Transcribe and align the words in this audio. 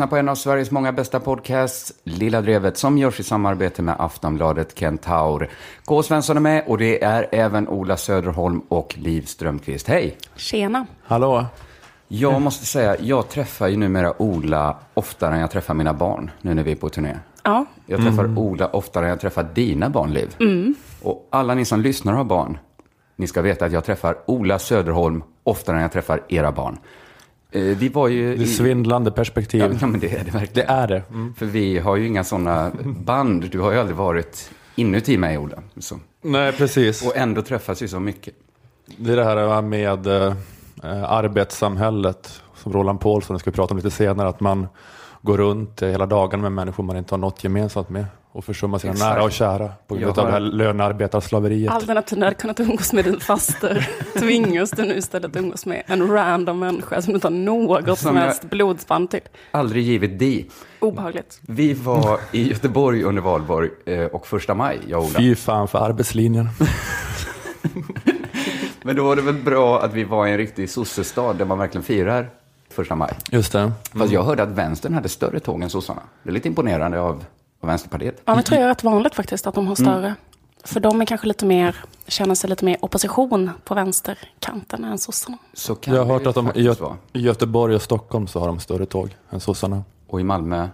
Lyssnar 0.00 0.10
på 0.10 0.16
en 0.16 0.28
av 0.28 0.34
Sveriges 0.34 0.70
många 0.70 0.92
bästa 0.92 1.20
podcasts, 1.20 1.92
Lilla 2.04 2.40
Drevet, 2.40 2.76
som 2.76 2.98
görs 2.98 3.20
i 3.20 3.22
samarbete 3.22 3.82
med 3.82 3.94
Aftonbladet 3.98 4.78
Kentaur. 4.78 5.50
K. 5.84 6.02
Svensson 6.02 6.36
är 6.36 6.40
med 6.40 6.64
och 6.66 6.78
det 6.78 7.04
är 7.04 7.28
även 7.32 7.68
Ola 7.68 7.96
Söderholm 7.96 8.60
och 8.68 8.94
Liv 8.98 9.22
Strömqvist. 9.22 9.88
Hej! 9.88 10.16
Tjena. 10.36 10.86
Hallå. 11.04 11.46
Jag 12.08 12.42
måste 12.42 12.66
säga, 12.66 12.96
jag 13.00 13.28
träffar 13.28 13.68
ju 13.68 13.76
numera 13.76 14.22
Ola 14.22 14.76
oftare 14.94 15.34
än 15.34 15.40
jag 15.40 15.50
träffar 15.50 15.74
mina 15.74 15.94
barn, 15.94 16.30
nu 16.40 16.54
när 16.54 16.62
vi 16.62 16.72
är 16.72 16.76
på 16.76 16.88
turné. 16.88 17.16
Ja, 17.42 17.64
Jag 17.86 18.00
träffar 18.00 18.38
Ola 18.38 18.66
oftare 18.66 19.04
än 19.04 19.10
jag 19.10 19.20
träffar 19.20 19.46
dina 19.54 19.90
barn, 19.90 20.12
Liv. 20.12 20.34
Och 21.02 21.28
alla 21.30 21.54
ni 21.54 21.64
som 21.64 21.80
lyssnar 21.80 22.12
och 22.12 22.18
har 22.18 22.24
barn, 22.24 22.58
ni 23.16 23.26
ska 23.26 23.42
veta 23.42 23.64
att 23.64 23.72
jag 23.72 23.84
träffar 23.84 24.16
Ola 24.26 24.58
Söderholm 24.58 25.22
oftare 25.44 25.76
än 25.76 25.82
jag 25.82 25.92
träffar 25.92 26.22
era 26.28 26.52
barn. 26.52 26.78
Eh, 27.52 27.62
Vi 27.62 27.88
var 27.88 28.08
ju... 28.08 28.36
Det 28.36 28.42
är 28.42 28.44
i- 28.44 28.46
svindlande 28.46 29.10
perspektiv. 29.10 29.78
ja, 29.80 29.86
men 29.86 30.00
det 30.00 30.06
är 30.14 30.18
det 30.18 30.24
Det 30.24 30.30
verkligen. 30.38 30.68
är 30.70 30.88
det. 30.88 31.02
Mm. 31.10 31.34
För 31.34 31.46
vi 31.46 31.78
har 31.78 31.96
ju 31.96 32.06
inga 32.06 32.24
sådana 32.24 32.70
band. 32.84 33.50
Du 33.50 33.60
har 33.60 33.72
ju 33.72 33.78
aldrig 33.78 33.96
varit 33.96 34.50
inuti 34.74 35.18
mig, 35.18 35.38
Ola. 35.38 35.56
Så. 35.78 35.98
Nej, 36.22 36.52
precis. 36.52 37.06
Och 37.06 37.16
ändå 37.16 37.42
träffas 37.42 37.82
vi 37.82 37.88
så 37.88 38.00
mycket. 38.00 38.34
Det 38.96 39.12
är 39.12 39.16
det 39.16 39.24
här 39.24 39.62
med 39.62 40.06
eh, 40.06 40.34
arbetssamhället, 41.12 42.42
som 42.56 42.72
Roland 42.72 43.00
Paulsson 43.00 43.38
ska 43.38 43.50
prata 43.50 43.70
om 43.74 43.76
lite 43.78 43.90
senare, 43.90 44.28
att 44.28 44.40
man 44.40 44.66
går 45.22 45.36
runt 45.38 45.82
hela 45.82 46.06
dagen 46.06 46.40
med 46.40 46.52
människor 46.52 46.84
man 46.84 46.96
inte 46.96 47.14
har 47.14 47.18
något 47.18 47.44
gemensamt 47.44 47.88
med 47.88 48.04
och 48.32 48.44
försummar 48.44 48.78
sina 48.78 48.92
Exakt. 48.92 49.14
nära 49.14 49.24
och 49.24 49.32
kära 49.32 49.72
på 49.86 49.94
grund 49.94 50.18
av 50.18 50.26
det 50.26 50.32
här 50.32 50.40
lönearbetarslaveriet. 50.40 51.72
alternativt 51.72 52.18
när 52.18 52.28
du 52.28 52.34
kunnat 52.34 52.60
umgås 52.60 52.92
med 52.92 53.04
din 53.04 53.20
faster 53.20 53.88
tvingas 54.18 54.70
du 54.70 54.82
nu 54.84 54.94
istället 54.96 55.36
umgås 55.36 55.66
med 55.66 55.82
en 55.86 56.08
random 56.10 56.58
människa 56.58 57.02
som 57.02 57.12
du 57.12 57.14
inte 57.14 57.26
har 57.26 57.32
något 57.32 57.84
som 57.86 57.96
Som 57.96 58.16
jag- 58.16 58.22
helst 58.24 58.44
blodsband 58.50 59.10
till. 59.10 59.20
Aldrig 59.50 59.84
givet 59.84 60.18
di. 60.18 60.46
Obehagligt. 60.80 61.40
Vi 61.46 61.74
var 61.74 62.20
i 62.32 62.48
Göteborg 62.48 63.02
under 63.02 63.22
valborg 63.22 63.70
eh, 63.86 64.04
och 64.04 64.26
första 64.26 64.54
maj, 64.54 64.78
jag 64.86 64.98
och 65.00 65.06
Ola. 65.06 65.18
Fy 65.18 65.34
fan 65.34 65.68
för 65.68 65.78
arbetslinjen. 65.78 66.48
Men 68.82 68.96
då 68.96 69.04
var 69.04 69.16
det 69.16 69.22
väl 69.22 69.34
bra 69.34 69.82
att 69.82 69.92
vi 69.94 70.04
var 70.04 70.26
i 70.26 70.30
en 70.30 70.36
riktig 70.38 70.70
sossestad 70.70 71.36
där 71.38 71.44
man 71.44 71.58
verkligen 71.58 71.82
firar 71.84 72.30
första 72.70 72.94
maj. 72.94 73.12
Just 73.30 73.52
det. 73.52 73.72
Fast 73.94 74.12
jag 74.12 74.22
hörde 74.22 74.42
att 74.42 74.48
vänstern 74.48 74.94
hade 74.94 75.08
större 75.08 75.40
tåg 75.40 75.62
än 75.62 75.70
sossarna. 75.70 76.00
Det 76.22 76.30
är 76.30 76.32
lite 76.34 76.48
imponerande 76.48 77.00
av, 77.00 77.24
av 77.60 77.66
Vänsterpartiet. 77.68 78.22
Ja, 78.24 78.34
men 78.34 78.44
tror 78.44 78.56
jag 78.60 78.64
är 78.64 78.68
rätt 78.68 78.84
vanligt 78.84 79.14
faktiskt 79.14 79.46
att 79.46 79.54
de 79.54 79.66
har 79.66 79.74
större. 79.74 80.14
För 80.64 80.80
de 80.80 81.00
är 81.00 81.04
kanske 81.06 81.26
lite 81.26 81.46
mer, 81.46 81.76
känner 82.06 82.34
sig 82.34 82.50
lite 82.50 82.64
mer 82.64 82.76
opposition 82.80 83.50
på 83.64 83.74
vänsterkanten 83.74 84.84
än 84.84 84.98
sossarna. 84.98 85.38
Så 85.54 85.74
kan 85.74 85.94
Jag 85.94 86.00
har 86.04 86.06
det 86.08 86.12
hört 86.12 86.26
att 86.26 86.34
de 86.34 86.48
i 86.60 86.68
Gö- 86.68 86.80
vara. 86.80 86.96
i 87.12 87.20
Göteborg 87.20 87.74
och 87.74 87.82
Stockholm 87.82 88.26
så 88.26 88.40
har 88.40 88.46
de 88.46 88.60
större 88.60 88.86
tåg 88.86 89.16
än 89.30 89.40
sossarna. 89.40 89.82
Och 90.06 90.20
i 90.20 90.24
Malmö, 90.24 90.68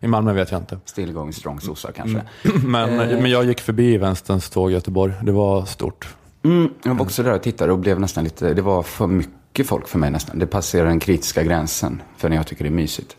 I 0.00 0.06
Malmö 0.06 0.32
vet 0.32 0.50
jag 0.50 0.60
inte. 0.60 0.78
still 0.84 1.12
going 1.12 1.32
strong 1.32 1.60
sossar 1.60 1.92
kanske. 1.92 2.22
Men, 2.64 2.96
men 2.96 3.30
jag 3.30 3.44
gick 3.44 3.60
förbi 3.60 3.96
vänsterns 3.98 4.50
tåg 4.50 4.70
i 4.70 4.74
Göteborg. 4.74 5.12
Det 5.22 5.32
var 5.32 5.64
stort. 5.64 6.14
Mm, 6.42 6.70
jag 6.84 6.94
var 6.94 7.02
också 7.04 7.22
där 7.22 7.32
och 7.34 7.42
tittade 7.42 7.72
och 7.72 7.78
blev 7.78 8.00
nästan 8.00 8.24
lite, 8.24 8.54
det 8.54 8.62
var 8.62 8.82
för 8.82 9.06
mycket 9.06 9.66
folk 9.66 9.88
för 9.88 9.98
mig 9.98 10.10
nästan. 10.10 10.38
Det 10.38 10.46
passerar 10.46 10.86
den 10.86 11.00
kritiska 11.00 11.42
gränsen 11.42 12.02
för 12.16 12.28
när 12.28 12.36
jag 12.36 12.46
tycker 12.46 12.64
det 12.64 12.68
är 12.68 12.72
mysigt. 12.72 13.16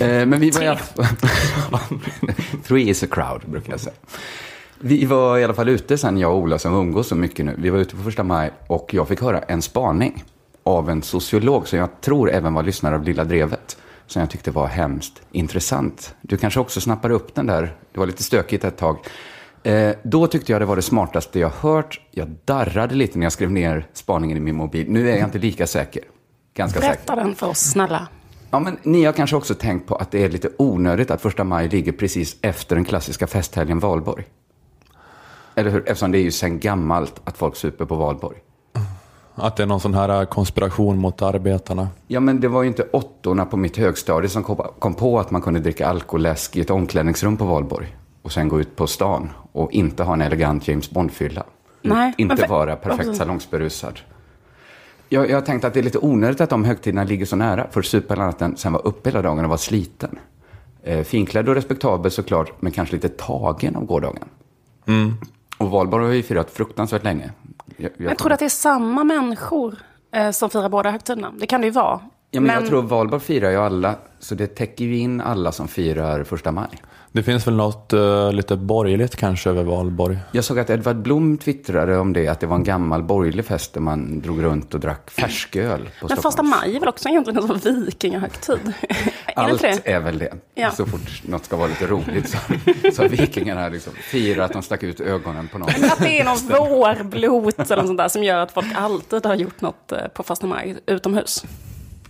Eh, 0.00 0.26
men 0.26 0.40
vi 0.40 0.50
var 0.50 0.62
i 0.62 0.68
alla 0.68 0.78
fall... 0.78 1.04
Three 2.66 2.88
is 2.88 3.02
a 3.02 3.06
crowd, 3.10 3.42
brukar 3.46 3.72
jag 3.72 3.80
säga. 3.80 3.94
Vi 4.78 5.04
var 5.04 5.38
i 5.38 5.44
alla 5.44 5.54
fall 5.54 5.68
ute 5.68 5.98
sen, 5.98 6.18
jag 6.18 6.32
och 6.32 6.38
Ola 6.38 6.58
som 6.58 6.74
umgås 6.74 7.08
så 7.08 7.14
mycket 7.14 7.46
nu. 7.46 7.54
Vi 7.58 7.70
var 7.70 7.78
ute 7.78 7.96
på 7.96 8.02
första 8.02 8.22
maj 8.22 8.50
och 8.66 8.94
jag 8.94 9.08
fick 9.08 9.20
höra 9.20 9.38
en 9.38 9.62
spaning 9.62 10.24
av 10.62 10.90
en 10.90 11.02
sociolog 11.02 11.68
som 11.68 11.78
jag 11.78 12.00
tror 12.00 12.30
även 12.30 12.54
var 12.54 12.62
lyssnare 12.62 12.94
av 12.94 13.04
Lilla 13.04 13.24
Drevet. 13.24 13.76
Som 14.06 14.20
jag 14.20 14.30
tyckte 14.30 14.50
var 14.50 14.66
hemskt 14.66 15.22
intressant. 15.32 16.14
Du 16.22 16.36
kanske 16.36 16.60
också 16.60 16.80
snappade 16.80 17.14
upp 17.14 17.34
den 17.34 17.46
där. 17.46 17.76
Det 17.92 17.98
var 17.98 18.06
lite 18.06 18.22
stökigt 18.22 18.64
ett 18.64 18.76
tag. 18.76 18.98
Eh, 19.62 19.90
då 20.02 20.26
tyckte 20.26 20.52
jag 20.52 20.60
det 20.60 20.64
var 20.64 20.76
det 20.76 20.82
smartaste 20.82 21.38
jag 21.38 21.50
hört. 21.60 22.00
Jag 22.10 22.36
darrade 22.44 22.94
lite 22.94 23.18
när 23.18 23.26
jag 23.26 23.32
skrev 23.32 23.50
ner 23.50 23.86
spaningen 23.92 24.36
i 24.36 24.40
min 24.40 24.56
mobil. 24.56 24.86
Nu 24.90 25.10
är 25.10 25.16
jag 25.16 25.24
inte 25.24 25.38
lika 25.38 25.66
säker. 25.66 26.02
Ganska 26.54 26.80
säker. 26.80 26.94
Berätta 26.94 27.16
den 27.16 27.34
för 27.34 27.46
oss, 27.48 27.58
snälla. 27.58 28.08
Ja, 28.50 28.60
men 28.60 28.76
ni 28.82 29.04
har 29.04 29.12
kanske 29.12 29.36
också 29.36 29.54
tänkt 29.54 29.86
på 29.86 29.94
att 29.94 30.10
det 30.10 30.24
är 30.24 30.28
lite 30.28 30.48
onödigt 30.58 31.10
att 31.10 31.20
första 31.20 31.44
maj 31.44 31.68
ligger 31.68 31.92
precis 31.92 32.36
efter 32.42 32.76
den 32.76 32.84
klassiska 32.84 33.26
festhelgen 33.26 33.78
valborg. 33.78 34.24
Eller 35.54 35.70
hur? 35.70 35.80
Eftersom 35.88 36.12
det 36.12 36.18
är 36.18 36.22
ju 36.22 36.30
sen 36.30 36.58
gammalt 36.60 37.20
att 37.24 37.36
folk 37.36 37.56
super 37.56 37.84
på 37.84 37.94
valborg. 37.94 38.36
Att 39.34 39.56
det 39.56 39.62
är 39.62 39.66
någon 39.66 39.80
sån 39.80 39.94
här 39.94 40.24
konspiration 40.24 40.98
mot 40.98 41.22
arbetarna. 41.22 41.88
Ja, 42.06 42.20
men 42.20 42.40
det 42.40 42.48
var 42.48 42.62
ju 42.62 42.68
inte 42.68 42.82
åttorna 42.82 43.46
på 43.46 43.56
mitt 43.56 43.76
högstadie 43.76 44.28
som 44.28 44.42
kom 44.42 44.56
kom 44.78 44.94
på 44.94 45.20
att 45.20 45.30
man 45.30 45.42
kunde 45.42 45.60
dricka 45.60 45.86
alkoläsk 45.86 46.56
i 46.56 46.60
ett 46.60 46.70
omklädningsrum 46.70 47.36
på 47.36 47.44
valborg. 47.44 47.96
Och 48.22 48.32
sen 48.32 48.48
gå 48.48 48.60
ut 48.60 48.76
på 48.76 48.86
stan 48.86 49.30
och 49.52 49.72
inte 49.72 50.02
ha 50.02 50.12
en 50.12 50.20
elegant 50.20 50.68
James 50.68 50.90
Bond-fylla. 50.90 51.44
Nej, 51.82 52.14
Inte 52.18 52.34
men 52.34 52.36
för- 52.36 52.48
vara 52.48 52.76
perfekt 52.76 53.16
salongsberusad. 53.16 53.98
Jag, 55.12 55.30
jag 55.30 55.36
har 55.36 55.42
tänkt 55.42 55.64
att 55.64 55.74
det 55.74 55.80
är 55.80 55.84
lite 55.84 55.98
onödigt 55.98 56.40
att 56.40 56.50
de 56.50 56.64
högtiderna 56.64 57.04
ligger 57.04 57.26
så 57.26 57.36
nära. 57.36 57.66
För 57.70 57.82
supa 57.82 58.14
hela 58.14 58.26
natten, 58.26 58.56
sen 58.56 58.72
vara 58.72 58.82
uppe 58.82 59.10
hela 59.10 59.22
dagen 59.22 59.44
och 59.44 59.48
vara 59.48 59.58
sliten. 59.58 60.18
Eh, 60.82 61.02
finklädd 61.02 61.48
och 61.48 61.54
respektabel 61.54 62.10
såklart, 62.10 62.62
men 62.62 62.72
kanske 62.72 62.94
lite 62.94 63.08
tagen 63.08 63.76
av 63.76 63.84
gårdagen. 63.84 64.28
Och 65.58 65.70
valborg 65.70 66.06
har 66.06 66.12
ju 66.12 66.22
firat 66.22 66.50
fruktansvärt 66.50 67.04
länge. 67.04 67.30
Jag, 67.76 67.90
Jag 67.96 68.18
tror 68.18 68.32
att 68.32 68.38
det 68.38 68.44
är 68.44 68.48
samma 68.48 69.04
människor 69.04 69.74
eh, 70.12 70.30
som 70.30 70.50
firar 70.50 70.68
båda 70.68 70.90
högtiderna. 70.90 71.32
Det 71.38 71.46
kan 71.46 71.60
det 71.60 71.66
ju 71.66 71.70
vara. 71.72 72.00
Ja, 72.30 72.40
men 72.40 72.54
jag 72.54 72.66
tror 72.66 72.82
valborg 72.82 73.22
firar 73.22 73.50
ju 73.50 73.56
alla, 73.56 73.94
så 74.18 74.34
det 74.34 74.46
täcker 74.46 74.84
ju 74.84 74.98
in 74.98 75.20
alla 75.20 75.52
som 75.52 75.68
firar 75.68 76.24
första 76.24 76.52
maj. 76.52 76.68
Det 77.12 77.22
finns 77.22 77.46
väl 77.46 77.54
något 77.54 77.92
eh, 77.92 78.32
lite 78.32 78.56
borgerligt 78.56 79.16
kanske 79.16 79.50
över 79.50 79.64
valborg. 79.64 80.18
Jag 80.32 80.44
såg 80.44 80.58
att 80.58 80.70
Edvard 80.70 80.96
Blom 80.96 81.38
twittrade 81.38 81.98
om 81.98 82.12
det, 82.12 82.28
att 82.28 82.40
det 82.40 82.46
var 82.46 82.56
en 82.56 82.64
gammal 82.64 83.02
borgerlig 83.02 83.44
fest 83.44 83.74
där 83.74 83.80
man 83.80 84.20
drog 84.20 84.42
runt 84.42 84.74
och 84.74 84.80
drack 84.80 85.10
färsköl 85.10 85.90
på 86.00 86.08
Men 86.08 86.16
första 86.16 86.42
maj 86.42 86.76
är 86.76 86.80
väl 86.80 86.88
också 86.88 87.08
egentligen 87.08 87.50
en 87.50 87.60
sån 87.60 87.84
vikingahögtid? 87.84 88.72
Allt 89.36 89.62
är 89.84 90.00
väl 90.00 90.18
det. 90.18 90.34
Ja. 90.54 90.70
Så 90.70 90.86
fort 90.86 91.22
något 91.22 91.44
ska 91.44 91.56
vara 91.56 91.68
lite 91.68 91.86
roligt 91.86 92.28
så, 92.28 92.38
så 92.94 93.02
har 93.02 93.08
vikingarna 93.08 93.68
liksom 93.68 93.92
firat 93.92 94.44
att 94.44 94.52
de 94.52 94.62
stack 94.62 94.82
ut 94.82 95.00
ögonen 95.00 95.48
på 95.48 95.58
någon. 95.58 95.68
Att 95.68 95.98
det 95.98 96.20
är 96.20 96.24
någon 96.24 96.68
vårblot 96.68 97.58
eller 97.58 97.76
något 97.76 97.86
sånt 97.86 97.98
där 97.98 98.08
som 98.08 98.24
gör 98.24 98.38
att 98.38 98.52
folk 98.52 98.66
alltid 98.74 99.26
har 99.26 99.34
gjort 99.34 99.60
något 99.60 99.92
eh, 99.92 100.08
på 100.14 100.22
första 100.22 100.46
maj 100.46 100.76
utomhus. 100.86 101.44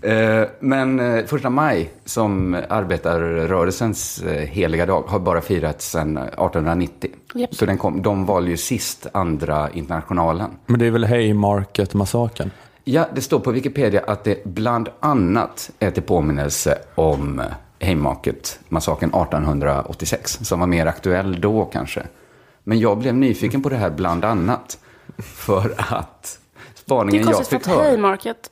Eh, 0.03 0.49
Men 0.61 1.01
eh, 1.01 1.25
första 1.25 1.51
maj, 1.51 1.91
som 2.05 2.55
arbetarrörelsens 2.69 4.23
eh, 4.23 4.49
heliga 4.49 4.87
dag, 4.87 5.03
har 5.03 5.19
bara 5.19 5.41
firats 5.41 5.91
sedan 5.91 6.17
1890. 6.17 7.11
Japp. 7.35 7.55
Så 7.55 7.67
den 7.67 7.79
kom, 7.79 8.03
de 8.03 8.27
valde 8.27 8.51
ju 8.51 8.57
sist 8.57 9.07
andra 9.13 9.71
internationalen. 9.71 10.51
Men 10.67 10.79
det 10.79 10.87
är 10.87 10.91
väl 10.91 11.05
Haymarket-massakern? 11.05 12.51
Ja, 12.85 13.07
det 13.15 13.21
står 13.21 13.41
på 13.41 13.51
Wikipedia 13.51 14.03
att 14.07 14.25
det 14.25 14.45
bland 14.45 14.89
annat 15.01 15.71
är 15.79 15.91
till 15.91 16.03
påminnelse 16.03 16.79
om 16.95 17.43
Haymarket-massakern 17.81 19.11
1886, 19.11 20.39
som 20.43 20.61
var 20.61 20.67
mer 20.67 20.87
aktuell 20.87 21.41
då 21.41 21.65
kanske. 21.65 22.03
Men 22.65 22.79
jag 22.81 22.99
blev 22.99 23.15
nyfiken 23.15 23.63
på 23.63 23.69
det 23.69 23.77
här 23.77 23.91
bland 23.91 24.25
annat, 24.25 24.79
för 25.19 25.75
att 25.77 26.40
Det 26.95 26.95
är 26.95 27.07
spaningen 27.07 27.27
jag 27.29 27.35
konstigt 27.35 27.59
fick 27.59 27.65
för 27.65 27.71
att 27.73 27.77
höra... 27.79 27.89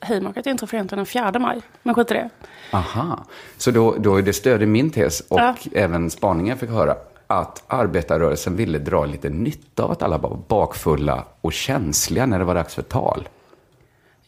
Haymarket, 0.01 0.45
inträffar 0.47 0.75
egentligen 0.77 0.97
den 0.97 1.05
4 1.05 1.39
maj. 1.39 1.61
Men 1.83 1.95
skit 1.95 2.11
i 2.11 2.13
det. 2.13 2.29
Aha, 2.71 3.25
så 3.57 3.71
då, 3.71 3.95
då 3.99 4.15
är 4.15 4.21
det 4.21 4.33
stöd 4.33 4.63
i 4.63 4.65
min 4.65 4.89
tes 4.89 5.19
och 5.19 5.39
Ja. 5.39 5.55
även 5.73 6.09
spaningen 6.09 6.57
fick 6.57 6.69
höra 6.69 6.95
att 7.27 7.63
arbetarrörelsen 7.67 8.55
ville 8.55 8.79
dra 8.79 9.05
lite 9.05 9.29
nytta 9.29 9.83
av 9.83 9.91
att 9.91 10.03
alla 10.03 10.17
var 10.17 10.37
bakfulla 10.47 11.23
och 11.41 11.53
känsliga 11.53 12.25
när 12.25 12.39
det 12.39 12.45
var 12.45 12.55
dags 12.55 12.75
för 12.75 12.81
tal. 12.81 13.27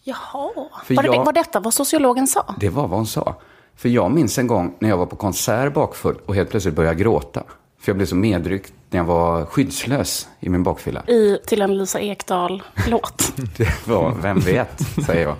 Jaha, 0.03 0.49
För 0.85 0.95
var, 0.95 1.03
det, 1.03 1.09
jag- 1.15 1.25
var 1.25 1.33
detta 1.33 1.59
vad 1.59 1.73
sociologen 1.73 2.27
sa? 2.27 2.55
Det 2.59 2.69
var 2.69 2.87
vad 2.87 2.97
hon 2.99 3.07
sa. 3.07 3.35
För 3.75 3.89
jag 3.89 4.11
minns 4.11 4.37
en 4.37 4.47
gång 4.47 4.75
när 4.79 4.89
jag 4.89 4.97
var 4.97 5.05
på 5.05 5.15
konsert 5.15 5.73
bakfull 5.73 6.15
och 6.25 6.35
helt 6.35 6.49
plötsligt 6.49 6.75
började 6.75 6.95
gråta. 6.95 7.43
För 7.81 7.89
jag 7.91 7.95
blev 7.97 8.05
så 8.05 8.15
medryckt 8.15 8.73
när 8.89 8.99
jag 8.99 9.05
var 9.05 9.45
skyddslös 9.45 10.27
i 10.39 10.49
min 10.49 10.63
bakfylla. 10.63 11.03
I, 11.07 11.37
till 11.47 11.61
en 11.61 11.77
Lisa 11.77 11.99
Ekdahl-låt. 11.99 13.33
Det 13.57 13.87
var, 13.87 14.15
vem 14.21 14.39
vet, 14.39 14.81
säger 15.05 15.21
jag. 15.21 15.35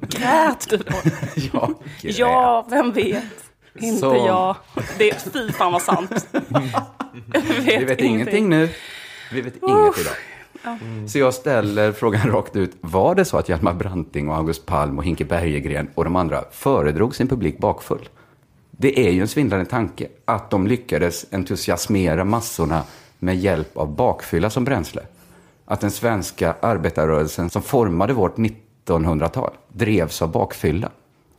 Grät 0.00 0.66
du 0.70 0.76
då? 0.76 0.92
Jag 1.52 1.74
grät. 2.00 2.18
Ja, 2.18 2.66
vem 2.70 2.92
vet? 2.92 3.24
Inte 3.78 4.00
Så- 4.00 4.14
jag. 4.14 4.56
Det 4.98 5.10
är 5.10 5.30
fy 5.32 5.52
fan 5.52 5.72
vad 5.72 5.82
sant. 5.82 6.26
vet 7.64 7.80
Vi 7.80 7.84
vet 7.84 8.00
ingenting 8.00 8.48
nu. 8.48 8.68
Vi 9.32 9.40
vet 9.40 9.54
inget 9.56 9.98
idag. 9.98 10.14
Så 11.08 11.18
jag 11.18 11.34
ställer 11.34 11.92
frågan 11.92 12.30
rakt 12.30 12.56
ut. 12.56 12.76
Var 12.80 13.14
det 13.14 13.24
så 13.24 13.36
att 13.36 13.48
Hjalmar 13.48 13.74
Branting 13.74 14.28
och 14.28 14.36
August 14.36 14.66
Palm 14.66 14.98
och 14.98 15.04
Hinke 15.04 15.24
Bergegren 15.24 15.90
och 15.94 16.04
de 16.04 16.16
andra 16.16 16.44
föredrog 16.52 17.16
sin 17.16 17.28
publik 17.28 17.58
bakfull? 17.58 18.08
Det 18.76 19.06
är 19.06 19.10
ju 19.10 19.20
en 19.20 19.28
svindlande 19.28 19.66
tanke 19.66 20.08
att 20.24 20.50
de 20.50 20.66
lyckades 20.66 21.26
entusiasmera 21.32 22.24
massorna 22.24 22.82
med 23.18 23.36
hjälp 23.36 23.76
av 23.76 23.94
bakfylla 23.94 24.50
som 24.50 24.64
bränsle. 24.64 25.02
Att 25.64 25.80
den 25.80 25.90
svenska 25.90 26.54
arbetarrörelsen 26.60 27.50
som 27.50 27.62
formade 27.62 28.12
vårt 28.12 28.36
1900-tal 28.36 29.50
drevs 29.68 30.22
av 30.22 30.30
bakfylla. 30.30 30.90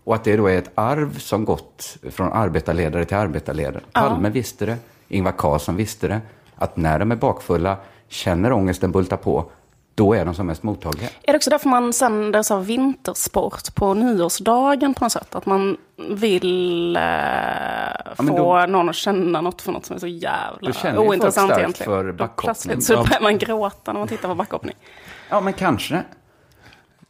Och 0.03 0.15
att 0.15 0.23
det 0.23 0.37
då 0.37 0.47
är 0.47 0.57
ett 0.57 0.71
arv 0.75 1.19
som 1.19 1.45
gått 1.45 1.97
från 2.09 2.31
arbetarledare 2.31 3.05
till 3.05 3.17
arbetarledare. 3.17 3.83
Palme 3.91 4.29
visste 4.29 4.65
det, 4.65 4.77
Ingvar 5.07 5.33
Carlsson 5.37 5.75
visste 5.75 6.07
det. 6.07 6.21
Att 6.55 6.77
när 6.77 6.99
de 6.99 7.11
är 7.11 7.15
bakfulla, 7.15 7.77
känner 8.07 8.51
ångesten 8.51 8.91
bulta 8.91 9.17
på, 9.17 9.49
då 9.95 10.13
är 10.13 10.25
de 10.25 10.35
som 10.35 10.47
mest 10.47 10.63
mottagliga. 10.63 11.09
Är 11.23 11.31
det 11.33 11.35
också 11.37 11.49
därför 11.49 11.69
man 11.69 11.93
sänder 11.93 12.43
så 12.43 12.55
här 12.55 12.61
vintersport 12.61 13.75
på 13.75 13.93
nyårsdagen 13.93 14.93
på 14.93 15.03
något 15.05 15.11
sätt? 15.11 15.35
Att 15.35 15.45
man 15.45 15.77
vill 16.09 16.95
eh, 16.95 17.01
men 17.01 18.27
få 18.27 18.37
då- 18.37 18.65
någon 18.65 18.89
att 18.89 18.95
känna 18.95 19.41
något 19.41 19.61
för 19.61 19.71
något 19.71 19.85
som 19.85 19.95
är 19.95 19.99
så 19.99 20.07
jävla 20.07 20.99
ointressant 20.99 21.51
egentligen. 21.51 21.91
för 21.91 22.03
Då 22.03 22.13
backhoppning. 22.13 22.45
Plötsligt 22.45 22.83
så 22.83 22.93
börjar 22.93 23.21
man 23.21 23.37
gråta 23.37 23.93
när 23.93 23.99
man 23.99 24.07
tittar 24.07 24.29
på 24.29 24.35
backhoppning. 24.35 24.75
Ja, 25.29 25.41
men 25.41 25.53
kanske. 25.53 26.01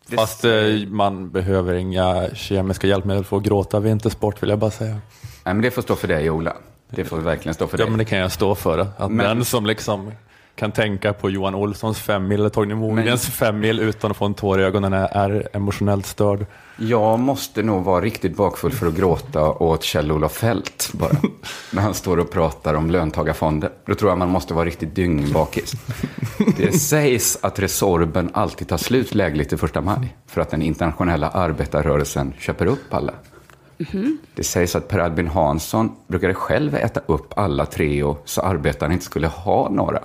Det- 0.08 0.16
Fast 0.18 0.46
eh, 0.46 0.52
man 0.88 1.30
behöver 1.30 1.74
inga 1.74 2.30
kemiska 2.34 2.88
hjälpmedel 2.88 3.24
för 3.26 3.38
att 3.38 3.44
gråta 3.44 3.80
vintersport 3.80 4.44
vill 4.44 4.50
jag 4.50 4.60
bara 4.60 4.72
säga. 4.72 4.92
Nej, 4.92 5.54
men 5.54 5.62
det 5.62 5.72
får 5.72 5.82
stå 5.82 5.96
för 5.96 6.08
dig, 6.08 6.30
Ola. 6.30 6.54
Det 6.90 7.06
får 7.06 7.18
verkligen 7.18 7.54
stå 7.54 7.68
för 7.68 7.78
Ja 7.78 7.84
dig. 7.86 7.90
men 7.92 7.98
det 7.98 8.06
kan 8.06 8.18
jag 8.20 8.32
stå 8.32 8.56
för. 8.56 8.80
Att 8.80 9.12
Men- 9.12 9.18
den 9.18 9.46
som 9.46 9.66
liksom 9.66 10.12
kan 10.56 10.72
tänka 10.72 11.14
på 11.14 11.30
Johan 11.30 11.56
Olssons 11.56 12.00
femmil 12.00 12.40
eller 12.40 12.50
Torgny 12.50 12.76
Mogens 12.76 13.26
femmil 13.26 13.80
utan 13.80 14.12
att 14.12 14.18
få 14.18 14.26
en 14.26 14.34
tår 14.34 14.62
i 14.62 14.64
ögonen 14.64 14.94
är, 14.94 15.08
är 15.08 15.48
emotionellt 15.54 16.06
störd. 16.06 16.46
Jag 16.78 17.20
måste 17.20 17.64
nog 17.64 17.84
vara 17.84 18.02
riktigt 18.02 18.38
bakfull 18.38 18.72
för 18.72 18.88
att 18.88 18.96
gråta 18.96 19.52
åt 19.52 19.84
Kjell-Olof 19.84 20.32
Fält 20.32 20.90
bara. 20.94 21.12
när 21.72 21.82
han 21.82 21.94
står 21.94 22.18
och 22.20 22.32
pratar 22.32 22.74
om 22.74 22.92
löntagarfonder. 22.92 23.70
Då 23.86 23.96
tror 23.96 24.12
jag 24.12 24.18
man 24.18 24.30
måste 24.30 24.54
vara 24.54 24.66
riktigt 24.66 24.96
dyngbakis. 24.96 25.74
Det 26.58 26.72
sägs 26.72 27.38
att 27.42 27.60
Resorben 27.60 28.30
alltid 28.34 28.68
tar 28.68 28.78
slut 28.78 29.16
lägligt 29.16 29.50
till 29.50 29.58
första 29.58 29.82
maj. 29.82 30.16
För 30.28 30.42
att 30.42 30.50
den 30.50 30.62
internationella 30.62 31.30
arbetarrörelsen 31.30 32.34
köper 32.40 32.66
upp 32.66 32.94
alla. 32.94 33.14
Det 34.36 34.44
sägs 34.44 34.76
att 34.76 34.88
Per 34.88 35.00
Albin 35.00 35.28
Hansson 35.28 35.92
brukade 36.08 36.34
själv 36.34 36.76
äta 36.76 37.02
upp 37.06 37.34
alla 37.36 37.66
Treo 37.66 38.18
så 38.26 38.42
arbetarna 38.42 38.94
inte 38.94 39.06
skulle 39.06 39.28
ha 39.28 39.70
några. 39.70 40.00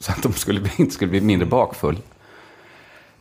Så 0.00 0.12
att 0.12 0.22
de 0.22 0.32
skulle 0.32 0.60
bli, 0.60 0.72
inte 0.76 0.94
skulle 0.94 1.10
bli 1.10 1.20
mindre 1.20 1.46
bakfull. 1.46 1.98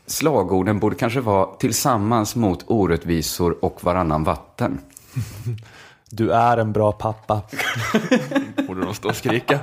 Slagorden 0.06 0.80
borde 0.80 0.96
kanske 0.96 1.20
vara 1.20 1.56
tillsammans 1.56 2.36
mot 2.36 2.64
orättvisor 2.68 3.66
och 3.66 3.84
varannan 3.84 4.24
vatten. 4.24 4.80
Du 6.12 6.32
är 6.32 6.58
en 6.58 6.72
bra 6.72 6.92
pappa. 6.92 7.42
Borde 8.68 8.82
de 8.82 8.94
stå 8.94 9.10
och 9.10 9.16
skrika. 9.16 9.60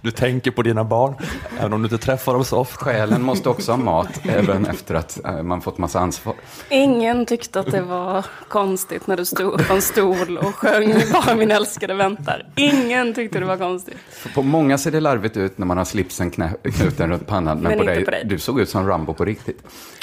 Du 0.00 0.10
tänker 0.10 0.50
på 0.50 0.62
dina 0.62 0.84
barn, 0.84 1.14
även 1.58 1.72
om 1.72 1.82
du 1.82 1.86
inte 1.86 2.04
träffar 2.04 2.32
dem 2.32 2.44
så 2.44 2.58
ofta. 2.58 2.84
Själen 2.84 3.22
måste 3.22 3.48
också 3.48 3.72
ha 3.72 3.76
mat, 3.76 4.20
även 4.24 4.66
efter 4.66 4.94
att 4.94 5.24
eh, 5.24 5.42
man 5.42 5.60
fått 5.60 5.78
massa 5.78 6.00
ansvar. 6.00 6.34
Ingen 6.70 7.26
tyckte 7.26 7.60
att 7.60 7.70
det 7.70 7.82
var 7.82 8.26
konstigt 8.48 9.06
när 9.06 9.16
du 9.16 9.24
stod 9.24 9.52
upp 9.52 9.68
på 9.68 9.74
en 9.74 9.82
stol 9.82 10.38
och 10.38 10.54
sjöng 10.54 10.94
Bara 11.12 11.34
min 11.34 11.50
älskade 11.50 11.94
väntar. 11.94 12.46
Ingen 12.56 13.14
tyckte 13.14 13.38
det 13.38 13.46
var 13.46 13.56
konstigt. 13.56 13.96
På 14.34 14.42
många 14.42 14.78
ser 14.78 14.90
det 14.90 15.00
larvigt 15.00 15.36
ut 15.36 15.58
när 15.58 15.66
man 15.66 15.78
har 15.78 15.84
slipsen 15.84 16.30
knä, 16.30 16.52
knuten 16.62 17.10
runt 17.10 17.26
pannan, 17.26 17.58
men, 17.58 17.68
Men 17.68 17.78
på, 17.78 17.82
inte 17.82 17.94
dig, 17.94 18.04
på 18.04 18.10
dig. 18.10 18.24
du 18.24 18.38
såg 18.38 18.60
ut 18.60 18.68
som 18.68 18.88
Rambo 18.88 19.14
på 19.14 19.24
riktigt. 19.24 19.62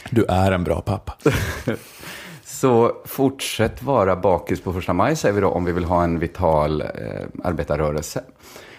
Du 0.09 0.25
är 0.25 0.51
en 0.51 0.63
bra 0.63 0.81
pappa. 0.81 1.13
Så 2.61 2.91
fortsätt 3.05 3.83
vara 3.83 4.15
bakis 4.15 4.61
på 4.61 4.73
första 4.73 4.93
maj, 4.93 5.15
säger 5.15 5.35
vi 5.35 5.41
då, 5.41 5.47
om 5.47 5.65
vi 5.65 5.71
vill 5.71 5.83
ha 5.83 6.03
en 6.03 6.19
vital 6.19 6.81
eh, 6.81 6.87
arbetarrörelse. 7.43 8.23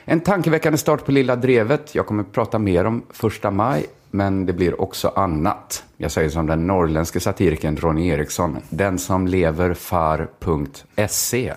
En 0.04 0.20
tankeväckande 0.20 0.78
start 0.78 1.04
på 1.04 1.12
Lilla 1.12 1.36
Drevet. 1.36 1.94
Jag 1.94 2.06
kommer 2.06 2.22
prata 2.22 2.58
mer 2.58 2.84
om 2.84 3.02
första 3.10 3.50
maj, 3.50 3.86
men 4.10 4.46
det 4.46 4.52
blir 4.52 4.80
också 4.80 5.08
annat. 5.08 5.84
Jag 5.96 6.10
säger 6.10 6.28
som 6.28 6.46
den 6.46 6.66
norrländske 6.66 7.20
satirikern 7.20 7.76
Ronny 7.76 8.08
Eriksson, 8.08 8.58
den 8.68 8.98
som 8.98 9.26
lever 9.26 9.74
far.se. 9.74 11.54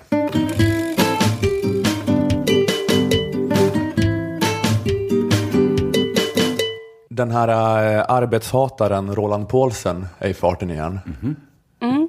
Den 7.10 7.32
här 7.32 7.48
äh, 7.48 8.06
arbetshataren 8.08 9.16
Roland 9.16 9.50
Paulsen 9.50 10.08
är 10.20 10.30
i 10.30 10.34
farten 10.34 10.72
igen. 10.72 11.00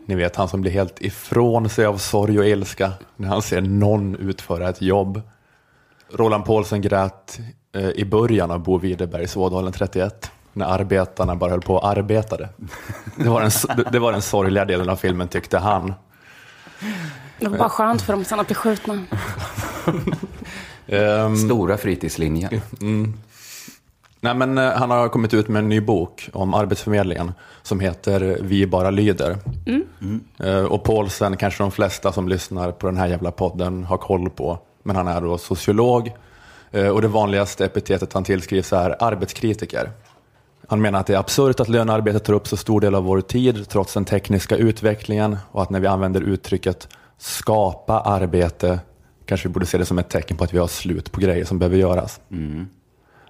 Ni 0.07 0.15
vet 0.15 0.37
han 0.37 0.49
som 0.49 0.61
blir 0.61 0.73
helt 0.73 1.01
ifrån 1.01 1.69
sig 1.69 1.87
av 1.87 1.99
sorg 1.99 2.39
och 2.39 2.47
ilska 2.47 2.93
när 3.17 3.29
han 3.29 3.43
ser 3.43 3.61
någon 3.61 4.17
utföra 4.17 4.69
ett 4.69 4.83
jobb. 4.83 5.21
Roland 6.13 6.45
Paulsen 6.45 6.81
grät 6.81 7.39
eh, 7.75 7.89
i 7.91 8.05
början 8.05 8.51
av 8.51 8.59
Bo 8.63 8.79
Widerbergs 8.79 9.37
Ådalen 9.37 9.73
31 9.73 10.31
när 10.53 10.67
arbetarna 10.67 11.37
bara 11.37 11.51
höll 11.51 11.61
på 11.61 11.75
och 11.75 11.89
arbetade. 11.89 12.49
Det 13.17 13.29
var, 13.29 13.41
den, 13.41 13.85
det- 13.93 13.99
var 13.99 14.13
den 14.13 14.23
sorgliga 14.23 14.65
delen 14.65 14.89
av 14.89 14.97
filmen 14.97 15.29
tyckte 15.29 15.59
han. 15.59 15.95
Det 17.41 17.49
var 17.49 17.59
bara 17.59 17.69
skönt 17.69 18.03
för 18.03 18.13
dem 18.13 18.25
sen 18.25 18.41
att 18.41 18.47
bli 18.47 18.55
skjutna. 18.55 19.03
Ehm, 20.87 21.37
Stora 21.37 21.77
fritidslinjen. 21.77 22.61
Nej, 24.27 24.35
men, 24.35 24.59
eh, 24.59 24.71
han 24.73 24.91
har 24.91 25.09
kommit 25.09 25.35
ut 25.35 25.49
med 25.49 25.59
en 25.59 25.69
ny 25.69 25.81
bok 25.81 26.31
om 26.33 26.55
Arbetsförmedlingen 26.55 27.33
som 27.63 27.81
heter 27.81 28.39
Vi 28.41 28.67
bara 28.67 28.91
lyder. 28.91 29.37
Eh, 30.45 30.65
och 30.65 30.85
Paulsen 30.85 31.37
kanske 31.37 31.63
de 31.63 31.71
flesta 31.71 32.13
som 32.13 32.29
lyssnar 32.29 32.73
på 32.73 32.87
den 32.87 32.97
här 32.97 33.07
jävla 33.07 33.31
podden 33.31 33.85
har 33.85 33.97
koll 33.97 34.31
på. 34.31 34.59
Men 34.83 34.97
han 34.97 35.09
är 35.09 35.21
då 35.21 35.39
sociolog 35.39 36.13
eh, 36.71 36.89
och 36.89 37.03
det 37.03 37.09
vanligaste 37.09 37.65
epitetet 37.65 38.13
han 38.13 38.25
tillskrivs 38.25 38.73
är 38.73 39.03
arbetskritiker. 39.05 39.91
Han 40.69 40.81
menar 40.81 41.01
att 41.01 41.07
det 41.07 41.15
är 41.15 41.19
absurt 41.19 41.61
att 41.61 41.69
lönearbetet 41.69 42.25
tar 42.25 42.33
upp 42.33 42.49
så 42.49 42.57
stor 42.57 42.81
del 42.81 42.95
av 42.95 43.05
vår 43.05 43.21
tid 43.21 43.69
trots 43.69 43.95
den 43.95 44.05
tekniska 44.05 44.57
utvecklingen 44.57 45.37
och 45.53 45.63
att 45.63 45.71
när 45.71 45.81
vi 45.81 45.87
använder 45.87 46.21
uttrycket 46.21 46.89
skapa 47.19 48.01
arbete 48.01 48.81
kanske 49.27 49.49
vi 49.49 49.53
borde 49.53 49.67
se 49.67 49.79
det 49.79 49.87
som 49.87 49.99
ett 49.99 50.09
tecken 50.09 50.37
på 50.37 50.45
att 50.45 50.55
vi 50.55 50.59
har 50.59 50.69
slut 50.69 51.13
på 51.13 51.21
grejer 51.21 51.45
som 51.45 51.59
behöver 51.59 51.77
göras. 51.77 52.21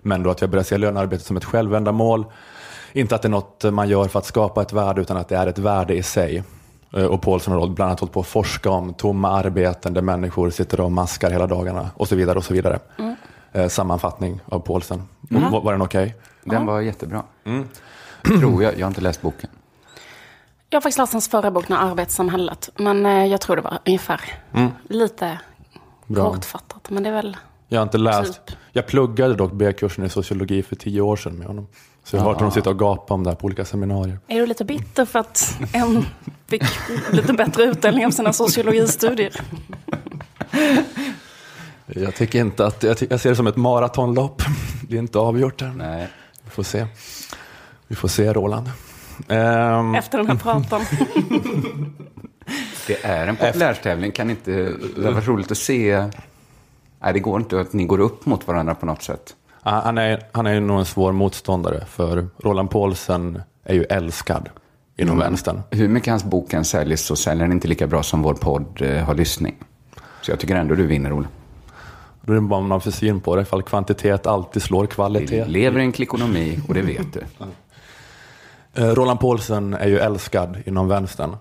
Men 0.07 0.23
då 0.23 0.31
att 0.31 0.41
jag 0.41 0.51
börjar 0.51 0.65
se 0.65 0.79
lönearbetet 0.79 1.27
som 1.27 1.37
ett 1.37 1.45
självändamål. 1.45 2.25
Inte 2.93 3.15
att 3.15 3.23
det 3.23 3.29
är 3.29 3.31
något 3.31 3.65
man 3.73 3.89
gör 3.89 4.09
för 4.09 4.19
att 4.19 4.25
skapa 4.27 4.63
ett 4.63 4.73
värde 4.73 5.01
utan 5.01 5.17
att 5.17 5.29
det 5.29 5.37
är 5.37 5.47
ett 5.47 5.59
värde 5.59 5.95
i 5.95 6.03
sig. 6.03 6.45
Eh, 6.97 7.05
Och 7.05 7.23
Paulsson 7.23 7.55
har 7.55 7.67
bland 7.69 7.89
annat 7.89 8.01
hållit 8.01 8.13
på 8.13 8.21
att 8.21 8.27
forska 8.27 8.71
om 8.71 8.95
tomma 8.95 9.31
arbeten 9.31 9.95
där 9.95 10.03
människor 10.03 10.51
sitter 10.51 10.81
och 10.81 10.93
maskar 10.93 11.31
hela 11.31 11.47
dagarna 11.47 11.91
och 11.95 12.09
så 12.09 12.17
vidare. 12.17 12.39
och 12.39 12.45
så 12.45 12.55
vidare. 12.55 12.79
Eh, 13.53 13.69
Sammanfattning 13.69 14.41
av 14.45 14.61
Paulsen. 14.61 15.03
Var, 15.21 15.61
var 15.61 15.73
den 15.73 15.83
okej? 15.83 16.15
Den 16.45 16.67
var 16.67 16.81
jättebra. 16.81 17.23
Tror 18.41 18.63
jag. 18.63 18.75
Jag 18.79 18.81
har 18.87 18.89
inte 18.91 19.01
läst 19.01 19.23
boken. 19.23 19.51
Jag 20.71 20.77
har 20.77 20.81
faktiskt 20.83 20.99
läst 20.99 21.13
hans 21.13 21.29
förra 21.29 21.51
bok, 21.51 21.71
arbetssamhället. 21.71 22.71
Men 22.77 23.07
eh, 23.07 23.25
jag 23.27 23.41
tror 23.41 23.57
det 23.57 23.63
var 23.63 23.79
ungefär 23.87 24.21
lite 24.89 25.39
Bra. 26.07 26.33
kortfattat. 26.33 26.91
Men 26.91 27.03
det 27.03 27.09
är 27.09 27.13
väl... 27.13 27.37
Jag 27.69 27.79
har 27.79 27.83
inte 27.83 27.99
läst. 27.99 28.47
Typ. 28.47 28.57
Jag 28.77 28.87
pluggade 28.87 29.35
dock 29.35 29.53
B-kursen 29.53 30.05
i 30.05 30.09
sociologi 30.09 30.63
för 30.63 30.77
tio 30.77 31.01
år 31.01 31.17
sedan 31.17 31.35
med 31.39 31.47
honom. 31.47 31.67
Så 32.05 32.17
jag 32.17 32.21
har 32.21 32.29
hört 32.29 32.39
honom 32.39 32.53
sitta 32.53 32.71
och 32.71 32.79
gapa 32.79 33.15
om 33.15 33.25
det 33.25 33.31
här 33.31 33.37
på 33.37 33.47
olika 33.47 33.65
seminarier. 33.65 34.19
Är 34.29 34.41
du 34.41 34.47
lite 34.47 34.65
bitter 34.65 35.05
för 35.05 35.19
att 35.19 35.59
en 35.73 36.05
fick 36.47 36.63
lite 37.13 37.33
bättre 37.33 37.63
utdelning 37.65 38.07
av 38.07 38.11
sina 38.11 38.33
sociologistudier? 38.33 39.41
Jag 41.87 42.15
tycker 42.15 42.39
inte 42.41 42.67
att, 42.67 42.83
jag, 42.83 42.97
jag 43.11 43.21
ser 43.21 43.31
det 43.31 43.37
som 43.37 43.47
ett 43.47 43.57
maratonlopp. 43.57 44.43
Det 44.89 44.97
är 44.97 44.99
inte 44.99 45.19
avgjort 45.19 45.63
än. 45.63 45.79
Nej. 45.79 46.09
Vi 46.45 46.51
får 46.51 46.63
se. 46.63 46.87
Vi 47.89 47.97
får 47.97 48.09
se 48.09 48.33
Roland. 48.33 48.71
Ehm, 49.29 49.95
Efter 49.95 50.19
den 50.19 50.27
här 50.27 50.37
pratan. 50.37 50.83
Det 52.87 53.05
är 53.05 53.27
en 53.27 53.37
populärstävling. 53.37 54.13
Kan 54.13 54.31
inte... 54.31 54.51
Det 54.97 55.11
var 55.11 55.21
roligt 55.21 55.51
att 55.51 55.59
se... 55.59 56.09
Nej, 57.07 57.13
det 57.13 57.21
går 57.21 57.41
inte 57.41 57.61
att 57.61 57.73
ni 57.73 57.85
går 57.85 58.01
upp 58.01 58.27
mot 58.27 58.47
varandra 58.47 58.75
på 58.75 58.87
något 58.87 59.03
sätt. 59.03 59.37
han, 59.63 59.99
är, 59.99 60.23
han 60.33 60.47
är 60.47 60.55
ju 60.55 60.61
nog 60.61 60.79
en 60.79 60.85
svår 60.85 61.13
motståndare 61.13 61.85
för 61.87 62.27
Roland 62.43 62.71
Paulsen 62.71 63.43
är 63.65 63.75
ju 63.75 63.85
älskad 63.85 64.49
inom 64.97 65.19
vänstern. 65.19 65.63
Hur 65.71 65.89
mycket 65.89 66.11
hans 66.11 66.25
bok 66.25 66.53
än 66.53 66.65
säljs 66.65 67.01
så 67.07 67.17
säljer 67.17 67.45
den 67.45 67.53
inte 67.53 67.69
lika 67.69 67.87
bra 67.87 68.03
som 68.03 68.23
vår 68.23 68.35
podd 68.35 68.83
eh, 68.83 69.05
har 69.05 69.15
lyssning. 69.15 69.55
Så 70.23 70.31
jag 70.31 70.39
tycker 70.39 70.57
ändå 70.57 70.75
du 70.75 70.87
vinner, 70.87 71.13
Ola. 71.13 71.29
Då 72.21 72.33
är 72.33 72.35
det 72.35 72.41
bara 72.43 72.61
man 72.61 72.81
för 72.81 72.91
syn 72.91 73.21
på 73.21 73.37
det, 73.37 73.43
ifall 73.43 73.63
kvantitet 73.63 74.27
alltid 74.27 74.63
slår 74.63 74.83
Vi 74.83 74.89
kvalitet. 74.89 75.45
lever 75.45 75.81
i 75.81 75.83
en 75.83 75.93
klickonomi 75.93 76.61
och 76.69 76.75
det 76.75 76.83
vet 76.83 77.13
du. 77.13 77.21
Eh, 78.77 78.85
Roland 78.95 79.21
Paulsen 79.21 79.75
är 79.75 79.89
ju 79.89 79.99
älskad 79.99 80.63
inom 80.67 80.89
vänstern. 80.89 81.37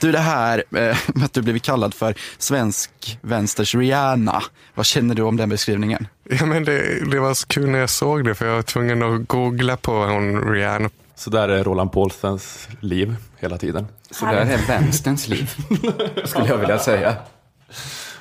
Du, 0.00 0.12
det 0.12 0.18
här 0.18 0.58
eh, 0.70 0.96
med 1.14 1.24
att 1.24 1.32
du 1.32 1.42
blivit 1.42 1.62
kallad 1.62 1.94
för 1.94 2.14
svensk 2.38 3.18
vänsters 3.20 3.74
Rihanna. 3.74 4.42
Vad 4.74 4.86
känner 4.86 5.14
du 5.14 5.22
om 5.22 5.36
den 5.36 5.48
beskrivningen? 5.48 6.06
Ja, 6.30 6.46
men 6.46 6.64
det, 6.64 7.10
det 7.10 7.20
var 7.20 7.34
så 7.34 7.46
kul 7.46 7.70
när 7.70 7.78
jag 7.78 7.90
såg 7.90 8.24
det 8.24 8.34
för 8.34 8.46
jag 8.46 8.54
var 8.54 8.62
tvungen 8.62 9.02
att 9.02 9.28
googla 9.28 9.76
på 9.76 9.92
hon 9.92 10.52
Rihanna. 10.52 10.90
Så 11.14 11.30
där 11.30 11.48
är 11.48 11.64
Roland 11.64 11.92
Paulsens 11.92 12.68
liv 12.80 13.16
hela 13.38 13.58
tiden. 13.58 13.86
Så 14.10 14.24
där 14.24 14.32
är 14.34 14.66
vänsterns 14.68 15.28
liv, 15.28 15.50
skulle 16.24 16.46
jag 16.48 16.58
vilja 16.58 16.78
säga. 16.78 17.14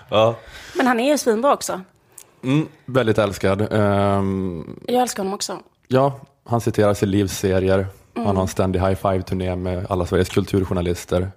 Ja. 0.10 0.36
Men 0.78 0.88
han 0.88 1.00
är 1.00 1.12
ju 1.12 1.18
svinbra 1.18 1.54
också. 1.54 1.82
Mm, 2.44 2.68
väldigt 2.86 3.18
älskad. 3.18 3.68
Ehm, 3.74 4.80
Jag 4.88 5.02
älskar 5.02 5.24
honom 5.24 5.34
också. 5.34 5.60
ja, 5.88 6.20
han 6.46 6.62
citeras 6.62 7.04
i 7.04 7.06
livsserier. 7.06 7.88
Han 8.16 8.36
har 8.36 8.42
en 8.42 8.48
ständig 8.48 8.80
high 8.80 8.96
five-turné 8.96 9.56
med 9.56 9.86
alla 9.90 10.06
Sveriges 10.06 10.30
kulturjournalister. 10.30 11.32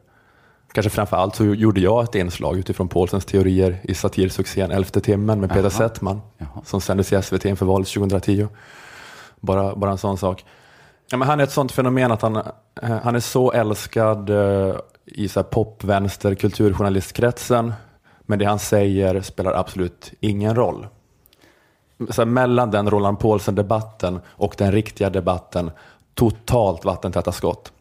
kanske 0.72 0.90
framför 0.90 1.16
allt 1.16 1.36
så 1.36 1.44
gjorde 1.44 1.80
jag 1.80 2.04
ett 2.04 2.14
inslag 2.14 2.58
utifrån 2.58 2.88
Paulsens 2.88 3.24
teorier 3.24 3.80
i 3.82 3.94
satirsuccén 3.94 4.70
Elfte 4.70 5.00
timmen 5.00 5.40
med 5.40 5.48
Peter 5.48 5.62
Jaha. 5.62 5.70
Settman 5.70 6.20
Jaha. 6.38 6.62
som 6.64 6.80
sändes 6.80 7.12
i 7.12 7.22
SVT 7.22 7.44
inför 7.44 7.66
valet 7.66 7.88
2010. 7.88 8.48
Bara, 9.40 9.76
bara 9.76 9.90
en 9.90 9.98
sån 9.98 10.18
sak. 10.18 10.44
Ja, 11.10 11.16
men 11.16 11.28
han 11.28 11.40
är 11.40 11.44
ett 11.44 11.52
sånt 11.52 11.72
fenomen 11.72 12.12
att 12.12 12.22
han, 12.22 12.36
eh, 12.36 12.98
han 13.02 13.14
är 13.14 13.20
så 13.20 13.52
älskad 13.52 14.30
eh, 14.30 14.76
i 15.04 15.28
så 15.28 15.40
här 15.40 15.44
pop, 15.44 15.84
vänster, 15.84 16.34
kulturjournalistkretsen. 16.34 17.72
Men 18.20 18.38
det 18.38 18.44
han 18.44 18.58
säger 18.58 19.20
spelar 19.20 19.52
absolut 19.52 20.12
ingen 20.20 20.54
roll. 20.54 20.86
Så 22.10 22.20
här, 22.20 22.26
mellan 22.26 22.70
den 22.70 22.90
Roland 22.90 23.18
Paulsen-debatten 23.18 24.20
och 24.26 24.54
den 24.58 24.72
riktiga 24.72 25.10
debatten, 25.10 25.70
totalt 26.16 26.84
vattentäta 26.84 27.32
skott. 27.32 27.72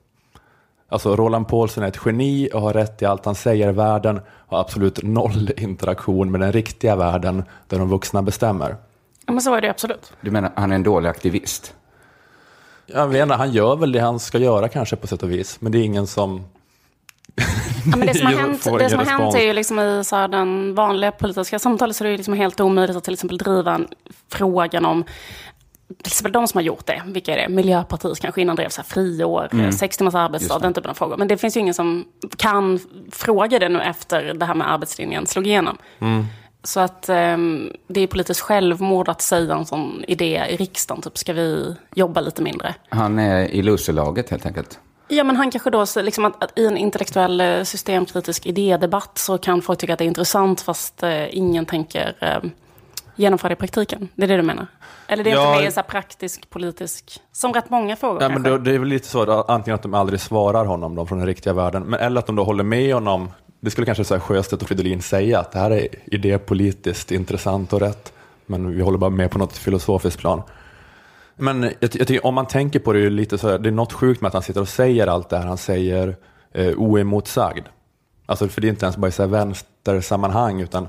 Alltså 0.90 1.16
Roland 1.16 1.48
Paulsen 1.48 1.84
är 1.84 1.88
ett 1.88 2.00
geni 2.06 2.50
och 2.54 2.62
har 2.62 2.74
rätt 2.74 3.02
i 3.02 3.06
allt 3.06 3.26
han 3.26 3.36
säger 3.36 3.70
i 3.70 3.72
världen 3.72 4.22
har 4.48 4.60
absolut 4.60 5.04
noll 5.04 5.52
interaktion 5.58 6.32
med 6.32 6.40
den 6.40 6.52
riktiga 6.52 6.96
världen 6.96 7.44
där 7.68 7.80
de 7.80 7.90
vuxna 7.90 8.22
bestämmer. 8.22 8.76
Ja, 9.26 9.34
men 9.34 9.42
så 9.42 9.56
är 9.56 9.62
det 9.62 9.70
absolut. 9.70 10.14
Du 10.22 10.32
menar 10.32 10.52
han 10.56 10.72
är 10.72 10.76
en 10.76 10.84
dålig 10.84 11.10
aktivist? 11.10 11.74
Jag 12.86 13.08
inte, 13.08 13.36
han 13.36 13.52
gör 13.52 13.76
väl 13.76 13.92
det 13.92 14.00
han 14.00 14.20
ska 14.20 14.38
göra 14.38 14.70
kanske 14.70 14.96
på 14.96 15.08
sätt 15.08 15.24
och 15.24 15.32
vis, 15.32 15.62
men 15.62 15.72
det 15.72 15.78
är 15.78 15.84
ingen 15.84 16.08
som... 16.08 16.44
Ja, 17.86 17.98
men 17.98 18.08
det 18.08 18.14
som 18.14 18.26
har 18.26 18.34
hänt, 18.40 18.64
det 18.64 18.90
som 18.90 19.00
har 19.00 19.06
hänt 19.06 19.36
är 19.36 19.44
ju 19.44 19.54
liksom 19.54 19.80
i 19.80 20.04
så 20.04 20.16
här, 20.16 20.28
den 20.28 20.76
vanliga 20.76 21.12
politiska 21.12 21.60
samtalet 21.60 21.96
så 21.96 22.04
är 22.04 22.06
det 22.06 22.12
ju 22.12 22.18
liksom 22.18 22.34
helt 22.34 22.60
omöjligt 22.60 22.98
att 22.98 23.04
till 23.04 23.14
exempel 23.14 23.38
driva 23.38 23.76
en 23.76 23.88
frågan 24.30 24.86
om 24.86 25.04
till 25.88 26.08
exempel 26.12 26.32
de 26.32 26.48
som 26.48 26.58
har 26.58 26.64
gjort 26.64 26.86
det, 26.86 27.02
vilka 27.06 27.34
är 27.34 27.38
det? 27.38 27.50
Miljöpartiet 27.50 28.20
kanske 28.20 28.42
innan 28.42 28.56
drev 28.56 28.70
så 28.70 28.82
här 28.82 28.88
friår, 28.88 29.50
Mm. 29.52 29.72
sex 29.72 29.98
timmars 29.98 30.16
arbetsdag, 30.16 30.60
den 30.60 30.74
typen 30.74 30.90
av 30.90 30.94
frågor. 30.96 31.18
Men 31.18 31.28
det 31.28 31.38
finns 31.38 31.58
ju 31.58 31.62
ingen 31.62 31.74
som 31.74 32.06
kan 32.38 32.80
fråga 33.12 33.60
det 33.60 33.70
nu 33.70 33.82
efter 33.82 34.34
det 34.34 34.46
här 34.46 34.56
med 34.56 34.72
arbetslinjen 34.72 35.28
slog 35.28 35.48
igenom. 35.48 35.78
Mm. 36.00 36.26
Så 36.64 36.80
att 36.80 37.10
ehm, 37.10 37.72
det 37.88 38.02
är 38.02 38.08
politiskt 38.08 38.40
självmord 38.42 39.10
att 39.10 39.22
säga 39.22 39.56
en 39.56 39.66
sån 39.66 40.04
idé 40.08 40.46
i 40.50 40.56
riksdagen, 40.58 41.02
typ 41.02 41.18
ska 41.18 41.34
vi 41.34 41.76
jobba 41.96 42.22
lite 42.22 42.42
mindre? 42.42 42.76
Han 42.90 43.20
är 43.20 43.40
i 43.48 43.62
loserlaget 43.62 44.30
helt 44.30 44.46
enkelt. 44.46 44.80
Ja, 45.08 45.24
men 45.24 45.36
han 45.36 45.52
kanske 45.52 45.70
då, 45.70 45.86
liksom 45.96 46.26
att, 46.26 46.44
att 46.44 46.60
i 46.60 46.66
en 46.68 46.78
intellektuell 46.78 47.42
eh, 47.42 47.64
systemkritisk 47.64 48.46
idédebatt 48.46 49.18
så 49.18 49.38
kan 49.38 49.62
folk 49.62 49.80
tycka 49.80 49.94
att 49.94 50.00
det 50.00 50.06
är 50.06 50.08
intressant 50.08 50.62
fast 50.62 51.04
eh, 51.04 51.38
ingen 51.38 51.66
tänker 51.66 52.16
eh, 52.20 52.50
genomföra 53.16 53.54
i 53.54 53.56
praktiken. 53.56 54.10
Det 54.16 54.24
är 54.24 54.28
det 54.28 54.38
du 54.38 54.42
menar? 54.44 54.68
Eller 55.08 55.24
det 55.24 55.32
är 55.32 55.36
Ja. 55.36 55.52
inte 55.54 55.64
mer 55.64 55.72
så 55.72 55.82
praktisk, 55.84 56.50
politisk, 56.50 57.20
som 57.32 57.54
rätt 57.54 57.70
många 57.70 57.96
frågor 57.96 58.20
Nej, 58.20 58.30
men 58.30 58.44
kanske. 58.44 58.52
det, 58.52 58.70
det 58.70 58.76
är 58.76 58.80
väl 58.80 58.88
lite 58.90 59.08
så, 59.08 59.32
att 59.32 59.50
antingen 59.50 59.76
att 59.76 59.82
de 59.84 59.94
aldrig 59.94 60.20
svarar 60.20 60.66
honom 60.66 60.96
de 60.96 61.08
från 61.08 61.18
den 61.18 61.28
riktiga 61.28 61.54
världen, 61.54 61.84
men, 61.84 62.00
eller 62.00 62.20
att 62.20 62.28
de 62.28 62.36
då 62.36 62.44
håller 62.44 62.64
med 62.64 62.94
honom. 62.94 63.30
Det 63.60 63.72
skulle 63.72 63.86
kanske 63.86 64.04
så 64.04 64.14
här 64.14 64.22
Sjöstedt 64.22 64.62
och 64.62 64.68
Fridolin 64.68 65.02
säga, 65.02 65.40
att 65.40 65.52
det 65.52 65.60
här 65.60 65.72
är 65.72 65.88
idépolitiskt 66.06 67.12
intressant 67.12 67.74
och 67.74 67.80
rätt, 67.80 68.14
men 68.46 68.76
vi 68.76 68.82
håller 68.82 68.98
bara 68.98 69.10
med 69.10 69.32
på 69.32 69.38
något 69.38 69.58
filosofiskt 69.58 70.20
plan. 70.20 70.42
Men 71.36 71.64
jag, 71.64 71.74
jag 71.80 71.92
tycker, 71.92 72.26
om 72.26 72.34
man 72.36 72.46
tänker 72.48 72.80
på 72.80 72.94
det, 72.94 73.00
är 73.00 73.10
lite 73.10 73.38
så 73.38 73.50
här, 73.50 73.60
det 73.60 73.70
är 73.70 73.72
något 73.72 73.94
sjukt 73.94 74.22
med 74.22 74.28
att 74.28 74.34
han 74.34 74.44
sitter 74.44 74.62
och 74.62 74.70
säger 74.70 75.08
allt 75.08 75.30
det 75.30 75.38
här 75.38 75.46
han 75.46 75.58
säger 75.58 76.16
eh, 76.54 76.74
oemotsagd. 76.78 77.66
Alltså, 78.26 78.48
för 78.48 78.62
det 78.62 78.68
är 78.68 78.70
inte 78.70 78.86
ens 78.86 78.98
bara 78.98 79.08
i 79.08 79.12
så 79.12 79.24
här 79.24 79.30
vänstersammanhang, 79.30 80.62
utan 80.62 80.88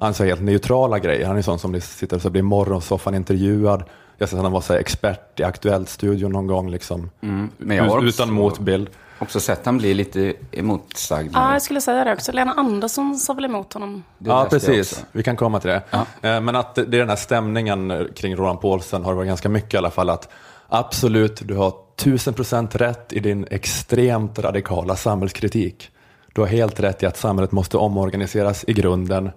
han 0.00 0.14
säger 0.14 0.32
helt 0.34 0.44
neutrala 0.46 0.98
grejer. 0.98 1.26
Han 1.26 1.36
är 1.36 1.42
sån 1.42 1.58
som 1.58 1.80
sitter 1.80 2.16
och 2.16 2.22
så 2.22 2.30
blir 2.30 2.40
i 2.40 2.42
morgonsoffan 2.42 3.14
intervjuad. 3.14 3.84
Jag 4.18 4.28
sett 4.28 4.36
att 4.38 4.42
han 4.42 4.52
var 4.52 4.60
så 4.60 4.74
expert 4.74 5.40
i 5.40 5.42
Aktuellt-studion 5.42 6.32
någon 6.32 6.46
gång, 6.46 6.70
liksom. 6.70 7.10
Mm, 7.22 7.50
men 7.58 7.76
jag 7.76 7.84
har 7.84 7.98
Ut- 7.98 8.08
också- 8.08 8.22
utan 8.22 8.34
motbild. 8.34 8.88
Också 9.18 9.40
sett 9.40 9.66
han 9.66 9.78
bli 9.78 9.94
lite 9.94 10.34
emotsagd. 10.52 11.30
Ja, 11.34 11.52
jag 11.52 11.62
skulle 11.62 11.80
säga 11.80 12.04
det 12.04 12.12
också. 12.12 12.32
Lena 12.32 12.52
Andersson 12.52 13.16
sa 13.16 13.32
väl 13.32 13.44
emot 13.44 13.72
honom. 13.72 14.02
Det 14.18 14.30
Ja, 14.30 14.46
precis. 14.50 15.04
Vi 15.12 15.22
kan 15.22 15.36
komma 15.36 15.60
till 15.60 15.70
det. 15.70 15.82
Eh, 16.22 16.40
Men 16.40 16.56
att 16.56 16.74
det 16.74 16.82
är 16.82 16.86
den 16.86 17.08
här 17.08 17.16
stämningen 17.16 18.08
kring 18.16 18.36
Roland 18.36 18.60
Paulsen 18.60 19.04
har 19.04 19.12
varit 19.14 19.28
ganska 19.28 19.48
mycket 19.48 19.74
i 19.74 19.76
alla 19.76 19.90
fall. 19.90 20.10
Att 20.10 20.28
absolut, 20.68 21.40
du 21.48 21.54
har 21.54 21.72
tusen 21.96 22.34
procent 22.34 22.76
rätt 22.76 23.12
i 23.12 23.20
din 23.20 23.46
extremt 23.50 24.38
radikala 24.38 24.96
samhällskritik. 24.96 25.90
Du 26.32 26.40
har 26.40 26.48
helt 26.48 26.80
rätt 26.80 27.02
i 27.02 27.06
att 27.06 27.16
samhället 27.16 27.52
måste 27.52 27.76
omorganiseras 27.76 28.64
i 28.68 28.72
grunden. 28.72 29.30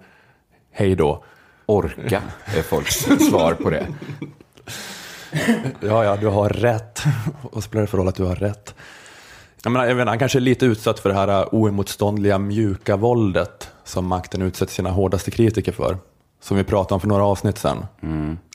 Hej 0.72 0.94
då. 0.94 1.24
Orka 1.66 2.22
är 2.56 2.62
folks 2.62 2.94
svar 3.30 3.54
på 3.54 3.70
det. 3.70 3.86
Ja, 5.80 6.04
ja, 6.04 6.16
du 6.16 6.26
har 6.26 6.48
rätt. 6.48 7.02
Och 7.42 7.64
spelar 7.64 7.80
det 7.80 7.86
för 7.86 7.98
roll 7.98 8.08
att 8.08 8.14
du 8.14 8.24
har 8.24 8.36
rätt? 8.36 8.74
Jag 9.62 9.72
menar, 9.72 9.86
jag 9.86 10.00
inte, 10.00 10.08
han 10.08 10.18
kanske 10.18 10.38
är 10.38 10.40
lite 10.40 10.66
utsatt 10.66 10.98
för 11.00 11.08
det 11.08 11.14
här 11.14 11.54
oemotståndliga 11.54 12.38
mjuka 12.38 12.96
våldet 12.96 13.70
som 13.84 14.06
makten 14.06 14.42
utsätter 14.42 14.72
sina 14.72 14.90
hårdaste 14.90 15.30
kritiker 15.30 15.72
för. 15.72 15.98
Som 16.42 16.56
vi 16.56 16.64
pratade 16.64 16.94
om 16.94 17.00
för 17.00 17.08
några 17.08 17.24
avsnitt 17.24 17.58
sedan. 17.58 17.86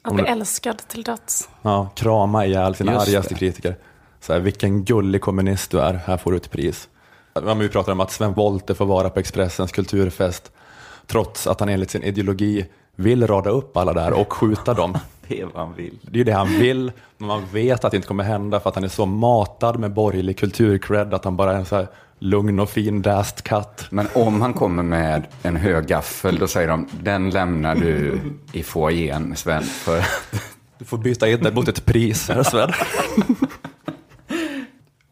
Att 0.04 0.16
bli 0.16 0.24
älskad 0.24 0.78
till 0.88 1.04
döds. 1.04 1.50
Ja, 1.62 1.90
krama 1.96 2.46
ihjäl 2.46 2.76
sina 2.76 2.94
Just 2.94 3.08
argaste 3.08 3.34
det. 3.34 3.40
kritiker. 3.40 3.76
Så 4.20 4.34
här, 4.34 4.40
vilken 4.40 4.84
gullig 4.86 5.22
kommunist 5.22 5.72
du 5.72 5.80
är, 5.80 5.94
här 5.94 6.18
får 6.18 6.32
du 6.32 6.38
ett 6.38 6.52
pris. 6.52 6.90
Ja, 7.34 7.42
men 7.42 7.60
vi 7.60 7.70
pratar 7.70 7.92
om 7.92 8.00
att 8.00 8.12
Sven 8.12 8.34
Wollter 8.34 8.74
får 8.74 8.86
vara 8.86 9.10
på 9.10 9.20
Expressens 9.20 9.72
kulturfest 9.72 10.52
trots 11.08 11.48
att 11.48 11.60
han 11.60 11.70
enligt 11.70 11.92
sin 11.92 12.04
ideologi 12.04 12.66
vill 12.96 13.28
rada 13.28 13.50
upp 13.50 13.78
alla 13.78 13.94
där 13.94 14.14
och 14.14 14.34
skjuta 14.34 14.74
dem. 14.74 14.98
Det 15.28 15.42
är 15.42 15.46
vad 15.46 15.56
han 15.56 15.74
vill. 15.74 16.00
Det 16.02 16.20
är 16.20 16.24
det 16.24 16.32
han 16.32 16.60
vill, 16.60 16.92
men 17.18 17.28
man 17.28 17.44
vet 17.54 17.86
att 17.86 17.92
det 17.92 17.98
inte 17.98 18.08
kommer 18.08 18.24
hända 18.24 18.60
för 18.60 18.70
att 18.70 18.76
han 18.76 18.84
är 18.84 18.88
så 18.88 19.06
matad 19.06 19.80
med 19.80 19.94
borgerlig 19.94 20.38
kulturcred 20.38 21.14
att 21.14 21.26
han 21.26 21.38
bara 21.38 21.52
är 21.52 21.56
en 21.56 21.66
så 21.66 21.76
här 21.76 21.88
lugn 22.20 22.60
och 22.60 22.70
fin 22.70 23.02
dast 23.02 23.42
katt. 23.42 23.88
Men 23.90 24.08
om 24.14 24.42
han 24.42 24.54
kommer 24.54 24.84
med 24.84 25.28
en 25.44 25.56
hög 25.56 25.88
gaffel, 25.88 26.38
då 26.38 26.48
säger 26.48 26.68
de, 26.68 26.88
den 27.02 27.30
lämnar 27.30 27.76
du 27.76 28.20
i 28.52 28.64
foajén, 28.64 29.36
Sven. 29.36 29.64
För 29.64 30.06
Du 30.78 30.86
får 30.86 30.98
byta 30.98 31.30
in 31.30 31.44
det 31.44 31.52
mot 31.52 31.68
ett 31.68 31.86
pris 31.86 32.30
här 32.30 32.44
Sven. 32.44 32.72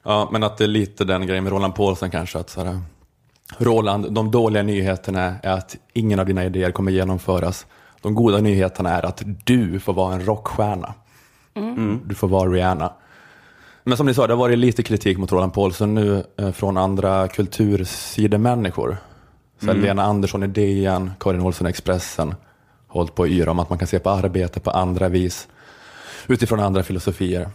ja, 0.04 0.30
men 0.32 0.44
att 0.44 0.58
det 0.58 0.64
är 0.64 0.68
lite 0.68 1.06
den 1.06 1.28
grejen 1.28 1.44
med 1.44 1.54
Roland 1.54 1.76
Paulsen 1.76 2.12
kanske. 2.12 2.40
Att 2.40 2.50
så 2.50 2.64
här, 2.64 2.80
Roland, 3.58 4.14
de 4.14 4.32
dåliga 4.32 4.64
nyheterna 4.64 5.36
är 5.44 5.54
att 5.54 5.78
ingen 5.94 6.20
av 6.20 6.26
dina 6.26 6.46
idéer 6.46 6.72
kommer 6.72 6.92
genomföras. 6.92 7.66
De 8.02 8.16
goda 8.16 8.38
nyheterna 8.38 8.90
är 8.90 9.06
att 9.06 9.22
du 9.44 9.80
får 9.80 9.94
vara 9.94 10.14
en 10.14 10.26
rockstjärna. 10.26 10.94
Du 12.06 12.16
får 12.16 12.28
vara 12.28 12.50
Rihanna. 12.50 12.94
Men 13.84 13.98
som 13.98 14.06
ni 14.06 14.14
sa, 14.14 14.28
det 14.28 14.34
har 14.34 14.40
varit 14.40 14.58
lite 14.58 14.84
kritik 14.84 15.18
mot 15.18 15.32
Roland 15.32 15.54
Paulsen 15.54 15.96
nu 15.96 16.24
eh, 16.38 16.52
från 16.52 16.78
andra 16.78 17.28
kultursidemänniskor. 17.28 18.98
Så 19.60 19.66
här, 19.66 19.74
Lena 19.74 20.04
Andersson 20.04 20.44
i 20.44 20.48
DN, 20.48 21.12
Karin 21.20 21.42
Olsson 21.42 21.68
i 21.68 21.70
Expressen 21.70 22.36
hållit 22.88 23.16
på 23.16 23.24
att 23.24 23.30
yra 23.30 23.52
om 23.52 23.60
att 23.60 23.70
man 23.70 23.80
kan 23.80 23.88
se 23.88 24.00
på 24.00 24.10
arbete 24.10 24.60
på 24.60 24.72
andra 24.72 25.10
vis 25.10 25.48
utifrån 26.28 26.60
andra 26.60 26.84
filosofier. 26.84 27.50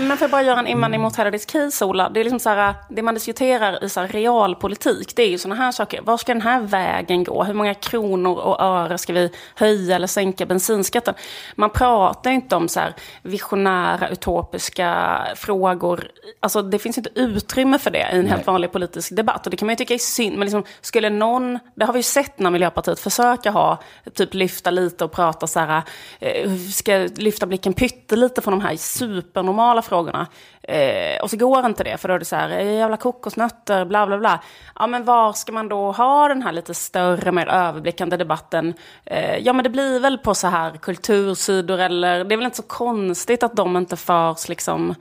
Men 0.00 0.16
får 0.16 0.24
jag 0.24 0.30
bara 0.30 0.42
göra 0.42 0.58
en 0.58 0.66
invändning 0.66 1.00
mot 1.00 1.18
hela 1.18 1.30
ditt 1.30 1.46
case, 1.46 1.84
Ola? 1.84 2.08
Det 2.08 2.20
är 2.20 2.24
liksom 2.24 2.40
så 2.40 2.50
här, 2.50 2.74
det 2.88 3.02
man 3.02 3.14
diskuterar 3.14 3.84
i 3.84 3.88
så 3.88 4.00
här 4.00 4.08
realpolitik, 4.08 5.16
det 5.16 5.22
är 5.22 5.28
ju 5.28 5.38
sådana 5.38 5.62
här 5.62 5.72
saker. 5.72 6.02
Var 6.02 6.16
ska 6.16 6.32
den 6.32 6.42
här 6.42 6.60
vägen 6.60 7.24
gå? 7.24 7.44
Hur 7.44 7.54
många 7.54 7.74
kronor 7.74 8.38
och 8.38 8.60
öre 8.60 8.98
ska 8.98 9.12
vi 9.12 9.30
höja 9.54 9.96
eller 9.96 10.06
sänka 10.06 10.46
bensinskatten? 10.46 11.14
Man 11.54 11.70
pratar 11.70 12.30
inte 12.30 12.56
om 12.56 12.68
så 12.68 12.80
här 12.80 12.94
visionära, 13.22 14.08
utopiska 14.08 15.18
frågor. 15.36 16.10
Alltså 16.40 16.62
det 16.62 16.78
finns 16.78 16.98
inte 16.98 17.10
utrymme 17.14 17.78
för 17.78 17.90
det 17.90 18.10
i 18.12 18.18
en 18.18 18.26
helt 18.26 18.46
vanlig 18.46 18.72
politisk 18.72 19.16
debatt. 19.16 19.46
Och 19.46 19.50
det 19.50 19.56
kan 19.56 19.66
man 19.66 19.72
ju 19.72 19.76
tycka 19.76 19.94
är 19.94 19.98
synd. 19.98 20.38
Men 20.38 20.46
liksom, 20.46 20.64
skulle 20.80 21.10
någon, 21.10 21.58
det 21.74 21.84
har 21.84 21.92
vi 21.92 21.98
ju 21.98 22.02
sett 22.02 22.38
när 22.38 22.50
Miljöpartiet 22.50 23.00
försöker 23.00 23.50
ha, 23.50 23.78
typ 24.14 24.34
lyfta 24.34 24.70
lite 24.70 25.04
och 25.04 25.12
prata 25.12 25.46
så 25.46 25.60
här, 25.60 25.82
eh, 26.20 26.50
ska 26.72 27.08
lyfta 27.16 27.46
blicken 27.46 27.72
pyttelite 27.72 28.42
från 28.42 28.58
de 28.58 28.60
här 28.60 28.76
supernormala 28.76 29.82
frågorna. 29.88 30.26
Eh, 30.62 31.22
och 31.22 31.30
så 31.30 31.36
går 31.36 31.66
inte 31.66 31.84
det, 31.84 31.96
för 31.96 32.08
då 32.08 32.14
är 32.14 32.18
det 32.18 32.24
så 32.24 32.36
här, 32.36 32.50
eh, 32.50 32.74
jävla 32.74 32.96
kokosnötter, 32.96 33.84
bla 33.84 34.06
bla 34.06 34.18
bla. 34.18 34.42
Ja, 34.74 34.86
men 34.86 35.04
var 35.04 35.32
ska 35.32 35.52
man 35.52 35.68
då 35.68 35.92
ha 35.92 36.28
den 36.28 36.42
här 36.42 36.52
lite 36.52 36.74
större, 36.74 37.32
mer 37.32 37.46
överblickande 37.46 38.16
debatten? 38.16 38.74
Eh, 39.04 39.36
ja, 39.36 39.52
men 39.52 39.62
det 39.62 39.70
blir 39.70 40.00
väl 40.00 40.18
på 40.18 40.34
så 40.34 40.46
här 40.46 40.70
kultursidor, 40.70 41.78
eller 41.78 42.24
det 42.24 42.34
är 42.34 42.36
väl 42.36 42.44
inte 42.46 42.56
så 42.56 42.62
konstigt 42.62 43.42
att 43.42 43.56
de 43.56 43.76
inte 43.76 43.96
förs 43.96 44.48
liksom 44.48 44.94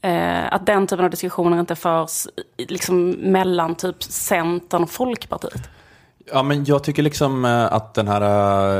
Eh, 0.00 0.52
att 0.52 0.66
den 0.66 0.86
typen 0.86 1.04
av 1.04 1.10
diskussioner 1.10 1.60
inte 1.60 1.76
förs 1.76 2.26
liksom, 2.56 3.10
mellan 3.10 3.74
typ 3.74 4.02
Centern 4.02 4.82
och 4.82 4.90
Folkpartiet. 4.90 5.77
Ja, 6.32 6.42
men 6.42 6.64
jag 6.64 6.84
tycker 6.84 7.02
liksom 7.02 7.44
eh, 7.44 7.72
att 7.72 7.94
den 7.94 8.08
här 8.08 8.22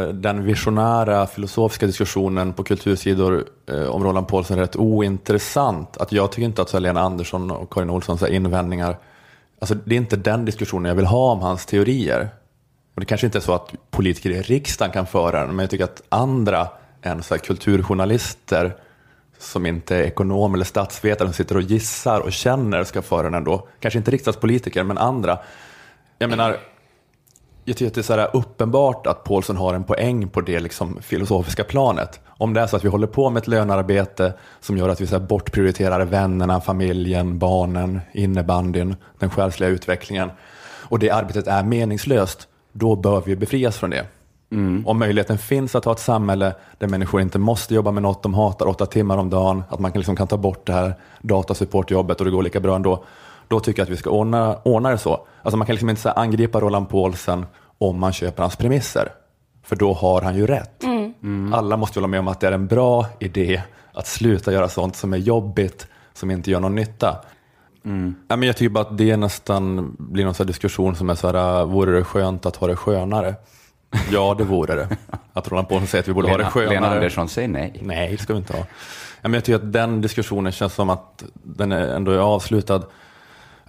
eh, 0.07 0.09
den 0.09 0.45
visionära 0.45 1.27
filosofiska 1.27 1.87
diskussionen 1.87 2.53
på 2.53 2.65
kultursidor 2.65 3.45
eh, 3.67 3.89
om 3.89 4.05
Roland 4.05 4.29
Paulsen 4.29 4.59
är 4.59 4.63
rätt 4.63 4.77
ointressant. 4.77 5.97
Att 5.97 6.13
jag 6.13 6.33
tycker 6.33 6.47
inte 6.47 6.63
att 6.63 6.83
Lena 6.83 7.01
Andersson 7.01 7.51
och 7.51 7.73
Karin 7.73 7.91
Olssons 7.91 8.23
invändningar, 8.23 8.97
alltså 9.61 9.75
det 9.75 9.95
är 9.95 9.97
inte 9.97 10.17
den 10.17 10.45
diskussionen 10.45 10.89
jag 10.89 10.97
vill 10.97 11.07
ha 11.07 11.33
om 11.33 11.41
hans 11.41 11.67
teorier. 11.67 12.29
Och 12.95 13.01
det 13.01 13.07
kanske 13.07 13.27
inte 13.27 13.39
är 13.39 13.43
så 13.43 13.55
att 13.55 13.73
politiker 13.91 14.31
i 14.31 14.43
riksdagen 14.43 14.93
kan 14.93 15.07
föra 15.07 15.41
den, 15.41 15.49
men 15.49 15.59
jag 15.59 15.71
tycker 15.71 15.85
att 15.85 16.03
andra 16.09 16.69
än 17.03 17.23
så 17.23 17.35
här 17.35 17.39
kulturjournalister 17.39 18.77
som 19.39 19.67
inte 19.67 19.97
är 19.97 20.03
ekonom 20.03 20.55
eller 20.55 20.65
statsvetare 20.65 21.29
som 21.29 21.35
sitter 21.35 21.57
och 21.57 21.63
gissar 21.63 22.21
och 22.21 22.33
känner 22.33 22.85
ska 22.85 23.03
föra 23.03 23.23
den 23.23 23.35
ändå. 23.35 23.69
Kanske 23.81 23.99
inte 23.99 24.11
riksdagspolitiker, 24.11 24.83
men 24.83 24.99
andra. 24.99 25.39
jag 26.19 26.31
menar, 26.31 26.57
jag 27.69 27.77
tycker 27.77 27.87
att 27.87 27.95
det 27.95 28.01
är 28.01 28.03
så 28.03 28.13
här 28.13 28.31
uppenbart 28.33 29.07
att 29.07 29.25
Paulsen 29.25 29.57
har 29.57 29.75
en 29.75 29.85
poäng 29.85 30.29
på 30.29 30.41
det 30.41 30.61
liksom 30.61 30.99
filosofiska 31.03 31.65
planet. 31.65 32.21
Om 32.27 32.55
det 32.55 32.61
är 32.61 32.67
så 32.67 32.77
att 32.77 32.85
vi 32.85 32.89
håller 32.89 33.07
på 33.07 33.31
med 33.31 33.41
ett 33.41 33.49
lönearbete 33.49 34.33
som 34.61 34.77
gör 34.77 34.89
att 34.89 35.01
vi 35.01 35.07
så 35.07 35.21
bortprioriterar 35.21 36.05
vännerna, 36.05 36.61
familjen, 36.61 37.39
barnen, 37.39 38.01
innebandyn, 38.13 38.97
den 39.19 39.31
själsliga 39.31 39.71
utvecklingen 39.71 40.31
och 40.83 40.99
det 40.99 41.11
arbetet 41.11 41.47
är 41.47 41.63
meningslöst, 41.63 42.49
då 42.73 42.97
bör 42.97 43.23
vi 43.27 43.37
befrias 43.37 43.77
från 43.77 43.91
det. 43.91 44.07
Om 44.85 44.99
möjligheten 44.99 45.39
finns 45.39 45.75
att 45.75 45.85
ha 45.85 45.93
ett 45.93 45.99
samhälle 45.99 46.55
där 46.79 46.89
människor 46.89 47.21
inte 47.21 47.39
måste 47.39 47.75
jobba 47.75 47.91
med 47.91 48.03
något 48.03 48.23
de 48.23 48.35
hatar 48.35 48.67
åtta 48.67 48.87
timmar 48.87 49.19
om 49.19 49.31
dagen, 49.31 49.63
att 49.69 49.81
man 49.81 49.93
kan, 49.93 50.01
liksom 50.01 50.17
kan 50.17 50.27
ta 50.27 50.37
bort 50.37 50.67
det 50.67 50.73
här 50.73 50.95
datasupportjobbet 51.21 52.19
och 52.19 52.25
det 52.25 52.31
går 52.31 52.43
lika 52.43 52.61
bra 52.61 52.77
ändå, 52.77 53.05
då 53.49 53.61
tycker 53.61 53.81
jag 53.81 53.87
att 53.87 53.93
vi 53.93 53.97
ska 53.97 54.11
ordna, 54.11 54.59
ordna 54.65 54.91
det 54.91 54.99
så. 54.99 55.27
Alltså 55.43 55.57
man 55.57 55.67
kan 55.67 55.75
liksom 55.75 55.91
inte 55.91 56.03
så 56.03 56.09
angripa 56.09 56.61
Roland 56.61 56.89
Paulsen 56.89 57.47
om 57.79 57.99
man 58.01 58.13
köper 58.13 58.43
hans 58.43 58.57
premisser, 58.57 59.09
för 59.65 59.77
då 59.77 59.93
har 59.93 60.23
han 60.23 60.37
ju 60.37 60.47
rätt. 60.47 60.85
Alla 61.53 61.77
måste 61.77 61.99
hålla 61.99 62.09
med 62.09 62.21
om 62.21 62.29
att 62.29 62.41
det 62.41 62.47
är 62.47 62.53
en 62.53 62.67
bra 62.67 63.07
idé 63.19 63.63
att 63.93 64.07
sluta 64.07 64.53
göra 64.53 64.69
sånt 64.69 64.97
som 64.97 65.13
är 65.13 65.17
jobbigt, 65.19 65.87
som 66.15 66.31
inte 66.31 66.51
gör 66.51 66.61
någon 66.61 66.75
nytta. 66.75 67.17
Ja, 68.29 68.37
men 68.37 68.43
jag 68.43 68.57
tycker 68.57 68.71
bara 68.71 68.85
att 68.85 68.99
det 68.99 69.17
nästan 69.17 69.97
blir 69.99 70.25
någon 70.25 70.47
diskussion 70.47 70.97
som 70.97 71.11
är 71.11 71.15
så 71.15 71.33
här, 71.33 71.65
vore 71.65 71.93
det 71.99 72.05
skönt 72.05 72.47
att 72.47 72.57
ha 72.57 72.67
det 72.67 72.77
skönare? 72.77 73.35
Ja, 74.11 74.35
det 74.39 74.45
vore 74.45 74.75
det. 74.75 74.89
Att 75.33 75.51
Roland 75.51 75.69
Paulsen 75.69 75.89
säger 75.89 76.03
att 76.03 76.09
vi 76.09 76.13
borde 76.13 76.29
ha 76.29 76.37
det 76.37 76.39
Lena, 76.39 76.51
skönare. 76.51 76.75
Lena 76.75 76.91
Andersson 76.91 77.29
säger 77.29 77.49
nej. 77.49 77.81
Nej, 77.83 78.11
det 78.11 78.19
ska 78.19 78.33
vi 78.33 78.39
inte 78.39 78.53
ha. 78.53 78.61
Ja, 79.23 79.29
men 79.29 79.35
jag 79.35 79.45
tycker 79.45 79.57
att 79.57 79.73
den 79.73 80.01
diskussionen 80.01 80.53
känns 80.53 80.75
som 80.75 80.91
att 80.91 81.25
den 81.33 81.73
är 81.73 81.89
ändå 81.89 82.13
är 82.13 82.19
avslutad. 82.19 82.83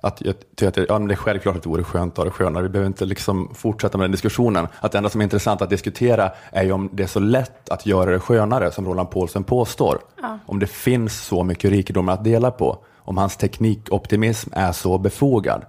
Att 0.01 0.21
jag 0.21 0.35
tycker 0.39 0.67
att 0.67 0.73
det, 0.73 0.85
ja, 0.89 0.99
men 0.99 1.07
det 1.07 1.13
är 1.13 1.15
självklart 1.15 1.55
att 1.55 1.63
det 1.63 1.69
vore 1.69 1.83
skönt 1.83 2.13
att 2.13 2.17
ha 2.17 2.25
det 2.25 2.31
skönare. 2.31 2.63
Vi 2.63 2.69
behöver 2.69 2.87
inte 2.87 3.05
liksom 3.05 3.51
fortsätta 3.55 3.97
med 3.97 4.03
den 4.03 4.11
diskussionen. 4.11 4.67
Att 4.79 4.91
det 4.91 4.97
enda 4.97 5.09
som 5.09 5.21
är 5.21 5.23
intressant 5.23 5.61
att 5.61 5.69
diskutera 5.69 6.31
är 6.51 6.63
ju 6.63 6.71
om 6.71 6.89
det 6.93 7.03
är 7.03 7.07
så 7.07 7.19
lätt 7.19 7.69
att 7.69 7.85
göra 7.85 8.11
det 8.11 8.19
skönare 8.19 8.71
som 8.71 8.85
Roland 8.85 9.11
Paulsen 9.11 9.43
påstår. 9.43 9.99
Om 10.45 10.59
det 10.59 10.67
finns 10.67 11.25
så 11.25 11.43
mycket 11.43 11.71
rikedomar 11.71 12.13
att 12.13 12.23
dela 12.23 12.51
på. 12.51 12.77
Om 12.97 13.17
hans 13.17 13.37
teknikoptimism 13.37 14.49
är 14.53 14.71
så 14.71 14.97
befogad. 14.97 15.65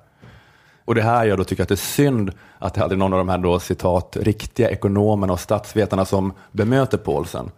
Och 0.85 0.95
det 0.95 1.03
här 1.03 1.25
jag 1.25 1.39
då 1.39 1.45
tycker 1.45 1.63
att 1.63 1.69
det 1.69 1.75
är 1.75 1.77
synd 1.77 2.33
att 2.59 2.75
det 2.75 2.83
aldrig 2.83 2.97
är 2.97 2.99
någon 2.99 3.13
av 3.13 3.19
de 3.19 3.29
här 3.29 3.39
då 3.39 3.61
citat 3.61 4.17
riktiga 4.21 4.71
ekonomerna 4.71 5.33
och 5.33 5.41
statsvetarna 5.41 6.05
som 6.05 6.33
bemöter 6.53 6.99
Paulsen. 6.99 7.51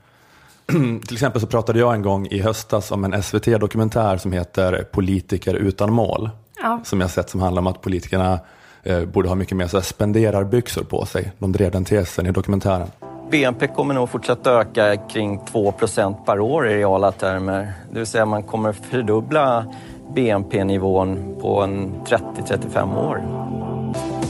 Till 1.06 1.16
exempel 1.16 1.40
så 1.40 1.46
pratade 1.46 1.78
jag 1.78 1.94
en 1.94 2.02
gång 2.02 2.26
i 2.26 2.40
höstas 2.40 2.90
om 2.90 3.04
en 3.04 3.22
SVT-dokumentär 3.22 4.16
som 4.16 4.32
heter 4.32 4.84
Politiker 4.92 5.54
utan 5.54 5.92
mål. 5.92 6.30
Ja. 6.62 6.81
Som 6.85 7.00
jag 7.00 7.11
sett 7.11 7.31
som 7.31 7.40
handlar 7.40 7.61
om 7.62 7.66
att 7.66 7.81
politikerna 7.81 8.40
eh, 8.83 9.04
borde 9.04 9.28
ha 9.28 9.35
mycket 9.35 9.57
mer 9.57 9.66
så 9.66 9.76
här 9.76 9.85
spenderarbyxor 9.85 10.85
på 10.85 11.07
sig. 11.07 11.33
De 11.38 11.52
drev 11.52 11.71
den 11.71 11.85
tesen 11.85 12.26
i 12.26 12.31
dokumentären. 12.31 12.88
BNP 13.31 13.66
kommer 13.66 13.95
nog 13.95 14.11
fortsätta 14.11 14.52
öka 14.52 14.97
kring 14.97 15.40
2% 15.40 16.25
per 16.25 16.40
år 16.40 16.69
i 16.69 16.76
reala 16.76 17.12
termer. 17.12 17.73
Det 17.90 17.99
vill 17.99 18.07
säga 18.07 18.26
man 18.26 18.42
kommer 18.42 18.73
fördubbla 18.73 19.66
BNP-nivån 20.14 21.37
på 21.40 21.61
en 21.62 21.94
30-35 22.07 22.98
år. 22.98 23.42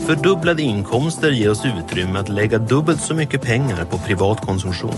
Fördubblade 0.06 0.62
inkomster 0.62 1.30
ger 1.30 1.50
oss 1.50 1.64
utrymme 1.64 2.18
att 2.18 2.28
lägga 2.28 2.58
dubbelt 2.58 3.00
så 3.00 3.14
mycket 3.14 3.42
pengar 3.42 3.84
på 3.84 3.98
privat 3.98 4.40
konsumtion. 4.40 4.94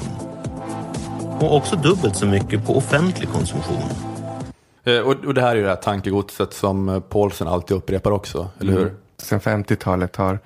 Och 1.40 1.56
också 1.56 1.76
dubbelt 1.76 2.16
så 2.16 2.26
mycket 2.26 2.66
på 2.66 2.76
offentlig 2.76 3.28
konsumtion. 3.28 4.13
Eh, 4.84 4.98
och, 4.98 5.24
och 5.24 5.34
det 5.34 5.40
här 5.40 5.50
är 5.50 5.56
ju 5.56 5.62
det 5.62 5.68
här 5.68 5.76
tankegodset 5.76 6.52
som 6.52 6.88
eh, 6.88 7.00
Paulsen 7.00 7.48
alltid 7.48 7.76
upprepar 7.76 8.10
också, 8.10 8.48
eller 8.60 8.72
hur? 8.72 8.94
Sen 9.18 9.40
50-talet 9.40 10.16
har, 10.16 10.38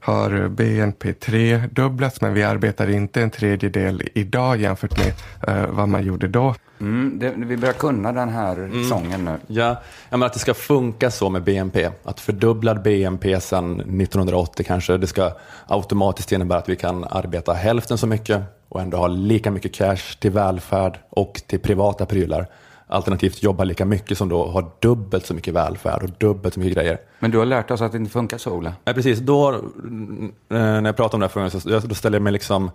har 0.00 0.48
BNP 0.48 1.12
tredubblats 1.12 2.20
men 2.20 2.34
vi 2.34 2.42
arbetar 2.42 2.90
inte 2.90 3.22
en 3.22 3.30
tredjedel 3.30 4.02
idag 4.14 4.60
jämfört 4.60 4.98
med 4.98 5.12
eh, 5.48 5.70
vad 5.70 5.88
man 5.88 6.02
gjorde 6.02 6.28
då. 6.28 6.54
Mm, 6.80 7.18
det, 7.18 7.34
vi 7.36 7.56
börjar 7.56 7.74
kunna 7.74 8.12
den 8.12 8.28
här 8.28 8.84
sången 8.88 9.24
nu. 9.24 9.36
Ja, 9.46 9.82
jag 10.08 10.18
menar 10.18 10.26
att 10.26 10.32
det 10.32 10.38
ska 10.38 10.54
funka 10.54 11.10
så 11.10 11.30
med 11.30 11.42
BNP. 11.42 11.90
Att 12.02 12.20
fördubblad 12.20 12.82
BNP 12.82 13.40
sedan 13.40 13.80
1980 13.80 14.64
kanske, 14.66 14.96
det 14.96 15.06
ska 15.06 15.32
automatiskt 15.66 16.32
innebära 16.32 16.58
att 16.58 16.68
vi 16.68 16.76
kan 16.76 17.04
arbeta 17.04 17.52
hälften 17.52 17.98
så 17.98 18.06
mycket 18.06 18.42
och 18.68 18.80
ändå 18.80 18.96
ha 18.96 19.06
lika 19.06 19.50
mycket 19.50 19.74
cash 19.74 20.18
till 20.18 20.30
välfärd 20.30 20.98
och 21.10 21.42
till 21.46 21.60
privata 21.60 22.06
prylar. 22.06 22.46
Alternativt 22.90 23.42
jobba 23.42 23.64
lika 23.64 23.84
mycket 23.84 24.18
som 24.18 24.28
då 24.28 24.46
har 24.46 24.70
dubbelt 24.78 25.26
så 25.26 25.34
mycket 25.34 25.54
välfärd 25.54 26.02
och 26.02 26.10
dubbelt 26.18 26.54
så 26.54 26.60
mycket 26.60 26.74
grejer. 26.74 26.98
Men 27.18 27.30
du 27.30 27.38
har 27.38 27.44
lärt 27.44 27.70
oss 27.70 27.80
att 27.80 27.92
det 27.92 27.98
inte 27.98 28.10
funkar 28.10 28.38
så, 28.38 28.50
Ola. 28.50 28.72
Nej, 28.84 28.94
precis. 28.94 29.18
Då, 29.18 29.48
mm, 29.48 30.32
när 30.48 30.84
jag 30.84 30.96
pratar 30.96 31.16
om 31.16 31.20
det 31.20 31.26
här 31.26 31.32
frågan, 31.32 31.50
så 31.50 31.88
då 31.88 31.94
ställer 31.94 32.16
jag 32.16 32.22
mig 32.22 32.32
liksom 32.32 32.70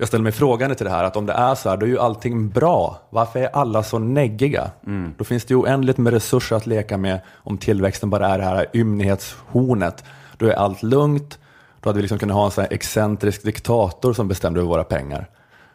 jag 0.00 0.08
ställer 0.08 0.22
mig 0.22 0.32
frågande 0.32 0.74
till 0.74 0.86
det 0.86 0.92
här, 0.92 1.04
att 1.04 1.16
om 1.16 1.26
det 1.26 1.32
är 1.32 1.54
så 1.54 1.68
här, 1.68 1.76
då 1.76 1.86
är 1.86 1.90
ju 1.90 1.98
allting 1.98 2.48
bra. 2.48 3.00
Varför 3.10 3.40
är 3.40 3.56
alla 3.56 3.82
så 3.82 3.98
neggiga? 3.98 4.70
Då 5.16 5.24
finns 5.24 5.44
det 5.44 5.54
ju 5.54 5.58
oändligt 5.58 5.98
med 5.98 6.12
resurser 6.12 6.56
att 6.56 6.66
leka 6.66 6.96
med 6.96 7.20
om 7.34 7.58
tillväxten 7.58 8.10
bara 8.10 8.28
är 8.28 8.38
det 8.38 8.44
här 8.44 8.66
ymnighetshornet. 8.72 10.04
Då 10.36 10.46
är 10.46 10.52
allt 10.52 10.82
lugnt, 10.82 11.38
då 11.80 11.88
hade 11.88 11.96
vi 11.96 12.02
liksom 12.02 12.18
kunnat 12.18 12.36
ha 12.36 12.44
en 12.44 12.50
sån 12.50 12.64
här 12.64 12.72
excentrisk 12.72 13.42
diktator 13.42 14.12
som 14.12 14.28
bestämde 14.28 14.60
över 14.60 14.68
våra 14.68 14.84
pengar. 14.84 15.28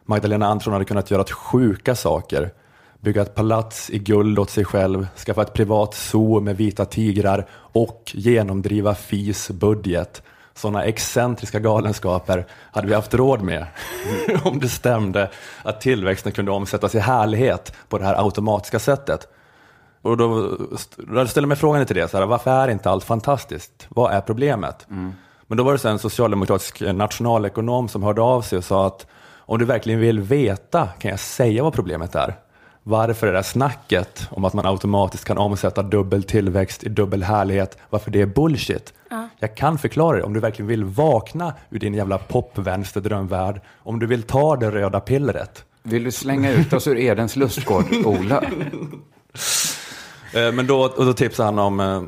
Magdalena 0.06 0.48
Andersson 0.48 0.74
hade 0.74 0.86
kunnat 0.86 1.12
göra 1.12 1.24
sjuka 1.24 1.96
saker. 1.96 2.52
Bygga 3.06 3.22
ett 3.22 3.36
palats 3.36 3.90
i 3.90 4.00
guld 4.00 4.40
åt 4.40 4.50
sig 4.50 4.66
själv, 4.66 5.08
skaffa 5.26 5.42
ett 5.42 5.54
privat 5.54 5.94
zoo 5.94 6.40
med 6.40 6.58
vita 6.58 6.86
tigrar 6.86 7.48
och 7.54 8.12
genomdriva 8.14 8.96
FIs 8.96 9.50
budget. 9.50 10.24
Sådana 10.54 10.84
excentriska 10.84 11.60
galenskaper 11.60 12.46
hade 12.72 12.88
vi 12.88 12.94
haft 12.94 13.14
råd 13.14 13.42
med 13.42 13.66
om 14.44 14.60
det 14.60 14.70
stämde 14.70 15.30
att 15.64 15.82
tillväxten 15.82 16.32
kunde 16.32 16.52
omsättas 16.52 16.96
i 16.96 17.00
härlighet 17.00 17.74
på 17.90 17.98
det 17.98 18.06
här 18.06 18.24
automatiska 18.26 18.80
sättet. 18.80 19.28
Och 20.02 20.18
då, 20.18 20.58
då 20.98 21.28
ställer 21.28 21.48
mig 21.48 21.58
frågan 21.58 21.86
till 21.86 21.96
det, 21.96 22.08
så 22.08 22.18
här, 22.18 22.26
varför 22.26 22.52
är 22.52 22.68
inte 22.68 22.90
allt 22.90 23.04
fantastiskt? 23.04 23.88
Vad 23.90 24.14
är 24.14 24.22
problemet? 24.22 24.86
Men 25.48 25.58
då 25.58 25.64
var 25.64 25.72
det 25.72 25.80
så 25.80 25.88
en 25.88 26.00
socialdemokratisk 26.00 26.82
nationalekonom 26.82 27.88
som 27.88 28.04
hörde 28.04 28.22
av 28.22 28.42
sig 28.42 28.58
och 28.58 28.64
sa 28.64 28.88
att 28.88 29.08
om 29.38 29.60
du 29.60 29.66
verkligen 29.66 30.00
vill 30.00 30.20
veta 30.20 30.88
kan 30.88 31.12
jag 31.12 31.20
säga 31.20 31.64
vad 31.64 31.74
problemet 31.74 32.16
är. 32.16 32.45
Varför 32.88 33.28
det 33.28 33.34
där 33.34 33.42
snacket 33.42 34.28
om 34.32 34.46
att 34.46 34.54
man 34.54 34.66
automatiskt 34.66 35.26
kan 35.26 35.38
omsätta 35.38 35.84
dubbel 35.84 36.24
tillväxt 36.24 36.84
i 36.84 36.90
dubbel 36.90 37.24
härlighet, 37.24 37.78
varför 37.90 38.12
det 38.12 38.22
är 38.22 38.26
bullshit. 38.26 38.94
Jag 39.40 39.56
kan 39.56 39.78
förklara 39.78 40.18
det 40.18 40.24
om 40.24 40.34
du 40.34 40.40
verkligen 40.40 40.68
vill 40.68 40.84
vakna 40.84 41.54
ur 41.70 41.80
din 41.80 41.94
jävla 41.94 42.18
popvänsterdrömvärld, 42.18 43.62
om 43.78 44.00
du 44.00 44.06
vill 44.06 44.24
ta 44.24 44.56
det 44.56 44.72
röda 44.72 45.00
pillret. 45.00 45.64
Vill 45.84 46.04
du 46.04 46.12
slänga 46.12 46.52
ut 46.52 46.74
oss 46.74 46.88
ur 46.88 46.98
Edens 46.98 47.36
lustgård, 47.36 47.86
Ola? 48.06 48.44
Eh, 50.34 50.52
Men 50.52 50.68
då, 50.68 50.82
och 50.82 51.06
då 51.06 51.14
tipsade 51.14 51.48
han 51.48 51.60
om, 51.60 51.80
eh, 51.80 52.02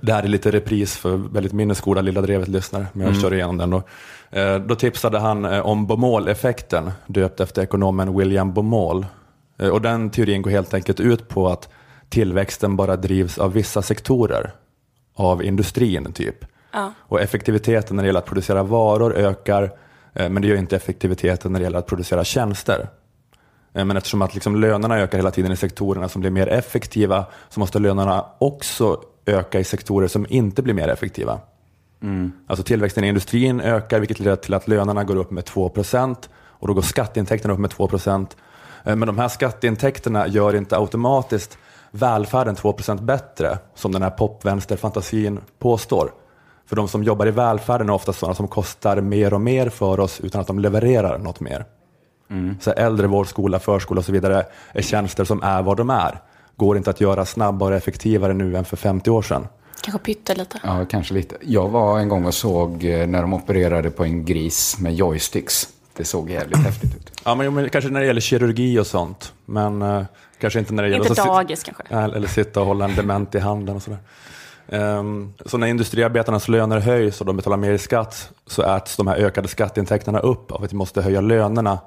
det 0.00 0.12
här 0.12 0.22
är 0.22 0.28
lite 0.28 0.50
repris 0.50 0.96
för 0.96 1.16
väldigt 1.16 1.52
minnesgoda 1.52 2.00
Lilla 2.00 2.20
Drevet-lyssnare, 2.20 2.86
men 2.92 3.06
jag 3.06 3.20
kör 3.20 3.34
igenom 3.34 3.56
den 3.58 3.70
då. 3.70 3.82
Eh, 4.30 4.56
Då 4.58 4.74
tipsade 4.74 5.18
han 5.18 5.44
om 5.44 5.86
Baumol-effekten, 5.86 6.90
döpt 7.06 7.40
efter 7.40 7.62
ekonomen 7.62 8.16
William 8.18 8.52
Baumol. 8.54 9.06
Eh, 9.58 9.68
Och 9.68 9.80
den 9.82 10.10
teorin 10.10 10.42
går 10.42 10.50
helt 10.50 10.74
enkelt 10.74 11.00
ut 11.00 11.28
på 11.28 11.48
att 11.48 11.68
tillväxten 12.08 12.76
bara 12.76 12.96
drivs 12.96 13.38
av 13.38 13.52
vissa 13.52 13.82
sektorer, 13.82 14.50
av 15.14 15.42
industrin 15.44 16.12
typ. 16.12 16.44
Och 16.98 17.20
effektiviteten 17.20 17.96
när 17.96 18.02
det 18.02 18.06
gäller 18.06 18.18
att 18.20 18.26
producera 18.26 18.62
varor 18.62 19.14
ökar, 19.16 19.62
eh, 20.12 20.28
men 20.28 20.42
det 20.42 20.48
gör 20.48 20.56
inte 20.56 20.76
effektiviteten 20.76 21.52
när 21.52 21.60
det 21.60 21.64
gäller 21.64 21.78
att 21.78 21.86
producera 21.86 22.24
tjänster. 22.24 22.88
Eh, 23.74 23.84
Men 23.84 23.96
eftersom 23.96 24.22
att 24.22 24.34
liksom 24.34 24.56
lönerna 24.60 24.98
ökar 24.98 25.18
hela 25.18 25.30
tiden 25.30 25.52
i 25.52 25.56
sektorerna 25.56 26.08
som 26.08 26.20
blir 26.20 26.30
mer 26.30 26.46
effektiva 26.48 27.26
så 27.48 27.60
måste 27.60 27.78
lönerna 27.78 28.24
också 28.38 29.00
öka 29.26 29.60
i 29.60 29.64
sektorer 29.64 30.08
som 30.08 30.26
inte 30.28 30.62
blir 30.62 30.74
mer 30.74 30.88
effektiva. 30.88 31.40
Alltså 32.46 32.62
tillväxten 32.64 33.04
i 33.04 33.08
industrin 33.08 33.60
ökar 33.60 33.98
vilket 34.00 34.18
leder 34.20 34.36
till 34.36 34.54
att 34.54 34.68
lönerna 34.68 35.04
går 35.04 35.16
upp 35.16 35.30
med 35.30 35.44
2% 35.44 36.28
och 36.60 36.68
då 36.68 36.74
går 36.74 36.82
skatteintäkterna 36.82 37.54
upp 37.54 37.60
med 37.60 37.70
2 37.70 37.88
Eh, 37.94 38.26
Men 38.84 39.00
de 39.00 39.18
här 39.18 39.28
skatteintäkterna 39.28 40.26
gör 40.26 40.56
inte 40.56 40.76
automatiskt 40.76 41.58
välfärden 41.90 42.56
2% 42.56 43.02
bättre 43.02 43.58
som 43.74 43.92
den 43.92 44.02
här 44.02 44.10
popvänsterfantasin 44.10 45.40
påstår. 45.58 46.12
För 46.66 46.76
de 46.76 46.88
som 46.88 47.02
jobbar 47.02 47.26
i 47.26 47.30
välfärden 47.30 47.88
är 47.88 47.92
ofta 47.92 48.12
sådana 48.12 48.34
som 48.34 48.48
kostar 48.48 49.00
mer 49.00 49.34
och 49.34 49.40
mer 49.40 49.68
för 49.68 50.00
oss 50.00 50.20
utan 50.20 50.40
att 50.40 50.46
de 50.46 50.58
levererar 50.58 51.18
något 51.18 51.40
mer. 51.40 51.64
Så 52.60 52.70
äldrevård, 52.70 53.26
skola, 53.28 53.58
förskola 53.58 53.98
och 53.98 54.04
så 54.04 54.12
vidare 54.12 54.46
är 54.72 54.82
tjänster 54.82 55.24
som 55.24 55.42
är 55.42 55.62
vad 55.62 55.76
de 55.76 55.90
är. 55.90 56.20
Går 56.56 56.76
inte 56.76 56.90
att 56.90 57.00
göra 57.00 57.24
snabbare 57.24 57.70
och 57.70 57.76
effektivare 57.76 58.34
nu 58.34 58.56
än 58.56 58.64
för 58.64 58.76
50 58.76 59.10
år 59.10 59.22
sedan. 59.22 59.46
Kanske 59.82 59.98
pyttelite. 59.98 60.60
Ja, 60.64 60.84
kanske 60.84 61.14
lite. 61.14 61.36
Jag 61.40 61.68
var 61.68 61.98
en 61.98 62.08
gång 62.08 62.24
och 62.24 62.34
såg 62.34 62.84
eh, 62.84 63.06
när 63.06 63.22
de 63.22 63.34
opererade 63.34 63.90
på 63.90 64.04
en 64.04 64.24
gris 64.24 64.76
med 64.78 64.94
joysticks. 64.94 65.68
Det 65.96 66.04
såg 66.04 66.30
jävligt 66.30 66.58
häftigt 66.58 66.96
ut. 66.96 67.20
Ja, 67.24 67.34
men, 67.34 67.54
men 67.54 67.68
kanske 67.70 67.90
när 67.90 68.00
det 68.00 68.06
gäller 68.06 68.20
kirurgi 68.20 68.78
och 68.78 68.86
sånt. 68.86 69.32
Men 69.44 69.82
eh, 69.82 70.02
kanske 70.38 70.58
inte 70.58 70.72
när 70.74 70.82
det 70.82 70.88
gäller 70.88 71.04
Inte 71.10 71.22
att 71.22 71.28
sit- 71.28 71.34
dagis 71.34 71.62
kanske. 71.62 71.94
Eller 72.16 72.28
sitta 72.28 72.60
och 72.60 72.66
hålla 72.66 72.84
en 72.84 72.94
dement 72.94 73.34
i 73.34 73.38
handen 73.38 73.76
och 73.76 73.82
sådär. 73.82 73.98
Ehm, 74.68 75.32
Så 75.46 75.58
när 75.58 75.66
industriarbetarnas 75.66 76.48
löner 76.48 76.78
höjs 76.80 77.20
och 77.20 77.26
de 77.26 77.36
betalar 77.36 77.56
mer 77.56 77.72
i 77.72 77.78
skatt 77.78 78.30
så 78.46 78.62
äts 78.76 78.96
de 78.96 79.06
här 79.06 79.16
ökade 79.16 79.48
skatteintäkterna 79.48 80.18
upp 80.18 80.52
av 80.52 80.64
att 80.64 80.72
vi 80.72 80.76
måste 80.76 81.02
höja 81.02 81.20
lönerna 81.20 81.78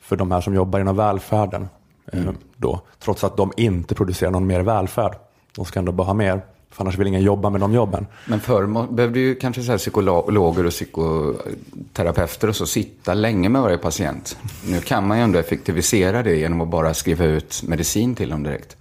för 0.00 0.16
de 0.16 0.30
här 0.32 0.40
som 0.40 0.54
jobbar 0.54 0.80
inom 0.80 0.96
välfärden. 0.96 1.68
ehm, 2.12 2.36
Då, 2.56 2.80
trots 2.98 3.24
att 3.24 3.36
de 3.36 3.52
inte 3.56 3.94
producerar 3.94 4.30
någon 4.30 4.46
mer 4.46 4.60
välfärd. 4.60 5.16
De 5.56 5.64
ska 5.64 5.78
ändå 5.78 5.92
bara 5.92 6.06
ha 6.06 6.14
mer, 6.14 6.40
för 6.72 6.84
annars 6.84 6.98
vill 6.98 7.06
ingen 7.06 7.22
jobba 7.22 7.50
med 7.50 7.60
de 7.60 7.72
jobben. 7.72 8.06
Men 8.26 8.40
förr 8.40 8.92
behövde 8.92 9.20
ju 9.20 9.34
kanske 9.34 9.62
så 9.62 9.78
psykologer 9.78 10.66
och 10.66 10.72
psykoterapeuter 10.72 12.48
och 12.48 12.56
så 12.56 12.66
sitta 12.66 13.14
länge 13.14 13.48
med 13.48 13.62
varje 13.62 13.78
patient. 13.78 14.38
Nu 14.66 14.80
kan 14.80 15.06
man 15.06 15.18
ju 15.18 15.24
ändå 15.24 15.38
effektivisera 15.38 16.22
det 16.22 16.36
genom 16.36 16.60
att 16.60 16.68
bara 16.68 16.94
skriva 16.94 17.24
ut 17.24 17.62
medicin 17.62 18.14
till 18.14 18.30
dem 18.30 18.42
direkt. 18.42 18.76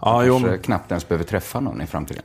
Ja, 0.00 0.24
jo, 0.24 0.38
Kanske 0.38 0.58
knappt 0.58 0.90
ens 0.90 1.08
behöver 1.08 1.24
träffa 1.24 1.60
någon 1.60 1.82
i 1.82 1.86
framtiden. 1.86 2.24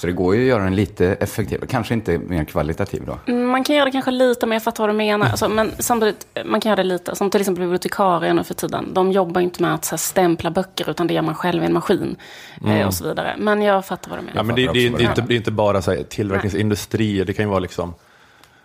Så 0.00 0.06
det 0.06 0.12
går 0.12 0.34
ju 0.34 0.42
att 0.42 0.48
göra 0.48 0.64
den 0.64 0.74
lite 0.74 1.06
effektivare. 1.06 1.66
Kanske 1.66 1.94
inte 1.94 2.18
mer 2.18 2.44
kvalitativ 2.44 3.02
då. 3.06 3.18
Mm, 3.26 3.48
Man 3.48 3.64
kan 3.64 3.76
göra 3.76 3.84
det 3.84 3.90
kanske 3.90 4.10
lite 4.10 4.46
mer, 4.46 4.54
jag 4.54 4.62
fattar 4.62 4.84
vad 4.84 4.90
du 4.90 4.96
menar. 4.96 5.26
Alltså, 5.26 5.48
men 5.48 5.72
samtidigt, 5.78 6.26
man 6.44 6.60
kan 6.60 6.70
göra 6.70 6.76
det 6.76 6.88
lite. 6.88 7.16
Som 7.16 7.30
till 7.30 7.40
exempel 7.40 7.62
bibliotekarier 7.62 8.34
nu 8.34 8.44
för 8.44 8.54
tiden. 8.54 8.94
De 8.94 9.12
jobbar 9.12 9.40
inte 9.40 9.62
med 9.62 9.74
att 9.74 9.84
så 9.84 9.90
här, 9.90 9.98
stämpla 9.98 10.50
böcker, 10.50 10.90
utan 10.90 11.06
det 11.06 11.14
gör 11.14 11.22
man 11.22 11.34
själv 11.34 11.62
i 11.62 11.66
en 11.66 11.72
maskin. 11.72 12.16
Eh, 12.66 12.86
och 12.86 12.94
så 12.94 13.08
vidare. 13.08 13.34
Men 13.38 13.62
jag 13.62 13.86
fattar 13.86 14.10
vad 14.10 14.18
du 14.18 14.22
menar. 14.22 14.36
Ja, 14.36 14.42
men 14.42 14.56
det, 14.56 14.66
det, 14.66 14.72
det, 14.72 15.04
är 15.04 15.08
inte, 15.08 15.24
det 15.28 15.34
är 15.34 15.36
inte 15.36 15.50
bara 15.50 15.82
så 15.82 15.90
här, 15.90 16.02
tillverkningsindustrier, 16.02 17.24
det 17.24 17.32
kan 17.32 17.44
ju 17.44 17.48
vara 17.48 17.60
liksom 17.60 17.94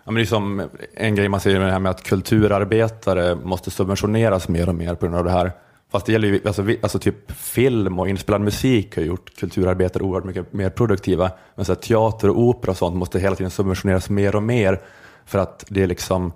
Ja, 0.04 0.12
men 0.12 0.14
det 0.14 0.22
är 0.22 0.26
som 0.26 0.68
en 0.94 1.14
grej 1.14 1.28
man 1.28 1.40
säger 1.40 1.58
med 1.58 1.68
det 1.68 1.72
här 1.72 1.78
med 1.80 1.90
att 1.90 2.02
kulturarbetare 2.02 3.34
måste 3.34 3.70
subventioneras 3.70 4.48
mer 4.48 4.68
och 4.68 4.74
mer 4.74 4.94
på 4.94 5.06
grund 5.06 5.18
av 5.18 5.24
det 5.24 5.30
här. 5.30 5.52
Fast 5.96 6.06
det 6.06 6.12
gäller 6.12 6.28
ju, 6.28 6.40
alltså, 6.46 6.62
vi- 6.62 6.78
alltså 6.82 6.98
typ 6.98 7.32
film 7.32 7.98
och 7.98 8.08
inspelad 8.08 8.40
musik 8.40 8.96
har 8.96 9.02
gjort 9.02 9.36
kulturarbetare 9.38 10.02
oerhört 10.02 10.24
mycket 10.24 10.52
mer 10.52 10.70
produktiva. 10.70 11.30
Men 11.54 11.64
så 11.64 11.72
här, 11.72 11.80
teater 11.80 12.30
och 12.30 12.38
opera 12.38 12.70
och 12.70 12.76
sånt 12.76 12.96
måste 12.96 13.18
hela 13.18 13.36
tiden 13.36 13.50
subventioneras 13.50 14.10
mer 14.10 14.36
och 14.36 14.42
mer 14.42 14.80
för 15.26 15.38
att 15.38 15.64
det 15.68 15.82
är 15.82 15.86
liksom 15.86 16.32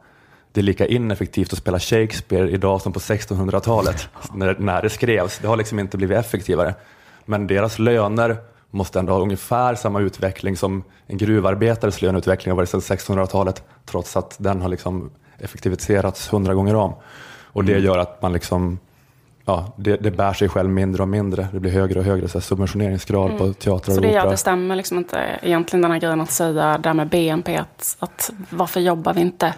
det 0.52 0.60
är 0.60 0.62
lika 0.62 0.86
ineffektivt 0.86 1.52
att 1.52 1.58
spela 1.58 1.78
Shakespeare 1.78 2.50
idag 2.50 2.80
som 2.80 2.92
på 2.92 2.98
1600-talet 3.00 4.08
när, 4.34 4.56
när 4.58 4.82
det 4.82 4.90
skrevs. 4.90 5.38
Det 5.38 5.48
har 5.48 5.56
liksom 5.56 5.78
inte 5.78 5.96
blivit 5.96 6.18
effektivare. 6.18 6.74
Men 7.24 7.46
deras 7.46 7.78
löner 7.78 8.36
måste 8.70 8.98
ändå 8.98 9.12
ha 9.12 9.20
ungefär 9.20 9.74
samma 9.74 10.00
utveckling 10.00 10.56
som 10.56 10.84
en 11.06 11.18
gruvarbetares 11.18 12.02
löneutveckling 12.02 12.50
har 12.52 12.56
varit 12.56 12.68
sedan 12.68 12.80
1600-talet, 12.80 13.62
trots 13.86 14.16
att 14.16 14.36
den 14.38 14.60
har 14.60 14.68
liksom 14.68 15.10
effektiviserats 15.38 16.32
hundra 16.32 16.54
gånger 16.54 16.74
om. 16.76 16.94
Och 17.52 17.64
det 17.64 17.78
gör 17.78 17.98
att 17.98 18.22
man 18.22 18.32
liksom, 18.32 18.78
ja, 19.44 19.72
det, 19.76 19.96
det 19.96 20.10
bär 20.10 20.32
sig 20.32 20.48
själv 20.48 20.70
mindre 20.70 21.02
och 21.02 21.08
mindre. 21.08 21.48
Det 21.52 21.60
blir 21.60 21.70
högre 21.72 21.98
och 21.98 22.04
högre 22.04 22.28
så 22.28 22.38
här, 22.38 22.42
subventioneringsgrad 22.42 23.38
på 23.38 23.52
teatrar 23.52 23.94
Så 23.94 24.00
och 24.00 24.06
det 24.06 24.12
gör 24.12 24.24
att 24.24 24.30
det 24.30 24.36
stämmer 24.36 24.76
liksom 24.76 24.98
inte 24.98 25.38
egentligen 25.42 25.82
den 25.82 25.90
här 25.90 25.98
grejen 25.98 26.20
att 26.20 26.30
säga 26.30 26.78
där 26.78 26.94
med 26.94 27.08
BNP, 27.08 27.56
att, 27.56 27.96
att 27.98 28.30
varför 28.50 28.80
jobbar 28.80 29.14
vi 29.14 29.20
inte 29.20 29.54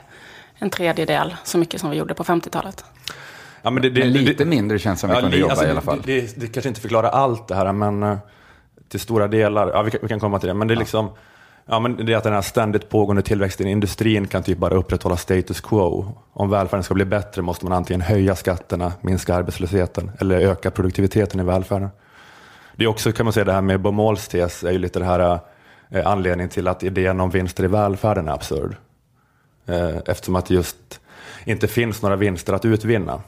en 0.54 0.70
tredjedel 0.70 1.34
så 1.44 1.58
mycket 1.58 1.80
som 1.80 1.90
vi 1.90 1.96
gjorde 1.96 2.14
på 2.14 2.24
50-talet? 2.24 2.84
Ja, 3.62 3.70
men 3.70 3.82
det, 3.82 3.90
det, 3.90 4.00
Men 4.04 4.12
det- 4.12 4.18
lite 4.18 4.44
mindre 4.44 4.78
känns 4.78 5.00
som 5.00 5.10
vi 5.10 5.16
kunde 5.16 5.30
li- 5.30 5.38
jobba 5.40 5.50
alltså, 5.52 5.66
i 5.66 5.70
alla 5.70 5.80
fall. 5.80 6.02
Det, 6.04 6.20
det, 6.20 6.40
det 6.40 6.46
kanske 6.46 6.68
inte 6.68 6.80
förklarar 6.80 7.10
allt 7.10 7.48
det 7.48 7.54
här, 7.54 7.72
men 7.72 8.02
eh, 8.02 8.16
till 8.88 9.00
stora 9.00 9.28
delar, 9.28 9.68
ja, 9.70 9.82
vi, 9.82 9.90
kan, 9.90 10.00
vi 10.02 10.08
kan 10.08 10.20
komma 10.20 10.38
till 10.38 10.48
det, 10.48 10.54
men 10.54 10.68
det 10.68 10.74
är 10.74 10.78
liksom 10.78 11.10
Ja, 11.66 11.80
men 11.80 12.06
det 12.06 12.12
är 12.12 12.16
att 12.16 12.24
den 12.24 12.32
här 12.32 12.42
ständigt 12.42 12.88
pågående 12.88 13.22
tillväxten 13.22 13.66
i 13.66 13.70
industrin 13.70 14.26
kan 14.26 14.42
typ 14.42 14.58
bara 14.58 14.74
upprätthålla 14.74 15.16
status 15.16 15.60
quo. 15.60 16.14
Om 16.32 16.50
välfärden 16.50 16.84
ska 16.84 16.94
bli 16.94 17.04
bättre 17.04 17.42
måste 17.42 17.64
man 17.64 17.72
antingen 17.72 18.00
höja 18.00 18.36
skatterna, 18.36 18.92
minska 19.00 19.34
arbetslösheten 19.34 20.10
eller 20.18 20.40
öka 20.40 20.70
produktiviteten 20.70 21.40
i 21.40 21.42
välfärden. 21.42 21.88
Det 22.76 22.84
är 22.84 22.88
också, 22.88 23.12
kan 23.12 23.26
man 23.26 23.32
säga, 23.32 23.44
det 23.44 23.52
här 23.52 23.60
med 23.60 23.80
Bomols 23.80 24.28
tes 24.28 24.64
är 24.64 24.70
ju 24.70 24.78
lite 24.78 24.98
det 24.98 25.04
här 25.04 25.38
eh, 25.90 26.06
anledningen 26.06 26.48
till 26.48 26.68
att 26.68 26.82
idén 26.82 27.20
om 27.20 27.30
vinster 27.30 27.64
i 27.64 27.66
välfärden 27.66 28.28
är 28.28 28.32
absurd. 28.32 28.76
Eh, 29.66 29.96
eftersom 30.06 30.36
att 30.36 30.46
det 30.46 30.54
just 30.54 31.00
inte 31.44 31.68
finns 31.68 32.02
några 32.02 32.16
vinster 32.16 32.52
att 32.52 32.64
utvinna. 32.64 33.20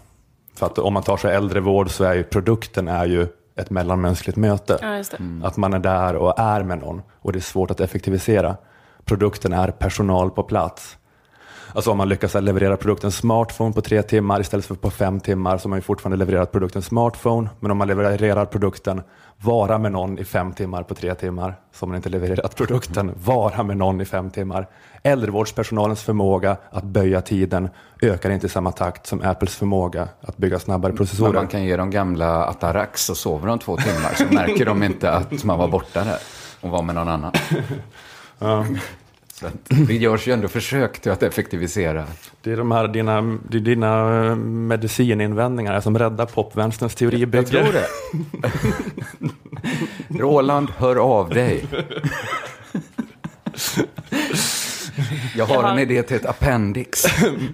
För 0.55 0.67
att 0.67 0.79
om 0.79 0.93
man 0.93 1.03
tar 1.03 1.17
sig 1.17 1.35
äldrevård 1.35 1.91
så 1.91 2.05
är 2.05 2.15
ju 2.15 2.23
produkten 2.23 2.89
är 2.89 3.07
ju 3.07 3.27
ett 3.57 3.71
mellanmänskligt 3.71 4.37
möte. 4.37 4.79
Ja, 4.83 4.97
just 4.97 5.11
det. 5.11 5.41
Att 5.45 5.57
man 5.57 5.75
är 5.75 5.79
där 5.79 6.17
och 6.17 6.39
är 6.39 6.63
med 6.63 6.79
någon 6.79 7.03
och 7.21 7.33
det 7.33 7.39
är 7.39 7.41
svårt 7.41 7.71
att 7.71 7.81
effektivisera. 7.81 8.57
Produkten 9.05 9.53
är 9.53 9.71
personal 9.71 10.31
på 10.31 10.43
plats. 10.43 10.99
Alltså 11.73 11.91
om 11.91 11.99
man 11.99 12.09
lyckas 12.09 12.35
leverera 12.35 12.77
produkten 12.77 13.13
smartphone 13.13 13.73
på 13.73 13.81
tre 13.81 14.03
timmar 14.03 14.41
istället 14.41 14.67
för 14.67 14.75
på 14.75 14.91
fem 14.91 15.21
timmar 15.21 15.59
så 15.59 15.65
har 15.65 15.71
man 15.71 15.79
ju 15.79 15.83
fortfarande 15.83 16.17
levererat 16.17 16.53
produkten 16.53 16.83
smartphone. 16.83 17.49
Men 17.61 17.71
om 17.71 17.79
man 17.79 17.89
levererar 17.89 18.47
produkten 18.47 19.03
vara 19.41 19.79
med 19.79 19.93
någon 19.93 20.19
i 20.19 20.25
fem 20.25 20.53
timmar 20.53 20.83
på 20.83 20.95
tre 20.95 21.15
timmar 21.15 21.55
så 21.73 21.83
har 21.83 21.89
man 21.89 21.97
inte 21.97 22.09
levererat 22.09 22.57
produkten 22.57 23.13
vara 23.25 23.63
med 23.63 23.77
någon 23.77 24.01
i 24.01 24.05
fem 24.05 24.31
timmar. 24.31 24.67
Äldrevårdspersonalens 25.03 26.03
förmåga 26.03 26.57
att 26.71 26.85
böja 26.85 27.21
tiden 27.21 27.69
ökar 28.03 28.31
inte 28.31 28.47
i 28.47 28.51
samma 28.51 28.73
takt 28.73 29.07
som 29.07 29.23
Apples 29.23 29.57
förmåga 29.57 30.09
att 30.21 30.37
bygga 30.37 30.59
snabbare 30.59 30.93
Men 30.93 30.97
processorer. 30.97 31.33
man 31.33 31.47
kan 31.47 31.65
ge 31.65 31.77
dem 31.77 31.91
gamla 31.91 32.47
Atarax 32.47 33.11
och 33.11 33.17
sover 33.17 33.49
de 33.49 33.59
två 33.59 33.77
timmar 33.77 34.15
så 34.15 34.25
märker 34.35 34.67
de 34.67 34.83
inte 34.83 35.11
att 35.11 35.45
man 35.45 35.59
var 35.59 35.69
borta 35.69 36.05
där 36.05 36.19
och 36.61 36.71
var 36.71 36.83
med 36.83 36.95
någon 36.95 37.09
annan. 37.09 37.33
Så 39.35 39.47
att 39.47 39.55
det 39.89 39.95
görs 39.95 40.29
ju 40.29 40.33
ändå 40.33 40.49
försök 40.49 41.01
till 41.01 41.13
att 41.13 41.23
effektivisera. 41.23 42.07
Det 42.43 42.53
är 42.53 42.57
de 42.57 42.71
här 42.73 42.89
dina, 42.89 43.39
det 43.51 43.57
är 43.57 43.61
dina 43.61 44.25
eh, 44.25 44.37
medicininvändningar 44.37 45.81
som 45.81 45.99
räddar 45.99 46.27
popvänsterns 46.27 46.95
teoribygge. 46.95 47.37
Jag 47.37 47.65
tror 47.65 47.73
det. 47.73 47.87
Roland, 50.23 50.71
hör 50.71 50.97
av 50.97 51.29
dig. 51.29 51.65
Jag 55.37 55.47
har 55.47 55.65
en 55.65 55.79
idé 55.79 56.03
till 56.03 56.17
ett 56.17 56.27
appendix. 56.27 57.05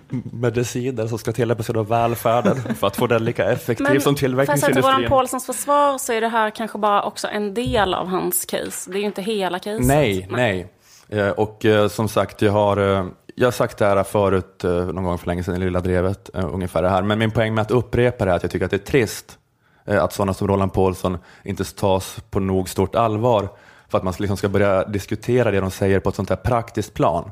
Mediciner 0.32 1.06
som 1.06 1.18
ska 1.18 1.32
tillämpas 1.32 1.70
inom 1.70 1.86
välfärden 1.86 2.74
för 2.74 2.86
att 2.86 2.96
få 2.96 3.06
den 3.06 3.24
lika 3.24 3.52
effektiv 3.52 3.84
som 3.84 3.86
får 3.86 3.96
jag 3.96 4.02
säga 4.02 4.14
till 4.14 4.20
tillverkningsindustrin. 4.26 5.08
Paulsens 5.08 5.46
försvar 5.46 5.98
så 5.98 6.12
är 6.12 6.20
det 6.20 6.28
här 6.28 6.50
kanske 6.50 6.78
bara 6.78 7.02
också 7.02 7.28
en 7.28 7.54
del 7.54 7.94
av 7.94 8.06
hans 8.06 8.44
case. 8.44 8.90
Det 8.90 8.98
är 8.98 9.00
ju 9.00 9.06
inte 9.06 9.22
hela 9.22 9.58
caset. 9.58 9.86
Nej, 9.86 10.28
nej. 10.30 10.68
Eh, 11.12 11.28
Och 11.28 11.64
eh, 11.64 11.88
som 11.88 12.08
sagt, 12.08 12.42
jag 12.42 12.52
har, 12.52 12.76
eh, 12.76 13.06
jag 13.34 13.46
har 13.46 13.52
sagt 13.52 13.78
det 13.78 13.86
här 13.86 14.02
förut 14.02 14.62
någon 14.64 15.04
gång 15.04 15.18
för 15.18 15.26
länge 15.26 15.42
sedan 15.42 15.56
i 15.56 15.58
Lilla 15.58 15.80
Drevet, 15.80 16.30
ungefär 16.34 16.82
det 16.82 16.88
här. 16.88 17.02
Men 17.02 17.18
min 17.18 17.30
poäng 17.30 17.54
med 17.54 17.62
att 17.62 17.70
upprepa 17.70 18.24
det 18.24 18.30
är 18.30 18.34
att 18.36 18.42
jag 18.42 18.52
tycker 18.52 18.64
att 18.64 18.70
det 18.70 18.76
är 18.76 18.90
trist 18.90 19.38
att 19.84 20.12
sådana 20.12 20.34
som 20.34 20.48
Roland 20.48 20.72
Paulsson 20.72 21.18
inte 21.42 21.64
tas 21.64 22.16
på 22.30 22.40
nog 22.40 22.68
stort 22.68 22.94
allvar 22.94 23.48
för 23.88 23.98
att 23.98 24.04
man 24.04 24.14
liksom 24.18 24.36
ska 24.36 24.48
börja 24.48 24.84
diskutera 24.84 25.50
det 25.50 25.60
de 25.60 25.70
säger 25.70 26.00
på 26.00 26.08
ett 26.08 26.14
sånt 26.14 26.28
här 26.28 26.36
praktiskt 26.36 26.94
plan. 26.94 27.30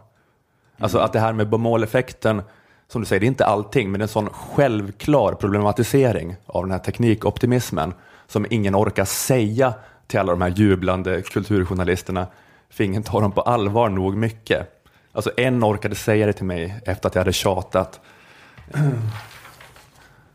Alltså 0.79 0.99
att 0.99 1.13
det 1.13 1.21
här 1.21 1.33
med 1.33 1.49
Baumol-effekten, 1.49 2.43
som 2.89 3.01
du 3.01 3.07
säger, 3.07 3.21
det 3.21 3.27
är 3.27 3.29
inte 3.29 3.47
allting, 3.47 3.91
men 3.91 3.99
det 3.99 4.03
är 4.03 4.05
en 4.05 4.09
sån 4.09 4.31
självklar 4.31 5.33
problematisering 5.33 6.37
av 6.47 6.63
den 6.63 6.71
här 6.71 6.79
teknikoptimismen 6.79 7.95
som 8.27 8.47
ingen 8.51 8.77
orkar 8.77 9.05
säga 9.05 9.75
till 10.07 10.19
alla 10.19 10.33
de 10.33 10.43
här 10.43 10.51
jublande 10.51 11.23
kulturjournalisterna, 11.23 12.27
för 12.71 12.85
ingen 12.85 13.03
tar 13.03 13.21
dem 13.21 13.33
på 13.33 13.41
allvar 13.41 13.89
nog 13.89 14.17
mycket. 14.17 14.85
Alltså 15.13 15.31
en 15.37 15.65
orkade 15.65 15.95
säga 15.95 16.27
det 16.27 16.33
till 16.33 16.45
mig 16.45 16.81
efter 16.87 17.09
att 17.09 17.15
jag 17.15 17.21
hade 17.21 17.33
tjatat. 17.33 18.01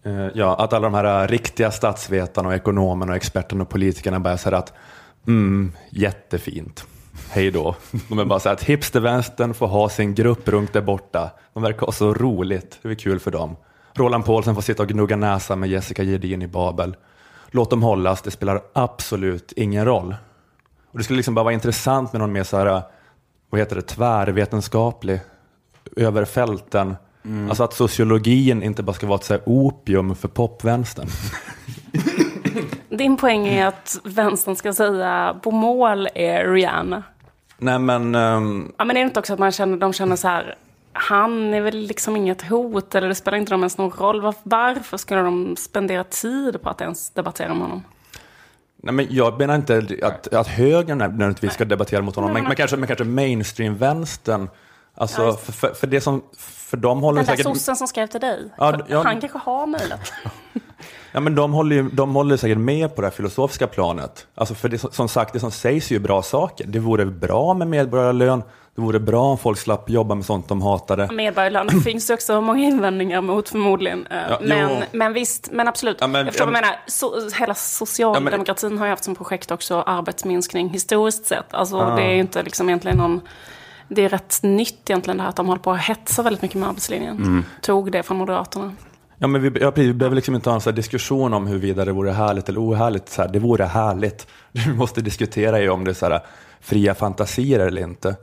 Eh, 0.06 0.28
ja, 0.34 0.56
att 0.56 0.74
alla 0.74 0.90
de 0.90 0.94
här 0.94 1.24
eh, 1.24 1.28
riktiga 1.28 1.72
statsvetarna 1.72 2.50
och 2.50 2.56
ekonomerna 2.56 3.12
och 3.12 3.16
experterna 3.16 3.64
och 3.64 3.70
politikerna 3.70 4.20
bara 4.20 4.38
säger 4.38 4.58
att 4.58 4.74
mm, 5.28 5.72
jättefint, 5.90 6.86
hej 7.30 7.52
då. 7.52 7.76
De 8.10 8.20
är 8.20 8.26
bara 8.26 8.40
så 8.40 8.50
här 8.50 8.54
att 8.54 8.64
hipstervänstern 8.64 9.54
får 9.54 9.68
ha 9.68 9.90
sin 9.90 10.16
grupp 10.16 10.48
runt 10.48 10.74
där 10.74 10.82
borta. 10.82 11.32
De 11.54 11.64
verkar 11.64 11.86
ha 11.86 11.92
så 11.92 12.14
roligt, 12.14 12.80
det 12.82 12.90
är 12.90 12.96
kul 12.96 13.20
för 13.20 13.32
dem. 13.32 13.56
Roland 13.94 14.26
Paulsen 14.26 14.56
får 14.56 14.62
sitta 14.62 14.84
och 14.84 14.90
gnugga 14.90 15.16
näsa 15.16 15.56
med 15.56 15.70
Jessica 15.70 16.04
Gedin 16.04 16.42
i 16.42 16.48
Babel. 16.48 16.96
Låt 17.52 17.70
dem 17.70 17.84
hållas, 17.84 18.22
det 18.22 18.32
spelar 18.32 18.62
absolut 18.74 19.52
ingen 19.52 19.86
roll. 19.86 20.16
Och 20.94 20.98
det 20.98 21.04
skulle 21.04 21.18
liksom 21.18 21.36
bara 21.36 21.44
vara 21.44 21.54
intressant 21.54 22.14
med 22.14 22.20
någon 22.20 22.32
mer 22.32 22.44
så 22.44 22.58
här, 22.58 22.82
vad 23.50 23.60
heter 23.60 23.76
det, 23.76 23.82
tvärvetenskaplig, 23.82 25.20
över 25.96 26.26
fälten. 26.26 26.96
Alltså 27.48 27.64
att 27.64 27.74
sociologin 27.74 28.64
inte 28.64 28.84
bara 28.84 28.94
ska 28.94 29.08
vara 29.08 29.16
ett 29.16 29.24
så 29.26 29.34
här 29.34 29.42
opium 29.46 30.16
för 30.16 30.28
popvänstern. 30.28 31.08
Din 32.90 33.18
poäng 33.18 33.48
är 33.48 33.66
att 33.68 34.00
vänstern 34.04 34.56
ska 34.56 34.74
säga 34.74 35.36
på 35.44 35.52
mål 35.52 36.08
är 36.16 36.48
Rihanna. 36.54 37.04
Nej 37.58 37.80
men, 37.80 38.16
ehm, 38.16 38.72
Ja, 38.78 38.86
men 38.86 38.98
är 38.98 39.02
det 39.02 39.08
inte 39.08 39.20
också 39.20 39.34
att 39.34 39.40
man 39.40 39.52
känner, 39.52 39.78
de 39.78 39.94
känner 39.94 40.16
så 40.16 40.28
här, 40.28 40.56
han 40.94 41.54
är 41.54 41.62
väl 41.62 41.78
liksom 41.78 42.16
inget 42.16 42.42
hot 42.50 42.96
eller 42.96 43.08
det 43.08 43.16
spelar 43.16 43.38
inte 43.38 43.52
dem 43.52 43.60
ens 43.62 43.78
någon 43.78 43.92
roll. 43.92 44.22
Var- 44.22 44.36
Varför 44.44 44.98
skulle 44.98 45.22
de 45.22 45.56
spendera 45.56 46.04
tid 46.04 46.62
på 46.62 46.70
att 46.70 46.82
ens 46.82 47.10
debattera 47.10 47.54
med 47.54 47.62
honom? 47.62 47.84
Nej 48.84 48.94
men 48.94 49.08
jag 49.10 49.40
menar 49.40 49.56
inte 49.56 49.98
att, 50.04 50.34
att 50.34 50.48
högern 50.48 50.98
nödvändigtvis 50.98 51.54
ska 51.54 51.66
debattera 51.66 52.02
mot 52.02 52.16
honom, 52.16 52.34
men, 52.34 52.44
men, 52.44 52.56
kanske, 52.56 52.78
men 52.78 52.88
kanske 52.88 53.06
mainstream-vänstern. 53.06 54.50
Alltså, 54.96 55.22
Ja, 55.22 55.34
för, 55.34 55.52
för, 55.52 55.74
för 55.74 55.88
det 55.88 56.02
som, 56.02 56.24
för 56.38 56.78
de 56.78 57.02
håller 57.02 57.18
Den 57.18 57.26
där 57.26 57.32
säkert... 57.32 57.54
sossen 57.54 57.76
som 57.76 57.88
skrev 57.88 58.08
till 58.08 58.22
dig, 58.22 58.50
Ja, 58.58 58.80
ja. 58.88 59.04
han 59.04 59.22
kanske 59.22 59.40
har 59.40 59.68
mejlat. 59.68 60.14
Ja, 61.12 61.20
men 61.20 61.36
de 61.36 61.54
håller 61.54 61.76
ju 61.76 61.90
de 61.90 62.16
håller 62.16 62.38
säkert 62.38 62.58
med 62.58 62.96
på 62.96 63.02
det 63.02 63.08
här 63.08 63.12
filosofiska 63.12 63.68
planet. 63.68 64.28
Alltså 64.36 64.56
för 64.56 64.70
det, 64.70 64.94
som 64.94 65.10
sagt, 65.10 65.34
det 65.34 65.40
som 65.40 65.52
sägs 65.52 65.92
är 65.92 65.96
ju 65.96 66.00
bra 66.00 66.22
saker. 66.22 66.68
Det 66.68 66.80
vore 66.80 67.06
bra 67.06 67.54
med 67.54 67.68
medborgarlön. 67.68 68.44
Det 68.76 68.82
vore 68.82 69.00
bra 69.00 69.22
om 69.24 69.38
folk 69.38 69.60
slapp 69.60 69.90
jobba 69.90 70.16
med 70.16 70.26
sånt 70.26 70.48
de 70.48 70.62
hatade. 70.62 71.10
Medborgarlön 71.12 71.68
det 71.68 71.82
finns 71.82 72.08
det 72.08 72.14
också 72.14 72.42
många 72.42 72.64
invändningar 72.64 73.22
mot 73.22 73.50
förmodligen. 73.50 74.08
Eh, 74.08 74.18
Ja, 74.30 74.40
men, 74.42 74.70
jo. 74.70 74.86
men 74.92 75.14
visst, 75.14 75.50
men 75.52 75.68
absolut. 75.68 75.98
Ja, 76.00 76.08
men- 76.08 76.26
jag 76.26 76.34
förstår 76.34 76.46
vad 76.46 76.56
ja, 76.56 76.60
du 76.60 76.66
menar. 76.66 76.80
Så, 76.88 77.30
hela 77.40 77.54
socialdemokratin 77.56 78.78
har 78.78 78.86
ju 78.86 78.90
haft 78.90 79.04
som 79.04 79.16
projekt 79.16 79.52
också 79.52 79.82
arbetsminskning 79.82 80.70
historiskt 80.70 81.26
sett. 81.26 81.54
Alltså 81.54 81.96
det 81.96 82.02
är 82.04 82.12
ju 82.12 82.20
inte 82.20 82.44
liksom 82.44 82.70
egentligen 82.70 82.98
någon... 82.98 83.22
Det 83.88 84.02
är 84.06 84.10
rätt 84.10 84.40
nytt 84.44 84.90
egentligen 84.90 85.18
det 85.18 85.24
här 85.24 85.30
att 85.30 85.36
de 85.36 85.48
håller 85.48 85.62
på 85.62 85.72
att 85.72 85.80
hetsa 85.80 86.22
väldigt 86.22 86.42
mycket 86.42 86.58
med 86.58 86.70
arbetslinjen. 86.70 87.18
Mm. 87.18 87.44
Tog 87.62 87.92
det 87.92 88.04
från 88.04 88.18
Moderaterna. 88.18 88.72
Ja, 89.18 89.28
men 89.28 89.42
vi, 89.42 89.60
ja, 89.62 89.72
vi 89.76 89.94
behöver 89.94 90.16
liksom 90.16 90.36
inte 90.36 90.50
ha 90.50 90.62
en 90.68 90.76
diskussion 90.76 91.34
om 91.34 91.48
huruvida 91.48 91.86
det 91.86 91.92
vore 91.92 92.12
härligt 92.12 92.50
eller 92.50 92.62
ohärligt. 92.62 93.10
Så 93.10 93.22
här, 93.22 93.30
det 93.30 93.40
vore 93.40 93.64
härligt. 93.64 94.28
Vi 94.52 94.74
måste 94.74 95.02
diskutera 95.02 95.60
är 95.60 95.70
om 95.70 95.84
det 95.84 95.92
är 95.92 95.96
så 95.96 96.10
här, 96.10 96.20
fria 96.62 96.96
fantasier 96.96 97.60
eller 97.60 97.82
inte. 97.82 98.16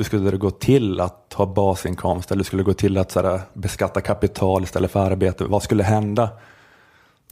Hur 0.00 0.04
skulle 0.04 0.30
det 0.30 0.36
gå 0.36 0.50
till 0.50 1.00
att 1.00 1.34
ha 1.36 1.46
basinkomst? 1.46 2.30
Eller 2.30 2.38
hur 2.38 2.44
skulle 2.44 2.62
det 2.62 2.66
gå 2.66 2.72
till 2.72 2.98
att 2.98 3.14
här, 3.14 3.40
beskatta 3.54 4.00
kapital 4.00 4.62
istället 4.62 4.90
för 4.90 5.00
arbete? 5.00 5.44
Vad 5.44 5.62
skulle 5.62 5.82
hända? 5.82 6.28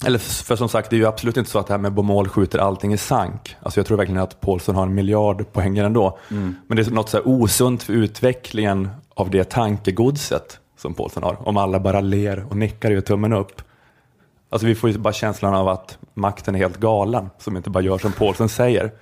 Eller 0.04 0.18
för, 0.18 0.56
som 0.56 0.68
sagt, 0.68 0.90
det 0.90 0.96
är 0.96 0.98
ju 0.98 1.06
absolut 1.06 1.36
inte 1.36 1.50
så 1.50 1.58
att 1.58 1.66
det 1.66 1.72
här 1.72 1.78
med 1.78 1.92
Bomol 1.92 2.28
skjuter 2.28 2.58
allting 2.58 2.92
i 2.92 2.96
sank. 2.96 3.56
Alltså 3.62 3.80
jag 3.80 3.86
tror 3.86 3.96
verkligen 3.96 4.22
att 4.22 4.40
Paulsson 4.40 4.74
har 4.74 4.82
en 4.82 4.94
miljard 4.94 5.52
poänger 5.52 5.84
ändå. 5.84 6.18
Men 6.66 6.76
det 6.76 6.86
är 6.86 6.90
något 6.90 7.08
så 7.08 7.16
här 7.16 7.28
osunt 7.28 7.82
för 7.82 7.92
utvecklingen 7.92 8.88
av 9.14 9.30
det 9.30 9.44
tankegodset 9.44 10.60
som 10.76 10.94
Paulsson 10.94 11.22
har. 11.22 11.48
Om 11.48 11.56
alla 11.56 11.80
bara 11.80 12.00
ler 12.00 12.46
och 12.50 12.56
nickar 12.56 12.88
och 12.88 12.94
gör 12.94 13.00
tummen 13.00 13.32
upp. 13.32 13.62
Alltså 14.50 14.66
vi 14.66 14.74
får 14.74 14.90
ju 14.90 14.98
bara 14.98 15.12
känslan 15.12 15.54
av 15.54 15.68
att 15.68 15.98
makten 16.14 16.54
är 16.54 16.58
helt 16.58 16.76
galen, 16.76 17.30
som 17.38 17.56
inte 17.56 17.70
bara 17.70 17.84
gör 17.84 17.98
som 17.98 18.12
Paulsson 18.12 18.48
säger. 18.48 18.92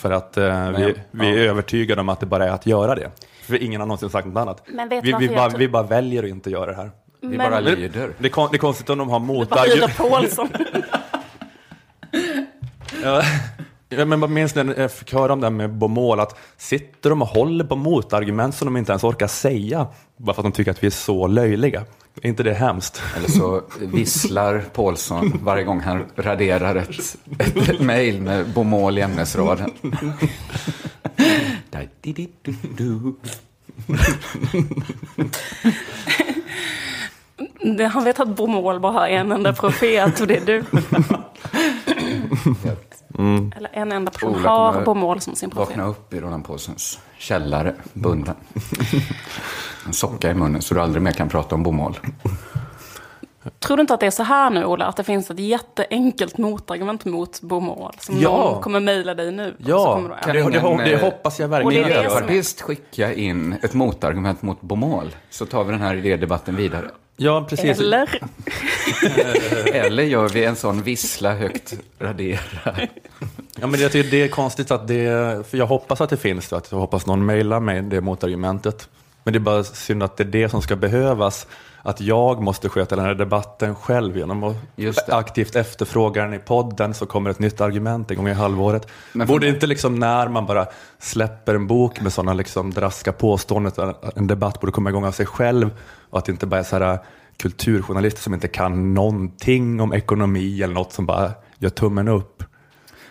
För 0.00 0.10
att 0.10 0.36
eh, 0.36 0.70
vi, 0.70 0.94
vi 1.10 1.28
är 1.28 1.48
övertygade 1.48 2.00
om 2.00 2.08
att 2.08 2.20
det 2.20 2.26
bara 2.26 2.46
är 2.46 2.50
att 2.50 2.66
göra 2.66 2.94
det. 2.94 3.10
För 3.42 3.62
ingen 3.62 3.80
har 3.80 3.88
någonsin 3.88 4.10
sagt 4.10 4.26
något 4.26 4.36
annat. 4.40 4.62
Men 4.66 4.88
vet 4.88 5.04
vi, 5.04 5.12
varför 5.12 5.18
vi, 5.20 5.26
jag 5.26 5.36
bara, 5.36 5.50
tror- 5.50 5.58
vi 5.58 5.68
bara 5.68 5.82
väljer 5.82 6.22
att 6.22 6.28
inte 6.28 6.50
göra 6.50 6.66
det 6.70 6.76
här. 6.76 6.90
Vi 7.20 7.28
Men- 7.28 7.50
bara 7.50 7.60
lyder. 7.60 8.10
det, 8.18 8.26
är 8.28 8.30
kon, 8.30 8.48
det 8.50 8.56
är 8.56 8.58
konstigt 8.58 8.90
om 8.90 8.98
de 8.98 9.08
har 9.10 9.20
Bara 9.20 9.64
lyder 9.64 9.86
motargument. 9.86 9.96
Paulsson. 9.96 10.48
Ja, 13.92 14.04
men 14.04 14.20
vad 14.20 14.30
minns 14.30 14.54
ni, 14.54 14.74
jag 14.76 14.92
fick 14.92 15.12
höra 15.12 15.32
om 15.32 15.40
det 15.40 15.46
här 15.46 15.50
med 15.50 15.70
Bomol, 15.70 16.20
att 16.20 16.38
sitter 16.56 17.10
de 17.10 17.22
och 17.22 17.28
håller 17.28 17.64
på 17.64 17.76
motargument 17.76 18.54
som 18.54 18.66
de 18.66 18.76
inte 18.76 18.92
ens 18.92 19.04
orkar 19.04 19.26
säga, 19.26 19.86
bara 20.16 20.34
för 20.34 20.40
att 20.40 20.44
de 20.44 20.52
tycker 20.52 20.70
att 20.70 20.82
vi 20.82 20.86
är 20.86 20.90
så 20.90 21.26
löjliga. 21.26 21.84
Är 22.22 22.28
inte 22.28 22.42
det 22.42 22.54
hemskt? 22.54 23.02
Eller 23.16 23.28
så 23.28 23.62
visslar 23.80 24.64
Paulsson 24.72 25.40
varje 25.42 25.64
gång 25.64 25.80
han 25.80 26.04
raderar 26.16 26.76
ett, 26.76 27.16
ett 27.38 27.80
mejl 27.80 28.20
med 28.22 28.48
bomål 28.48 28.98
i 28.98 29.00
ämnesraden. 29.00 29.70
Han 37.92 38.04
vet 38.04 38.20
att 38.20 38.36
Bomol 38.36 38.80
bara 38.80 38.92
har 38.92 39.08
en 39.08 39.32
enda 39.32 39.52
profet 39.52 40.20
och 40.20 40.26
det 40.26 40.36
är 40.36 40.46
du. 40.46 40.64
Eller 43.56 43.70
en 43.72 43.92
enda 43.92 44.10
person 44.10 44.34
Ola 44.34 44.48
har 44.48 44.82
Bomol 44.84 45.20
som 45.20 45.34
sin 45.34 45.50
profet. 45.50 45.68
Vakna 45.68 45.86
upp 45.86 46.14
i 46.14 46.20
Roland 46.20 46.46
Paulsens 46.46 46.98
källare, 47.18 47.74
bunden. 47.92 48.34
En 49.86 49.92
socka 49.92 50.30
i 50.30 50.34
munnen 50.34 50.62
så 50.62 50.74
du 50.74 50.80
aldrig 50.80 51.02
mer 51.02 51.12
kan 51.12 51.28
prata 51.28 51.54
om 51.54 51.62
bomål. 51.62 51.98
Tror 53.58 53.76
du 53.76 53.80
inte 53.80 53.94
att 53.94 54.00
det 54.00 54.06
är 54.06 54.10
så 54.10 54.22
här 54.22 54.50
nu, 54.50 54.64
Ola? 54.64 54.86
Att 54.86 54.96
det 54.96 55.04
finns 55.04 55.30
ett 55.30 55.38
jätteenkelt 55.38 56.38
motargument 56.38 57.04
mot 57.04 57.40
Bomol? 57.40 57.92
Som 57.98 58.18
Ja. 58.20 58.30
någon 58.30 58.62
kommer 58.62 58.80
mejla 58.80 59.14
dig 59.14 59.32
nu. 59.32 59.54
Ja, 59.58 60.00
det, 60.26 60.32
du, 60.32 60.42
det, 60.42 60.60
det, 60.60 60.84
det 60.84 60.96
hoppas 61.02 61.40
jag 61.40 61.52
Och 61.52 61.58
det 61.58 61.64
verkligen. 61.64 61.84
är 61.84 61.88
det 61.88 61.98
att 61.98 62.04
jag 62.04 62.12
som 62.12 62.20
gör. 62.20 62.26
Miljöpartist 62.26 62.60
skicka 62.60 63.14
in 63.14 63.56
ett 63.62 63.74
motargument 63.74 64.42
mot 64.42 64.60
bomål 64.60 65.14
så 65.30 65.46
tar 65.46 65.64
vi 65.64 65.72
den 65.72 65.80
här 65.80 65.94
idédebatten 65.94 66.56
vidare. 66.56 66.90
Ja, 67.22 67.46
precis. 67.48 67.80
Eller? 67.80 68.20
Eller 69.72 70.02
gör 70.02 70.28
vi 70.28 70.44
en 70.44 70.56
sån 70.56 70.82
vissla 70.82 71.34
högt 71.34 71.74
radera. 71.98 72.88
Ja, 73.60 73.66
men 73.66 73.80
jag 73.80 73.92
tycker 73.92 74.10
det 74.10 74.22
är 74.22 74.28
konstigt 74.28 74.70
att 74.70 74.88
det, 74.88 75.46
för 75.48 75.58
jag 75.58 75.66
hoppas 75.66 76.00
att 76.00 76.10
det 76.10 76.16
finns 76.16 76.52
att 76.52 76.72
jag 76.72 76.78
hoppas 76.78 77.06
någon 77.06 77.26
mejlar 77.26 77.60
mig 77.60 77.82
det 77.82 78.00
motargumentet. 78.00 78.88
Men 79.24 79.32
det 79.32 79.38
är 79.38 79.40
bara 79.40 79.64
synd 79.64 80.02
att 80.02 80.16
det 80.16 80.22
är 80.22 80.28
det 80.28 80.48
som 80.48 80.62
ska 80.62 80.76
behövas, 80.76 81.46
att 81.82 82.00
jag 82.00 82.42
måste 82.42 82.68
sköta 82.68 82.96
den 82.96 83.04
här 83.04 83.14
debatten 83.14 83.74
själv 83.74 84.16
genom 84.16 84.44
att 84.44 85.08
aktivt 85.08 85.56
efterfråga 85.56 86.22
den 86.22 86.34
i 86.34 86.38
podden 86.38 86.94
så 86.94 87.06
kommer 87.06 87.30
ett 87.30 87.38
nytt 87.38 87.60
argument 87.60 88.10
en 88.10 88.16
gång 88.16 88.28
i 88.28 88.32
halvåret. 88.32 88.86
Men 89.12 89.26
Borde 89.26 89.48
inte 89.48 89.66
liksom 89.66 89.94
när 89.94 90.28
man 90.28 90.46
bara 90.46 90.66
släpper 90.98 91.54
en 91.54 91.66
bok 91.66 92.00
med 92.00 92.12
sådana 92.12 92.34
liksom 92.34 92.70
draska 92.70 93.12
påståenden, 93.12 93.72
att 93.76 94.16
en 94.16 94.26
debatt 94.26 94.60
borde 94.60 94.72
komma 94.72 94.90
igång 94.90 95.04
av 95.04 95.12
sig 95.12 95.26
själv 95.26 95.70
och 96.10 96.18
att 96.18 96.24
det 96.24 96.32
inte 96.32 96.46
bara 96.46 96.60
är 96.60 96.64
så 96.64 96.78
här 96.78 96.98
kulturjournalister 97.36 98.22
som 98.22 98.34
inte 98.34 98.48
kan 98.48 98.94
någonting 98.94 99.80
om 99.80 99.92
ekonomi 99.92 100.62
eller 100.62 100.74
något 100.74 100.92
som 100.92 101.06
bara 101.06 101.32
gör 101.58 101.70
tummen 101.70 102.08
upp. 102.08 102.44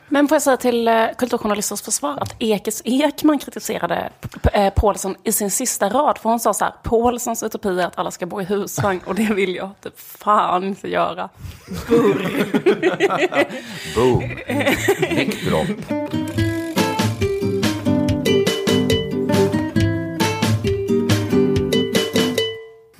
Men 0.10 0.28
får 0.28 0.36
jag 0.36 0.42
säga 0.42 0.58
till 0.58 0.88
eh, 0.88 1.06
kulturjournalisters 1.18 1.82
försvar 1.82 2.18
att 2.22 2.36
Ekes 2.40 2.82
Ekman 2.86 3.40
kritiserade 3.40 4.10
eh, 4.54 4.74
Paulsson 4.74 5.16
i 5.24 5.32
sin 5.32 5.52
sista 5.52 5.90
rad. 5.90 6.18
För 6.18 6.30
hon 6.30 6.40
sa 6.40 6.54
så 6.54 6.66
här, 6.66 6.74
Paulssons 6.84 7.44
utopi 7.44 7.80
är 7.80 7.86
att 7.86 8.00
alla 8.00 8.12
ska 8.12 8.26
bo 8.26 8.42
i 8.42 8.44
husvagn 8.44 9.02
och 9.06 9.16
det 9.16 9.34
vill 9.34 9.56
jag 9.56 9.70
typ 9.82 10.00
fan 10.00 10.64
inte 10.64 10.88
göra. 10.88 11.30
Boom. 13.96 14.24
Mickdrop. 15.16 15.68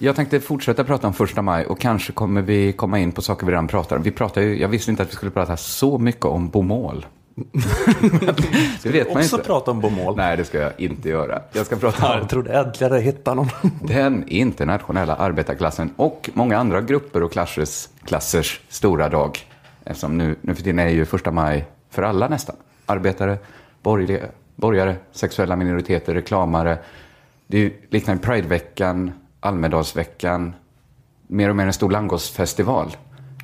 Jag 0.02 0.16
tänkte 0.16 0.40
fortsätta 0.40 0.84
prata 0.84 1.08
om 1.08 1.14
första 1.14 1.42
maj 1.42 1.66
och 1.66 1.80
kanske 1.80 2.12
kommer 2.14 2.42
vi 2.42 2.74
komma 2.74 3.00
in 3.00 3.12
på 3.12 3.22
saker 3.22 3.46
vi 3.46 3.52
redan 3.52 3.68
pratar 3.68 3.96
om. 3.96 4.04
Vi 4.04 4.12
pratar 4.12 4.42
ju, 4.42 4.60
jag 4.60 4.68
visste 4.68 4.92
inte 4.92 5.04
att 5.04 5.10
vi 5.10 5.14
skulle 5.16 5.32
prata 5.32 5.58
så 5.58 5.98
mycket 5.98 6.26
om 6.26 6.50
bomål. 6.50 7.06
det 8.84 8.90
vet 8.90 9.08
man 9.08 9.18
Också 9.18 9.36
inte. 9.36 9.48
prata 9.48 9.72
om 9.72 9.80
bomål. 9.82 10.16
Nej, 10.18 10.38
det 10.38 10.46
ska 10.46 10.60
jag 10.60 10.72
inte 10.78 11.10
göra. 11.10 11.42
Jag 11.52 11.66
ska 11.66 11.76
prata 11.76 12.14
om 12.14 12.20
Jag 12.20 12.30
trodde 12.30 12.60
äntligen 12.60 12.94
jag 12.94 13.02
hittade 13.02 13.36
någon. 13.36 13.48
den 13.88 14.28
internationella 14.28 15.16
arbetarklassen 15.16 15.94
och 15.96 16.30
många 16.34 16.58
andra 16.58 16.82
grupper 16.82 17.24
och 17.24 17.32
klassers, 17.32 17.88
klassers 18.06 18.62
stora 18.70 19.10
dag. 19.10 19.40
Eftersom 19.84 20.18
nu, 20.18 20.36
nu 20.42 20.56
för 20.56 20.64
tiden 20.64 20.80
är 20.80 20.90
ju 20.90 21.06
första 21.06 21.32
maj 21.32 21.66
för 21.90 22.04
alla 22.04 22.28
nästan. 22.28 22.56
Arbetare, 22.86 23.38
borgerliga, 23.84 24.26
borgare, 24.56 24.96
sexuella 25.12 25.56
minoriteter, 25.56 26.14
reklamare. 26.14 26.78
Det 27.48 27.58
är 27.58 27.62
ju 27.62 27.74
liknande 27.90 28.24
Prideveckan, 28.24 29.12
Almedalsveckan, 29.40 30.54
mer 31.28 31.50
och 31.50 31.56
mer 31.56 31.66
en 31.66 31.74
stor 31.74 31.92
langosfestival. 31.92 32.98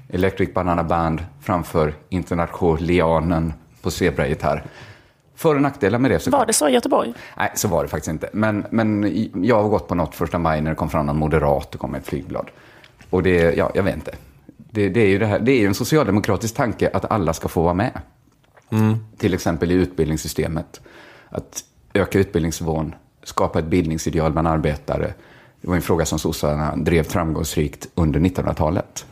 Electric 0.10 0.54
Banana 0.54 0.84
Band 0.84 1.26
framför 1.42 1.94
Internationalianen 2.10 3.54
på 3.82 3.92
zebragitarr. 3.92 4.66
För 5.36 5.56
och 5.56 5.62
nackdelar 5.62 6.00
med 6.00 6.12
det 6.12 6.20
såklart. 6.20 6.40
Var 6.40 6.46
det 6.46 6.54
så 6.54 6.70
i 6.70 6.72
Göteborg? 6.72 7.14
Nej, 7.38 7.52
så 7.56 7.68
var 7.68 7.84
det 7.84 7.90
faktiskt 7.90 8.12
inte. 8.12 8.30
Men, 8.34 8.66
men 8.70 9.14
jag 9.44 9.62
har 9.62 9.70
gått 9.70 9.88
på 9.88 9.96
något 9.96 10.16
första 10.16 10.40
maj 10.40 10.62
när 10.62 10.70
det 10.70 10.76
kom 10.76 10.90
fram 10.90 11.06
någon 11.06 11.18
moderat 11.18 11.76
och 11.76 11.82
kom 11.82 11.92
med 11.92 12.02
ett 12.02 12.08
flygblad. 12.08 12.50
Och 13.10 13.24
det, 13.24 13.58
ja, 13.58 13.72
jag 13.76 13.84
vet 13.84 13.96
inte. 13.96 14.16
Det, 14.58 14.90
det 14.90 15.00
är 15.00 15.08
ju 15.08 15.20
det 15.20 15.26
här, 15.26 15.40
det 15.40 15.52
är 15.52 15.60
ju 15.60 15.68
en 15.68 15.76
socialdemokratisk 15.76 16.56
tanke 16.56 16.90
att 16.94 17.12
alla 17.12 17.34
ska 17.34 17.48
få 17.48 17.62
vara 17.62 17.74
med. 17.74 17.92
Till 19.18 19.34
exempel 19.34 19.72
i 19.72 19.74
utbildningssystemet. 19.74 20.82
Att 21.30 21.64
öka 21.94 22.20
utbildningsnivån, 22.20 22.96
skapa 23.24 23.60
ett 23.60 23.66
bildningsideal 23.66 24.32
bland 24.32 24.48
arbetare. 24.48 25.14
Det 25.66 25.70
var 25.70 25.76
en 25.76 25.82
fråga 25.82 26.06
som 26.06 26.20
sossarna 26.20 26.76
drev 26.76 27.04
framgångsrikt 27.04 27.88
under 27.96 28.20
1900-talet. 28.20 29.06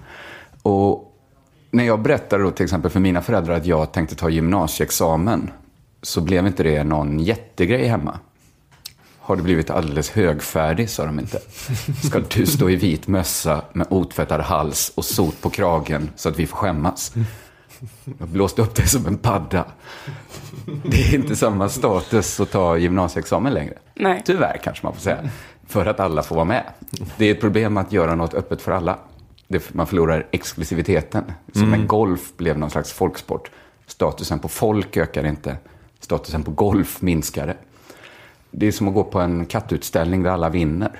Och 0.61 1.17
när 1.71 1.83
jag 1.83 2.01
berättade 2.01 2.43
då 2.43 2.51
till 2.51 2.63
exempel 2.63 2.91
för 2.91 2.99
mina 2.99 3.21
föräldrar 3.21 3.55
att 3.55 3.65
jag 3.65 3.91
tänkte 3.91 4.15
ta 4.15 4.29
gymnasieexamen 4.29 5.51
så 6.01 6.21
blev 6.21 6.47
inte 6.47 6.63
det 6.63 6.83
någon 6.83 7.19
jättegrej 7.19 7.87
hemma. 7.87 8.19
Har 9.19 9.35
du 9.35 9.43
blivit 9.43 9.69
alldeles 9.69 10.11
högfärdig, 10.11 10.89
sa 10.89 11.05
de 11.05 11.19
inte. 11.19 11.39
Ska 12.03 12.19
du 12.29 12.45
stå 12.45 12.69
i 12.69 12.75
vit 12.75 13.07
mössa 13.07 13.61
med 13.73 13.87
otvättad 13.89 14.41
hals 14.41 14.91
och 14.95 15.05
sot 15.05 15.41
på 15.41 15.49
kragen 15.49 16.09
så 16.15 16.29
att 16.29 16.39
vi 16.39 16.47
får 16.47 16.57
skämmas? 16.57 17.13
Jag 18.17 18.27
blåste 18.27 18.61
upp 18.61 18.75
det 18.75 18.87
som 18.87 19.05
en 19.05 19.17
padda. 19.17 19.65
Det 20.83 21.03
är 21.03 21.15
inte 21.15 21.35
samma 21.35 21.69
status 21.69 22.39
att 22.39 22.51
ta 22.51 22.77
gymnasieexamen 22.77 23.53
längre. 23.53 23.77
Nej. 23.95 24.21
Tyvärr 24.25 24.59
kanske 24.63 24.85
man 24.85 24.93
får 24.93 25.01
säga. 25.01 25.29
För 25.67 25.86
att 25.86 25.99
alla 25.99 26.23
får 26.23 26.36
vara 26.36 26.45
med. 26.45 26.63
Det 27.17 27.26
är 27.26 27.32
ett 27.32 27.41
problem 27.41 27.78
att 27.78 27.91
göra 27.91 28.15
något 28.15 28.34
öppet 28.34 28.62
för 28.62 28.71
alla. 28.71 28.97
Det, 29.47 29.73
man 29.73 29.88
förlorar 29.88 30.28
exklusiviteten. 30.32 31.23
Som 31.54 31.71
när 31.71 31.86
golf 31.86 32.38
blev 32.38 32.58
någon 32.58 32.69
slags 32.69 32.93
folksport. 32.93 33.52
Statusen 33.88 34.39
på 34.39 34.47
folk 34.47 34.97
ökar 34.97 35.26
inte. 35.26 35.58
Statusen 35.99 36.43
på 36.43 36.52
golf 36.52 37.02
minskar. 37.02 37.58
Det 38.52 38.67
är 38.67 38.71
som 38.71 38.88
att 38.88 38.93
gå 38.93 39.04
på 39.04 39.19
en 39.19 39.45
kattutställning 39.45 40.23
där 40.23 40.32
alla 40.32 40.49
vinner. 40.49 40.99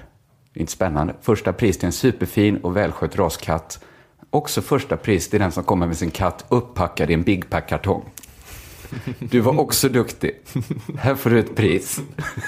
Det 0.54 0.60
är 0.60 0.62
inte 0.62 0.74
spännande. 0.74 1.14
Första 1.22 1.54
pris 1.54 1.78
till 1.78 1.86
en 1.86 1.92
superfin 1.92 2.58
och 2.58 2.78
välskött 2.78 3.16
raskatt. 3.16 3.84
Också 4.30 4.62
första 4.62 4.98
pris 4.98 5.30
till 5.30 5.40
den 5.40 5.52
som 5.52 5.64
kommer 5.64 5.88
med 5.88 5.98
sin 5.98 6.12
katt 6.12 6.46
upppackad 6.50 7.10
i 7.10 7.14
en 7.14 7.24
Big 7.24 7.50
Pack-kartong. 7.50 8.04
Du 9.20 9.40
var 9.40 9.60
också 9.60 9.90
duktig. 9.90 10.32
Här 10.98 11.16
får 11.16 11.30
du 11.30 11.40
ett 11.40 11.56
pris. 11.56 12.02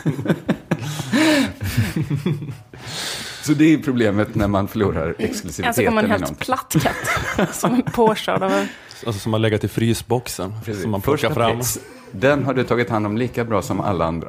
Så 3.41 3.53
det 3.53 3.73
är 3.73 3.77
problemet 3.77 4.35
när 4.35 4.47
man 4.47 4.67
förlorar 4.67 5.15
exklusiviteten 5.17 5.85
kommer 5.85 6.03
en 6.03 6.11
helt 6.11 6.39
platt 6.39 6.75
katt. 6.81 7.55
som 7.55 7.73
är 7.73 7.81
påkörd 7.81 8.43
av 8.43 8.51
en... 8.51 8.67
Alltså 9.05 9.19
som 9.19 9.33
har 9.33 9.39
legat 9.39 9.63
i 9.63 9.67
frysboxen. 9.67 10.53
Som 10.81 10.91
man 10.91 11.01
plockar 11.01 11.17
Första 11.27 11.33
fram. 11.33 11.57
pris. 11.57 11.79
Den 12.11 12.43
har 12.43 12.53
du 12.53 12.63
tagit 12.63 12.89
hand 12.89 13.05
om 13.05 13.17
lika 13.17 13.45
bra 13.45 13.61
som 13.61 13.81
alla 13.81 14.05
andra. 14.05 14.27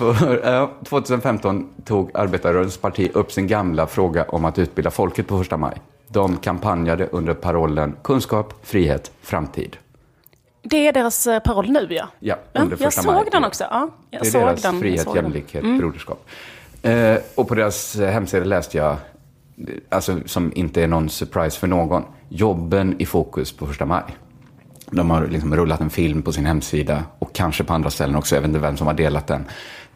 För, 0.00 0.54
eh, 0.54 0.68
2015 0.84 1.68
tog 1.84 2.10
Arbetarrörelsens 2.14 2.78
parti 2.78 3.10
upp 3.14 3.32
sin 3.32 3.46
gamla 3.46 3.86
fråga 3.86 4.24
om 4.24 4.44
att 4.44 4.58
utbilda 4.58 4.90
folket 4.90 5.26
på 5.26 5.38
första 5.38 5.56
maj. 5.56 5.76
De 6.08 6.36
kampanjade 6.36 7.06
under 7.06 7.34
parollen 7.34 7.96
kunskap, 8.02 8.54
frihet, 8.62 9.10
framtid. 9.22 9.76
Det 10.62 10.86
är 10.86 10.92
deras 10.92 11.26
eh, 11.26 11.38
paroll 11.38 11.70
nu, 11.70 11.86
ja. 11.90 12.08
Ja, 12.18 12.36
ja 12.52 12.60
under 12.60 12.72
jag 12.72 12.78
första 12.78 13.02
såg 13.02 13.14
maj. 13.14 13.28
den 13.32 13.44
också. 13.44 13.64
Ja, 13.70 13.90
jag 14.10 14.22
Det 14.22 14.28
är 14.28 14.30
såg 14.30 14.42
deras 14.42 14.62
den. 14.62 14.74
jag 14.74 14.80
frihet, 14.80 15.14
jämlikhet, 15.14 15.62
broderskap. 15.62 16.28
Eh, 16.82 17.16
och 17.34 17.48
på 17.48 17.54
deras 17.54 17.96
eh, 17.96 18.10
hemsida 18.10 18.44
läste 18.44 18.78
jag, 18.78 18.90
eh, 18.90 18.96
alltså 19.88 20.18
som 20.26 20.52
inte 20.54 20.82
är 20.82 20.88
någon 20.88 21.08
surprise 21.08 21.58
för 21.58 21.66
någon, 21.66 22.04
jobben 22.28 22.96
i 22.98 23.06
fokus 23.06 23.52
på 23.52 23.66
första 23.66 23.86
maj. 23.86 24.02
De 24.90 25.10
har 25.10 25.26
liksom 25.26 25.56
rullat 25.56 25.80
en 25.80 25.90
film 25.90 26.22
på 26.22 26.32
sin 26.32 26.46
hemsida 26.46 27.04
och 27.18 27.32
kanske 27.34 27.64
på 27.64 27.72
andra 27.72 27.90
ställen 27.90 28.16
också, 28.16 28.34
jag 28.34 28.42
vet 28.42 28.48
inte 28.48 28.60
vem 28.60 28.76
som 28.76 28.86
har 28.86 28.94
delat 28.94 29.26
den. 29.26 29.44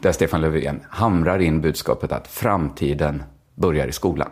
Där 0.00 0.12
Stefan 0.12 0.40
Löfven 0.40 0.80
hamrar 0.88 1.38
in 1.38 1.60
budskapet 1.60 2.12
att 2.12 2.28
framtiden 2.28 3.22
börjar 3.54 3.86
i 3.86 3.92
skolan. 3.92 4.30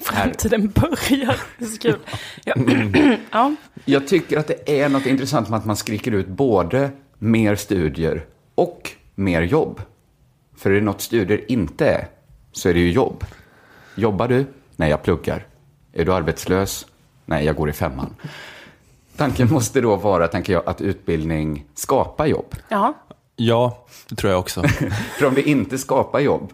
Framtiden 0.00 0.68
börjar. 0.68 1.36
Det 1.58 1.64
är 1.64 1.68
så 1.68 1.78
kul. 1.78 1.98
Ja. 2.44 2.54
ja. 3.30 3.54
Jag 3.84 4.08
tycker 4.08 4.38
att 4.38 4.46
det 4.46 4.80
är 4.80 4.88
något 4.88 5.06
intressant 5.06 5.48
med 5.48 5.58
att 5.58 5.64
man 5.64 5.76
skriker 5.76 6.12
ut 6.12 6.26
både 6.28 6.90
mer 7.18 7.56
studier 7.56 8.24
och 8.54 8.90
mer 9.14 9.42
jobb. 9.42 9.80
För 10.56 10.70
är 10.70 10.74
det 10.74 10.80
något 10.80 11.00
studier 11.00 11.44
inte 11.48 11.86
är, 11.86 12.08
så 12.52 12.68
är 12.68 12.74
det 12.74 12.80
ju 12.80 12.90
jobb. 12.90 13.24
Jobbar 13.94 14.28
du? 14.28 14.46
Nej, 14.76 14.90
jag 14.90 15.02
pluggar. 15.02 15.46
Är 15.92 16.04
du 16.04 16.12
arbetslös? 16.14 16.86
Nej, 17.24 17.44
jag 17.44 17.56
går 17.56 17.70
i 17.70 17.72
femman. 17.72 18.14
Tanken 19.16 19.50
måste 19.52 19.80
då 19.80 19.96
vara, 19.96 20.28
tänker 20.28 20.52
jag, 20.52 20.62
att 20.68 20.80
utbildning 20.80 21.64
skapar 21.74 22.26
jobb. 22.26 22.54
ja. 22.68 22.94
Ja, 23.42 23.86
det 24.08 24.16
tror 24.16 24.30
jag 24.30 24.40
också. 24.40 24.62
För 25.18 25.26
om 25.26 25.34
det 25.34 25.48
inte 25.48 25.78
skapar 25.78 26.20
jobb, 26.20 26.52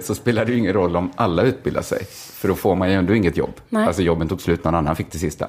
så 0.00 0.14
spelar 0.14 0.44
det 0.44 0.52
ju 0.52 0.58
ingen 0.58 0.72
roll 0.72 0.96
om 0.96 1.10
alla 1.14 1.42
utbildar 1.42 1.82
sig. 1.82 2.04
För 2.10 2.48
då 2.48 2.54
får 2.54 2.74
man 2.74 2.88
ju 2.88 2.94
ändå 2.94 3.14
inget 3.14 3.36
jobb. 3.36 3.60
Nej. 3.68 3.86
Alltså 3.86 4.02
jobben 4.02 4.28
tog 4.28 4.40
slut, 4.40 4.64
någon 4.64 4.74
annan 4.74 4.96
fick 4.96 5.12
det 5.12 5.18
sista. 5.18 5.48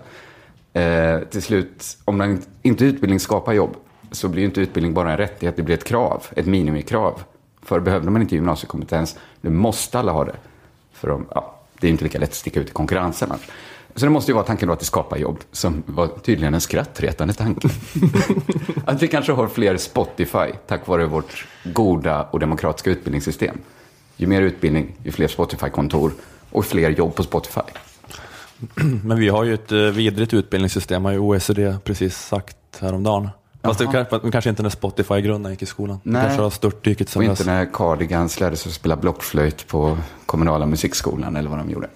Eh, 0.74 1.20
till 1.20 1.42
slut, 1.42 1.98
om 2.06 2.18
man 2.18 2.42
inte 2.62 2.86
utbildning 2.86 3.20
skapar 3.20 3.54
jobb, 3.54 3.76
så 4.12 4.28
blir 4.28 4.42
ju 4.42 4.46
inte 4.48 4.62
utbildning 4.62 4.94
bara 4.94 5.12
en 5.12 5.18
rättighet, 5.18 5.56
det 5.56 5.64
blir 5.64 5.76
ett 5.76 5.84
krav, 5.84 6.24
ett 6.36 6.46
minimikrav. 6.46 7.22
För 7.62 7.80
behövde 7.80 8.12
man 8.12 8.22
inte 8.22 8.36
gymnasiekompetens, 8.36 9.18
nu 9.42 9.50
måste 9.50 10.00
alla 10.00 10.12
ha 10.12 10.26
det. 10.26 10.36
För 10.94 11.08
de, 11.08 11.26
ja, 11.36 11.56
det 11.80 11.88
är 11.88 11.92
inte 11.92 12.04
lika 12.04 12.20
lätt 12.20 12.30
att 12.30 12.36
sticka 12.36 12.60
ut 12.60 12.70
i 12.70 12.72
konkurrensen. 12.72 13.32
annars. 13.32 13.50
Så 13.96 14.06
det 14.06 14.12
måste 14.12 14.32
ju 14.32 14.36
vara 14.36 14.46
tanken 14.46 14.68
då 14.68 14.74
att 14.74 14.80
det 14.80 14.86
skapar 14.86 15.18
jobb, 15.18 15.40
som 15.52 15.84
var 15.86 16.08
tydligen 16.08 16.54
en 16.54 16.62
skrattretande 16.62 17.34
tanke. 17.34 17.70
att 18.86 19.02
vi 19.02 19.08
kanske 19.08 19.32
har 19.32 19.48
fler 19.48 19.78
Spotify 19.78 20.52
tack 20.68 20.88
vare 20.88 21.06
vårt 21.06 21.48
goda 21.64 22.24
och 22.32 22.40
demokratiska 22.40 22.90
utbildningssystem. 22.90 23.58
Ju 24.20 24.28
mer 24.28 24.42
utbildning, 24.42 24.96
ju 25.04 25.12
fler 25.12 25.28
Spotify-kontor 25.28 26.12
och 26.50 26.66
fler 26.66 26.90
jobb 26.90 27.16
på 27.16 27.24
Spotify. 27.24 27.62
Men 29.04 29.20
vi 29.20 29.30
har 29.30 29.44
ju 29.44 29.54
ett 29.54 29.72
eh, 29.72 29.78
vidrigt 29.78 30.34
utbildningssystem, 30.34 31.06
har 31.06 31.12
ju 31.12 31.20
OECD 31.20 31.76
precis 31.84 32.18
sagt 32.18 32.58
häromdagen. 32.80 33.30
Fast 33.62 33.80
det 33.80 34.06
kanske, 34.32 34.50
inte 34.50 34.64
när 34.64 34.70
Spotify-grunden 34.70 35.52
gick 35.52 35.62
i 35.62 35.66
skolan. 35.66 36.00
Nej. 36.04 36.22
Det 36.22 36.28
kanske 36.28 36.44
har 36.44 36.50
störtdykit 36.50 37.08
Och 37.08 37.12
sen 37.12 37.22
inte 37.22 37.34
dess. 37.34 37.46
när 37.46 37.74
Cardigans 37.74 38.40
lärde 38.40 38.56
sig 38.56 38.70
att 38.70 38.76
spela 38.76 38.96
blockflöjt 38.96 39.68
på 39.68 39.98
kommunala 40.26 40.66
musikskolan 40.66 41.36
eller 41.36 41.50
vad 41.50 41.60
de 41.60 41.70
gjorde. 41.70 41.88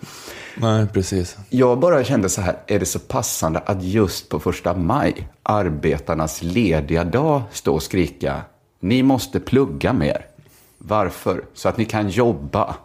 Nej, 0.58 0.88
precis. 0.88 1.38
Jag 1.50 1.80
bara 1.80 2.04
kände 2.04 2.30
så 2.30 2.42
här, 2.42 2.58
är 2.68 2.80
det 2.80 2.86
så 2.86 3.00
passande 3.00 3.60
att 3.60 3.84
just 3.84 4.30
på 4.30 4.40
första 4.40 4.74
maj, 4.74 5.28
arbetarnas 5.44 6.44
lediga 6.44 7.04
dag, 7.04 7.42
stå 7.52 7.74
och 7.74 7.84
skrika, 7.84 8.42
ni 8.80 9.04
måste 9.04 9.40
plugga 9.40 9.94
mer. 9.94 10.26
Varför? 10.86 11.46
Så 11.54 11.70
att 11.70 11.78
ni 11.78 11.86
kan 11.86 12.10
jobba. 12.10 12.76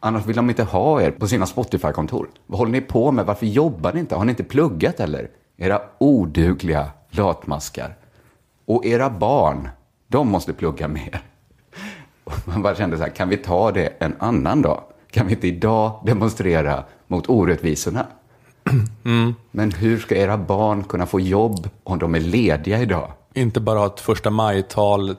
Annars 0.00 0.26
vill 0.26 0.36
de 0.36 0.50
inte 0.50 0.62
ha 0.64 1.02
er 1.02 1.10
på 1.10 1.28
sina 1.28 1.46
Spotify-kontor. 1.46 2.28
Vad 2.46 2.58
håller 2.58 2.72
ni 2.72 2.80
på 2.80 3.12
med? 3.12 3.26
Varför 3.26 3.46
jobbar 3.46 3.92
ni 3.92 4.00
inte? 4.00 4.14
Har 4.14 4.24
ni 4.24 4.30
inte 4.30 4.44
pluggat 4.44 5.00
eller? 5.00 5.30
Era 5.56 5.80
odugliga 5.98 6.90
latmaskar. 7.10 7.96
Och 8.66 8.86
era 8.86 9.10
barn, 9.10 9.68
de 10.06 10.28
måste 10.28 10.52
plugga 10.52 10.88
mer. 10.88 11.22
Och 12.24 12.32
man 12.44 12.62
bara 12.62 12.74
kände 12.74 12.96
så 12.96 13.02
här, 13.02 13.10
kan 13.10 13.28
vi 13.28 13.36
ta 13.36 13.72
det 13.72 13.86
en 13.98 14.14
annan 14.18 14.62
dag? 14.62 14.82
Kan 15.10 15.26
vi 15.26 15.32
inte 15.34 15.48
idag 15.48 16.02
demonstrera 16.06 16.84
mot 17.06 17.28
orättvisorna? 17.28 18.06
Men 19.50 19.72
hur 19.72 19.98
ska 19.98 20.16
era 20.16 20.38
barn 20.38 20.84
kunna 20.84 21.06
få 21.06 21.20
jobb 21.20 21.68
om 21.84 21.98
de 21.98 22.14
är 22.14 22.20
lediga 22.20 22.78
idag? 22.82 23.12
Inte 23.38 23.60
bara 23.60 23.78
ha 23.78 23.86
ett 23.86 24.00
första 24.00 24.30
maj-tal 24.30 25.16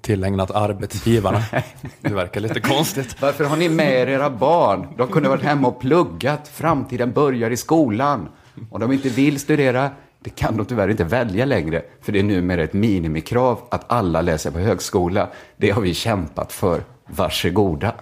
tillägnat 0.00 0.50
arbetsgivarna. 0.50 1.42
det 2.00 2.14
verkar 2.14 2.40
lite 2.40 2.60
konstigt. 2.60 3.22
Varför 3.22 3.44
har 3.44 3.56
ni 3.56 3.68
med 3.68 3.92
er 3.92 4.06
era 4.06 4.30
barn? 4.30 4.88
De 4.96 5.08
kunde 5.08 5.28
varit 5.28 5.42
hemma 5.42 5.68
och 5.68 5.80
pluggat. 5.80 6.48
Framtiden 6.48 7.12
börjar 7.12 7.50
i 7.50 7.56
skolan. 7.56 8.28
Om 8.70 8.80
de 8.80 8.92
inte 8.92 9.08
vill 9.08 9.40
studera, 9.40 9.90
det 10.20 10.30
kan 10.30 10.56
de 10.56 10.66
tyvärr 10.66 10.88
inte 10.88 11.04
välja 11.04 11.44
längre. 11.44 11.82
För 12.00 12.12
det 12.12 12.18
är 12.18 12.22
numera 12.22 12.62
ett 12.62 12.72
minimikrav 12.72 13.58
att 13.70 13.92
alla 13.92 14.20
läser 14.20 14.50
på 14.50 14.58
högskola. 14.58 15.28
Det 15.56 15.70
har 15.70 15.82
vi 15.82 15.94
kämpat 15.94 16.52
för. 16.52 16.84
Varsågoda. 17.06 17.94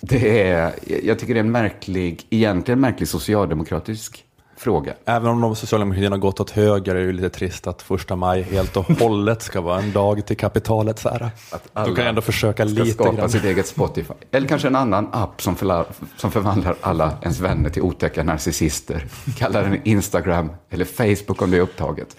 Det 0.00 0.42
är, 0.42 0.72
jag 1.02 1.18
tycker 1.18 1.34
det 1.34 1.40
är 1.40 1.44
en 1.44 1.52
märklig, 1.52 2.26
egentligen 2.30 2.80
märklig 2.80 3.08
socialdemokratisk 3.08 4.25
fråga. 4.56 4.94
Även 5.04 5.30
om 5.30 5.40
de 5.40 5.56
socialdemokraterna 5.56 6.16
har 6.16 6.20
gått 6.20 6.40
åt 6.40 6.50
höger 6.50 6.94
är 6.94 6.98
det 6.98 7.04
ju 7.04 7.12
lite 7.12 7.30
trist 7.30 7.66
att 7.66 7.82
första 7.82 8.16
maj 8.16 8.42
helt 8.42 8.76
och 8.76 8.84
hållet 8.84 9.42
ska 9.42 9.60
vara 9.60 9.78
en 9.78 9.92
dag 9.92 10.26
till 10.26 10.36
kapitalets 10.36 11.06
ära. 11.06 11.30
Att 11.50 11.68
Då 11.74 11.84
kan 11.84 11.96
jag 11.96 12.06
ändå 12.06 12.20
försöka 12.20 12.68
ska 12.68 12.74
lite 12.74 12.94
skapa 12.94 13.12
grann. 13.12 13.30
sitt 13.30 13.44
eget 13.44 13.66
Spotify. 13.66 14.14
Eller 14.30 14.48
kanske 14.48 14.68
en 14.68 14.76
annan 14.76 15.08
app 15.12 15.42
som, 15.42 15.56
förla, 15.56 15.84
som 16.16 16.30
förvandlar 16.30 16.76
alla 16.80 17.12
ens 17.22 17.40
vänner 17.40 17.70
till 17.70 17.82
otäcka 17.82 18.22
narcissister. 18.22 19.04
Kalla 19.38 19.62
den 19.62 19.80
Instagram 19.84 20.50
eller 20.70 20.84
Facebook 20.84 21.42
om 21.42 21.50
det 21.50 21.56
är 21.56 21.60
upptaget. 21.60 22.16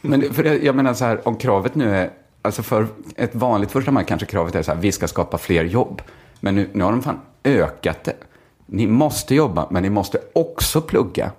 Men 0.00 0.34
för 0.34 0.44
jag 0.64 0.74
menar 0.74 0.94
så 0.94 1.04
här, 1.04 1.28
om 1.28 1.36
kravet 1.36 1.74
nu 1.74 1.96
är, 1.96 2.10
alltså 2.42 2.62
för 2.62 2.86
ett 3.16 3.34
vanligt 3.34 3.70
första 3.70 3.90
maj 3.90 4.04
kanske 4.08 4.26
kravet 4.26 4.54
är 4.54 4.62
så 4.62 4.72
här, 4.72 4.78
vi 4.78 4.92
ska 4.92 5.08
skapa 5.08 5.38
fler 5.38 5.64
jobb. 5.64 6.02
Men 6.40 6.54
nu, 6.54 6.68
nu 6.72 6.84
har 6.84 6.90
de 6.92 7.02
fan 7.02 7.20
ökat 7.44 8.04
det. 8.04 8.16
Ni 8.66 8.86
måste 8.86 9.34
jobba, 9.34 9.66
men 9.70 9.82
ni 9.82 9.90
måste 9.90 10.18
också 10.32 10.80
plugga. 10.80 11.30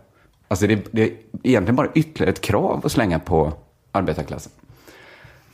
Alltså 0.54 0.68
det, 0.68 0.88
det 0.92 1.04
är 1.04 1.12
egentligen 1.44 1.76
bara 1.76 1.88
ytterligare 1.94 2.32
ett 2.32 2.42
krav 2.42 2.82
att 2.86 2.92
slänga 2.92 3.20
på 3.20 3.54
arbetarklassen. 3.92 4.52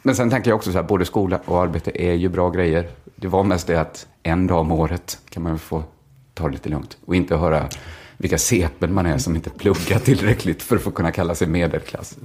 Men 0.01 0.15
sen 0.15 0.29
tänker 0.29 0.51
jag 0.51 0.55
också 0.55 0.71
så 0.71 0.77
här, 0.77 0.85
både 0.85 1.05
skola 1.05 1.39
och 1.45 1.61
arbete 1.61 2.03
är 2.03 2.13
ju 2.13 2.29
bra 2.29 2.49
grejer. 2.49 2.89
Det 3.15 3.27
var 3.27 3.43
mest 3.43 3.67
det 3.67 3.81
att 3.81 4.07
en 4.23 4.47
dag 4.47 4.59
om 4.59 4.71
året 4.71 5.19
kan 5.29 5.43
man 5.43 5.59
få 5.59 5.83
ta 6.33 6.43
det 6.47 6.51
lite 6.51 6.69
lugnt. 6.69 6.97
Och 7.05 7.15
inte 7.15 7.35
höra 7.35 7.67
vilka 8.17 8.37
sepen 8.37 8.93
man 8.93 9.05
är 9.05 9.17
som 9.17 9.35
inte 9.35 9.49
pluggar 9.49 9.99
tillräckligt 9.99 10.63
för 10.63 10.75
att 10.75 10.81
få 10.81 10.91
kunna 10.91 11.11
kalla 11.11 11.35
sig 11.35 11.47
medelklass. 11.47 12.17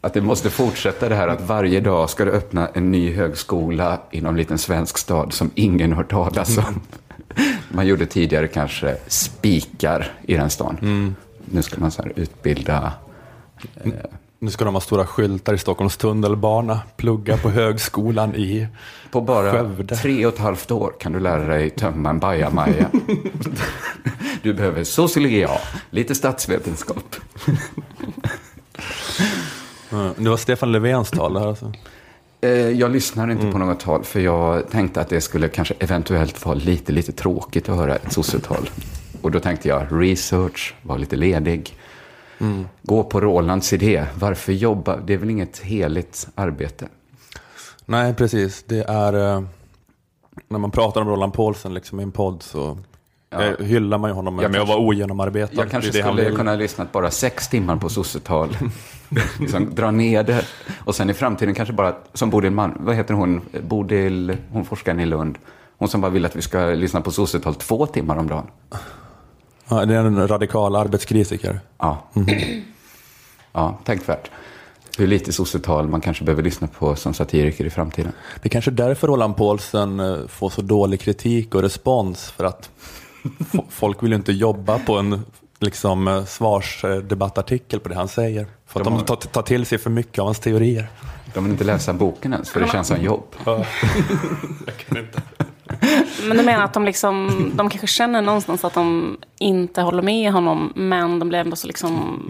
Att 0.00 0.14
det 0.14 0.20
måste 0.20 0.50
fortsätta 0.50 1.08
det 1.08 1.14
här 1.14 1.28
att 1.28 1.40
varje 1.40 1.80
dag 1.80 2.10
ska 2.10 2.24
det 2.24 2.30
öppna 2.30 2.68
en 2.68 2.90
ny 2.90 3.12
högskola 3.12 4.00
i 4.10 4.20
någon 4.20 4.36
liten 4.36 4.58
svensk 4.58 4.98
stad 4.98 5.32
som 5.32 5.50
ingen 5.54 5.92
hört 5.92 6.10
talas 6.10 6.58
om. 6.58 6.80
Man 7.68 7.86
gjorde 7.86 8.06
tidigare 8.06 8.48
kanske 8.48 8.96
spikar 9.06 10.12
i 10.22 10.34
den 10.34 10.50
stan. 10.50 10.78
Mm. 10.82 11.14
Nu 11.52 11.62
ska 11.62 11.80
man 11.80 11.90
så 11.90 12.02
utbilda 12.16 12.92
Nu 14.38 14.50
ska 14.50 14.64
de 14.64 14.74
ha 14.74 14.80
stora 14.80 15.06
skyltar 15.06 15.54
i 15.54 15.58
Stockholms 15.58 15.96
tunnelbana, 15.96 16.80
plugga 16.96 17.36
på 17.36 17.50
högskolan 17.50 18.34
i... 18.34 18.66
På 19.10 19.20
bara 19.20 19.52
Skövde. 19.52 19.96
tre 19.96 20.26
och 20.26 20.32
ett 20.34 20.38
halvt 20.38 20.70
år 20.70 20.92
kan 21.00 21.12
du 21.12 21.20
lära 21.20 21.44
dig 21.44 21.70
tömma 21.70 22.10
en 22.10 22.18
bajamaja. 22.18 22.90
Du 24.42 24.54
behöver 24.54 24.84
sociologi. 24.84 25.46
Lite 25.90 26.14
statsvetenskap. 26.14 27.16
Mm. 29.92 30.12
Det 30.16 30.28
var 30.30 30.36
Stefan 30.36 30.72
Löfvens 30.72 31.10
tal 31.10 31.36
här 31.36 31.46
alltså. 31.46 31.72
Eh, 32.40 32.50
Jag 32.50 32.90
lyssnar 32.90 33.30
inte 33.30 33.50
på 33.52 33.58
något 33.58 33.80
tal, 33.80 34.04
för 34.04 34.20
jag 34.20 34.70
tänkte 34.70 35.00
att 35.00 35.08
det 35.08 35.20
skulle 35.20 35.48
kanske 35.48 35.74
eventuellt 35.78 36.46
vara 36.46 36.54
lite, 36.54 36.92
lite 36.92 37.12
tråkigt 37.12 37.68
att 37.68 37.76
höra 37.76 37.96
ett 37.96 38.12
sossetal. 38.12 38.70
Och 39.22 39.30
då 39.30 39.40
tänkte 39.40 39.68
jag, 39.68 39.86
research, 39.90 40.74
var 40.82 40.98
lite 40.98 41.16
ledig. 41.16 41.76
Gå 42.82 43.04
på 43.04 43.20
Rolands 43.20 43.72
idé, 43.72 44.04
varför 44.18 44.52
jobba? 44.52 44.96
Det 44.96 45.14
är 45.14 45.18
väl 45.18 45.30
inget 45.30 45.58
heligt 45.58 46.28
arbete? 46.34 46.88
Nej, 47.86 48.14
precis. 48.14 48.64
Det 48.68 48.84
är... 48.88 49.12
eh, 49.36 49.42
När 50.48 50.58
man 50.58 50.70
pratar 50.70 51.00
om 51.00 51.08
Roland 51.08 51.32
Paulsen 51.34 51.74
liksom, 51.74 52.00
i 52.00 52.02
en 52.02 52.12
podd 52.12 52.42
så 52.42 52.78
eh, 53.30 53.64
hyllar 53.66 53.98
man 53.98 54.10
ju 54.10 54.14
honom 54.14 54.34
Jag 54.38 54.50
med 54.50 54.60
att 54.60 54.66
kanske- 54.66 54.74
vara 54.74 54.86
ogenomarbetad. 54.86 55.52
Jag 55.54 55.70
kanske 55.70 55.90
Det 55.90 56.02
skulle 56.02 56.30
kunna 56.30 56.50
ha 56.50 56.56
lyssnat 56.56 56.92
bara 56.92 57.10
sex 57.10 57.48
timmar 57.48 57.76
på 57.76 57.88
sossetal. 57.88 58.56
liksom, 59.40 59.74
dra 59.74 59.90
ner 59.90 60.22
det. 60.22 60.44
Och 60.84 60.94
sen 60.94 61.10
i 61.10 61.14
framtiden 61.14 61.54
kanske 61.54 61.72
bara, 61.72 61.96
som 62.14 62.30
Bodil 62.30 62.50
Mann, 62.50 62.76
vad 62.80 62.94
heter 62.96 63.14
hon, 63.14 63.40
Bodil, 63.62 64.36
hon 64.52 64.64
forskaren 64.64 65.00
i 65.00 65.06
Lund. 65.06 65.38
Hon 65.78 65.88
som 65.88 66.00
bara 66.00 66.10
vill 66.10 66.24
att 66.26 66.36
vi 66.36 66.42
ska 66.42 66.58
lyssna 66.66 67.00
på 67.00 67.10
sossetal 67.10 67.54
två 67.54 67.86
timmar 67.86 68.16
om 68.16 68.28
dagen. 68.28 68.46
Ja, 69.68 69.84
det 69.84 69.94
är 69.94 70.04
en 70.04 70.28
radikal 70.28 70.76
arbetskritiker. 70.76 71.60
Ja, 71.78 72.02
ja 73.52 73.78
tänkvärt. 73.84 74.30
Hur 74.98 75.06
lite 75.06 75.32
sossetal 75.32 75.88
man 75.88 76.00
kanske 76.00 76.24
behöver 76.24 76.42
lyssna 76.42 76.66
på 76.66 76.96
som 76.96 77.14
satiriker 77.14 77.64
i 77.64 77.70
framtiden. 77.70 78.12
Det 78.42 78.48
är 78.48 78.50
kanske 78.50 78.70
därför 78.70 79.06
Roland 79.06 79.36
Paulsen 79.36 80.00
eh, 80.00 80.26
får 80.26 80.50
så 80.50 80.62
dålig 80.62 81.00
kritik 81.00 81.54
och 81.54 81.62
respons. 81.62 82.30
För 82.30 82.44
att 82.44 82.70
folk 83.70 84.02
vill 84.02 84.10
ju 84.10 84.16
inte 84.16 84.32
jobba 84.32 84.78
på 84.78 84.96
en 84.96 85.22
liksom, 85.58 86.08
eh, 86.08 86.24
svarsdebattartikel 86.24 87.80
på 87.80 87.88
det 87.88 87.94
han 87.94 88.08
säger. 88.08 88.46
För 88.66 88.80
att 88.80 88.84
De 88.84 88.94
de, 88.94 89.04
tar, 89.04 89.16
tar 89.16 89.42
till 89.42 89.66
sig 89.66 89.78
för 89.78 89.90
mycket 89.90 90.18
av 90.18 90.24
hans 90.24 90.40
teorier. 90.40 90.88
De 91.38 91.44
vill 91.44 91.52
inte 91.52 91.64
läsa 91.64 91.92
boken 91.92 92.32
ens, 92.32 92.50
för 92.50 92.60
det 92.60 92.68
känns 92.68 92.88
som 92.88 93.02
jobb. 93.02 93.36
Men 96.28 96.36
du 96.36 96.42
menar 96.42 96.64
att 96.64 96.74
de, 96.74 96.84
liksom, 96.84 97.30
de 97.54 97.70
kanske 97.70 97.86
känner 97.86 98.22
någonstans 98.22 98.64
att 98.64 98.74
de 98.74 99.16
inte 99.38 99.82
håller 99.82 100.02
med 100.02 100.32
honom, 100.32 100.72
men 100.76 101.18
de 101.18 101.28
blir 101.28 101.38
ändå 101.38 101.56
så 101.56 101.66
liksom, 101.66 102.22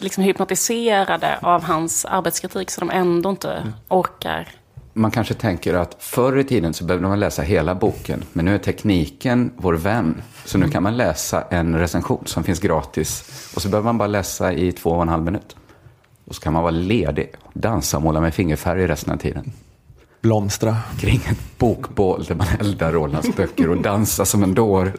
liksom 0.00 0.24
hypnotiserade 0.24 1.38
av 1.42 1.62
hans 1.62 2.04
arbetskritik 2.04 2.70
så 2.70 2.80
de 2.80 2.90
ändå 2.90 3.30
inte 3.30 3.72
orkar. 3.88 4.48
Man 4.92 5.10
kanske 5.10 5.34
tänker 5.34 5.74
att 5.74 5.96
förr 5.98 6.38
i 6.38 6.44
tiden 6.44 6.74
så 6.74 6.84
behövde 6.84 7.08
man 7.08 7.20
läsa 7.20 7.42
hela 7.42 7.74
boken, 7.74 8.24
men 8.32 8.44
nu 8.44 8.54
är 8.54 8.58
tekniken 8.58 9.52
vår 9.56 9.74
vän. 9.74 10.22
Så 10.44 10.58
nu 10.58 10.68
kan 10.68 10.82
man 10.82 10.96
läsa 10.96 11.44
en 11.50 11.78
recension 11.78 12.22
som 12.26 12.44
finns 12.44 12.60
gratis 12.60 13.24
och 13.56 13.62
så 13.62 13.68
behöver 13.68 13.84
man 13.84 13.98
bara 13.98 14.08
läsa 14.08 14.52
i 14.52 14.72
två 14.72 14.90
och 14.90 15.02
en 15.02 15.08
halv 15.08 15.24
minut. 15.24 15.56
Och 16.28 16.34
så 16.34 16.40
kan 16.40 16.52
man 16.52 16.62
vara 16.62 16.70
ledig, 16.70 17.30
dansa 17.52 17.96
och 17.96 18.02
måla 18.02 18.20
med 18.20 18.34
fingerfärg 18.34 18.86
resten 18.86 19.12
av 19.12 19.18
tiden. 19.18 19.52
Blomstra. 20.20 20.76
Kring 21.00 21.20
ett 21.30 21.58
bokbål 21.58 22.24
där 22.24 22.34
man 22.34 22.46
eldar 22.60 22.92
Rolands 22.92 23.36
böcker 23.36 23.70
och 23.70 23.82
dansar 23.82 24.24
som 24.24 24.42
en 24.42 24.54
dår. 24.54 24.92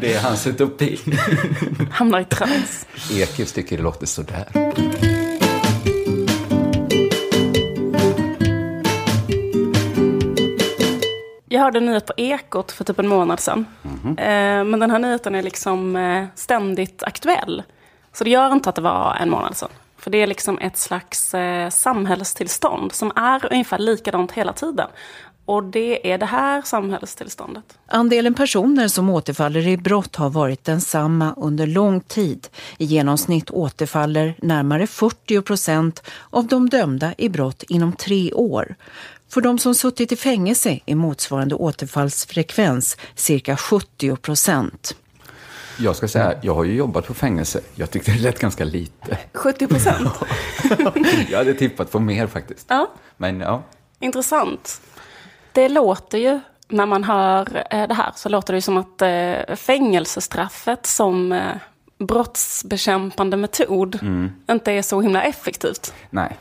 Det 0.00 0.14
är 0.14 0.20
hans 0.22 0.46
utopi. 0.46 0.98
Hamnar 1.90 2.20
i 2.20 2.24
trans. 2.24 2.86
Ekis 3.12 3.52
tycker 3.52 3.76
det 3.76 3.82
låter 3.82 4.06
sådär. 4.06 4.46
Jag 11.52 11.60
hörde 11.60 11.78
en 11.78 11.86
nyhet 11.86 12.06
på 12.06 12.12
Ekot 12.16 12.72
för 12.72 12.84
typ 12.84 12.98
en 12.98 13.08
månad 13.08 13.40
sedan. 13.40 13.66
Eh, 14.04 14.64
men 14.64 14.80
den 14.80 14.90
här 14.90 14.98
nyheten 14.98 15.34
är 15.34 15.42
liksom 15.42 15.96
eh, 15.96 16.24
ständigt 16.34 17.02
aktuell. 17.02 17.62
Så 18.12 18.24
det 18.24 18.30
gör 18.30 18.52
inte 18.52 18.68
att 18.68 18.74
det 18.74 18.82
var 18.82 19.16
en 19.20 19.30
månad 19.30 19.56
sedan. 19.56 19.68
För 19.96 20.10
det 20.10 20.18
är 20.22 20.26
liksom 20.26 20.58
ett 20.58 20.76
slags 20.76 21.34
eh, 21.34 21.70
samhällstillstånd 21.70 22.92
som 22.92 23.12
är 23.16 23.52
ungefär 23.52 23.78
likadant 23.78 24.32
hela 24.32 24.52
tiden. 24.52 24.88
Och 25.44 25.64
det 25.64 26.12
är 26.12 26.18
det 26.18 26.26
här 26.26 26.62
samhällstillståndet. 26.62 27.78
Andelen 27.86 28.34
personer 28.34 28.88
som 28.88 29.10
återfaller 29.10 29.66
i 29.66 29.76
brott 29.76 30.16
har 30.16 30.30
varit 30.30 30.64
densamma 30.64 31.34
under 31.36 31.66
lång 31.66 32.00
tid. 32.00 32.48
I 32.78 32.84
genomsnitt 32.84 33.50
återfaller 33.50 34.34
närmare 34.42 34.86
40 34.86 35.42
procent 35.42 36.02
av 36.30 36.46
de 36.46 36.68
dömda 36.68 37.14
i 37.18 37.28
brott 37.28 37.62
inom 37.62 37.92
tre 37.92 38.32
år. 38.32 38.74
För 39.30 39.40
de 39.40 39.58
som 39.58 39.74
suttit 39.74 40.12
i 40.12 40.16
fängelse 40.16 40.78
är 40.86 40.94
motsvarande 40.94 41.54
återfallsfrekvens 41.54 42.96
cirka 43.14 43.56
70 43.56 44.16
procent. 44.16 44.96
Jag 45.78 45.96
ska 45.96 46.08
säga, 46.08 46.34
jag 46.42 46.54
har 46.54 46.64
ju 46.64 46.74
jobbat 46.74 47.06
på 47.06 47.14
fängelse. 47.14 47.60
Jag 47.74 47.90
tyckte 47.90 48.12
det 48.12 48.18
lät 48.18 48.38
ganska 48.38 48.64
lite. 48.64 49.18
70 49.34 49.66
procent. 49.66 50.08
Jag 51.30 51.38
hade 51.38 51.54
tippat 51.54 51.90
på 51.90 52.00
mer 52.00 52.26
faktiskt. 52.26 52.66
Ja. 52.68 52.90
Men 53.16 53.40
ja, 53.40 53.62
Intressant. 54.00 54.80
Det 55.52 55.68
låter 55.68 56.18
ju, 56.18 56.40
när 56.68 56.86
man 56.86 57.04
hör 57.04 57.66
eh, 57.70 57.88
det 57.88 57.94
här, 57.94 58.12
så 58.16 58.28
låter 58.28 58.52
det 58.52 58.56
ju 58.56 58.62
som 58.62 58.76
att 58.76 59.02
eh, 59.02 59.56
fängelsestraffet 59.56 60.86
som 60.86 61.32
eh, 61.32 61.56
brottsbekämpande 61.98 63.36
metod 63.36 63.98
inte 64.50 64.72
är 64.72 64.82
så 64.82 65.00
himla 65.00 65.22
effektivt. 65.22 65.94
nej. 66.10 66.36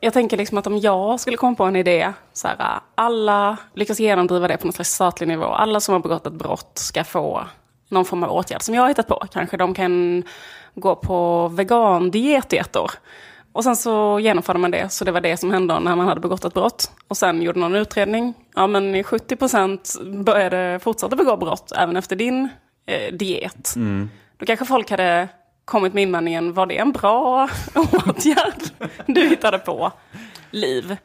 Jag 0.00 0.12
tänker 0.12 0.36
liksom 0.36 0.58
att 0.58 0.66
om 0.66 0.78
jag 0.78 1.20
skulle 1.20 1.36
komma 1.36 1.56
på 1.56 1.64
en 1.64 1.76
idé, 1.76 2.12
så 2.32 2.48
här, 2.48 2.80
alla 2.94 3.56
lyckas 3.74 4.00
genomdriva 4.00 4.48
det 4.48 4.56
på 4.56 4.66
någon 4.66 4.72
slags 4.72 4.90
statlig 4.90 5.28
nivå. 5.28 5.44
Alla 5.44 5.80
som 5.80 5.92
har 5.92 6.00
begått 6.00 6.26
ett 6.26 6.32
brott 6.32 6.72
ska 6.74 7.04
få 7.04 7.44
någon 7.88 8.04
form 8.04 8.22
av 8.22 8.30
åtgärd 8.30 8.62
som 8.62 8.74
jag 8.74 8.82
har 8.82 8.88
hittat 8.88 9.06
på. 9.06 9.24
Kanske 9.32 9.56
de 9.56 9.74
kan 9.74 10.24
gå 10.74 10.94
på 10.94 11.48
vegandiet 11.48 12.52
i 12.52 12.56
ett 12.56 12.76
år. 12.76 12.90
Och 13.52 13.64
sen 13.64 13.76
så 13.76 14.18
genomförde 14.20 14.58
man 14.58 14.70
det, 14.70 14.88
så 14.88 15.04
det 15.04 15.12
var 15.12 15.20
det 15.20 15.36
som 15.36 15.50
hände 15.50 15.80
när 15.80 15.96
man 15.96 16.08
hade 16.08 16.20
begått 16.20 16.44
ett 16.44 16.54
brott. 16.54 16.90
Och 17.08 17.16
sen 17.16 17.42
gjorde 17.42 17.60
någon 17.60 17.74
utredning. 17.74 18.34
Ja, 18.54 18.66
men 18.66 18.94
i 18.94 19.04
70 19.04 19.36
procent 19.36 19.94
började 20.24 20.78
fortsätta 20.82 21.16
begå 21.16 21.36
brott 21.36 21.72
även 21.76 21.96
efter 21.96 22.16
din 22.16 22.48
eh, 22.86 23.12
diet. 23.14 23.74
Då 24.38 24.46
kanske 24.46 24.64
folk 24.64 24.90
hade 24.90 25.28
kommit 25.68 25.94
med 25.94 26.02
invändningen, 26.02 26.52
var 26.52 26.66
det 26.66 26.78
en 26.78 26.92
bra 26.92 27.48
åtgärd 27.74 28.62
du 29.06 29.28
hittade 29.28 29.58
på? 29.58 29.92
Liv. 30.50 30.84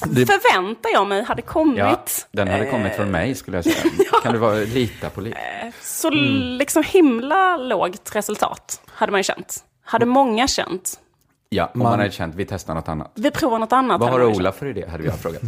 Förväntar 0.00 0.90
jag 0.92 1.06
mig 1.06 1.22
hade 1.24 1.42
kommit. 1.42 1.78
Ja, 1.78 2.02
den 2.32 2.48
hade 2.48 2.66
kommit 2.66 2.92
från 2.92 3.10
mig 3.10 3.34
skulle 3.34 3.56
jag 3.56 3.64
säga. 3.64 3.76
Kan 4.22 4.32
du 4.32 4.38
vara, 4.38 4.54
lita 4.54 5.10
på 5.10 5.20
liv? 5.20 5.34
Så 5.80 6.10
liksom 6.10 6.82
himla 6.86 7.56
lågt 7.56 8.10
resultat 8.14 8.80
hade 8.86 9.12
man 9.12 9.18
ju 9.18 9.22
känt. 9.24 9.64
Hade 9.84 10.06
många 10.06 10.48
känt. 10.48 11.00
Ja, 11.48 11.70
om 11.74 11.80
man 11.80 11.98
hade 11.98 12.10
känt, 12.10 12.34
vi 12.34 12.44
testar 12.44 12.74
något 12.74 12.88
annat. 12.88 13.12
Vi 13.14 13.30
provar 13.30 13.58
något 13.58 13.72
annat. 13.72 14.00
Vad 14.00 14.10
har 14.10 14.18
man 14.18 14.28
Ola 14.28 14.52
för 14.52 14.66
idé, 14.66 14.88
hade 14.88 15.04
jag 15.04 15.14
frågat. 15.18 15.42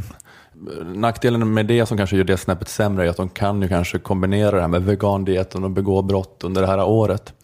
Nackdelen 0.85 1.55
med 1.55 1.67
det 1.67 1.87
som 1.87 1.97
kanske 1.97 2.17
gör 2.17 2.25
det 2.25 2.37
snäppet 2.37 2.69
sämre 2.69 3.07
är 3.07 3.11
att 3.11 3.17
de 3.17 3.29
kan 3.29 3.63
ju 3.63 3.69
kanske 3.69 3.99
kombinera 3.99 4.51
det 4.51 4.61
här 4.61 4.69
med 4.69 4.83
vegandieten 4.83 5.65
och 5.65 5.71
begå 5.71 6.03
brott 6.03 6.45
under 6.45 6.61
det 6.61 6.67
här 6.67 6.85
året. 6.85 7.35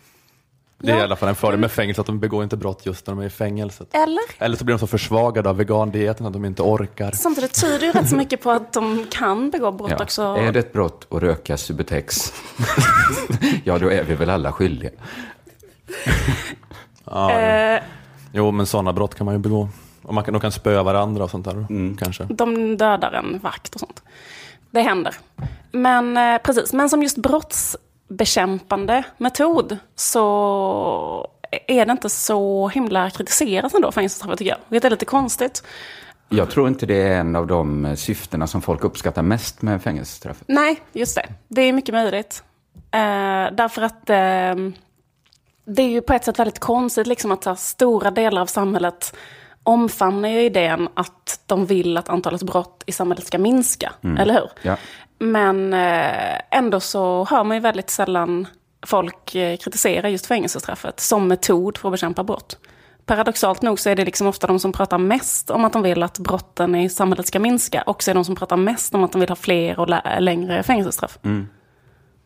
Det 0.79 0.91
är 0.91 0.95
Ja. 0.95 1.01
i 1.01 1.05
alla 1.05 1.17
fall 1.17 1.29
en 1.29 1.35
fördel 1.35 1.61
med 1.61 1.71
fängelse, 1.73 2.01
att 2.01 2.07
de 2.07 2.19
begår 2.21 2.43
inte 2.43 2.57
brott 2.57 2.87
just 2.87 3.07
när 3.07 3.15
de 3.15 3.21
är 3.23 3.27
i 3.27 3.31
fängelset. 3.31 3.89
Eller? 3.95 4.23
Eller 4.39 4.57
så 4.57 4.65
blir 4.65 4.75
de 4.75 4.79
så 4.79 4.87
försvagade 4.87 5.51
av 5.51 5.57
vegandieten 5.57 6.27
att 6.27 6.33
de 6.33 6.45
inte 6.45 6.63
orkar. 6.63 7.11
Samtidigt 7.13 7.61
tyder 7.61 7.87
ju 7.87 7.93
rätt 7.93 8.09
så 8.09 8.17
mycket 8.17 8.43
på 8.43 8.51
att 8.51 8.73
de 8.73 9.07
kan 9.11 9.51
begå 9.51 9.73
brott 9.73 9.91
Ja. 9.91 10.03
också. 10.03 10.23
Är 10.23 10.53
det 10.53 10.59
ett 10.59 10.73
brott 10.73 11.07
att 11.11 11.23
röka 11.23 11.57
Subutex? 11.57 12.33
ja, 13.65 13.79
då 13.79 13.91
är 13.91 14.05
vi 14.05 14.15
väl 14.15 14.31
alla 14.31 14.53
skyldiga. 14.53 14.91
Ja, 17.05 17.33
Eh, 17.33 17.83
Jo, 18.33 18.51
men 18.51 18.67
sådana 18.67 18.93
brott 18.93 19.15
kan 19.15 19.25
man 19.25 19.35
ju 19.35 19.39
begå. 19.39 19.69
Och 20.03 20.15
man 20.15 20.25
kan, 20.25 20.33
de 20.35 20.41
kan 20.41 20.53
spöa 20.53 20.83
varandra 20.83 21.25
och 21.25 21.31
sånt 21.31 21.45
där 21.45 21.67
kanske. 21.99 22.25
de 22.25 22.77
dödar 22.77 23.13
en 23.13 23.39
vakt 23.39 23.75
och 23.75 23.81
sånt. 23.81 24.03
Det 24.71 24.81
händer. 24.81 25.15
Men 25.73 26.17
eh, 26.17 26.39
precis, 26.39 26.73
men 26.73 26.91
som 26.91 27.03
just 27.03 27.17
brottsbekämpande 28.09 29.05
metod 29.19 29.79
så 29.95 31.29
är 31.67 31.87
det 31.87 31.93
inte 31.93 32.09
så 32.09 32.69
himla 32.69 33.11
kritiserat 33.11 33.75
ändå, 33.75 33.93
fängelsestraffet 33.93 34.39
tycker 34.39 34.51
jag. 34.51 34.59
Vilket 34.69 34.85
är 34.85 34.91
lite 34.91 35.05
konstigt. 35.05 35.63
Jag 36.29 36.51
tror 36.51 36.69
inte 36.69 36.87
det 36.87 37.03
är 37.03 37.21
en 37.21 37.37
av 37.37 37.47
de 37.47 37.85
eh, 37.85 37.95
syftena 37.95 38.47
som 38.47 38.63
folk 38.63 38.85
uppskattar 38.85 39.23
mest 39.23 39.63
med 39.63 39.83
fängelsestraffet. 39.83 40.45
Nej, 40.49 40.81
just 40.93 41.15
det. 41.15 41.27
Det 41.49 41.63
är 41.63 41.73
mycket 41.73 41.95
möjligt. 41.95 42.43
Eh, 42.75 43.55
därför 43.57 43.83
att 43.83 44.11
eh, 44.11 44.55
det 45.65 45.83
är 45.83 45.89
ju 45.89 46.01
på 46.01 46.13
ett 46.13 46.25
sätt 46.25 46.39
väldigt 46.39 46.59
konstigt 46.59 47.07
liksom 47.07 47.33
att 47.33 47.45
här, 47.45 47.55
stora 47.55 48.11
delar 48.11 48.43
av 48.43 48.47
samhället 48.47 49.17
omfamnar 49.63 50.29
ju 50.29 50.41
idén 50.41 50.89
att 50.95 51.41
de 51.47 51.67
vill 51.67 51.97
att 51.97 52.09
antalet 52.09 52.43
brott 52.43 52.83
i 52.87 52.93
samhället 52.93 53.27
ska 53.27 53.39
minska. 53.39 53.93
Eller 54.19 54.35
hur? 54.35 54.49
Ja. 54.63 54.77
Men 55.19 55.73
eh, 55.75 56.41
ändå 56.51 56.81
så 56.81 57.27
hör 57.31 57.45
man 57.45 57.57
ju 57.57 57.61
väldigt 57.61 57.91
sällan 57.91 58.47
folk 58.87 59.35
eh, 59.35 59.57
kritisera 59.57 60.09
just 60.09 60.27
fängelsestraffet 60.27 61.01
som 61.01 61.29
metod 61.29 61.79
för 61.79 61.89
att 61.89 61.93
bekämpa 61.93 62.25
brott. 62.25 62.59
Paradoxalt 63.07 63.63
nog 63.63 63.81
så 63.81 63.91
är 63.91 63.97
det 63.97 64.05
liksom 64.05 64.27
ofta 64.27 64.47
de 64.47 64.59
som 64.61 64.73
pratar 64.73 64.99
mest 64.99 65.51
om 65.51 65.65
att 65.65 65.73
de 65.73 65.83
vill 65.83 66.03
att 66.03 66.19
brotten 66.19 66.75
i 66.75 66.89
samhället 66.89 67.27
ska 67.27 67.39
minska. 67.39 67.83
Också 67.87 68.11
är 68.11 68.15
de 68.15 68.25
som 68.25 68.37
pratar 68.37 68.57
mest 68.57 68.95
om 68.95 69.05
att 69.05 69.13
de 69.13 69.21
vill 69.21 69.29
ha 69.29 69.37
fler 69.37 69.79
och 69.81 69.89
lä- 69.89 70.21
längre 70.21 70.63
fängelsestraff. 70.63 71.19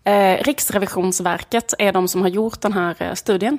Eh, 0.05 0.43
Riksrevisionsverket 0.45 1.75
är 1.79 1.93
de 1.93 2.09
som 2.09 2.21
har 2.23 2.29
gjort 2.29 2.61
den 2.61 2.73
här 2.73 3.15
studien. 3.15 3.59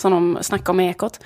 som 0.00 0.12
de 0.12 0.38
snackar 0.42 0.72
om 0.72 0.80
i 0.80 0.88
Ekot. 0.88 1.20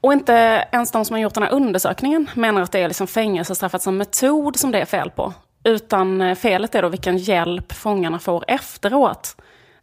Och 0.00 0.12
inte 0.12 0.64
ens 0.72 0.92
de 0.92 1.04
som 1.04 1.14
har 1.14 1.20
gjort 1.20 1.34
den 1.34 1.42
här 1.42 1.52
undersökningen 1.52 2.30
menar 2.34 2.62
att 2.62 2.72
det 2.72 2.78
är 2.78 2.88
liksom 2.88 3.06
fängelsestraffet 3.06 3.82
som 3.82 3.96
metod 3.96 4.56
som 4.56 4.70
det 4.70 4.80
är 4.80 4.84
fel 4.84 5.10
på. 5.10 5.32
Utan 5.64 6.20
eh, 6.20 6.34
felet 6.34 6.74
är 6.74 6.82
då 6.82 6.88
vilken 6.88 7.18
hjälp 7.18 7.72
fångarna 7.72 8.18
får 8.18 8.44
efteråt. 8.48 9.36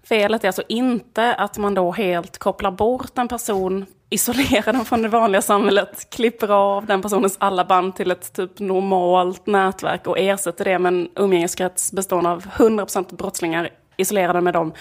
Felet 0.04 0.44
är 0.44 0.48
alltså 0.48 0.64
inte 0.68 1.36
att 1.36 1.58
man 1.58 1.74
då 1.74 1.92
helt 1.92 2.38
kopplar 2.38 2.72
bort 2.72 3.18
en 3.18 3.28
person, 3.28 3.86
isolerar 4.10 4.74
den 4.74 4.86
från 4.86 5.02
det 5.02 5.08
vanliga 5.08 5.42
samhället, 5.42 6.10
klipper 6.10 6.52
av 6.52 6.86
den 6.86 7.02
personens 7.02 7.38
alla 7.40 7.66
band 7.66 7.96
till 7.96 8.12
ett 8.12 8.34
typ 8.34 8.60
normalt 8.60 9.48
nätverk 9.48 10.08
och 10.08 10.20
ersätter 10.20 10.66
det 10.66 10.80
med 10.80 10.94
en 10.94 11.10
umgängeskrets 11.16 11.92
bestående 11.92 12.30
av 12.30 12.46
100% 12.46 13.16
brottslingar, 13.16 13.70
isolerade 13.98 14.42
med 14.42 14.54
dem 14.54 14.74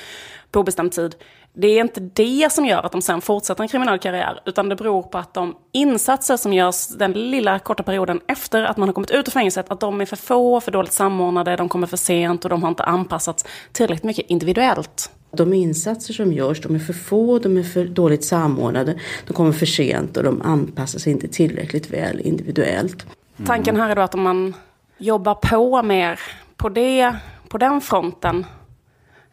på 0.51 0.61
obestämd 0.61 0.93
tid. 0.93 1.15
Det 1.55 1.67
är 1.67 1.81
inte 1.81 2.01
det 2.01 2.53
som 2.53 2.67
gör 2.67 2.83
att 2.83 2.93
de 2.93 3.03
sen 3.03 3.21
fortsätter 3.21 3.63
en 3.63 3.69
kriminell 3.69 3.99
karriär, 3.99 4.41
utan 4.47 4.69
det 4.69 4.77
beror 4.77 5.03
på 5.03 5.19
att 5.19 5.35
de 5.35 5.57
insatser 5.73 6.37
som 6.37 6.53
görs 6.53 6.89
den 6.89 7.13
lilla 7.13 7.59
korta 7.59 7.83
perioden 7.83 8.21
efter 8.27 8.63
att 8.63 8.77
man 8.77 8.89
har 8.89 8.93
kommit 8.93 9.11
ut 9.11 9.29
ur 9.29 9.33
fängelset, 9.33 9.71
att 9.71 9.81
de 9.81 10.01
är 10.01 10.07
för 10.07 10.17
få, 10.17 10.61
för 10.61 10.73
dåligt 10.73 10.93
samordnade, 10.93 11.57
de 11.57 11.69
kommer 11.69 11.87
för 11.87 11.97
sent 11.97 12.45
och 12.45 12.51
de 12.51 12.63
har 12.63 12.69
inte 12.69 12.83
anpassats 12.83 13.45
tillräckligt 13.73 14.05
mycket 14.05 14.31
individuellt. 14.31 15.11
De 15.31 15.53
insatser 15.53 16.15
som 16.15 16.33
görs, 16.33 16.61
de 16.61 16.75
är 16.75 16.79
för 16.79 16.93
få, 16.93 17.39
de 17.39 17.59
är 17.59 17.63
för 17.63 17.85
dåligt 17.85 18.25
samordnade, 18.25 18.99
de 19.27 19.35
kommer 19.35 19.53
för 19.53 19.67
sent 19.67 20.17
och 20.17 20.25
de 20.25 20.43
anpassar 20.43 20.99
sig 20.99 21.13
inte 21.13 21.29
tillräckligt 21.29 21.91
väl 21.91 22.21
individuellt. 22.21 23.07
Tanken 23.47 23.77
här 23.77 23.91
är 23.91 23.97
då 23.97 24.03
att 24.03 24.15
om 24.15 24.23
man 24.23 24.55
jobbar 24.99 25.35
på 25.35 25.83
mer 25.83 26.21
på, 26.57 26.69
det, 26.69 27.17
på 27.49 27.59
den 27.59 27.81
fronten 27.81 28.47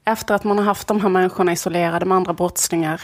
efter 0.05 0.35
att 0.35 0.43
man 0.43 0.57
har 0.57 0.65
haft 0.65 0.87
de 0.87 1.01
här 1.01 1.09
människorna 1.09 1.51
isolerade 1.51 2.05
med 2.05 2.15
andra 2.15 2.33
brottslingar. 2.33 3.01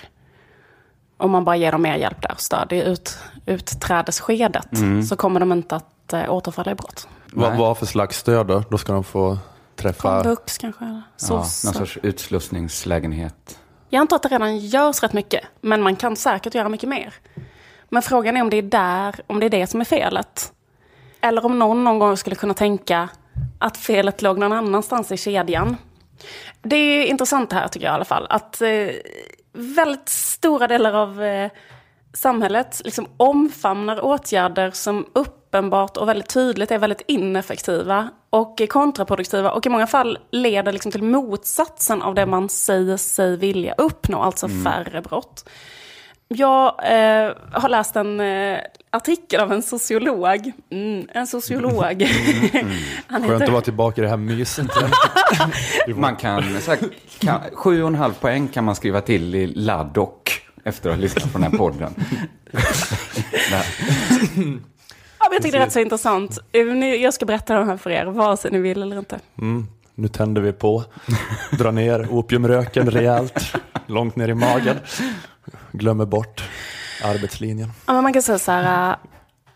Om 1.18 1.32
man 1.32 1.46
bara 1.46 1.56
ger 1.56 1.72
dem 1.72 1.82
mer 1.82 1.96
hjälp 1.96 2.22
där, 2.22 2.36
stöd 2.38 2.74
i 2.74 2.84
ut, 2.84 3.18
utträdesskedet. 3.46 4.68
Så 5.10 5.16
kommer 5.16 5.40
de 5.40 5.52
inte 5.52 5.76
att 5.76 6.14
äh, 6.14 6.34
återfalla 6.34 6.72
i 6.72 6.76
brott. 6.76 7.08
Vad, 7.34 7.58
vad 7.58 7.78
för 7.78 7.86
slags 7.86 8.18
stöd 8.18 8.48
då? 8.48 8.64
Då 8.70 8.78
ska 8.78 8.94
de 8.94 9.04
få 9.04 9.38
träffa... 9.76 10.24
Komvux 10.24 10.58
kanske? 10.58 10.86
Eller? 10.86 11.02
Ja, 11.30 11.36
någon 11.36 11.46
sorts 11.46 11.98
utslussningslägenhet. 12.04 13.60
Jag 13.90 14.02
antar 14.02 14.16
att 14.16 14.24
det 14.24 14.30
redan 14.30 14.58
görs 14.58 15.04
rätt 15.04 15.14
mycket. 15.14 15.44
Men 15.62 15.82
man 15.82 15.96
kan 15.96 16.16
säkert 16.16 16.56
göra 16.56 16.70
mycket 16.70 16.90
mer. 16.90 17.14
Men 17.90 18.02
frågan 18.02 18.38
är 18.38 18.42
om 18.42 18.50
det 18.50 18.58
är 18.58 18.62
där, 18.62 19.16
om 19.28 19.40
det 19.40 19.46
är 19.46 19.50
det 19.50 19.68
som 19.68 19.82
är 19.82 19.86
felet. 19.86 20.54
Eller 21.22 21.46
om 21.46 21.60
någon 21.60 21.84
någon 21.84 22.00
gång 22.00 22.18
skulle 22.18 22.36
kunna 22.36 22.54
tänka 22.54 23.10
att 23.60 23.78
felet 23.78 24.22
låg 24.22 24.38
någon 24.38 24.54
annanstans 24.54 25.12
i 25.12 25.18
kedjan. 25.18 25.78
Det 26.66 26.76
är 26.76 27.06
intressant 27.06 27.54
här 27.54 27.68
tycker 27.68 27.86
jag 27.86 27.94
i 27.94 27.96
alla 27.96 28.06
fall. 28.06 28.28
Att 28.30 28.62
eh, 28.62 28.90
väldigt 29.54 30.10
stora 30.10 30.68
delar 30.68 30.94
av 30.94 31.24
eh, 31.24 31.52
samhället 32.14 32.82
liksom 32.86 33.08
omfamnar 33.18 34.06
åtgärder 34.06 34.72
som 34.72 35.06
uppenbart 35.14 35.98
och 35.98 36.10
väldigt 36.10 36.30
tydligt 36.30 36.72
är 36.72 36.78
väldigt 36.78 37.02
ineffektiva 37.08 38.10
och 38.30 38.62
kontraproduktiva 38.70 39.52
och 39.52 39.66
i 39.66 39.70
många 39.70 39.88
fall 39.88 40.18
leder 40.32 40.72
liksom 40.72 40.92
till 40.92 41.04
motsatsen 41.04 42.02
av 42.02 42.16
det 42.16 42.26
man 42.26 42.50
säger 42.50 42.98
sig 42.98 43.38
vilja 43.38 43.74
uppnå, 43.78 44.22
alltså 44.22 44.48
färre 44.48 45.02
brott. 45.02 45.50
Jag 46.28 46.68
eh, 46.68 47.34
har 47.52 47.70
läst 47.70 47.96
en 47.96 48.20
eh, 48.20 48.60
artikel 48.90 49.40
av 49.40 49.52
en 49.54 49.62
sociolog. 49.62 50.52
Mm, 50.70 51.08
en 51.14 51.28
sociolog. 51.28 51.84
Han 53.08 53.22
Skönt 53.22 53.32
att 53.34 53.42
heter... 53.42 53.52
vara 53.52 53.62
tillbaka 53.62 54.02
i 54.02 54.04
det 54.04 54.10
här 54.10 54.18
myset. 54.18 54.68
Man 55.96 56.16
kan, 56.16 56.62
så 56.62 56.72
här, 56.72 56.80
kan, 57.20 57.42
sju 57.54 57.82
och 57.82 57.88
en 57.88 57.96
halv 57.96 58.14
poäng 58.14 58.48
kan 58.48 58.64
man 58.64 58.76
skriva 58.76 59.02
till 59.02 59.36
i 59.36 59.48
Laddock 59.48 60.42
efter 60.64 60.90
att 60.90 60.96
ha 60.96 61.02
lyssnat 61.02 61.34
på 61.34 61.40
den 61.40 61.52
här 61.52 61.58
podden. 61.58 61.94
Ja, 65.20 65.32
jag 65.34 65.44
tycker 65.44 65.58
det 65.58 65.62
är 65.64 65.66
rätt 65.66 65.74
så 65.74 65.80
intressant. 65.80 66.40
Eh, 66.52 66.62
Jag 66.86 67.14
ska 67.14 67.26
berätta 67.26 67.54
den 67.60 67.68
här 67.68 67.78
för 67.78 67.90
er, 67.90 68.06
vare 68.06 68.38
sig 68.38 68.52
ni 68.52 68.60
vill 68.60 68.82
eller 68.82 68.98
inte. 69.00 69.20
Mm, 69.42 69.68
nu 69.96 70.08
tänder 70.08 70.42
vi 70.42 70.52
på. 70.54 70.84
Drar 71.52 71.72
ner 71.72 72.08
opiumröken 72.12 72.92
rejält. 72.92 73.56
Långt 73.88 74.16
ner 74.16 74.28
i 74.28 74.34
magen. 74.34 74.76
Glömmer 75.78 76.06
bort 76.06 76.44
arbetslinjen. 77.04 77.72
Ja, 77.86 77.94
men 77.94 78.04
man 78.04 78.14
kan 78.14 78.22
säga 78.22 78.40
så 78.40 78.52
här, 78.52 78.92
äh, 78.92 78.98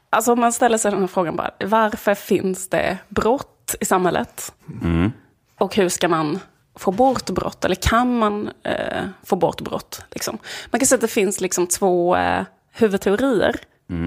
alltså 0.09 0.33
om 0.33 0.39
man 0.39 0.53
ställer 0.53 0.77
sig 0.77 0.91
den 0.91 0.99
här 0.99 1.07
frågan 1.07 1.35
bara, 1.35 1.51
varför 1.65 2.15
finns 2.15 2.69
det 2.69 2.97
brott 3.09 3.75
i 3.79 3.85
samhället? 3.85 4.53
Mm. 4.81 5.11
Och 5.59 5.75
hur 5.75 5.89
ska 5.89 6.07
man 6.07 6.39
få 6.75 6.91
bort 6.91 7.29
brott? 7.29 7.65
Eller 7.65 7.75
kan 7.75 8.17
man 8.17 8.49
eh, 8.63 9.03
få 9.23 9.35
bort 9.35 9.61
brott? 9.61 10.01
Liksom? 10.11 10.37
Man 10.71 10.79
kan 10.79 10.87
säga 10.87 10.97
att 10.97 11.01
det 11.01 11.07
finns 11.07 11.41
liksom 11.41 11.67
två 11.67 12.15
eh, 12.15 12.43
huvudteorier 12.71 13.55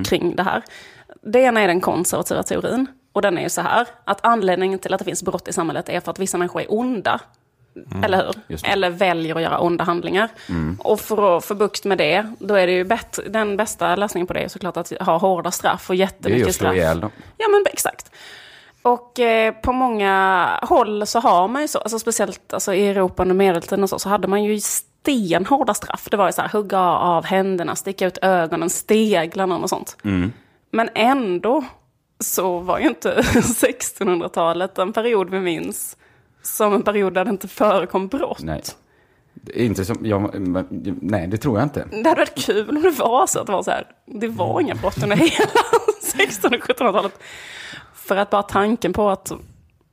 kring 0.04 0.36
det 0.36 0.42
här. 0.42 0.62
Det 1.22 1.38
ena 1.38 1.60
är 1.60 1.68
den 1.68 1.80
konservativa 1.80 2.42
teorin. 2.42 2.86
Och 3.12 3.22
den 3.22 3.38
är 3.38 3.42
ju 3.42 3.48
så 3.48 3.60
här, 3.60 3.86
att 4.04 4.24
anledningen 4.24 4.78
till 4.78 4.94
att 4.94 4.98
det 4.98 5.04
finns 5.04 5.22
brott 5.22 5.48
i 5.48 5.52
samhället 5.52 5.88
är 5.88 6.00
för 6.00 6.10
att 6.10 6.18
vissa 6.18 6.38
människor 6.38 6.60
är 6.60 6.72
onda. 6.72 7.20
Eller 8.04 8.32
hur? 8.48 8.58
Eller 8.64 8.90
väljer 8.90 9.34
att 9.36 9.42
göra 9.42 9.58
onda 9.58 9.84
handlingar. 9.84 10.28
Och 10.78 11.00
för 11.00 11.36
att 11.36 11.44
få 11.44 11.54
bukt 11.54 11.84
med 11.84 11.98
det, 11.98 12.26
då 12.38 12.54
är 12.54 12.66
det 12.66 12.72
ju 12.72 12.84
bättre, 12.84 13.22
den 13.28 13.56
bästa 13.56 13.96
lösningen 13.96 14.26
på 14.26 14.32
det 14.32 14.40
är 14.40 14.48
såklart 14.48 14.76
att 14.76 14.92
ha 15.00 15.16
hårda 15.18 15.50
straff 15.50 15.90
och 15.90 15.96
Det 15.96 15.96
är 15.96 15.96
ju 15.96 16.02
jättemycket 16.04 16.48
att 16.48 16.54
slå 16.54 16.66
straff. 16.66 16.74
ihjäl 16.76 17.00
dem. 17.00 17.10
Ja 17.38 17.48
men 17.48 17.64
exakt. 17.72 18.10
Och 18.82 19.18
eh, 19.20 19.54
på 19.54 19.72
många 19.72 20.46
håll 20.62 21.06
så 21.06 21.20
har 21.20 21.48
man 21.48 21.62
ju 21.62 21.68
så, 21.68 21.78
alltså 21.78 21.98
speciellt 21.98 22.52
alltså, 22.54 22.74
i 22.74 22.88
Europa 22.88 23.22
under 23.22 23.34
medeltiden 23.34 23.82
och 23.82 23.90
så, 23.90 23.98
så 23.98 24.08
hade 24.08 24.28
man 24.28 24.44
ju 24.44 24.60
stenhårda 24.60 25.74
straff. 25.74 26.08
Det 26.10 26.16
var 26.16 26.26
ju 26.26 26.32
så 26.32 26.42
här, 26.42 26.48
hugga 26.48 26.80
av 26.80 27.24
händerna, 27.24 27.76
sticka 27.76 28.06
ut 28.06 28.18
ögonen, 28.22 28.70
stegla 28.70 29.46
någon 29.46 29.62
och 29.62 29.68
sånt. 29.68 29.96
Men 30.70 30.88
ändå 30.94 31.64
så 32.20 32.58
var 32.58 32.78
ju 32.78 32.86
inte 32.88 33.20
1600-talet 33.22 34.78
en 34.78 34.92
period 34.92 35.30
vi 35.30 35.40
minns 35.40 35.96
som 36.42 36.74
en 36.74 36.82
period 36.82 37.14
där 37.14 37.24
det 37.24 37.30
inte 37.30 37.48
förekom 37.48 38.08
brott. 38.08 38.42
Nej. 38.42 38.62
Inte 39.54 39.84
som, 39.84 39.98
jag, 40.02 40.30
nej, 41.00 41.26
det 41.26 41.36
tror 41.36 41.58
jag 41.58 41.64
inte. 41.66 41.86
Det 41.90 42.08
hade 42.08 42.20
varit 42.20 42.46
kul 42.46 42.68
om 42.70 42.82
det 42.82 42.90
var 42.90 43.26
så 43.26 43.40
att 43.40 43.46
det 43.46 43.52
var 43.52 43.62
så 43.62 43.70
här. 43.70 43.86
Det 44.06 44.28
var 44.28 44.60
inga 44.60 44.74
brott 44.74 45.02
under 45.02 45.16
hela 45.16 45.30
1600 46.14 46.58
och 46.58 46.76
1700-talet. 46.76 47.18
För 47.94 48.16
att 48.16 48.30
bara 48.30 48.42
tanken 48.42 48.92
på 48.92 49.10
att 49.10 49.32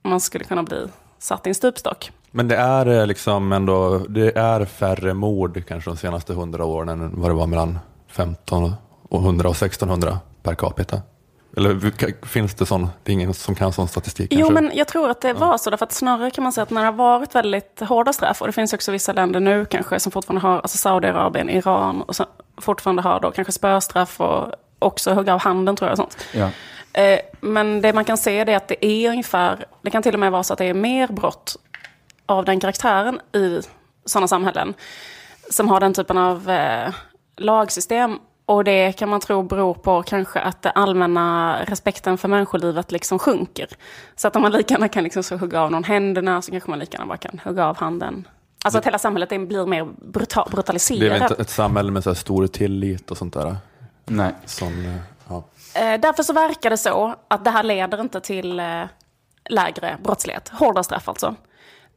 man 0.03 0.19
skulle 0.19 0.43
kunna 0.43 0.63
bli 0.63 0.87
satt 1.19 1.47
i 1.47 1.49
en 1.49 1.55
stupstock. 1.55 2.11
Men 2.31 2.47
det 2.47 2.55
är 2.55 2.85
eh, 2.85 3.07
liksom 3.07 3.51
ändå, 3.51 3.97
det 3.97 4.37
är 4.37 4.65
färre 4.65 5.13
mord 5.13 5.63
kanske 5.67 5.89
de 5.89 5.97
senaste 5.97 6.33
hundra 6.33 6.65
åren 6.65 6.89
än 6.89 7.21
vad 7.21 7.29
det 7.31 7.35
var 7.35 7.47
mellan 7.47 7.79
15 8.07 8.73
och 9.09 9.21
100 9.21 9.49
och 9.49 9.55
1600 9.55 10.19
per 10.43 10.55
capita. 10.55 11.01
Eller 11.59 12.25
finns 12.25 12.55
det 12.55 12.65
sån, 12.65 12.89
det 13.03 13.11
är 13.11 13.13
ingen 13.13 13.33
som 13.33 13.55
kan 13.55 13.73
sån 13.73 13.87
statistik 13.87 14.27
Jo, 14.31 14.47
kanske? 14.47 14.53
men 14.53 14.77
jag 14.77 14.87
tror 14.87 15.09
att 15.09 15.21
det 15.21 15.33
var 15.33 15.57
så. 15.57 15.69
Därför 15.69 15.85
att 15.85 15.91
snarare 15.91 16.31
kan 16.31 16.43
man 16.43 16.53
säga 16.53 16.63
att 16.63 16.69
när 16.69 16.81
det 16.81 16.87
har 16.87 16.93
varit 16.93 17.35
väldigt 17.35 17.79
hårda 17.79 18.13
straff, 18.13 18.41
och 18.41 18.47
det 18.47 18.53
finns 18.53 18.73
också 18.73 18.91
vissa 18.91 19.13
länder 19.13 19.39
nu 19.39 19.65
kanske 19.65 19.99
som 19.99 20.11
fortfarande 20.11 20.47
har, 20.47 20.55
alltså 20.59 20.77
Saudiarabien, 20.77 21.49
Iran, 21.49 22.01
och 22.01 22.15
fortfarande 22.57 23.01
har 23.01 23.19
då 23.19 23.31
kanske 23.31 23.51
spöstraff 23.51 24.21
och 24.21 24.51
också 24.79 25.13
hugga 25.13 25.33
av 25.33 25.39
handen 25.39 25.75
tror 25.75 25.89
jag. 25.89 25.91
Och 25.91 25.97
sånt. 25.97 26.17
Ja. 26.33 26.49
Eh, 27.01 27.19
Men 27.39 27.81
det 27.81 27.93
man 27.93 28.05
kan 28.05 28.17
se 28.17 28.39
är 28.39 28.57
att 28.57 28.67
det 28.67 28.85
är 28.85 29.09
ungefär, 29.09 29.65
det 29.81 29.89
kan 29.89 30.03
till 30.03 30.13
och 30.13 30.19
med 30.19 30.31
vara 30.31 30.43
så 30.43 30.53
att 30.53 30.59
det 30.59 30.65
är 30.65 30.73
mer 30.73 31.07
brott 31.07 31.55
av 32.25 32.45
den 32.45 32.59
karaktären 32.59 33.19
i 33.33 33.61
sådana 34.05 34.27
samhällen 34.27 34.73
som 35.49 35.69
har 35.69 35.79
den 35.79 35.93
typen 35.93 36.17
av 36.17 36.49
eh, 36.49 36.93
lagsystem. 37.37 38.19
Och 38.49 38.63
det 38.63 38.93
kan 38.93 39.09
man 39.09 39.19
tro 39.19 39.43
beror 39.43 39.73
på 39.73 40.03
kanske 40.03 40.39
att 40.39 40.61
det 40.61 40.71
allmänna 40.71 41.57
respekten 41.65 42.17
för 42.17 42.27
människolivet 42.27 42.91
liksom 42.91 43.19
sjunker. 43.19 43.67
Så 44.15 44.27
att 44.27 44.35
om 44.35 44.41
man 44.41 44.51
lika 44.51 44.73
gärna 44.73 44.87
kan 44.87 45.03
liksom 45.03 45.23
så 45.23 45.37
hugga 45.37 45.61
av 45.61 45.71
någon 45.71 45.83
händerna 45.83 46.41
så 46.41 46.51
kanske 46.51 46.69
man 46.69 46.79
lika 46.79 46.97
gärna 46.97 47.07
bara 47.07 47.17
kan 47.17 47.41
hugga 47.43 47.65
av 47.65 47.77
handen. 47.77 48.27
Alltså 48.63 48.79
att 48.79 48.85
hela 48.85 48.99
samhället 48.99 49.29
det 49.29 49.39
blir 49.39 49.65
mer 49.65 49.87
brutal, 50.01 50.43
det 50.45 50.51
är 50.51 50.55
brutaliserat. 50.55 51.21
väl 51.21 51.21
inte 51.21 51.41
ett 51.41 51.49
samhälle 51.49 51.91
med 51.91 52.03
så 52.03 52.09
här 52.09 52.15
stor 52.15 52.47
tillit 52.47 53.11
och 53.11 53.17
sånt 53.17 53.33
där? 53.33 53.55
Nej. 54.05 54.33
Som, 54.45 54.85
eh, 54.85 54.95
ja. 55.27 55.43
Eh, 55.73 55.99
därför 55.99 56.23
så 56.23 56.33
verkar 56.33 56.69
det 56.69 56.77
så 56.77 57.15
att 57.27 57.45
det 57.45 57.51
här 57.51 57.63
leder 57.63 58.01
inte 58.01 58.21
till 58.21 58.59
eh, 58.59 58.83
lägre 59.49 59.97
brottslighet. 60.03 60.49
Hårda 60.49 60.83
straff 60.83 61.09
alltså. 61.09 61.35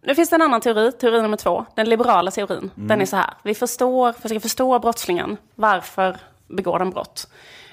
Nu 0.02 0.14
finns 0.14 0.30
det 0.30 0.36
en 0.36 0.42
annan 0.42 0.60
teori, 0.60 0.92
teori 0.92 1.22
nummer 1.22 1.36
två, 1.36 1.64
den 1.74 1.88
liberala 1.88 2.30
teorin. 2.30 2.70
Den 2.74 3.00
är 3.00 3.06
så 3.06 3.16
här, 3.16 3.34
vi 3.42 3.54
förstår, 3.54 4.12
försöker 4.12 4.40
förstå 4.40 4.78
brottslingen, 4.78 5.36
varför 5.54 6.16
begår 6.52 6.78
den 6.78 6.90
brott? 6.90 7.26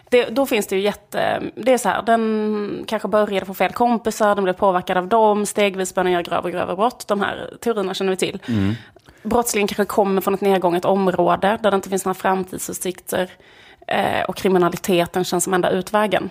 det, 0.09 0.25
då 0.29 0.45
finns 0.45 0.67
det 0.67 0.75
ju 0.75 0.81
jätte... 0.81 1.41
Det 1.55 1.73
är 1.73 1.77
så 1.77 1.89
här, 1.89 2.01
den 2.01 2.83
kanske 2.87 3.07
började 3.07 3.45
få 3.45 3.53
fel 3.53 3.71
kompisar, 3.73 4.35
den 4.35 4.43
blev 4.43 4.53
påverkad 4.53 4.97
av 4.97 5.07
dem, 5.07 5.45
stegvis 5.45 5.95
började 5.95 6.07
den 6.07 6.13
göra 6.13 6.23
grövre 6.23 6.43
och 6.43 6.51
grövre 6.51 6.75
brott. 6.75 7.07
De 7.07 7.21
här 7.21 7.53
teorierna 7.61 7.93
känner 7.93 8.11
vi 8.11 8.17
till. 8.17 8.39
Mm. 8.47 8.73
Brottslingen 9.23 9.67
kanske 9.67 9.85
kommer 9.85 10.21
från 10.21 10.33
ett 10.33 10.41
nedgånget 10.41 10.85
område 10.85 11.59
där 11.61 11.71
det 11.71 11.75
inte 11.75 11.89
finns 11.89 12.05
några 12.05 12.13
framtidsutsikter. 12.13 13.29
Eh, 13.87 14.23
och 14.27 14.35
kriminaliteten 14.35 15.23
känns 15.23 15.43
som 15.43 15.53
enda 15.53 15.69
utvägen. 15.69 16.29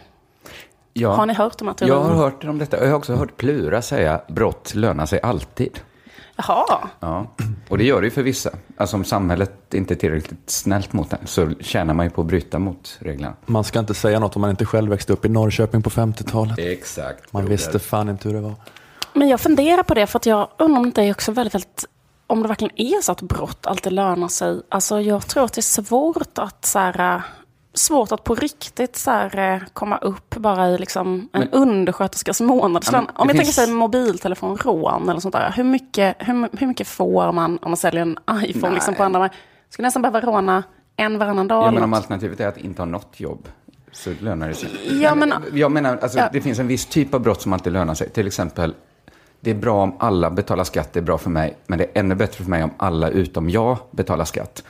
Ja. 0.92 1.12
Har 1.14 1.26
ni 1.26 1.34
hört 1.34 1.59
de 1.59 1.68
här 1.68 1.72
Jag 1.72 1.78
teorierna? 1.78 2.09
har 2.09 2.24
hört 2.24 2.44
om 2.44 2.59
detta. 2.59 2.76
Jag 2.76 2.86
har 2.86 2.96
också 2.96 3.14
hört 3.14 3.36
Plura 3.36 3.82
säga 3.82 4.20
brott 4.28 4.74
lönar 4.74 5.07
sig 5.07 5.20
alltid. 5.22 5.80
Jaha. 6.47 6.89
Ja, 7.01 7.26
och 7.68 7.78
det 7.78 7.84
gör 7.84 8.01
det 8.01 8.07
ju 8.07 8.11
för 8.11 8.22
vissa. 8.22 8.51
Alltså 8.76 8.97
om 8.97 9.05
samhället 9.05 9.74
inte 9.74 9.95
är 9.95 9.97
tillräckligt 9.97 10.51
snällt 10.51 10.93
mot 10.93 11.12
en 11.12 11.26
så 11.26 11.51
tjänar 11.61 11.95
man 11.95 12.07
ju 12.07 12.11
på 12.11 12.20
att 12.20 12.26
bryta 12.26 12.59
mot 12.59 12.97
reglerna. 13.01 13.34
Man 13.47 13.64
ska 13.64 13.78
inte 13.78 13.95
säga 13.95 14.18
något 14.18 14.36
om 14.36 14.41
man 14.41 14.51
inte 14.51 14.64
själv 14.64 14.91
växte 14.91 15.12
upp 15.12 15.24
i 15.24 15.28
Norrköping 15.28 15.82
på 15.82 15.91
50-talet. 15.91 16.59
Exakt. 16.59 17.32
Man 17.32 17.43
broder. 17.43 17.57
visste 17.57 17.78
fan 17.78 18.09
inte 18.09 18.28
hur 18.28 18.34
det 18.34 18.41
var. 18.41 18.55
Men 19.12 19.28
jag 19.28 19.41
funderar 19.41 19.82
på 19.82 19.95
det 19.95 20.07
för 20.07 20.18
att 20.18 20.26
jag 20.26 20.49
undrar 20.59 20.76
om 20.76 20.82
det 20.82 20.89
inte 20.89 21.03
är 21.03 21.11
också 21.11 21.32
väldigt, 21.32 21.55
väldigt 21.55 21.84
om 22.26 22.43
det 22.43 22.49
verkligen 22.49 22.80
är 22.80 23.03
så 23.03 23.12
att 23.12 23.22
brott 23.22 23.66
alltid 23.66 23.93
lönar 23.93 24.28
sig. 24.28 24.62
Alltså 24.68 25.01
jag 25.01 25.26
tror 25.26 25.45
att 25.45 25.53
det 25.53 25.61
är 25.61 25.82
svårt 25.82 26.39
att 26.39 26.64
så 26.64 26.78
här, 26.78 27.22
svårt 27.78 28.12
att 28.12 28.24
på 28.24 28.34
riktigt 28.34 28.96
så 28.96 29.10
här, 29.10 29.38
äh, 29.54 29.60
komma 29.72 29.96
upp 29.98 30.34
bara 30.34 30.68
i 30.68 30.78
liksom 30.78 31.28
en 31.32 31.40
Men- 31.40 31.50
undersköterskas 31.50 32.40
månadslön. 32.40 33.04
Ja, 33.08 33.22
om 33.22 33.28
jag 33.28 33.36
finns- 33.36 33.56
tänker 33.56 33.66
sig 33.66 33.74
mobiltelefonrån 33.74 35.08
eller 35.08 35.20
sånt 35.20 35.34
där. 35.34 35.52
Hur 35.56 35.64
mycket, 35.64 36.16
hur, 36.18 36.48
hur 36.58 36.66
mycket 36.66 36.88
får 36.88 37.32
man 37.32 37.58
om 37.62 37.70
man 37.70 37.76
säljer 37.76 38.02
en 38.02 38.18
iPhone 38.44 38.74
liksom 38.74 38.94
på 38.94 39.02
Nej. 39.02 39.06
andra 39.06 39.30
Skulle 39.70 39.86
nästan 39.86 40.02
behöva 40.02 40.20
råna 40.20 40.62
en 40.96 41.18
varannan 41.18 41.48
dag. 41.48 41.66
Ja, 41.66 41.70
men 41.70 41.82
om 41.82 41.94
alternativet 41.94 42.40
är 42.40 42.48
att 42.48 42.56
inte 42.58 42.82
ha 42.82 42.86
något 42.86 43.20
jobb 43.20 43.48
så 43.92 44.10
lönar 44.20 44.48
det 44.48 44.54
sig. 44.54 44.70
Ja, 45.02 45.14
men- 45.14 45.32
Jag 45.52 45.72
menar, 45.72 45.96
alltså, 46.02 46.18
Ja. 46.18 46.28
det 46.32 46.40
finns 46.40 46.58
en 46.58 46.66
viss 46.66 46.86
typ 46.86 47.14
av 47.14 47.20
brott 47.20 47.42
som 47.42 47.52
alltid 47.52 47.72
lönar 47.72 47.94
sig. 47.94 48.08
Till 48.10 48.26
exempel, 48.26 48.74
det 49.40 49.50
är 49.50 49.54
bra 49.54 49.82
om 49.82 49.96
alla 49.98 50.30
betalar 50.30 50.64
skatt, 50.64 50.92
det 50.92 50.98
är 51.00 51.02
bra 51.02 51.18
för 51.18 51.30
mig. 51.30 51.56
Men 51.66 51.78
det 51.78 51.84
är 51.84 52.00
ännu 52.00 52.14
bättre 52.14 52.44
för 52.44 52.50
mig 52.50 52.64
om 52.64 52.70
alla 52.76 53.08
utom 53.08 53.50
jag 53.50 53.76
betalar 53.90 54.24
skatt. 54.24 54.62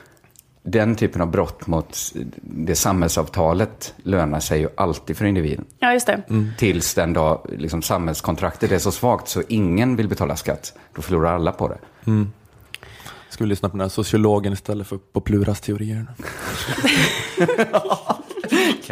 Den 0.71 0.95
typen 0.95 1.21
av 1.21 1.31
brott 1.31 1.67
mot 1.67 1.97
det 2.41 2.75
samhällsavtalet 2.75 3.93
lönar 4.03 4.39
sig 4.39 4.59
ju 4.59 4.69
alltid 4.77 5.17
för 5.17 5.25
individen. 5.25 5.65
Ja, 5.79 5.93
just 5.93 6.07
det. 6.07 6.21
Tills 6.57 6.93
den 6.93 7.13
dag 7.13 7.49
liksom, 7.57 7.81
samhällskontraktet 7.81 8.71
är 8.71 8.79
så 8.79 8.91
svagt 8.91 9.27
så 9.27 9.43
ingen 9.47 9.95
vill 9.95 10.07
betala 10.07 10.35
skatt. 10.35 10.73
Då 10.95 11.01
förlorar 11.01 11.35
alla 11.35 11.51
på 11.51 11.67
det. 11.67 11.77
Ska 13.29 13.43
vi 13.43 13.49
lyssna 13.49 13.69
på 13.69 13.73
den 13.77 13.81
här 13.81 13.89
sociologen 13.89 14.53
istället 14.53 14.87
för 14.87 14.97
på 14.97 15.21
Pluras 15.21 15.61
teorier? 15.61 16.07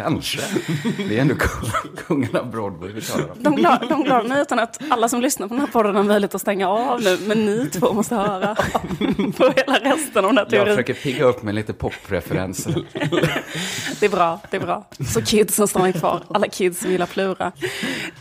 Kanske. 0.02 0.40
Det 1.08 1.16
är 1.16 1.20
ändå 1.20 1.34
kung- 1.34 1.96
kungen 1.96 2.36
av 2.36 2.50
Broadway 2.50 2.92
vi 2.92 3.00
talar 3.02 3.24
om. 3.32 3.42
De 3.42 3.56
glada, 3.56 3.86
de 3.88 4.02
glada 4.04 4.22
nyheterna 4.28 4.62
att 4.62 4.78
alla 4.90 5.08
som 5.08 5.20
lyssnar 5.20 5.48
på 5.48 5.54
den 5.54 5.60
här 5.60 5.66
podden 5.72 5.96
har 5.96 6.02
möjlighet 6.02 6.34
att 6.34 6.40
stänga 6.40 6.68
av 6.68 7.02
nu, 7.02 7.18
men 7.26 7.46
ni 7.46 7.70
två 7.70 7.92
måste 7.92 8.14
höra 8.14 8.54
på 9.36 9.52
hela 9.56 9.78
resten 9.78 10.24
av 10.24 10.30
den 10.30 10.38
här 10.38 10.44
Jag 10.44 10.50
teorin. 10.50 10.66
försöker 10.66 10.94
pigga 10.94 11.24
upp 11.24 11.42
med 11.42 11.54
lite 11.54 11.72
popreferenser. 11.72 12.84
Det 14.00 14.06
är 14.06 14.10
bra, 14.10 14.40
det 14.50 14.56
är 14.56 14.60
bra. 14.60 14.86
Så 15.14 15.22
kidsen 15.22 15.68
stannar 15.68 15.92
kvar, 15.92 16.22
alla 16.34 16.48
kids 16.48 16.80
som 16.80 16.90
gillar 16.90 17.06
Plura. 17.06 17.52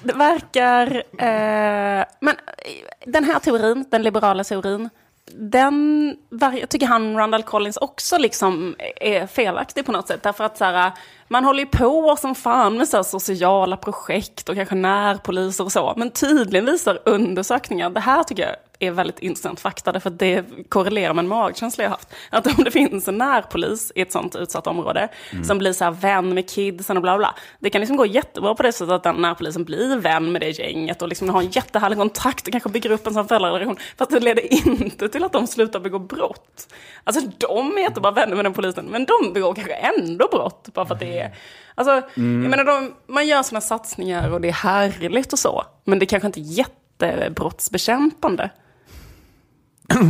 Det 0.03 0.13
verkar... 0.13 0.87
Eh, 1.17 2.05
men 2.21 2.29
eh, 2.29 2.35
den 3.05 3.23
här 3.23 3.39
teorin, 3.39 3.85
den 3.91 4.03
liberala 4.03 4.43
teorin, 4.43 4.89
den, 5.35 6.15
jag 6.39 6.69
tycker 6.69 6.85
han, 6.85 7.17
Randall 7.17 7.43
Collins, 7.43 7.77
också 7.77 8.17
liksom 8.17 8.75
är 8.95 9.27
felaktig 9.27 9.85
på 9.85 9.91
något 9.91 10.07
sätt. 10.07 10.23
Därför 10.23 10.43
att 10.43 10.57
så 10.57 10.65
här, 10.65 10.91
man 11.27 11.45
håller 11.45 11.59
ju 11.59 11.65
på 11.65 12.15
som 12.19 12.35
fan 12.35 12.77
med 12.77 12.87
så 12.87 12.97
här 12.97 13.03
sociala 13.03 13.77
projekt 13.77 14.49
och 14.49 14.55
kanske 14.55 14.75
närpoliser 14.75 15.63
och 15.63 15.71
så. 15.71 15.93
Men 15.97 16.11
tydligen 16.11 16.65
visar 16.65 16.99
undersökningar, 17.05 17.89
det 17.89 17.99
här 17.99 18.23
tycker 18.23 18.43
jag 18.43 18.55
är 18.79 18.91
väldigt 18.91 19.19
intressant 19.19 19.59
fakta, 19.59 19.91
därför 19.91 20.09
att 20.09 20.19
det 20.19 20.45
korrelerar 20.69 21.13
med 21.13 21.23
en 21.23 21.29
magkänsla 21.29 21.83
jag 21.83 21.91
haft. 21.91 22.13
Att 22.29 22.57
om 22.57 22.63
det 22.63 22.71
finns 22.71 23.07
en 23.07 23.17
närpolis 23.17 23.91
i 23.95 24.01
ett 24.01 24.11
sånt 24.11 24.35
utsatt 24.35 24.67
område, 24.67 25.09
som 25.43 25.57
blir 25.57 25.73
så 25.73 25.83
här 25.83 25.91
vän 25.91 26.33
med 26.33 26.49
kidsen 26.49 26.97
och 26.97 27.03
bla 27.03 27.17
bla, 27.17 27.35
det 27.59 27.69
kan 27.69 27.81
liksom 27.81 27.97
gå 27.97 28.05
jättebra 28.05 28.55
på 28.55 28.63
det 28.63 28.71
sättet 28.71 28.91
att 28.91 29.03
den 29.03 29.15
närpolisen 29.15 29.63
blir 29.63 29.97
vän 29.97 30.31
med 30.31 30.41
det 30.41 30.59
gänget 30.59 31.01
och 31.01 31.07
liksom 31.07 31.29
har 31.29 31.41
en 31.41 31.49
jättehärlig 31.49 31.97
kontakt 31.97 32.47
och 32.47 32.51
kanske 32.51 32.69
bygger 32.69 32.91
upp 32.91 33.07
en 33.07 33.13
sån 33.13 33.27
föräldrarelation. 33.27 33.77
Fast 33.97 34.11
det 34.11 34.19
leder 34.19 34.53
inte 34.53 35.09
till 35.09 35.23
att 35.23 35.33
de 35.33 35.47
slutar 35.47 35.79
begå 35.79 35.99
brott. 35.99 36.73
Alltså 37.03 37.21
de 37.37 37.77
är 37.77 37.81
jättebra 37.81 38.11
vänner 38.11 38.35
med 38.35 38.45
den 38.45 38.53
polisen, 38.53 38.85
men 38.85 39.05
de 39.05 39.33
begår 39.33 39.55
kanske 39.55 39.73
ändå 39.73 40.27
brott 40.31 40.69
bara 40.73 40.85
för 40.85 40.93
att 40.93 40.99
det 40.99 41.19
är... 41.19 41.35
Alltså, 41.75 41.91
jag 42.15 42.23
menar, 42.23 42.63
de, 42.63 42.93
man 43.07 43.27
gör 43.27 43.43
såna 43.43 43.61
satsningar 43.61 44.31
och 44.31 44.41
det 44.41 44.47
är 44.47 44.53
härligt 44.53 45.33
och 45.33 45.39
så, 45.39 45.63
men 45.83 45.99
det 45.99 46.05
kanske 46.05 46.27
inte 46.27 46.39
är 46.39 46.41
jättebrottsbekämpande. 46.41 48.49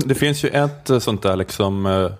Det 0.05 0.15
finns 0.15 0.43
ju 0.43 0.49
ett 0.49 0.89
eh, 0.89 0.99
sånt 0.99 1.21
där 1.21 1.35
liksom 1.35 1.85
eh, 1.85 2.11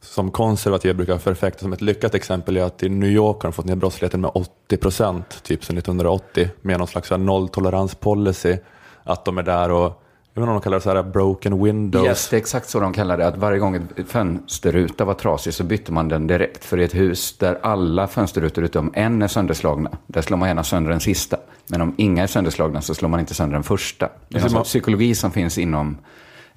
som 0.00 0.30
konservativa 0.30 0.94
brukar 0.94 1.18
förfäkta 1.18 1.58
som 1.58 1.72
ett 1.72 1.80
lyckat 1.80 2.14
exempel 2.14 2.56
är 2.56 2.62
att 2.62 2.82
i 2.82 2.88
New 2.88 3.10
York 3.10 3.36
har 3.36 3.42
de 3.42 3.52
fått 3.52 3.64
ner 3.64 3.76
brottsligheten 3.76 4.20
med 4.20 4.30
80 4.34 4.76
procent, 4.76 5.42
typ 5.42 5.64
sedan 5.64 5.78
1980, 5.78 6.48
med 6.62 6.78
någon 6.78 6.88
slags 6.88 7.10
nolltoleranspolicy. 7.10 8.56
Att 9.04 9.24
de 9.24 9.38
är 9.38 9.42
där 9.42 9.70
och, 9.70 10.02
jag 10.34 10.42
vet 10.42 10.42
inte 10.42 10.50
om 10.50 10.54
de 10.56 10.60
kallar 10.60 10.76
det 10.76 10.80
så 10.82 10.90
här 10.94 11.02
broken 11.02 11.64
windows. 11.64 12.06
Yes, 12.06 12.28
det 12.28 12.36
är 12.36 12.38
exakt 12.38 12.68
så 12.68 12.80
de 12.80 12.92
kallar 12.92 13.16
det. 13.18 13.26
Att 13.26 13.36
varje 13.36 13.58
gång 13.58 13.74
ett 13.74 14.08
fönsterruta 14.08 15.04
var 15.04 15.14
trasig 15.14 15.54
så 15.54 15.64
bytte 15.64 15.92
man 15.92 16.08
den 16.08 16.26
direkt. 16.26 16.64
För 16.64 16.78
i 16.80 16.84
ett 16.84 16.94
hus 16.94 17.38
där 17.38 17.58
alla 17.62 18.06
fönsterrutor 18.06 18.64
utom 18.64 18.90
en 18.94 19.22
är 19.22 19.28
sönderslagna, 19.28 19.90
där 20.06 20.22
slår 20.22 20.36
man 20.36 20.48
gärna 20.48 20.64
sönder 20.64 20.90
den 20.90 21.00
sista. 21.00 21.36
Men 21.66 21.80
om 21.80 21.94
inga 21.98 22.22
är 22.22 22.26
sönderslagna 22.26 22.80
så 22.80 22.94
slår 22.94 23.08
man 23.08 23.20
inte 23.20 23.34
sönder 23.34 23.54
den 23.54 23.62
första. 23.64 24.06
Det 24.06 24.12
är 24.12 24.36
Alltså 24.36 24.48
en 24.48 24.52
man- 24.54 24.60
sorts 24.60 24.70
psykologi 24.70 25.14
som 25.14 25.30
finns 25.32 25.58
inom 25.58 25.96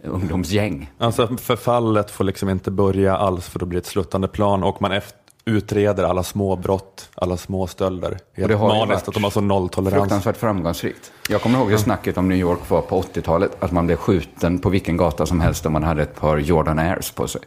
ungdomsgäng. 0.03 0.91
Alltså 0.97 1.27
förfallet 1.37 2.11
får 2.11 2.23
liksom 2.23 2.49
inte 2.49 2.71
börja 2.71 3.17
alls 3.17 3.49
för 3.49 3.59
då 3.59 3.65
blir 3.65 3.79
det 3.79 3.83
ett 3.83 3.91
sluttande 3.91 4.27
plan 4.27 4.63
och 4.63 4.81
man 4.81 4.91
efter, 4.91 5.19
utreder 5.45 6.03
alla 6.03 6.23
små 6.23 6.55
brott, 6.55 7.09
alla 7.15 7.37
små 7.37 7.67
stölder. 7.67 8.17
Helt 8.33 8.49
det 8.49 8.55
har 8.55 8.73
ju 8.73 8.79
maniskt 8.79 9.07
att 9.07 9.13
de 9.13 9.23
har 9.23 9.31
så 9.31 9.41
nolltolerans. 9.41 10.01
Fruktansvärt 10.01 10.37
framgångsrikt. 10.37 11.11
Jag 11.29 11.41
kommer 11.41 11.59
ihåg 11.59 11.69
hur 11.69 11.77
snacket 11.77 12.17
om 12.17 12.29
New 12.29 12.37
York 12.37 12.69
var 12.69 12.81
på 12.81 13.01
80-talet. 13.01 13.63
Att 13.63 13.71
man 13.71 13.85
blev 13.85 13.95
skjuten 13.95 14.59
på 14.59 14.69
vilken 14.69 14.97
gata 14.97 15.25
som 15.25 15.41
helst 15.41 15.65
om 15.65 15.73
man 15.73 15.83
hade 15.83 16.01
ett 16.01 16.15
par 16.15 16.37
Jordan 16.37 16.79
Airs 16.79 17.11
på 17.11 17.27
sig. 17.27 17.41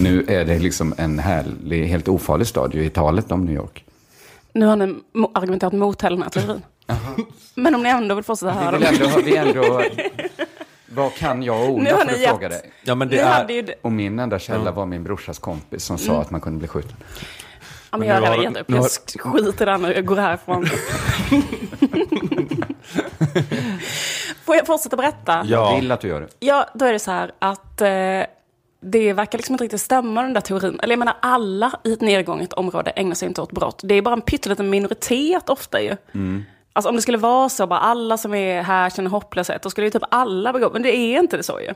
Nu 0.00 0.24
är 0.28 0.44
det 0.44 0.58
liksom 0.58 0.94
en 0.98 1.18
härlig, 1.18 1.86
helt 1.86 2.08
ofarlig 2.08 2.46
stad 2.46 2.74
ju 2.74 2.84
i 2.84 2.90
talet 2.90 3.32
om 3.32 3.44
New 3.44 3.54
York. 3.54 3.84
Nu 4.52 4.66
har 4.66 4.76
ni 4.76 4.94
argumenterat 5.34 5.72
mot 5.72 6.02
hela 6.02 6.16
den 6.16 6.22
här 6.22 6.30
teorin. 6.30 6.62
Men 7.54 7.74
om 7.74 7.82
ni 7.82 7.88
ändå 7.88 8.14
vill 8.14 8.24
fortsätta 8.24 8.52
höra 8.52 8.78
Vi 8.78 8.86
vill 8.86 9.02
ändå, 9.02 9.20
vi 9.24 9.36
ändå, 9.36 9.82
vad 10.94 11.14
kan 11.14 11.42
jag 11.42 11.70
och 11.70 11.80
Nu 11.82 11.90
Ola 11.90 11.90
har 11.90 11.98
för 11.98 12.06
ni 12.06 12.12
att 12.12 12.20
gett- 12.20 12.30
fråga 12.30 12.48
dig? 12.48 12.72
Ja, 12.82 12.94
men 12.94 13.08
det 13.08 13.16
Ni 13.16 13.22
är, 13.22 13.26
hade 13.32 13.52
ju... 13.52 13.66
Och 13.82 13.92
min 13.92 14.18
enda 14.18 14.38
källa 14.38 14.70
var 14.70 14.86
min 14.86 15.04
brorsas 15.04 15.38
kompis 15.38 15.84
som 15.84 15.98
sa 15.98 16.20
att 16.20 16.30
man 16.30 16.40
kunde 16.40 16.58
bli 16.58 16.68
skjuten. 16.68 16.96
Ja, 17.00 17.98
men 17.98 18.00
Men 18.00 18.08
jag 18.08 18.14
har 18.14 18.20
nu 18.20 18.26
har- 18.26 18.36
redan 18.38 18.52
gett 18.52 18.60
upp. 18.62 18.68
nu 18.68 18.76
Jag 18.76 18.82
har- 18.82 18.88
sk- 18.88 19.18
skiter 19.18 19.62
i 19.62 19.70
det 19.70 19.76
nu. 19.78 19.92
Jag 19.94 20.04
går 20.06 20.16
härifrån. 20.16 20.66
Får 24.44 24.56
jag 24.56 24.66
fortsätta 24.66 24.96
berätta? 24.96 25.32
Jag 25.32 25.46
ja, 25.46 25.76
vill 25.76 25.92
att 25.92 26.00
du 26.00 26.08
gör 26.08 26.20
det. 26.20 26.28
Ja, 26.40 26.66
då 26.74 26.84
är 26.84 26.92
det 26.92 26.98
så 26.98 27.10
här 27.10 27.32
att 27.38 27.80
eh, 27.80 27.88
det 28.80 29.12
verkar 29.12 29.38
liksom 29.38 29.54
inte 29.54 29.64
riktigt 29.64 29.80
stämma 29.80 30.22
den 30.22 30.32
där 30.32 30.40
teorin. 30.40 30.80
Eller 30.82 30.92
jag 30.92 30.98
menar 30.98 31.16
alla 31.22 31.72
i 31.84 31.92
ett 31.92 32.00
nedgånget 32.00 32.52
område 32.52 32.90
ägnar 32.90 33.14
sig 33.14 33.28
inte 33.28 33.40
åt 33.42 33.52
brott. 33.52 33.80
Det 33.84 33.94
är 33.94 34.02
bara 34.02 34.12
en 34.14 34.20
pytteliten 34.20 34.70
minoritet 34.70 35.48
ofta 35.48 35.80
ju. 35.82 35.96
Alltså 36.72 36.88
om 36.88 36.96
det 36.96 37.02
skulle 37.02 37.18
vara 37.18 37.48
så, 37.48 37.66
bara 37.66 37.80
alla 37.80 38.16
som 38.16 38.34
är 38.34 38.62
här 38.62 38.90
känner 38.90 39.10
hopplöshet, 39.10 39.62
då 39.62 39.70
skulle 39.70 39.86
ju 39.86 39.90
typ 39.90 40.02
alla 40.10 40.52
begå, 40.52 40.70
men 40.72 40.82
det 40.82 40.96
är 40.96 41.20
inte 41.20 41.36
det 41.36 41.42
så 41.42 41.60
ju. 41.60 41.74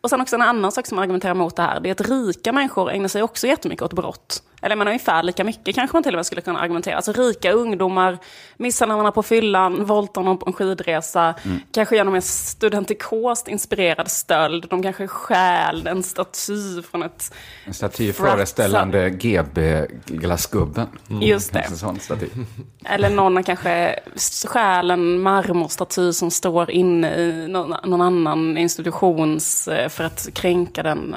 Och 0.00 0.10
sen 0.10 0.20
också 0.20 0.36
en 0.36 0.42
annan 0.42 0.72
sak 0.72 0.86
som 0.86 0.98
argumenterar 0.98 1.34
mot 1.34 1.56
det 1.56 1.62
här, 1.62 1.80
det 1.80 1.88
är 1.88 1.92
att 1.92 2.08
rika 2.08 2.52
människor 2.52 2.90
ägnar 2.90 3.08
sig 3.08 3.22
också 3.22 3.46
jättemycket 3.46 3.82
åt 3.82 3.92
brott. 3.92 4.42
Eller 4.62 4.76
menar 4.76 4.92
ungefär 4.92 5.22
lika 5.22 5.44
mycket 5.44 5.74
kanske 5.74 5.96
man 5.96 6.02
till 6.02 6.14
och 6.14 6.18
med 6.18 6.26
skulle 6.26 6.40
kunna 6.40 6.58
argumentera. 6.58 6.96
Alltså 6.96 7.12
rika 7.12 7.52
ungdomar 7.52 8.18
misshandlar 8.56 8.96
varandra 8.96 9.12
på 9.12 9.22
fyllan, 9.22 9.84
våldtar 9.84 10.22
någon 10.22 10.38
på 10.38 10.46
en 10.46 10.52
skidresa, 10.52 11.34
kanske 11.72 11.96
gör 11.96 12.04
någon 12.04 12.12
mer 12.14 12.20
studentikost 12.20 13.48
inspirerad 13.48 14.10
stöld. 14.10 14.66
De 14.70 14.82
kanske 14.82 15.06
stjäl 15.06 15.86
en 15.86 16.02
staty 16.02 16.82
från 16.82 17.02
ett... 17.02 17.34
En 17.64 17.74
staty 17.74 18.12
Fratsa. 18.12 18.36
föreställande 18.36 19.10
GB-glassgubben. 19.10 20.86
Just 21.08 21.52
det. 21.52 21.66
En. 21.82 22.46
Eller 22.84 23.10
någon 23.10 23.36
har 23.36 23.42
kanske 23.42 24.00
stjäl 24.46 24.90
en 24.90 25.20
marmorstaty 25.20 26.12
som 26.12 26.30
står 26.30 26.70
inne 26.70 27.14
i 27.14 27.48
någon, 27.48 27.74
någon 27.84 28.00
annan 28.00 28.58
institutions 28.58 29.68
eh, 29.68 29.88
för 29.88 30.04
att 30.04 30.28
kränka 30.34 30.82
den. 30.82 31.16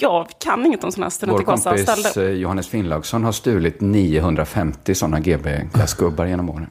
Jag 0.00 0.28
kan 0.38 0.66
inget 0.66 0.84
om 0.84 0.92
sådana 0.92 1.04
här 1.04 1.10
Vår 1.10 1.38
studentikosa 1.38 1.70
kompis 1.70 2.16
eh, 2.16 2.24
Johannes 2.30 2.68
Finnlaugsson 2.68 3.24
har 3.24 3.32
stulit 3.32 3.80
950 3.80 4.94
sådana 4.94 5.20
GB-glassgubbar 5.20 6.26
genom 6.26 6.50
åren. 6.50 6.70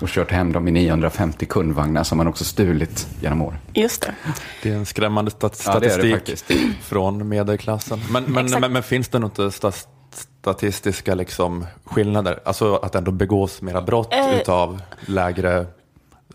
Och 0.00 0.08
kört 0.08 0.30
hem 0.30 0.52
dem 0.52 0.68
i 0.68 0.70
950 0.70 1.46
kundvagnar 1.46 2.04
som 2.04 2.18
han 2.18 2.28
också 2.28 2.44
stulit 2.44 3.06
genom 3.20 3.42
åren. 3.42 3.58
Just 3.74 4.02
det. 4.02 4.14
det 4.62 4.70
är 4.70 4.74
en 4.76 4.86
skrämmande 4.86 5.30
stat- 5.30 5.62
Ja, 5.66 5.78
det 5.80 5.86
är 5.94 6.02
det 6.02 6.16
statistik 6.16 6.82
från 6.82 7.28
medelklassen. 7.28 8.00
Men, 8.10 8.24
men, 8.24 8.50
men, 8.60 8.72
men 8.72 8.82
finns 8.82 9.08
det 9.08 9.18
något 9.18 9.38
sta- 9.38 9.86
statistiska 10.40 11.14
liksom, 11.14 11.66
skillnader? 11.84 12.38
Alltså 12.44 12.74
att 12.76 12.92
det 12.92 12.98
ändå 12.98 13.10
begås 13.10 13.62
mera 13.62 13.82
brott 13.82 14.12
Eh. 14.12 14.36
utav 14.40 14.82
lägre 15.06 15.66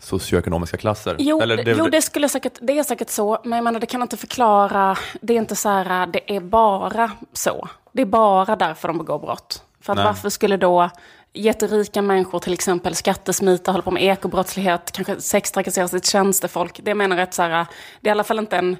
socioekonomiska 0.04 0.76
klasser? 0.76 1.16
Jo, 1.18 1.40
Eller 1.40 1.56
det, 1.56 1.70
jo 1.70 1.88
det, 1.88 2.02
skulle 2.02 2.28
säkert, 2.28 2.58
det 2.60 2.78
är 2.78 2.82
säkert 2.82 3.10
så, 3.10 3.38
men 3.44 3.56
jag 3.56 3.64
menar, 3.64 3.80
det 3.80 3.86
kan 3.86 4.02
inte 4.02 4.16
förklara, 4.16 4.96
det 5.20 5.34
är 5.34 5.38
inte 5.38 5.56
så 5.56 5.68
här, 5.68 6.06
det 6.06 6.36
är 6.36 6.40
bara 6.40 7.10
så. 7.32 7.68
Det 7.92 8.02
är 8.02 8.06
bara 8.06 8.56
därför 8.56 8.88
de 8.88 8.98
begår 8.98 9.18
brott. 9.18 9.62
För 9.80 9.92
att 9.92 9.96
Nej. 9.96 10.06
varför 10.06 10.30
skulle 10.30 10.56
då 10.56 10.90
jätterika 11.32 12.02
människor 12.02 12.38
till 12.38 12.52
exempel 12.52 12.94
skattesmita, 12.94 13.72
hålla 13.72 13.82
på 13.82 13.90
med 13.90 14.02
ekobrottslighet, 14.02 14.92
kanske 14.92 15.20
sextrakassera 15.20 15.88
sitt 15.88 16.06
tjänstefolk. 16.06 16.80
Det 16.82 16.90
jag 16.90 16.96
menar 16.96 17.16
är 17.16 17.22
att 17.22 17.34
så 17.34 17.42
här, 17.42 17.66
det 18.00 18.08
är 18.08 18.10
i 18.10 18.12
alla 18.12 18.24
fall 18.24 18.38
inte 18.38 18.56
en 18.56 18.76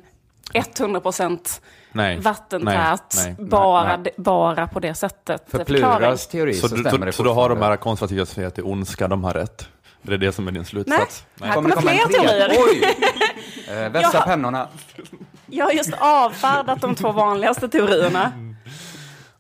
100% 0.52 1.60
Nej. 1.92 2.18
vattentät, 2.18 3.14
Nej, 3.16 3.34
nej, 3.38 3.48
bara, 3.48 3.96
nej. 3.96 4.14
bara 4.16 4.66
på 4.66 4.80
det 4.80 4.94
sättet. 4.94 5.42
För. 5.50 5.64
Plurals 5.64 6.26
teori 6.26 6.54
så, 6.54 6.68
Så, 6.68 6.76
stämmer 6.76 6.90
så, 6.90 6.96
det 6.96 7.12
så 7.12 7.22
då 7.22 7.32
har 7.32 7.48
de 7.48 7.62
här 7.62 7.76
konservativa 7.76 8.26
som 8.26 8.34
säger 8.34 8.48
att 8.48 8.54
det 8.54 8.62
är 8.62 8.68
ondska, 8.68 9.08
de 9.08 9.24
har 9.24 9.32
rätt? 9.34 9.68
Det 10.06 10.14
är 10.14 10.18
det 10.18 10.32
som 10.32 10.48
är 10.48 10.52
din 10.52 10.64
slutsats? 10.64 11.24
Nej. 11.34 11.48
Här 11.48 11.54
kommer 11.54 11.80
fler 11.80 11.92
en 11.92 11.98
tredje. 12.08 12.28
teorier. 12.28 12.50
Oj! 12.58 12.96
Eh, 13.68 13.88
vässa 13.90 14.20
pennorna. 14.20 14.68
Jag 15.46 15.64
har 15.64 15.72
just 15.72 15.92
avfärdat 15.98 16.80
de 16.80 16.94
två 16.94 17.12
vanligaste 17.12 17.68
teorierna. 17.68 18.32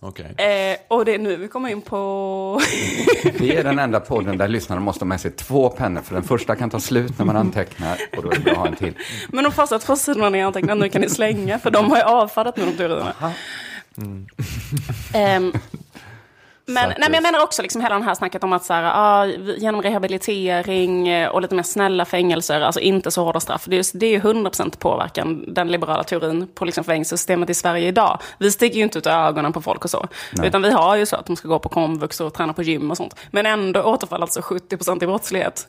Okej. 0.00 0.34
Eh, 0.36 0.76
och 0.88 1.04
det 1.04 1.14
är 1.14 1.18
nu 1.18 1.36
vi 1.36 1.48
kommer 1.48 1.68
in 1.68 1.82
på... 1.82 2.60
Vi 3.38 3.56
är 3.56 3.64
den 3.64 3.78
enda 3.78 4.00
podden 4.00 4.38
där 4.38 4.48
lyssnarna 4.48 4.80
måste 4.80 5.04
ha 5.04 5.06
med 5.06 5.20
sig 5.20 5.30
två 5.30 5.68
pennor, 5.70 6.00
för 6.00 6.14
den 6.14 6.24
första 6.24 6.56
kan 6.56 6.70
ta 6.70 6.80
slut 6.80 7.18
när 7.18 7.24
man 7.24 7.36
antecknar 7.36 7.98
och 8.16 8.22
då 8.22 8.30
är 8.30 8.34
det 8.34 8.40
bra 8.40 8.52
att 8.52 8.58
ha 8.58 8.66
en 8.66 8.76
till. 8.76 8.94
Men 9.28 9.44
de 9.44 9.52
första 9.52 9.78
två 9.78 9.96
sidorna 9.96 10.30
ni 10.30 10.42
antecknat 10.42 10.78
nu 10.78 10.88
kan 10.88 11.00
ni 11.00 11.08
slänga, 11.10 11.58
för 11.58 11.70
de 11.70 11.90
har 11.90 11.96
ju 11.96 12.02
avfärdat 12.02 12.56
nu 12.56 12.64
de 12.64 12.72
teorierna. 12.72 13.14
Ehm, 15.14 15.52
men, 16.66 16.88
nej, 16.88 16.96
men 17.00 17.14
jag 17.14 17.22
menar 17.22 17.42
också 17.44 17.62
liksom 17.62 17.80
hela 17.80 17.98
det 17.98 18.04
här 18.04 18.14
snacket 18.14 18.44
om 18.44 18.52
att 18.52 18.64
så 18.64 18.72
här, 18.72 18.92
ah, 18.94 19.26
genom 19.56 19.82
rehabilitering 19.82 21.08
eh, 21.08 21.28
och 21.28 21.42
lite 21.42 21.54
mer 21.54 21.62
snälla 21.62 22.04
fängelser, 22.04 22.60
alltså 22.60 22.80
inte 22.80 23.10
så 23.10 23.24
hårda 23.24 23.40
straff. 23.40 23.64
Det 23.66 23.76
är, 23.78 23.98
det 23.98 24.06
är 24.06 24.10
ju 24.10 24.20
100% 24.20 24.78
påverkan, 24.78 25.44
den 25.54 25.68
liberala 25.68 26.04
teorin 26.04 26.48
på 26.54 26.64
liksom 26.64 26.84
fängelsesystemet 26.84 27.50
i 27.50 27.54
Sverige 27.54 27.88
idag. 27.88 28.18
Vi 28.38 28.50
sticker 28.52 28.76
ju 28.76 28.82
inte 28.82 28.98
ut 28.98 29.06
ögonen 29.06 29.52
på 29.52 29.62
folk 29.62 29.84
och 29.84 29.90
så. 29.90 30.08
Nej. 30.32 30.48
Utan 30.48 30.62
vi 30.62 30.70
har 30.70 30.96
ju 30.96 31.06
så 31.06 31.16
att 31.16 31.26
de 31.26 31.36
ska 31.36 31.48
gå 31.48 31.58
på 31.58 31.68
komvux 31.68 32.20
och 32.20 32.34
träna 32.34 32.52
på 32.52 32.62
gym 32.62 32.90
och 32.90 32.96
sånt. 32.96 33.14
Men 33.30 33.46
ändå 33.46 33.82
återfaller 33.82 34.22
alltså 34.22 34.40
70% 34.40 35.04
i 35.04 35.06
brottslighet. 35.06 35.68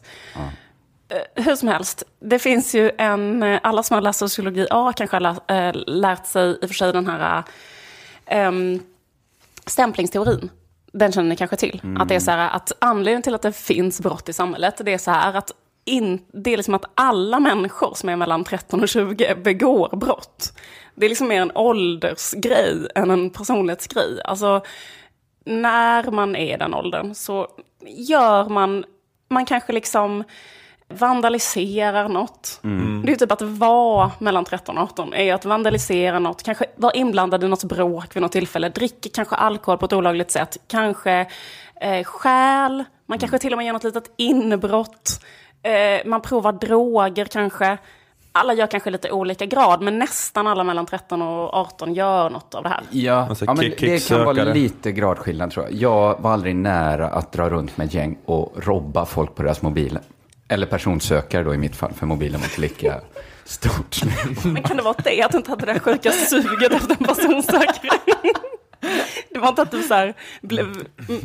Eh, 1.10 1.44
Hur 1.44 1.56
som 1.56 1.68
helst, 1.68 2.04
det 2.20 2.40
finns 2.40 2.76
ju 2.76 2.92
en, 2.98 3.44
eh, 3.44 3.60
alla 3.64 3.84
som 3.84 3.94
har 3.94 4.02
läst 4.02 4.20
sociologi 4.20 4.68
A 4.72 4.94
kanske 4.96 5.16
har 5.16 5.22
lä- 5.22 5.68
eh, 5.68 5.74
lärt 5.88 6.26
sig 6.28 6.50
i 6.62 6.66
och 6.66 6.70
för 6.70 6.74
sig 6.76 6.94
den 6.94 7.08
här 7.08 7.44
um, 8.48 8.80
stämplingsteorin. 9.66 10.50
Den 11.00 11.12
känner 11.12 11.30
ni 11.30 11.36
kanske 11.36 11.56
till. 11.56 11.82
Att 12.00 12.10
det 12.10 12.16
är 12.16 12.20
så 12.20 12.32
här 12.32 12.50
att 12.50 12.72
anledningen 12.80 13.22
till 13.22 13.36
att 13.36 13.42
det 13.42 13.52
finns 13.52 14.02
brott 14.02 14.30
i 14.30 14.34
samhället, 14.34 14.82
det 14.86 14.94
är 14.94 14.98
så 14.98 15.12
här 15.12 15.34
att 15.34 15.52
in, 15.86 16.22
det 16.34 16.54
är 16.54 16.58
liksom 16.58 16.74
att 16.74 16.86
alla 16.96 17.40
människor 17.40 17.94
som 17.96 18.10
är 18.10 18.16
mellan 18.16 18.44
13 18.44 18.82
och 18.82 18.90
20 18.90 19.36
begår 19.36 19.96
brott. 19.96 20.54
Det 20.96 21.06
är 21.06 21.10
liksom 21.10 21.28
mer 21.28 21.42
en 21.42 21.52
åldersgrej 21.56 22.88
än 22.96 23.12
en 23.12 23.30
personlighetsgrej. 23.30 24.22
Alltså, 24.26 24.62
när 25.46 26.12
man 26.12 26.36
är 26.36 26.56
i 26.56 26.58
den 26.58 26.74
åldern 26.74 27.16
så 27.16 27.48
gör 27.88 28.50
man, 28.50 28.86
man 29.30 29.46
kanske 29.46 29.74
liksom 29.74 30.24
vandaliserar 30.94 32.10
något. 32.10 32.60
Det 32.62 33.08
är 33.08 33.12
ju 33.12 33.16
typ 33.16 33.32
att 33.32 33.42
vara 33.42 34.12
mellan 34.20 34.46
13 34.46 34.78
och 34.78 34.84
18 34.84 35.14
är 35.14 35.34
att 35.34 35.46
vandalisera 35.46 36.20
något, 36.20 36.44
kanske 36.44 36.66
vara 36.76 36.94
inblandad 36.94 37.44
i 37.44 37.48
något 37.48 37.64
bråk 37.64 38.16
vid 38.16 38.22
något 38.22 38.32
tillfälle, 38.32 38.70
dricker 38.70 39.10
kanske 39.10 39.36
alkohol 39.36 39.78
på 39.78 39.86
ett 39.86 39.94
olagligt 39.94 40.32
sätt, 40.32 40.58
kanske 40.68 41.26
eh, 41.82 42.04
stjäl, 42.04 42.84
man 43.08 43.18
kanske 43.20 43.40
till 43.40 43.54
och 43.54 43.58
med 43.58 43.66
gör 43.66 43.74
något 43.74 43.84
litet 43.84 44.12
inbrott, 44.18 45.22
eh, 45.64 46.08
man 46.10 46.22
provar 46.22 46.52
droger 46.52 47.26
kanske. 47.26 47.78
Alla 48.38 48.54
gör 48.54 48.68
kanske 48.68 48.90
lite 48.90 49.12
olika 49.12 49.46
grad, 49.46 49.82
men 49.82 50.00
nästan 50.00 50.48
alla 50.48 50.64
mellan 50.64 50.86
13 50.86 51.22
och 51.22 51.54
18 51.54 51.94
gör 51.94 52.30
något 52.30 52.56
av 52.56 52.64
det 52.64 52.70
här. 52.70 52.82
Ja, 52.92 53.28
Alltså, 53.30 53.46
ja 53.46 53.54
men 53.54 53.66
kick- 53.66 53.80
det 53.80 54.08
kan 54.08 54.26
vara 54.26 54.34
lite 54.54 54.92
gradskillnad 54.92 55.52
tror 55.52 55.66
jag. 55.66 55.74
Jag 55.76 56.20
var 56.22 56.32
aldrig 56.34 56.56
nära 56.56 57.08
att 57.10 57.32
dra 57.32 57.50
runt 57.50 57.78
med 57.78 57.88
ett 57.88 57.94
gäng 57.94 58.18
och 58.26 58.54
robba 58.56 59.06
folk 59.06 59.36
på 59.36 59.44
deras 59.44 59.62
mobiler. 59.62 60.02
Eller 60.48 60.68
personsökare 60.68 61.44
då 61.44 61.54
i 61.54 61.58
mitt 61.58 61.76
fall, 61.76 61.94
för 61.94 62.06
mobilen 62.06 62.40
var 62.40 62.48
inte 62.48 62.62
lika 62.62 63.02
stort. 63.44 63.98
Men 64.44 64.64
kan 64.64 64.78
det 64.78 64.84
vara 64.84 64.96
det, 65.04 65.22
att 65.22 65.32
du 65.32 65.38
inte 65.38 65.50
hade 65.50 65.66
det 65.66 65.74
där 65.74 65.80
sjuka 65.80 66.12
suget 66.12 66.72
efter 66.72 66.92
en 67.00 67.06
personsökare? 67.06 68.00
Det 69.30 69.40
var 69.40 69.50
inte 69.50 69.62
att 69.62 69.72
du 69.72 69.84
så 69.84 69.94
här 69.94 70.14
blev, 70.42 70.68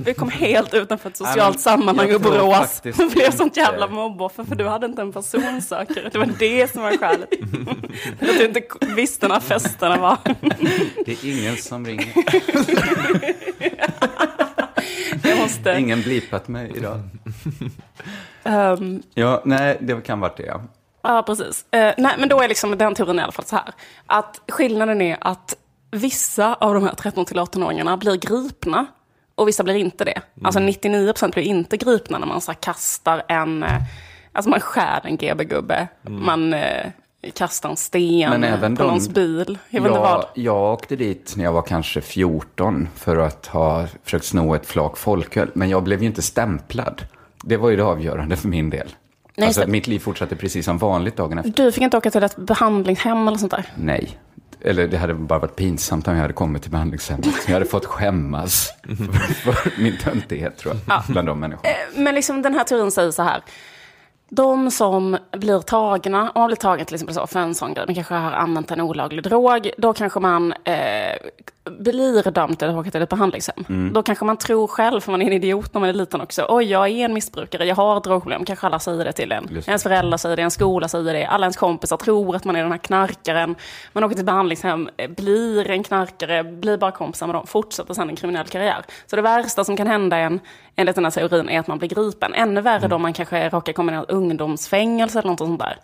vi 0.04 0.14
kom 0.14 0.30
helt 0.30 0.74
utanför 0.74 1.10
ett 1.10 1.20
Nej, 1.20 1.28
socialt 1.28 1.54
men 1.54 1.62
sammanhang 1.62 2.14
och 2.14 2.20
Borås 2.20 2.82
och 2.84 3.10
blev 3.10 3.30
sånt 3.30 3.56
jävla 3.56 3.86
mobboffer 3.86 4.44
för 4.44 4.54
du 4.54 4.68
hade 4.68 4.86
inte 4.86 5.02
en 5.02 5.12
personsökare. 5.12 6.08
Det 6.12 6.18
var 6.18 6.28
det 6.38 6.72
som 6.72 6.82
var 6.82 6.96
skälet. 6.96 7.28
Att 8.20 8.38
du 8.38 8.44
inte 8.44 8.62
visste 8.96 9.28
när 9.28 9.40
festerna 9.40 9.96
var. 9.96 10.18
Det 11.04 11.12
är 11.12 11.38
ingen 11.38 11.56
som 11.56 11.86
ringer. 11.86 12.12
Jag 15.22 15.38
måste... 15.38 15.76
Ingen 15.78 16.02
blipat 16.02 16.48
mig 16.48 16.72
idag. 16.76 17.00
Ehm, 18.42 19.02
Ja, 19.14 19.42
nej, 19.44 19.78
det 19.80 20.00
kan 20.00 20.20
vara 20.20 20.32
det. 20.36 20.42
Ja. 20.46 20.60
Ja, 21.02 21.22
precis. 21.26 21.64
Eh, 21.70 21.94
nej, 21.98 22.14
men 22.18 22.28
då 22.28 22.40
är 22.40 22.48
liksom 22.48 22.78
den 22.78 22.94
teorin 22.94 23.18
i 23.18 23.22
alla 23.22 23.32
fall 23.32 23.44
så 23.44 23.56
här. 23.56 23.72
Att 24.06 24.40
skillnaden 24.48 25.00
är 25.02 25.16
att 25.20 25.56
vissa 25.90 26.54
av 26.54 26.74
de 26.74 26.82
här 26.84 26.92
13-18-åringarna 26.92 27.96
blir 27.96 28.16
gripna 28.16 28.86
och 29.34 29.48
vissa 29.48 29.62
blir 29.62 29.74
inte 29.74 30.04
det. 30.04 30.20
Alltså 30.44 30.60
99% 30.60 31.32
blir 31.32 31.42
inte 31.42 31.76
gripna 31.76 32.18
när 32.18 32.26
man 32.26 32.40
så 32.40 32.54
kastar 32.54 33.22
en... 33.28 33.62
Eh, 33.62 33.70
alltså 34.32 34.50
man 34.50 34.60
skär 34.60 35.00
en 35.04 35.16
GB-gubbe, 35.16 35.88
man 36.02 36.54
eh, 36.54 36.90
kastar 37.34 37.70
en 37.70 37.76
sten 37.76 38.30
på 38.30 38.56
de- 38.76 38.84
någons 38.84 39.08
bil. 39.08 39.58
Jag 39.70 39.80
inte 39.80 39.90
vad. 39.90 40.10
Jag, 40.10 40.24
jag 40.34 40.72
åkte 40.72 40.96
dit 40.96 41.34
när 41.36 41.44
jag 41.44 41.52
var 41.52 41.62
kanske 41.62 42.00
14 42.00 42.88
för 42.96 43.16
att 43.16 43.46
ha 43.46 43.86
försökt 44.04 44.24
sno 44.24 44.54
ett 44.54 44.66
flak 44.66 44.96
folköl. 44.96 45.50
Men 45.54 45.68
jag 45.70 45.82
blev 45.82 46.00
ju 46.00 46.06
inte 46.06 46.22
stämplad. 46.22 47.02
Det 47.44 47.56
var 47.56 47.70
ju 47.70 47.76
det 47.76 47.84
avgörande 47.84 48.36
för 48.36 48.48
min 48.48 48.70
del. 48.70 48.88
Nej, 49.36 49.46
alltså, 49.46 49.62
så- 49.62 49.68
mitt 49.68 49.86
liv 49.86 49.98
fortsatte 49.98 50.36
precis 50.36 50.64
som 50.64 50.78
vanligt 50.78 51.16
dagen 51.16 51.38
efter. 51.38 51.52
Du 51.64 51.72
fick 51.72 51.82
inte 51.82 51.96
åka 51.96 52.10
till 52.10 52.22
ett 52.22 52.36
behandlingshem 52.36 53.28
eller 53.28 53.38
sånt 53.38 53.50
där? 53.52 53.64
Nej. 53.76 54.18
Eller 54.62 54.88
det 54.88 54.96
hade 54.98 55.14
bara 55.14 55.38
varit 55.38 55.56
pinsamt 55.56 56.08
om 56.08 56.14
jag 56.14 56.20
hade 56.22 56.34
kommit 56.34 56.62
till 56.62 56.70
behandlingshemmet. 56.70 57.26
Jag 57.46 57.52
hade 57.52 57.64
fått 57.66 57.84
skämmas 57.86 58.70
för, 58.82 59.34
för 59.52 59.82
min 59.82 59.98
töntighet, 59.98 60.56
tror 60.58 60.74
jag, 60.86 61.02
bland 61.08 61.28
de 61.28 61.40
människorna. 61.40 61.68
Men 61.96 62.14
liksom 62.14 62.42
den 62.42 62.54
här 62.54 62.64
teorin 62.64 62.90
säger 62.90 63.10
så 63.10 63.22
här. 63.22 63.42
De 64.28 64.70
som 64.70 65.16
blir 65.32 65.60
tagna, 65.60 66.22
om 66.30 66.40
man 66.40 66.46
blir 66.46 66.56
tagen 66.56 66.86
till 66.86 66.94
exempel 66.94 67.14
så 67.14 67.26
för 67.26 67.40
en 67.40 67.54
sån 67.54 67.74
grej, 67.74 67.84
man 67.86 67.94
kanske 67.94 68.14
har 68.14 68.32
använt 68.32 68.70
en 68.70 68.80
olaglig 68.80 69.24
drog, 69.24 69.70
då 69.78 69.92
kanske 69.92 70.20
man 70.20 70.52
eh, 70.64 70.76
blir 71.64 72.30
dömd 72.30 72.62
att 72.62 72.74
åka 72.74 72.90
till 72.90 73.02
ett 73.02 73.08
behandlingshem. 73.08 73.64
Mm. 73.68 73.92
Då 73.92 74.02
kanske 74.02 74.24
man 74.24 74.36
tror 74.36 74.66
själv, 74.66 75.00
för 75.00 75.10
man 75.10 75.22
är 75.22 75.26
en 75.26 75.32
idiot 75.32 75.74
när 75.74 75.80
man 75.80 75.88
är 75.88 75.92
liten 75.92 76.20
också, 76.20 76.46
oj 76.48 76.64
jag 76.64 76.88
är 76.88 77.04
en 77.04 77.14
missbrukare, 77.14 77.64
jag 77.64 77.76
har 77.76 78.00
drogproblem, 78.00 78.44
kanske 78.44 78.66
alla 78.66 78.78
säger 78.78 79.04
det 79.04 79.12
till 79.12 79.32
en. 79.32 79.46
Det. 79.46 79.68
Ens 79.68 79.82
föräldrar 79.82 80.18
säger 80.18 80.36
det, 80.36 80.42
en 80.42 80.50
skola 80.50 80.88
säger 80.88 81.12
det, 81.14 81.26
alla 81.26 81.46
ens 81.46 81.56
kompisar 81.56 81.96
tror 81.96 82.36
att 82.36 82.44
man 82.44 82.56
är 82.56 82.62
den 82.62 82.72
här 82.72 82.78
knarkaren. 82.78 83.54
Man 83.92 84.04
åker 84.04 84.14
till 84.14 84.22
ett 84.22 84.26
behandlingshem, 84.26 84.88
eh, 84.96 85.10
blir 85.10 85.70
en 85.70 85.82
knarkare, 85.82 86.44
blir 86.44 86.78
bara 86.78 86.90
kompisar 86.90 87.26
med 87.26 87.36
dem, 87.36 87.46
fortsätter 87.46 87.94
sedan 87.94 88.08
en 88.08 88.16
kriminell 88.16 88.46
karriär. 88.46 88.84
Så 89.06 89.16
det 89.16 89.22
värsta 89.22 89.64
som 89.64 89.76
kan 89.76 89.86
hända 89.86 90.16
en, 90.16 90.40
enligt 90.76 90.94
den 90.94 91.04
här 91.04 91.10
teorin, 91.10 91.48
är 91.48 91.60
att 91.60 91.66
man 91.66 91.78
blir 91.78 91.88
gripen. 91.88 92.34
Ännu 92.34 92.60
värre 92.60 92.88
då 92.88 92.98
man 92.98 93.12
kanske 93.12 93.48
råkar 93.48 93.72
komma 93.72 93.92
i 93.92 93.96
ett 93.96 94.10
ungdomsfängelse 94.10 95.18
eller 95.18 95.30
något 95.30 95.38
sånt 95.38 95.60
där. 95.60 95.76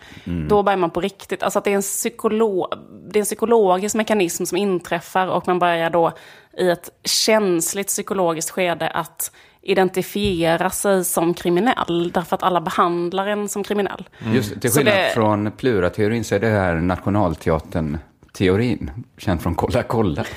Då 0.49 0.63
börjar 0.63 0.77
man 0.77 0.91
på 0.91 1.01
riktigt, 1.01 1.43
alltså 1.43 1.59
att 1.59 1.65
det 1.65 1.71
är, 1.71 1.75
en 1.75 1.83
psykolo 1.83 2.69
det 3.09 3.19
är 3.19 3.21
en 3.21 3.25
psykologisk 3.25 3.95
mekanism 3.95 4.45
som 4.45 4.59
inträffar 4.59 5.27
och 5.27 5.47
man 5.47 5.59
börjar 5.59 5.66
då 5.91 6.13
i 6.59 6.71
ett 6.71 6.91
känsligt 7.05 7.87
psykologiskt 7.87 8.51
skede 8.51 8.89
att 8.89 9.33
identifiera 9.63 10.71
sig 10.71 11.05
som 11.05 11.35
kriminell, 11.35 12.11
därför 12.15 12.37
att 12.37 12.43
alla 12.43 12.61
behandlar 12.61 13.27
en 13.27 13.49
som 13.49 13.65
kriminell. 13.65 14.09
Just, 14.35 14.61
till 14.61 14.71
skillnad 14.71 14.95
det- 14.95 15.11
från 15.15 15.53
plurateorin 15.53 16.25
så 16.25 16.35
är 16.35 16.41
det 16.41 16.49
här 16.49 16.75
nationalteatern-teorin, 16.75 18.91
känd 19.19 19.43
från 19.43 19.55
Kolla 19.55 19.83
kolla. 19.83 20.25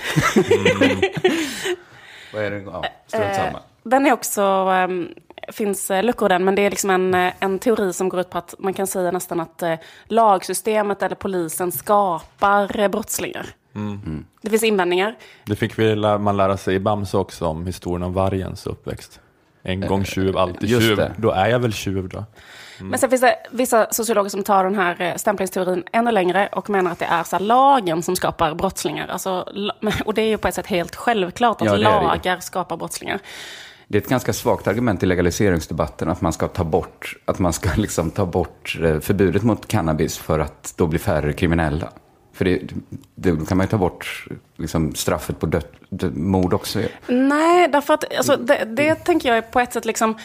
Vad 2.34 2.43
är 2.43 2.51
det? 2.51 2.57
Ja, 2.61 2.84
strunt 3.07 3.36
samma. 3.36 3.47
Eh, 3.47 3.55
Den 3.84 4.05
är 4.05 4.13
också, 4.13 4.41
ehm, 4.41 5.07
finns 5.51 5.91
eh, 5.91 6.03
luckor 6.03 6.27
i 6.27 6.34
den, 6.34 6.45
men 6.45 6.55
det 6.55 6.61
är 6.61 6.69
liksom 6.69 6.89
en, 6.89 7.13
eh, 7.13 7.34
en 7.39 7.59
teori 7.59 7.93
som 7.93 8.09
går 8.09 8.19
ut 8.19 8.30
på 8.30 8.38
att 8.38 8.55
man 8.59 8.73
kan 8.73 8.88
säga 8.88 9.11
nästan 9.11 9.39
att 9.39 9.63
eh, 9.63 9.75
lagsystemet 10.05 11.03
eller 11.03 11.15
polisen 11.15 11.71
skapar 11.71 12.67
eh, 13.76 13.82
brottslingar. 13.82 14.26
Det 14.41 14.49
finns 14.49 14.63
invändningar. 14.63 15.15
Det 15.45 15.55
fick 15.55 15.80
vi 15.80 15.95
lä- 15.95 16.17
man 16.17 16.38
lära 16.38 16.57
sig 16.57 16.76
i 16.76 16.80
Bamse 16.80 17.17
också 17.17 17.45
om 17.45 17.65
historien 17.65 18.03
om 18.03 18.13
vargens 18.13 18.67
uppväxt. 18.67 19.20
En 19.63 19.82
gång 19.82 20.05
tjuv, 20.05 20.38
alltid 20.38 20.70
Just 20.70 20.88
tjuv. 20.88 20.97
det. 20.97 21.13
Då 21.17 21.32
är 21.32 21.47
jag 21.49 21.59
väl 21.59 21.74
tjuv 21.74 22.09
då. 22.09 22.26
Men 22.82 22.99
sen 22.99 23.09
finns 23.09 23.22
det 23.22 23.36
vissa 23.51 23.88
sociologer 23.91 24.30
som 24.30 24.43
tar 24.43 24.63
den 24.63 24.76
här 24.76 25.01
eh, 25.01 25.15
stämplingsteorin 25.15 25.84
ännu 25.91 26.11
längre 26.11 26.47
och 26.51 26.70
menar 26.70 26.91
att 26.91 26.99
det 26.99 27.05
är 27.05 27.24
så 27.24 27.39
lagen 27.39 28.03
som 28.03 28.15
skapar 28.15 28.55
brottslingar. 28.55 29.07
Alltså, 29.07 29.47
och 30.05 30.13
det 30.13 30.22
är 30.22 30.28
ju 30.28 30.38
på 30.38 30.47
ett 30.47 30.55
sätt 30.55 30.67
helt 30.67 30.95
självklart 30.95 31.61
att 31.61 31.67
Ja, 31.67 31.76
lagar 31.76 32.39
skapar 32.39 32.78
brottslingar. 32.78 33.20
Det 33.88 33.97
är 33.97 34.01
ett 34.01 34.09
ganska 34.09 34.34
svagt 34.34 34.67
argument 34.67 35.03
i 35.03 35.05
legaliseringsdebatten 35.05 36.09
att 36.09 36.22
man 36.22 36.34
ska 36.34 36.47
ta 36.47 36.63
bort, 36.63 37.15
att 37.26 37.39
man 37.39 37.53
ska 37.53 37.70
liksom 37.78 38.11
ta 38.11 38.26
bort 38.26 38.78
eh, 38.84 38.99
förbudet 38.99 39.43
mot 39.43 39.67
cannabis 39.67 40.17
för 40.17 40.39
att 40.39 40.74
då 40.78 40.88
blir 40.88 40.99
färre 40.99 41.34
kriminella. 41.34 41.89
För 42.40 42.46
det, 42.46 42.60
det, 43.16 43.32
då 43.32 43.46
kan 43.46 43.58
man 43.58 43.66
ju 43.66 43.70
ta 43.70 43.78
bort 43.78 44.28
liksom, 44.56 44.96
straffet 44.96 45.40
på 45.40 45.46
död, 45.46 45.64
död, 45.90 46.18
mord 46.18 46.54
också. 46.54 46.80
Nej, 47.08 47.68
därför 47.68 47.94
att 47.94 48.18
alltså, 48.18 48.36
det, 48.36 48.66
det 48.66 48.96
tänker 48.96 49.30
jag 49.30 49.38
är 49.38 49.42
på 49.42 49.60
ett 49.60 49.74
sätt 49.74 49.86
liksom... 49.86 50.18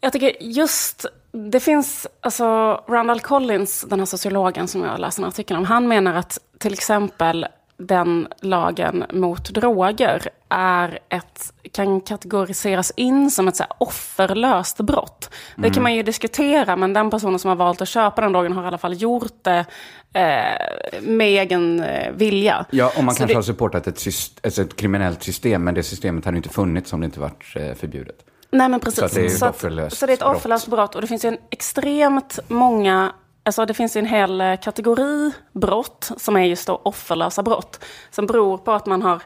Jag 0.00 0.12
tycker 0.12 0.42
just... 0.42 1.06
Det 1.32 1.60
finns, 1.60 2.06
alltså 2.20 2.44
Randall 2.88 3.20
Collins, 3.20 3.84
den 3.88 3.98
här 3.98 4.06
sociologen 4.06 4.68
som 4.68 4.84
jag 4.84 5.00
läste 5.00 5.22
en 5.22 5.28
artikel 5.28 5.56
om, 5.56 5.64
han 5.64 5.88
menar 5.88 6.14
att 6.14 6.38
till 6.58 6.72
exempel 6.72 7.46
den 7.78 8.28
lagen 8.40 9.04
mot 9.12 9.50
droger 9.50 10.28
är 10.48 10.98
ett, 11.08 11.52
kan 11.72 12.00
kategoriseras 12.00 12.92
in 12.96 13.30
som 13.30 13.48
ett 13.48 13.56
så 13.56 13.64
offerlöst 13.78 14.80
brott. 14.80 15.30
Det 15.56 15.70
kan 15.70 15.82
man 15.82 15.94
ju 15.94 16.02
diskutera, 16.02 16.76
men 16.76 16.92
den 16.92 17.10
personen 17.10 17.38
som 17.38 17.48
har 17.48 17.56
valt 17.56 17.80
att 17.80 17.88
köpa 17.88 18.20
den 18.22 18.32
drogen 18.32 18.52
har 18.52 18.62
i 18.64 18.66
alla 18.66 18.78
fall 18.78 19.02
gjort 19.02 19.32
det 19.44 19.64
eh, 20.12 21.00
med 21.02 21.26
egen 21.28 21.80
eh, 21.80 22.12
vilja. 22.12 22.64
Ja, 22.70 22.92
och 22.98 23.04
man 23.04 23.14
Så 23.14 23.18
kanske 23.18 23.32
det- 23.34 23.38
har 23.38 23.42
supportat 23.42 23.86
ett, 23.86 23.98
syst, 23.98 24.40
alltså 24.44 24.62
ett 24.62 24.76
kriminellt 24.76 25.22
system, 25.22 25.64
men 25.64 25.74
det 25.74 25.82
systemet 25.82 26.24
hade 26.24 26.36
inte 26.36 26.48
funnits 26.48 26.92
om 26.92 27.00
det 27.00 27.04
inte 27.04 27.20
varit 27.20 27.44
eh, 27.56 27.74
förbjudet. 27.74 28.16
Nej 28.50 28.68
men 28.68 28.80
precis. 28.80 28.98
Så 28.98 29.04
att 29.04 29.14
det 29.14 29.20
är 29.20 29.24
ett 29.26 29.38
så, 29.38 29.48
offerlöst 29.48 29.98
så 29.98 30.06
det 30.06 30.12
är 30.12 30.14
ett 30.14 30.20
brott. 30.20 30.36
offerlöst 30.36 30.66
brott. 30.68 30.94
Och 30.94 31.00
det 31.00 31.06
finns 31.06 31.24
ju 31.24 31.28
en 31.28 31.38
extremt 31.50 32.38
många, 32.48 33.12
alltså 33.48 33.66
det 33.66 33.74
finns 33.74 33.96
ju 33.96 33.98
en 33.98 34.06
hel 34.06 34.40
eh, 34.40 34.56
kategori 34.56 35.32
brott 35.52 36.10
som 36.16 36.36
är 36.36 36.44
just 36.44 36.66
då 36.66 36.80
offerlösa 36.82 37.42
brott. 37.42 37.84
Som 38.10 38.26
beror 38.26 38.58
på 38.58 38.72
att 38.72 38.86
man 38.86 39.02
har 39.02 39.22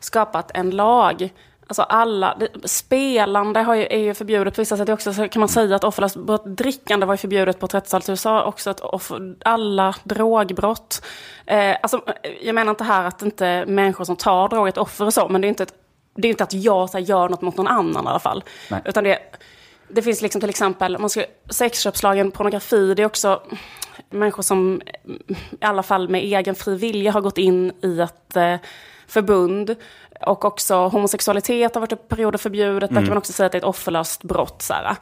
skapat 0.00 0.50
en 0.54 0.70
lag. 0.70 1.32
Alltså 1.66 1.82
alla, 1.82 2.36
det, 2.40 2.68
spelande 2.68 3.60
har 3.60 3.74
ju, 3.74 3.86
är 3.90 3.98
ju 3.98 4.14
förbjudet 4.14 4.54
på 4.54 4.60
vissa 4.60 4.76
sätt 4.76 4.88
också. 4.88 5.12
Så 5.12 5.28
kan 5.28 5.40
man 5.40 5.48
säga 5.48 5.76
att 5.76 5.84
offerlöst 5.84 6.16
brott, 6.16 6.44
drickande 6.46 7.06
var 7.06 7.14
ju 7.14 7.18
förbjudet 7.18 7.58
på 7.58 7.66
30-talet 7.66 8.08
i 8.08 8.12
USA. 8.12 8.44
Också 8.44 8.70
ett 8.70 8.80
offer, 8.80 9.36
alla 9.44 9.94
drogbrott. 10.02 11.04
Eh, 11.46 11.76
alltså, 11.82 12.02
jag 12.42 12.54
menar 12.54 12.70
inte 12.70 12.84
här 12.84 13.04
att 13.04 13.22
inte 13.22 13.64
människor 13.66 14.04
som 14.04 14.16
tar 14.16 14.48
drog 14.48 14.66
är 14.66 14.68
ett 14.68 14.78
offer 14.78 15.06
och 15.06 15.14
så. 15.14 15.28
Men 15.28 15.40
det 15.40 15.46
är 15.46 15.48
inte 15.48 15.62
ett 15.62 15.74
det 16.16 16.28
är 16.28 16.30
inte 16.30 16.44
att 16.44 16.52
jag 16.52 16.90
så 16.90 16.98
här, 16.98 17.04
gör 17.04 17.28
något 17.28 17.42
mot 17.42 17.56
någon 17.56 17.66
annan 17.66 18.04
i 18.04 18.08
alla 18.08 18.18
fall. 18.18 18.44
Nej. 18.70 18.80
Utan 18.84 19.04
det, 19.04 19.18
det 19.94 20.02
finns 20.02 20.22
liksom 20.22 20.40
till 20.40 20.50
exempel, 20.50 20.98
man 20.98 21.10
ska, 21.10 21.24
sexköpslagen, 21.50 22.30
pornografi, 22.30 22.94
det 22.94 23.02
är 23.02 23.06
också 23.06 23.42
människor 24.10 24.42
som 24.42 24.82
mm, 25.04 25.22
i 25.60 25.64
alla 25.64 25.82
fall 25.82 26.08
med 26.08 26.20
egen 26.20 26.54
fri 26.54 26.76
vilja 26.76 27.12
har 27.12 27.20
gått 27.20 27.38
in 27.38 27.72
i 27.82 28.00
ett 28.00 28.36
eh, 28.36 28.56
förbund. 29.06 29.76
Och 30.26 30.44
också 30.44 30.74
homosexualitet 30.88 31.74
har 31.74 31.80
varit 31.80 31.92
i 31.92 31.96
perioder 31.96 32.38
förbjudet. 32.38 32.90
Där 32.90 32.96
kan 32.96 33.08
man 33.08 33.18
också 33.18 33.32
säga 33.32 33.46
att 33.46 33.52
det 33.52 33.58
är 33.58 33.60
ett 33.60 33.64
offerlöst 33.64 34.22
brott. 34.22 34.62
Så 34.62 34.74
här. 34.74 34.96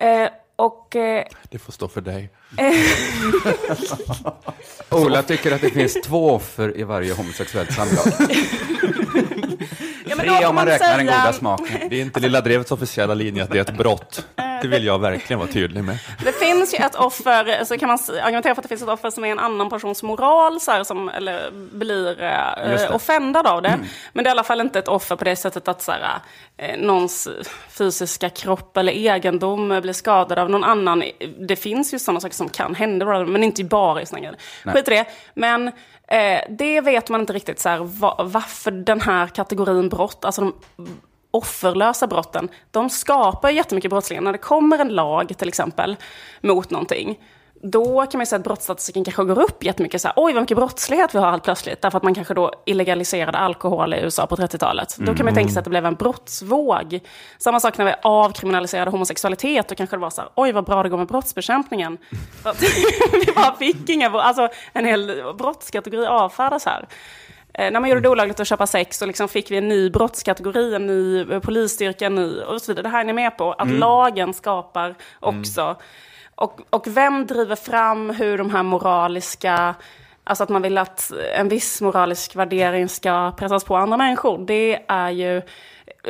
Eh, 0.00 0.28
och... 0.56 0.96
Eh, 0.96 1.24
Det 1.50 1.58
får 1.58 1.72
stå 1.72 1.88
för 1.88 2.00
dig. 2.00 2.30
Ola 4.90 5.22
tycker 5.22 5.54
att 5.54 5.60
det 5.60 5.70
finns 5.70 5.94
två 6.04 6.30
offer 6.30 6.78
i 6.78 6.82
varje 6.82 7.14
homosexuellt 7.14 7.72
samlag. 7.72 8.28
Tre 10.22 10.46
om 10.46 10.54
man 10.54 10.66
räknar 10.66 10.96
den 10.96 11.06
goda 11.06 11.32
smaken. 11.32 11.88
Det 11.90 11.96
är 11.96 12.02
inte 12.02 12.20
Lilla 12.20 12.40
Drevets 12.40 12.72
officiella 12.72 13.14
linje 13.14 13.42
att 13.42 13.50
det 13.50 13.58
är 13.58 13.62
ett 13.62 13.76
brott. 13.76 14.26
Det 14.62 14.68
vill 14.68 14.84
jag 14.84 14.98
verkligen 14.98 15.40
vara 15.40 15.50
tydlig 15.50 15.84
med. 15.84 15.98
Det 16.24 16.32
finns 16.32 16.74
ju 16.74 16.78
ett 16.78 16.94
offer, 16.94 17.64
så 17.64 17.78
kan 17.78 17.88
man 17.88 17.98
argumentera 18.22 18.54
för 18.54 18.60
att 18.60 18.62
det 18.62 18.68
finns 18.68 18.82
ett 18.82 18.88
offer 18.88 19.10
som 19.10 19.24
är 19.24 19.28
en 19.28 19.38
annan 19.38 19.70
persons 19.70 20.02
moral, 20.02 20.60
så 20.60 20.70
här, 20.70 20.84
som, 20.84 21.08
eller 21.08 21.50
blir 21.72 22.22
eh, 22.22 22.94
offendad 22.94 23.46
av 23.46 23.62
det. 23.62 23.78
Men 24.12 24.24
det 24.24 24.28
är 24.28 24.30
i 24.30 24.32
alla 24.32 24.44
fall 24.44 24.60
inte 24.60 24.78
ett 24.78 24.88
offer 24.88 25.16
på 25.16 25.24
det 25.24 25.36
sättet 25.36 25.68
att 25.68 25.82
så 25.82 25.92
här, 25.92 26.18
eh, 26.56 26.78
någons 26.78 27.28
fysiska 27.70 28.28
kropp 28.28 28.76
eller 28.76 28.92
egendom 28.92 29.80
blir 29.82 29.92
skadad 29.92 30.38
av 30.38 30.50
någon 30.50 30.64
annan. 30.64 31.02
Det 31.38 31.56
finns 31.56 31.94
ju 31.94 31.98
sådana 31.98 32.20
saker 32.20 32.34
som 32.36 32.48
kan 32.48 32.74
hända, 32.74 33.24
men 33.24 33.44
inte 33.44 33.64
bara 33.64 34.02
i 34.02 34.06
sådana 34.06 34.20
grejer. 34.20 34.38
Skit 34.64 34.88
i 34.88 34.90
det. 34.90 35.04
Men 35.34 35.72
eh, 36.12 36.40
det 36.48 36.80
vet 36.80 37.08
man 37.08 37.20
inte 37.20 37.32
riktigt 37.32 37.60
så 37.60 37.68
här, 37.68 37.78
va, 37.78 38.24
varför 38.24 38.70
den 38.70 39.00
här 39.00 39.26
kategorin 39.26 39.88
brott, 39.88 40.24
alltså 40.24 40.40
de 40.40 40.54
offerlösa 41.30 42.06
brotten, 42.06 42.48
de 42.70 42.90
skapar 42.90 43.50
jättemycket 43.50 43.90
brottslingar. 43.90 44.22
När 44.22 44.32
det 44.32 44.38
kommer 44.38 44.78
en 44.78 44.88
lag 44.88 45.38
till 45.38 45.48
exempel 45.48 45.96
mot 46.40 46.70
någonting, 46.70 47.18
då 47.62 48.06
kan 48.06 48.18
man 48.18 48.26
säga 48.26 48.38
att 48.38 48.44
brottsstatistiken 48.44 49.04
kanske 49.04 49.24
går 49.24 49.40
upp 49.40 49.64
jättemycket. 49.64 50.00
Så 50.00 50.08
här, 50.08 50.14
Oj, 50.16 50.32
vad 50.32 50.42
mycket 50.42 50.56
brottslighet 50.56 51.14
vi 51.14 51.18
har 51.18 51.30
helt 51.30 51.42
plötsligt. 51.44 51.82
Därför 51.82 51.96
att 51.96 52.02
man 52.02 52.14
kanske 52.14 52.34
då 52.34 52.52
illegaliserade 52.66 53.38
alkohol 53.38 53.94
i 53.94 54.00
USA 54.00 54.26
på 54.26 54.36
30-talet. 54.36 54.96
Då 54.98 55.14
kan 55.14 55.24
man 55.24 55.34
ju 55.34 55.34
tänka 55.34 55.52
sig 55.52 55.58
att 55.58 55.64
det 55.64 55.70
blev 55.70 55.86
en 55.86 55.94
brottsvåg. 55.94 57.00
Samma 57.38 57.60
sak 57.60 57.78
när 57.78 57.84
vi 57.84 57.94
avkriminaliserade 58.02 58.90
homosexualitet. 58.90 59.68
Då 59.68 59.74
kanske 59.74 59.96
det 59.96 60.00
var 60.00 60.10
så 60.10 60.20
här, 60.20 60.30
oj 60.34 60.52
vad 60.52 60.64
bra 60.64 60.82
det 60.82 60.88
går 60.88 60.98
med 60.98 61.06
brottsbekämpningen. 61.06 61.98
Vi 63.12 63.32
bara 63.34 63.56
fick 63.56 63.88
inga, 63.88 64.10
alltså 64.10 64.48
en 64.72 64.84
hel 64.84 65.22
brottskategori 65.38 66.06
avfärdas 66.06 66.66
här. 66.66 66.86
Eh, 67.54 67.70
när 67.70 67.80
man 67.80 67.90
gjorde 67.90 68.00
det 68.00 68.08
olagligt 68.08 68.40
att 68.40 68.46
köpa 68.46 68.66
sex 68.66 68.98
så 68.98 69.06
liksom 69.06 69.28
fick 69.28 69.50
vi 69.50 69.56
en 69.56 69.68
ny 69.68 69.90
brottskategori, 69.90 70.74
en 70.74 70.86
ny 70.86 71.20
eh, 71.20 71.40
polisstyrka, 71.40 72.06
en 72.06 72.14
ny 72.14 72.40
och 72.40 72.62
så 72.62 72.72
vidare. 72.72 72.82
Det 72.82 72.88
här 72.88 73.00
är 73.00 73.04
ni 73.04 73.12
med 73.12 73.38
på, 73.38 73.52
att 73.52 73.70
lagen 73.70 74.34
skapar 74.34 74.94
också. 75.20 75.76
Och, 76.34 76.60
och 76.70 76.86
vem 76.86 77.26
driver 77.26 77.56
fram 77.56 78.10
hur 78.10 78.38
de 78.38 78.50
här 78.50 78.62
moraliska, 78.62 79.74
alltså 80.24 80.44
att 80.44 80.50
man 80.50 80.62
vill 80.62 80.78
att 80.78 81.12
en 81.36 81.48
viss 81.48 81.80
moralisk 81.80 82.36
värdering 82.36 82.88
ska 82.88 83.32
pressas 83.38 83.64
på 83.64 83.76
andra 83.76 83.96
människor, 83.96 84.38
det 84.46 84.84
är 84.88 85.10
ju 85.10 85.42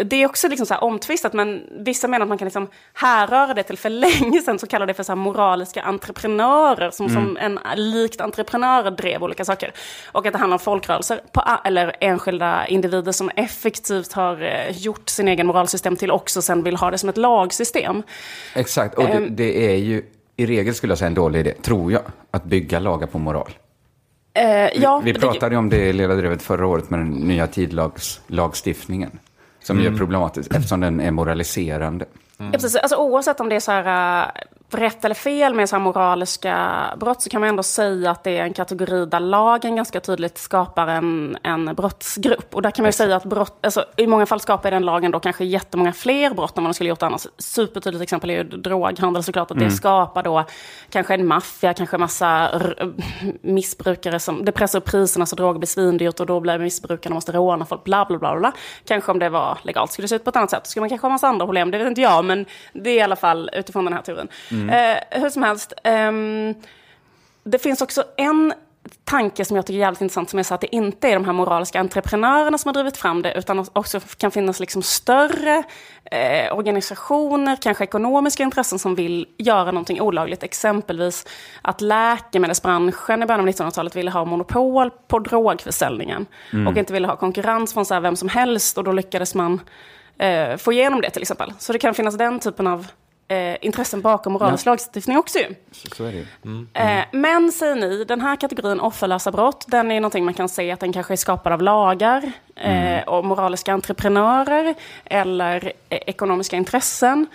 det 0.05 0.17
är 0.23 0.27
också 0.27 0.49
liksom 0.49 0.67
så 0.67 0.75
omtvistat, 0.77 1.33
men 1.33 1.63
vissa 1.85 2.09
menar 2.09 2.25
att 2.25 2.29
man 2.29 2.39
kan 2.39 2.47
liksom 2.47 2.69
härröra 2.95 3.55
det 3.55 3.63
till 3.63 3.79
för 3.79 3.89
länge 3.91 4.41
sedan, 4.41 4.59
så 4.59 4.67
kallar 4.67 4.87
det 4.87 4.95
för 4.95 5.03
så 5.03 5.17
moraliska 5.17 5.83
entreprenörer, 5.83 6.91
som, 6.91 7.09
som 7.09 7.37
en, 7.37 7.59
likt 7.77 8.21
entreprenörer 8.21 8.91
drev 8.91 9.23
olika 9.25 9.45
saker. 9.45 9.73
Och 10.13 10.27
att 10.27 10.33
det 10.33 10.39
handlar 10.39 10.55
om 10.55 10.59
folkrörelser, 10.59 11.21
på, 11.33 11.43
eller 11.65 11.97
enskilda 12.01 12.67
individer 12.67 13.13
som 13.13 13.31
effektivt 13.37 14.13
har 14.13 14.43
eh, 14.43 14.77
gjort 14.79 15.09
sin 15.09 15.29
egen 15.29 15.47
moralsystem 15.47 15.97
till 15.97 16.11
också 16.11 16.43
sen 16.43 16.63
vill 16.63 16.77
ha 16.77 16.91
det 16.91 16.99
som 16.99 17.09
ett 17.09 17.17
lagsystem. 17.17 18.03
Exakt, 18.55 18.95
och 18.95 19.05
det, 19.05 19.13
Ehm. 19.13 19.37
det 19.37 19.73
är 19.73 19.77
ju 19.77 20.03
i 20.37 20.47
regel 20.47 20.75
skulle 20.75 20.91
jag 20.91 20.99
säga 20.99 21.07
en 21.07 21.15
dålig 21.15 21.41
idé, 21.41 21.53
tror 21.63 21.93
jag, 21.93 22.03
att 22.31 22.45
bygga 22.45 22.79
lagar 22.79 23.07
på 23.07 23.19
moral. 23.19 23.51
Eh, 24.35 24.81
ja, 24.83 25.01
Vi 25.05 25.13
det- 25.13 25.21
pratade 25.21 25.55
ju 25.55 25.59
om 25.59 25.69
det 25.69 25.77
i 25.77 25.93
Lilla 25.93 26.15
Drevet 26.15 26.43
förra 26.43 26.67
året 26.67 26.91
med 26.91 27.01
den 27.01 27.11
nya 27.11 27.47
tidlagstiftningen. 27.47 29.19
Som 29.63 29.81
ju 29.81 29.87
är 29.87 29.97
problematisk 29.97 30.55
eftersom 30.55 30.81
den 30.81 31.01
är 31.01 31.11
moraliserande. 31.11 32.05
Ja, 32.37 32.51
precis. 32.53 32.77
Alltså, 32.77 32.97
oavsett 32.97 33.41
om 33.41 33.49
det 33.49 33.57
är 33.57 33.61
så 33.61 33.73
här, 33.73 34.23
äh, 34.23 34.31
rätt 34.75 35.05
eller 35.05 35.15
fel 35.15 35.55
med 35.55 35.69
så 35.69 35.79
moraliska 35.79 36.85
brott 37.01 37.23
så 37.23 37.31
kan 37.31 37.41
man 37.41 37.51
ändå 37.51 37.63
säga 37.63 38.11
att 38.11 38.25
det 38.25 38.39
är 38.39 38.43
en 38.45 38.53
kategori 38.53 39.07
där 39.07 39.21
lagen 39.21 39.77
ganska 39.77 40.01
tydligt 40.01 40.39
skapar 40.39 40.87
en, 40.87 41.37
en 41.43 41.75
brottsgrupp. 41.75 42.55
Och 42.55 42.63
där 42.63 42.71
kan 42.71 42.83
man 42.83 42.89
ju 42.89 42.93
säga 42.93 43.17
att 43.17 43.25
brott, 43.25 43.59
alltså, 43.63 43.85
i 43.97 44.07
många 44.07 44.27
fall 44.27 44.41
skapar 44.41 44.71
den 44.71 44.85
lagen 44.85 45.11
då 45.11 45.21
kanske 45.21 45.45
jättemånga 45.45 45.93
fler 45.93 46.35
brott 46.35 46.59
än 46.59 46.63
vad 46.65 46.69
man 46.69 46.75
skulle 46.75 46.89
gjort 46.91 47.03
annars. 47.03 47.27
Supertydligt 47.39 48.03
exempel 48.03 48.31
är 48.31 48.35
ju 48.35 48.45
droghandel 48.45 49.23
såklart, 49.23 49.51
att 49.51 49.59
det 49.59 49.71
skapar 49.71 50.23
då 50.23 50.45
kanske 50.91 51.15
en 51.15 51.27
maffia, 51.27 51.75
kanske 51.75 51.99
massa 51.99 52.49
r- 52.49 52.93
missbrukare 53.43 54.21
som, 54.21 54.45
det 54.45 54.53
pressar 54.53 54.79
upp 54.79 54.85
priserna 54.85 55.27
så 55.27 55.37
droger 55.37 55.59
blir 55.59 55.67
svindyrt 55.67 56.21
och 56.21 56.27
då 56.27 56.41
blir 56.41 56.59
missbrukarna 56.59 57.15
måste 57.15 57.33
råna 57.33 57.65
folk, 57.65 57.85
bla 57.85 58.05
bla 58.05 58.19
bla 58.19 58.37
bla. 58.37 58.53
Kanske 58.85 59.11
om 59.13 59.19
det 59.19 59.29
var 59.29 59.59
legalt 59.63 59.93
skulle 59.93 60.05
det 60.05 60.09
se 60.09 60.17
ut 60.17 60.25
på 60.25 60.31
ett 60.31 60.37
annat 60.37 60.51
sätt. 60.51 60.67
Skulle 60.67 60.81
man 60.83 60.89
kanske 60.89 61.07
ha 61.07 61.13
massa 61.13 61.29
andra 61.29 61.47
problem, 61.47 61.71
det 61.71 61.79
vet 61.79 61.87
inte 61.87 62.01
jag, 62.01 62.25
men 62.25 62.47
det 62.73 62.91
är 62.91 62.95
i 62.95 63.01
alla 63.01 63.17
fall 63.17 63.51
utifrån 63.53 63.85
den 63.85 63.95
här 63.95 64.03
teorin. 64.69 64.97
Eh, 65.13 65.21
hur 65.21 65.31
som 65.31 65.43
helst, 65.43 65.73
ehm, 65.85 66.55
det 67.45 67.59
finns 67.59 67.83
också 67.83 68.05
en 68.17 68.55
tanke 69.05 69.45
som 69.45 69.57
jag 69.57 69.67
tycker 69.67 69.79
är 69.79 69.81
jävligt 69.81 70.01
intressant 70.01 70.31
som 70.31 70.39
är 70.39 70.43
så 70.43 70.55
att 70.55 70.61
det 70.61 70.75
inte 70.75 71.09
är 71.09 71.15
de 71.15 71.25
här 71.25 71.33
moraliska 71.33 71.81
entreprenörerna 71.81 72.59
som 72.59 72.69
har 72.69 72.75
drivit 72.75 72.97
fram 72.97 73.23
det 73.23 73.35
utan 73.35 73.67
också 73.73 74.01
kan 74.17 74.31
finnas 74.31 74.61
liksom 74.61 74.83
större 74.83 75.63
eh, 76.05 76.57
organisationer, 76.57 77.57
kanske 77.63 77.85
ekonomiska 77.85 78.43
intressen 78.43 78.79
som 78.79 78.95
vill 78.95 79.27
göra 79.39 79.65
någonting 79.65 80.01
olagligt. 80.01 80.43
Exempelvis 80.43 81.27
att 81.63 81.81
läkemedelsbranschen 81.81 83.23
i 83.23 83.27
början 83.27 83.41
av 83.41 83.49
1900-talet 83.49 83.97
ville 83.97 84.11
ha 84.11 84.25
monopol 84.25 84.91
på 84.91 85.19
drogförsäljningen 85.19 86.27
och 86.69 86.77
inte 86.77 86.93
ville 86.93 87.07
ha 87.07 87.17
konkurrens 87.17 87.75
från 87.75 87.85
så 87.85 88.01
vem 88.01 88.17
som 88.17 88.29
helst 88.29 88.79
och 88.79 88.85
då 88.85 88.93
lyckades 88.93 89.35
man 89.35 89.61
eh, 90.19 90.57
få 90.57 90.73
igenom 90.73 91.01
det 91.01 91.11
till 91.11 91.23
exempel. 91.23 91.53
Så 91.59 91.73
det 91.73 91.79
kan 91.79 91.95
finnas 91.95 92.19
den 92.19 92.39
typen 92.39 92.67
av 92.67 92.87
eh, 93.33 93.57
intressen 93.61 94.01
bakom 94.01 94.33
moralisk 94.33 94.67
Ja. 94.67 94.71
lagstiftning 94.71 95.19
också 95.19 95.39
ju. 95.39 95.55
Så, 95.73 95.89
så 95.97 96.05
är 96.05 96.13
det 96.13 96.19
ju. 96.19 96.27
Eh, 96.75 97.05
men 97.13 97.53
säger 97.53 97.75
ni, 97.75 98.05
den 98.05 98.21
här 98.21 98.37
kategorin 98.37 98.81
offerlösa 98.81 99.31
brott, 99.33 99.65
den 99.69 99.91
är 99.91 100.01
någonting 100.01 100.25
man 100.25 100.35
kan 100.35 100.49
se 100.49 100.71
att 100.71 100.81
den 100.81 100.93
kanske 100.93 101.15
är 101.15 101.17
skapad 101.17 101.53
av 101.53 101.63
lagar 101.63 102.33
eh, 102.57 103.03
och 103.09 103.25
moraliska 103.25 103.73
entreprenörer 103.73 104.75
eller 105.05 105.73
eh, 105.89 105.99
ekonomiska 106.07 106.57
intressen. 106.57 107.27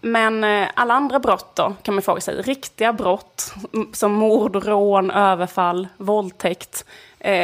Men 0.00 0.44
eh, 0.44 0.68
alla 0.74 0.94
andra 0.94 1.18
brott 1.18 1.56
då, 1.56 1.74
kan 1.82 1.94
man 1.94 2.02
fråga 2.02 2.20
sig. 2.20 2.42
Riktiga 2.42 2.92
brott 2.92 3.54
som 3.92 4.12
mord, 4.12 4.56
rån, 4.56 5.10
överfall, 5.10 5.88
våldtäkt. 5.96 6.84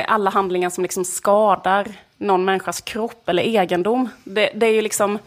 Alla 0.07 0.31
handlingar 0.31 0.71
som 0.71 0.83
liksom 0.83 1.05
skadar 1.05 1.87
någon 2.17 2.45
människas 2.45 2.81
kropp 2.81 3.29
eller 3.29 3.43
egendom. 3.43 4.09
Det, 4.25 4.51
det 4.55 4.67
är 4.67 4.73
ju 4.73 4.83
liksom, 4.83 5.19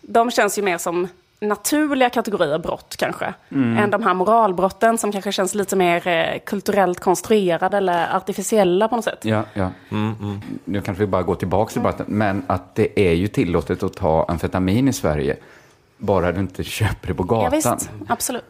de 0.00 0.30
känns 0.30 0.58
ju 0.58 0.62
mer 0.62 0.78
som 0.78 1.08
naturliga 1.40 2.10
kategorier 2.10 2.58
brott 2.58 2.96
kanske. 2.98 3.34
Mm. 3.50 3.78
Än 3.78 3.90
de 3.90 4.02
här 4.02 4.14
moralbrotten 4.14 4.98
som 4.98 5.12
kanske 5.12 5.32
känns 5.32 5.54
lite 5.54 5.76
mer 5.76 6.08
eh, 6.08 6.38
kulturellt 6.46 7.00
konstruerade 7.00 7.76
eller 7.76 8.16
artificiella 8.16 8.88
på 8.88 8.96
något 8.96 9.04
sätt. 9.04 9.18
Ja, 9.24 9.42
ja. 9.54 9.70
Nu 10.64 10.80
kanske 10.80 11.04
vi 11.04 11.06
bara 11.06 11.22
går 11.22 11.34
tillbaka 11.34 11.72
till 11.72 11.82
debatten, 11.82 12.06
men 12.08 12.42
att 12.46 12.74
det 12.74 13.00
är 13.00 13.12
ju 13.12 13.28
tillåtet 13.28 13.82
att 13.82 13.94
ta 13.96 14.24
amfetamin 14.28 14.88
i 14.88 14.92
Sverige, 14.92 15.36
bara 15.98 16.32
du 16.32 16.40
inte 16.40 16.64
köper 16.64 17.08
det 17.08 17.14
på 17.14 17.22
Ja, 17.22 17.26
gatan. 17.26 17.50
visst, 17.50 17.90
absolut. 18.08 18.44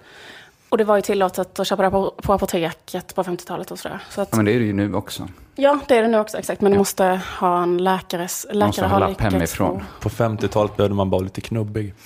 Och 0.77 0.79
det 0.79 0.85
var 0.85 0.97
ju 0.97 1.03
tillåtet 1.03 1.61
att 1.61 1.67
köpa 1.67 1.83
det 1.83 1.91
på, 1.91 2.15
på 2.23 2.33
apoteket 2.33 3.15
på 3.15 3.23
50-talet 3.23 3.71
och 3.71 3.79
sådär. 3.79 3.99
Så 4.11 4.21
att, 4.21 4.29
Ja, 4.31 4.37
men 4.37 4.45
det 4.45 4.53
är 4.53 4.59
det 4.59 4.65
ju 4.65 4.73
nu 4.73 4.95
också. 4.95 5.29
ja, 5.55 5.79
det 5.89 5.97
är 5.97 6.03
det 6.03 6.09
nu 6.09 6.19
också 6.19 6.39
exakt. 6.39 6.61
Men 6.61 6.73
du 6.73 6.79
måste 6.79 7.21
ha 7.41 7.63
en 7.63 7.79
läkares... 7.79 8.47
Man 8.55 8.67
måste 8.67 8.83
Läkare 8.83 8.93
ha 8.93 8.99
lapp 8.99 9.21
hemifrån. 9.21 9.85
På 10.01 10.09
50-talet 10.09 10.77
behövde 10.77 10.97
man 10.97 11.11
bara 11.11 11.21
lite 11.21 11.41
knubbig. 11.41 11.95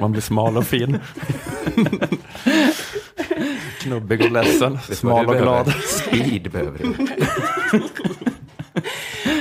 Man 0.00 0.12
bli 0.12 0.20
smal 0.20 0.56
och 0.56 0.66
fin. 0.66 0.98
knubbig 3.80 4.20
och 4.20 4.30
ledsen, 4.30 4.78
smal 4.80 5.26
och 5.26 5.36
glad. 5.36 5.72
Speed 5.72 6.50
behöver 6.50 6.78
du. 6.78 6.84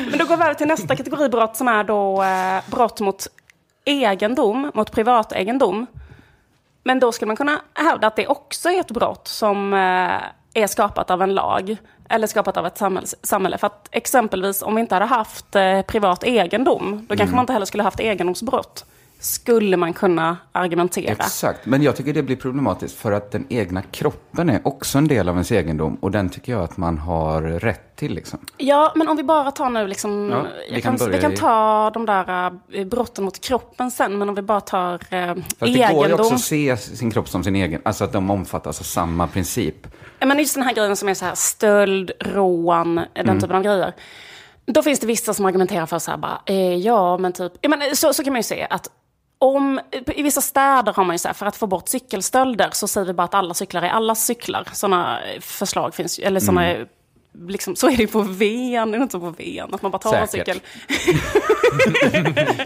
Men 0.09 0.19
då 0.19 0.25
går 0.25 0.37
vi 0.37 0.43
över 0.43 0.53
till 0.53 0.67
nästa 0.67 0.95
kategori 0.95 1.29
brott 1.29 1.55
som 1.55 1.67
är 1.67 1.83
då 1.83 2.23
eh, 2.23 2.71
brott 2.71 2.99
mot 2.99 3.27
egendom, 3.85 4.71
mot 4.73 4.91
privategendom. 4.91 5.87
Men 6.83 6.99
då 6.99 7.11
skulle 7.11 7.27
man 7.27 7.35
kunna 7.35 7.61
hävda 7.73 8.07
att 8.07 8.15
det 8.15 8.27
också 8.27 8.69
är 8.69 8.79
ett 8.79 8.91
brott 8.91 9.27
som 9.27 9.73
eh, 9.73 10.59
är 10.63 10.67
skapat 10.67 11.11
av 11.11 11.21
en 11.21 11.33
lag 11.33 11.77
eller 12.09 12.27
skapat 12.27 12.57
av 12.57 12.65
ett 12.67 12.81
samhälle. 13.23 13.57
För 13.57 13.67
att 13.67 13.87
exempelvis 13.91 14.61
om 14.61 14.75
vi 14.75 14.81
inte 14.81 14.95
hade 14.95 15.05
haft 15.05 15.55
eh, 15.55 15.81
privat 15.81 16.23
egendom, 16.23 17.05
då 17.09 17.15
kanske 17.15 17.23
Mm. 17.23 17.35
man 17.35 17.43
inte 17.43 17.53
heller 17.53 17.65
skulle 17.65 17.83
haft 17.83 17.99
egendomsbrott. 17.99 18.85
Skulle 19.23 19.77
man 19.77 19.93
kunna 19.93 20.37
argumentera. 20.51 21.11
Exakt, 21.11 21.65
men 21.65 21.83
jag 21.83 21.95
tycker 21.95 22.13
det 22.13 22.23
blir 22.23 22.35
problematiskt 22.35 22.95
för 22.97 23.11
att 23.11 23.31
den 23.31 23.45
egna 23.49 23.81
kroppen 23.81 24.49
är 24.49 24.61
också 24.67 24.97
en 24.97 25.07
del 25.07 25.29
av 25.29 25.35
ens 25.35 25.51
egendom 25.51 25.95
och 25.95 26.11
den 26.11 26.29
tycker 26.29 26.51
jag 26.51 26.63
att 26.63 26.77
man 26.77 26.97
har 26.97 27.41
rätt 27.41 27.95
till. 27.95 28.13
Liksom. 28.13 28.39
Ja, 28.57 28.93
men 28.95 29.07
om 29.07 29.17
vi 29.17 29.23
bara 29.23 29.51
tar 29.51 29.69
nu 29.69 29.87
liksom... 29.87 30.29
Ja, 30.31 30.45
vi 30.71 30.81
kan 30.81 30.97
kan, 30.97 31.11
vi 31.11 31.21
kan 31.21 31.35
ta 31.35 31.91
de 31.93 32.05
där 32.05 32.51
eh, 32.73 32.85
brotten 32.85 33.23
mot 33.25 33.41
kroppen 33.41 33.91
sen, 33.91 34.17
men 34.17 34.29
om 34.29 34.35
vi 34.35 34.41
bara 34.41 34.61
tar 34.61 34.93
eh, 34.93 35.35
Fast 35.35 35.49
det 35.59 35.67
går 35.67 35.75
ju 35.77 35.81
egendom. 35.81 36.19
också 36.19 36.33
att 36.33 36.41
se 36.41 36.77
sin 36.77 37.11
kropp 37.11 37.29
som 37.29 37.43
sin 37.43 37.55
egen, 37.55 37.81
alltså 37.85 38.03
att 38.03 38.13
de 38.13 38.31
omfattas 38.31 38.79
av 38.79 38.83
samma 38.83 39.27
princip. 39.27 39.87
Ja, 40.19 40.25
men 40.25 40.39
just 40.39 40.55
den 40.55 40.63
här 40.63 40.73
grejen 40.73 40.95
som 40.95 41.09
är 41.09 41.13
så 41.13 41.25
här 41.25 41.35
stöld, 41.35 42.11
rån, 42.19 42.95
den 42.95 43.05
Mm. 43.15 43.39
typen 43.39 43.55
av 43.55 43.63
grejer. 43.63 43.93
Då 44.65 44.83
finns 44.83 44.99
det 44.99 45.07
vissa 45.07 45.33
som 45.33 45.45
argumenterar 45.45 45.85
för 45.85 45.99
så 45.99 46.11
här 46.11 46.17
bara, 46.17 46.41
eh, 46.45 46.75
ja 46.75 47.17
men 47.17 47.33
typ, 47.33 47.51
ja, 47.61 47.69
men 47.69 47.95
så, 47.95 48.13
så 48.13 48.23
kan 48.23 48.33
man 48.33 48.39
ju 48.39 48.43
se 48.43 48.67
att 48.69 48.89
om, 49.43 49.79
i 50.15 50.23
vissa 50.23 50.41
städer 50.41 50.93
har 50.93 51.03
man 51.03 51.13
ju 51.13 51.17
så 51.17 51.27
här, 51.27 51.33
för 51.33 51.45
att 51.45 51.55
få 51.55 51.67
bort 51.67 51.89
cykelstölder 51.89 52.69
så 52.73 52.87
säger 52.87 53.07
vi 53.07 53.13
bara 53.13 53.23
att 53.23 53.33
alla 53.33 53.53
cyklar 53.53 53.81
är 53.81 53.89
allas 53.89 54.25
cyklar. 54.25 54.67
Sådana 54.73 55.19
förslag 55.41 55.95
finns 55.95 56.19
eller 56.19 56.39
sådana, 56.39 56.65
Mm. 57.35 57.49
liksom, 57.49 57.75
så 57.75 57.87
är 57.87 57.91
det 57.97 58.03
ju 58.03 58.07
på 58.07 58.21
Ven, 58.21 58.91
det 58.91 58.97
är 58.97 59.01
inte 59.01 59.19
på 59.19 59.29
Ven, 59.37 59.73
att 59.73 59.81
man 59.81 59.91
bara 59.91 59.97
tar 59.97 60.15
en 60.15 60.27
Säkert. 60.27 60.47
cykel. 60.47 60.61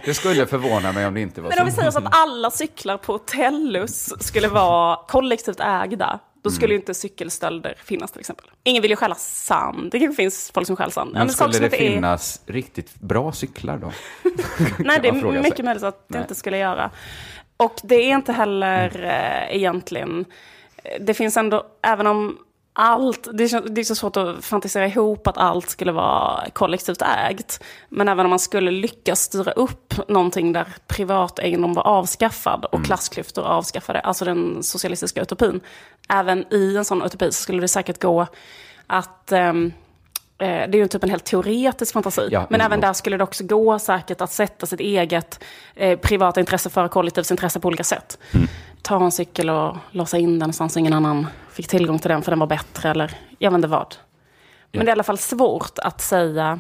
Det 0.06 0.14
skulle 0.14 0.46
förvåna 0.48 0.92
mig 0.92 1.06
om 1.08 1.14
det 1.14 1.22
inte 1.22 1.42
var 1.42 1.50
Men 1.50 1.60
om 1.60 1.66
vi 1.66 1.72
så. 1.72 1.76
säger 1.78 1.92
så 1.92 2.00
att 2.00 2.16
alla 2.16 2.52
cyklar 2.52 2.98
på 2.98 3.18
Tellus 3.18 4.14
skulle 4.26 4.48
vara 4.48 5.00
kollektivt 5.08 5.60
ägda, 5.60 6.20
då 6.48 6.52
skulle 6.52 6.66
Mm. 6.68 6.72
ju 6.72 6.78
inte 6.80 6.94
cykelstölder 6.94 7.76
finnas 7.84 8.12
till 8.12 8.20
exempel. 8.20 8.46
Ingen 8.64 8.82
vill 8.82 8.92
ju 8.92 8.96
stjäla 8.98 9.16
sand, 9.16 9.92
det 9.92 10.00
kanske 10.00 10.16
finns 10.16 10.52
folk 10.54 10.68
som 10.68 10.76
stjäl 10.76 10.92
sand. 10.92 11.14
Men 11.14 11.30
saker 11.30 11.52
skulle 11.54 11.68
det 11.70 11.76
inte 11.78 11.88
är- 11.88 11.94
finnas 11.96 12.42
riktigt 12.46 12.96
bra 12.96 13.32
cyklar 13.32 13.78
då? 13.78 13.92
Nej, 14.80 15.00
det 15.02 15.08
är 15.08 15.32
sig. 15.32 15.42
mycket 15.42 15.66
möjligt 15.66 15.84
att 15.84 16.08
det 16.08 16.14
Nej. 16.14 16.22
inte 16.22 16.36
skulle 16.36 16.58
göra. 16.58 16.92
Och 17.58 17.76
det 17.84 17.96
är 17.96 18.10
inte 18.16 18.34
heller 18.34 19.04
eh, 19.04 19.56
egentligen... 19.56 20.26
Det 21.00 21.14
finns 21.14 21.38
ändå, 21.38 21.66
även 21.82 22.08
om 22.08 22.38
allt... 22.80 23.28
Det 23.34 23.44
är, 23.44 23.48
så- 23.48 23.60
det 23.60 23.82
är 23.82 23.86
så 23.86 23.96
svårt 23.96 24.18
att 24.18 24.46
fantisera 24.46 24.88
ihop 24.88 25.28
att 25.28 25.38
allt 25.38 25.70
skulle 25.70 25.92
vara 25.92 26.44
kollektivt 26.54 27.02
ägt. 27.30 27.64
Men 27.90 28.08
även 28.08 28.26
om 28.26 28.30
man 28.30 28.40
skulle 28.40 28.72
lyckas 28.72 29.22
styra 29.22 29.52
upp 29.52 29.94
någonting 30.08 30.54
där 30.54 30.66
privategendom 30.88 31.74
var 31.74 31.88
avskaffad 31.88 32.66
och 32.66 32.86
klassklyftor 32.86 33.44
avskaffade, 33.44 34.00
alltså 34.00 34.26
den 34.26 34.64
socialistiska 34.64 35.22
utopin. 35.22 35.60
Även 36.10 36.54
i 36.54 36.76
en 36.78 36.86
sån 36.86 37.02
utopi 37.04 37.26
så 37.32 37.42
skulle 37.42 37.62
det 37.62 37.68
säkert 37.68 38.02
gå 38.02 38.28
att... 38.88 39.32
Eh, 39.32 39.54
Det 40.40 40.46
är 40.46 40.76
ju 40.76 40.88
typ 40.88 41.04
en 41.04 41.10
helt 41.10 41.26
teoretisk 41.26 41.94
fantasi. 41.94 42.30
Ja, 42.32 42.48
men 42.50 42.62
även 42.62 42.80
där 42.82 42.94
skulle 42.94 43.18
det 43.18 43.24
också 43.24 43.44
gå 43.44 43.80
säkert 43.80 44.22
att 44.22 44.32
sätta 44.32 44.66
sitt 44.66 44.80
eget 44.80 45.44
eh, 45.76 46.00
privata 46.00 46.40
intresse 46.40 46.70
före 46.70 46.90
kollektivs 46.90 47.32
intresse 47.32 47.60
på 47.60 47.68
olika 47.68 47.84
sätt. 47.84 48.18
Mm. 48.34 48.48
Ta 48.88 49.04
en 49.04 49.12
cykel 49.12 49.50
och 49.50 49.78
låsa 49.92 50.18
in 50.18 50.30
den 50.30 50.40
någonstans 50.40 50.74
så 50.74 50.80
ingen 50.80 50.94
annan 50.94 51.28
fick 51.52 51.68
tillgång 51.68 52.00
till 52.00 52.10
den 52.10 52.22
för 52.22 52.32
den 52.32 52.40
var 52.40 52.48
bättre 52.48 52.90
eller 52.90 53.18
jag 53.40 53.52
vet 53.52 53.56
inte 53.56 53.68
vad. 53.68 53.96
Men 54.72 54.86
det 54.86 54.90
är 54.90 54.90
i 54.90 54.92
alla 54.92 55.04
fall 55.04 55.18
svårt 55.18 55.80
att 55.80 56.02
säga 56.02 56.60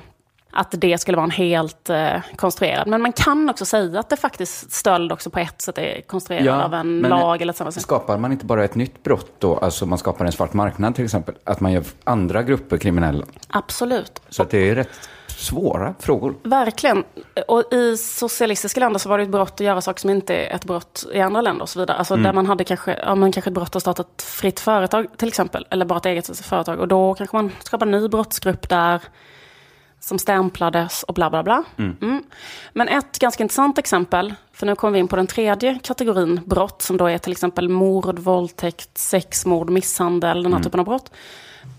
att 0.51 0.73
det 0.77 0.97
skulle 0.97 1.17
vara 1.17 1.23
en 1.23 1.31
helt 1.31 1.89
eh, 1.89 2.21
konstruerad. 2.35 2.87
Men 2.87 3.01
man 3.01 3.13
kan 3.13 3.49
också 3.49 3.65
säga 3.65 3.99
att 3.99 4.09
det 4.09 4.17
faktiskt 4.17 4.71
stöld 4.71 5.11
också 5.11 5.29
på 5.29 5.39
ett 5.39 5.61
sätt 5.61 5.77
är 5.77 6.01
konstruerad 6.01 6.61
av 6.61 6.73
en 6.73 6.99
lag 6.99 7.41
eller 7.41 7.53
samhälle. 7.53 7.79
Skapar 7.79 8.17
man 8.17 8.31
inte 8.31 8.45
bara 8.45 8.63
ett 8.63 8.75
nytt 8.75 9.03
brott 9.03 9.31
då, 9.39 9.57
alltså 9.57 9.85
man 9.85 9.97
skapar 9.97 10.25
en 10.25 10.31
svart 10.31 10.53
marknad 10.53 10.95
till 10.95 11.05
exempel, 11.05 11.35
att 11.43 11.59
man 11.59 11.71
gör 11.71 11.83
andra 12.03 12.43
grupper 12.43 12.77
kriminella? 12.77 13.25
Absolut. 13.47 14.21
Så 14.29 14.41
att 14.41 14.49
det 14.49 14.69
är 14.69 14.75
rätt 14.75 15.09
svåra 15.37 15.93
frågor. 15.99 16.35
Verkligen. 16.43 17.03
Och 17.47 17.73
i 17.73 17.97
socialistiska 17.97 18.79
länder 18.79 18.99
så 18.99 19.09
var 19.09 19.17
det 19.17 19.23
ett 19.23 19.29
brott 19.29 19.53
att 19.53 19.59
göra 19.59 19.81
saker 19.81 20.01
som 20.01 20.09
inte 20.09 20.35
är 20.35 20.55
ett 20.55 20.65
brott 20.65 21.05
i 21.13 21.19
andra 21.19 21.41
länder 21.41 21.61
och 21.61 21.69
så 21.69 21.79
vidare. 21.79 21.97
Alltså 21.97 22.13
Mm. 22.13 22.23
där 22.23 22.33
man 22.33 22.45
hade 22.45 22.63
kanske, 22.63 22.99
ja, 23.03 23.15
men 23.15 23.31
kanske 23.31 23.49
ett 23.49 23.53
brott 23.53 23.75
att 23.75 23.81
starta 23.81 24.01
ett 24.01 24.21
fritt 24.21 24.59
företag 24.59 25.07
till 25.17 25.27
exempel. 25.27 25.65
Eller 25.69 25.85
bara 25.85 25.97
ett 25.99 26.05
eget 26.05 26.39
företag. 26.39 26.79
Och 26.79 26.87
då 26.87 27.13
kanske 27.13 27.35
man 27.35 27.51
skapade 27.63 27.91
en 27.95 28.01
ny 28.01 28.07
brottsgrupp 28.07 28.69
där 28.69 29.01
som 29.99 30.19
stämplades 30.19 31.03
och 31.03 31.13
bla 31.13 31.29
bla 31.29 31.43
bla. 31.43 31.63
Mm. 31.77 32.23
Men 32.73 32.87
ett 32.87 33.19
ganska 33.19 33.43
intressant 33.43 33.77
exempel, 33.77 34.33
för 34.53 34.65
nu 34.65 34.75
kommer 34.75 34.93
vi 34.93 34.99
in 34.99 35.07
på 35.07 35.15
den 35.15 35.27
tredje 35.27 35.79
kategorin 35.83 36.41
brott, 36.45 36.81
som 36.81 36.97
då 36.97 37.05
är 37.05 37.17
till 37.17 37.31
exempel 37.31 37.69
mord, 37.69 38.19
våldtäkt, 38.19 38.97
sexmord, 38.97 39.69
misshandel, 39.69 40.43
den 40.43 40.53
här 40.53 40.63
typen 40.63 40.79
av 40.79 40.85
brott. 40.85 41.11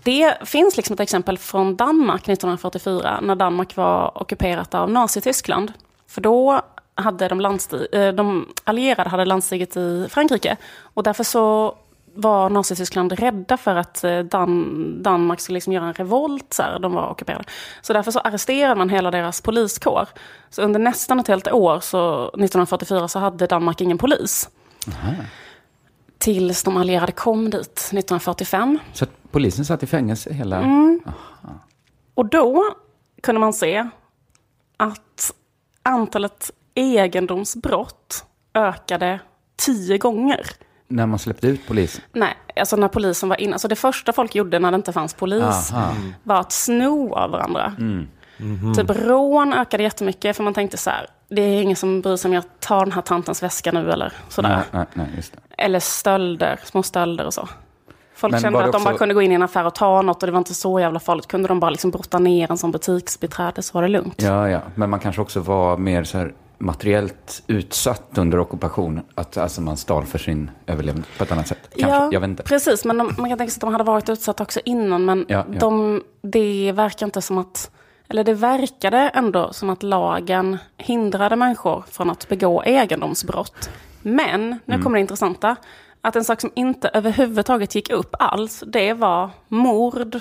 Det 0.03 0.47
finns 0.47 0.77
liksom 0.77 0.93
ett 0.93 0.99
exempel 0.99 1.37
från 1.37 1.75
Danmark 1.75 2.21
1944, 2.21 3.19
när 3.21 3.35
Danmark 3.35 3.75
var 3.75 4.21
ockuperat 4.21 4.73
av 4.73 4.91
Nazityskland. 4.91 5.73
För 6.07 6.21
då 6.21 6.61
hade 6.95 7.27
de, 7.27 7.57
eh, 7.91 8.07
de 8.13 8.47
allierade 8.63 9.09
hade 9.09 9.25
landstigit 9.25 9.77
i 9.77 10.07
Frankrike. 10.09 10.57
Och 10.81 11.03
därför 11.03 11.23
så 11.23 11.75
var 12.15 12.49
Nazityskland 12.49 13.11
rädda 13.11 13.57
för 13.57 13.75
att 13.75 14.03
eh, 14.03 14.19
Dan- 14.19 15.03
Danmark 15.03 15.39
skulle 15.39 15.53
liksom 15.53 15.73
göra 15.73 15.85
en 15.85 15.93
revolt, 15.93 16.53
så 16.53 16.63
här, 16.63 16.79
de 16.79 16.93
var 16.93 17.09
ockuperade. 17.09 17.43
Så 17.81 17.93
därför 17.93 18.11
så 18.11 18.19
arresterade 18.19 18.75
man 18.75 18.89
hela 18.89 19.11
deras 19.11 19.41
poliskår. 19.41 20.07
Så 20.49 20.61
under 20.61 20.79
nästan 20.79 21.19
ett 21.19 21.27
helt 21.27 21.51
år, 21.51 21.79
så 21.79 22.25
1944, 22.27 23.07
så 23.07 23.19
hade 23.19 23.47
Danmark 23.47 23.81
ingen 23.81 23.97
polis. 23.97 24.49
Tills 26.19 26.63
de 26.63 26.77
allierade 26.77 27.11
kom 27.11 27.49
dit 27.49 27.71
1945. 27.71 28.79
Så 28.93 29.05
polisen 29.31 29.65
satt 29.65 29.83
i 29.83 29.87
fängelse 29.87 30.33
hela... 30.33 30.57
Mm. 30.57 31.01
Och 32.13 32.25
då 32.25 32.63
kunde 33.23 33.41
man 33.41 33.53
se 33.53 33.89
att 34.77 35.33
antalet 35.83 36.51
egendomsbrott 36.75 38.25
ökade 38.53 39.19
tio 39.55 39.97
gånger. 39.97 40.41
När 40.87 41.05
man 41.05 41.19
släppte 41.19 41.47
ut 41.47 41.67
polisen? 41.67 42.01
Nej, 42.13 42.37
alltså 42.55 42.75
när 42.75 42.87
polisen 42.87 43.29
var 43.29 43.41
inne. 43.41 43.53
Alltså 43.53 43.67
det 43.67 43.75
första 43.75 44.13
folk 44.13 44.35
gjorde 44.35 44.59
när 44.59 44.71
det 44.71 44.75
inte 44.75 44.93
fanns 44.93 45.13
polis 45.13 45.71
Aha. 45.73 45.95
var 46.23 46.39
att 46.39 46.51
sno 46.51 47.13
av 47.13 47.31
varandra. 47.31 47.73
Mm. 47.77 48.07
Typ 48.75 48.89
rån 48.89 49.53
ökade 49.53 49.83
jättemycket 49.83 50.35
för 50.35 50.43
man 50.43 50.53
tänkte 50.53 50.77
så 50.77 50.89
här, 50.89 51.07
det 51.29 51.41
är 51.41 51.61
ingen 51.61 51.75
som 51.75 52.01
bryr 52.01 52.15
sig 52.15 52.29
om 52.29 52.33
jag 52.33 52.43
tar 52.59 52.79
den 52.85 52.91
här 52.91 53.01
tantens 53.01 53.43
väska 53.43 53.71
nu 53.71 53.91
eller 53.91 54.13
sådär. 54.29 54.49
Nej, 54.49 54.63
nej, 54.71 54.85
nej, 54.93 55.07
just 55.15 55.33
det. 55.33 55.63
Eller 55.63 55.79
stölder, 55.79 56.59
små 56.63 56.83
stölder 56.83 57.25
och 57.25 57.33
så. 57.33 57.47
Folk 58.15 58.31
Men 58.31 58.41
kände 58.41 58.59
att 58.59 58.65
det 58.65 58.71
de 58.71 58.83
bara 58.83 58.89
också- 58.93 58.97
kunde 58.97 59.13
gå 59.13 59.21
in 59.21 59.31
i 59.31 59.35
en 59.35 59.43
affär 59.43 59.65
och 59.65 59.75
ta 59.75 60.01
något 60.01 60.23
och 60.23 60.27
det 60.27 60.31
var 60.31 60.37
inte 60.39 60.53
så 60.53 60.79
jävla 60.79 60.99
farligt. 60.99 61.27
Kunde 61.27 61.47
de 61.47 61.59
bara 61.59 61.71
liksom 61.71 61.91
brotta 61.91 62.19
ner 62.19 62.51
en 62.51 62.57
som 62.57 62.71
butiksbiträde 62.71 63.61
så 63.61 63.73
var 63.73 63.81
det 63.81 63.87
lugnt. 63.87 64.21
Ja, 64.21 64.49
ja. 64.49 64.61
Men 64.75 64.89
man 64.89 64.99
kanske 64.99 65.21
också 65.21 65.39
var 65.39 65.77
mer 65.77 66.03
så 66.03 66.17
här 66.17 66.33
materiellt 66.57 67.43
utsatt 67.47 68.17
under 68.17 68.39
ockupationen. 68.39 69.03
Att 69.15 69.37
alltså 69.37 69.61
man 69.61 69.77
stal 69.77 70.05
för 70.05 70.17
sin 70.17 70.51
överlevnad 70.67 71.05
på 71.17 71.23
ett 71.23 71.31
annat 71.31 71.47
sätt. 71.47 71.69
Kanske, 71.77 71.97
Ja, 71.97 72.09
jag 72.11 72.19
vet 72.19 72.29
inte. 72.29 72.43
precis. 72.43 72.85
Men 72.85 72.97
de, 72.97 73.15
man 73.17 73.29
kan 73.29 73.37
tänka 73.37 73.51
sig 73.51 73.57
att 73.57 73.61
de 73.61 73.71
hade 73.71 73.83
varit 73.83 74.09
utsatta 74.09 74.43
också 74.43 74.59
innan. 74.65 75.05
Men 75.05 75.25
Ja, 75.27 75.45
ja. 75.53 75.59
De, 75.59 76.03
det 76.21 76.71
verkar 76.71 77.05
inte 77.05 77.21
som 77.21 77.37
att... 77.37 77.71
Eller 78.09 78.23
det 78.23 78.33
verkade 78.33 78.97
ändå 78.97 79.53
som 79.53 79.69
att 79.69 79.83
lagen 79.83 80.57
hindrade 80.77 81.35
människor 81.35 81.83
från 81.91 82.09
att 82.09 82.27
begå 82.29 82.63
egendomsbrott. 82.63 83.69
Men, 84.01 84.49
nu 84.49 84.73
Mm. 84.73 84.83
kommer 84.83 84.95
det 84.97 85.01
intressanta. 85.01 85.55
Att 86.01 86.15
en 86.15 86.23
sak 86.23 86.41
som 86.41 86.51
inte 86.55 86.87
överhuvudtaget 86.93 87.75
gick 87.75 87.89
upp 87.89 88.15
alls, 88.19 88.63
det 88.67 88.93
var 88.93 89.29
mord 89.47 90.19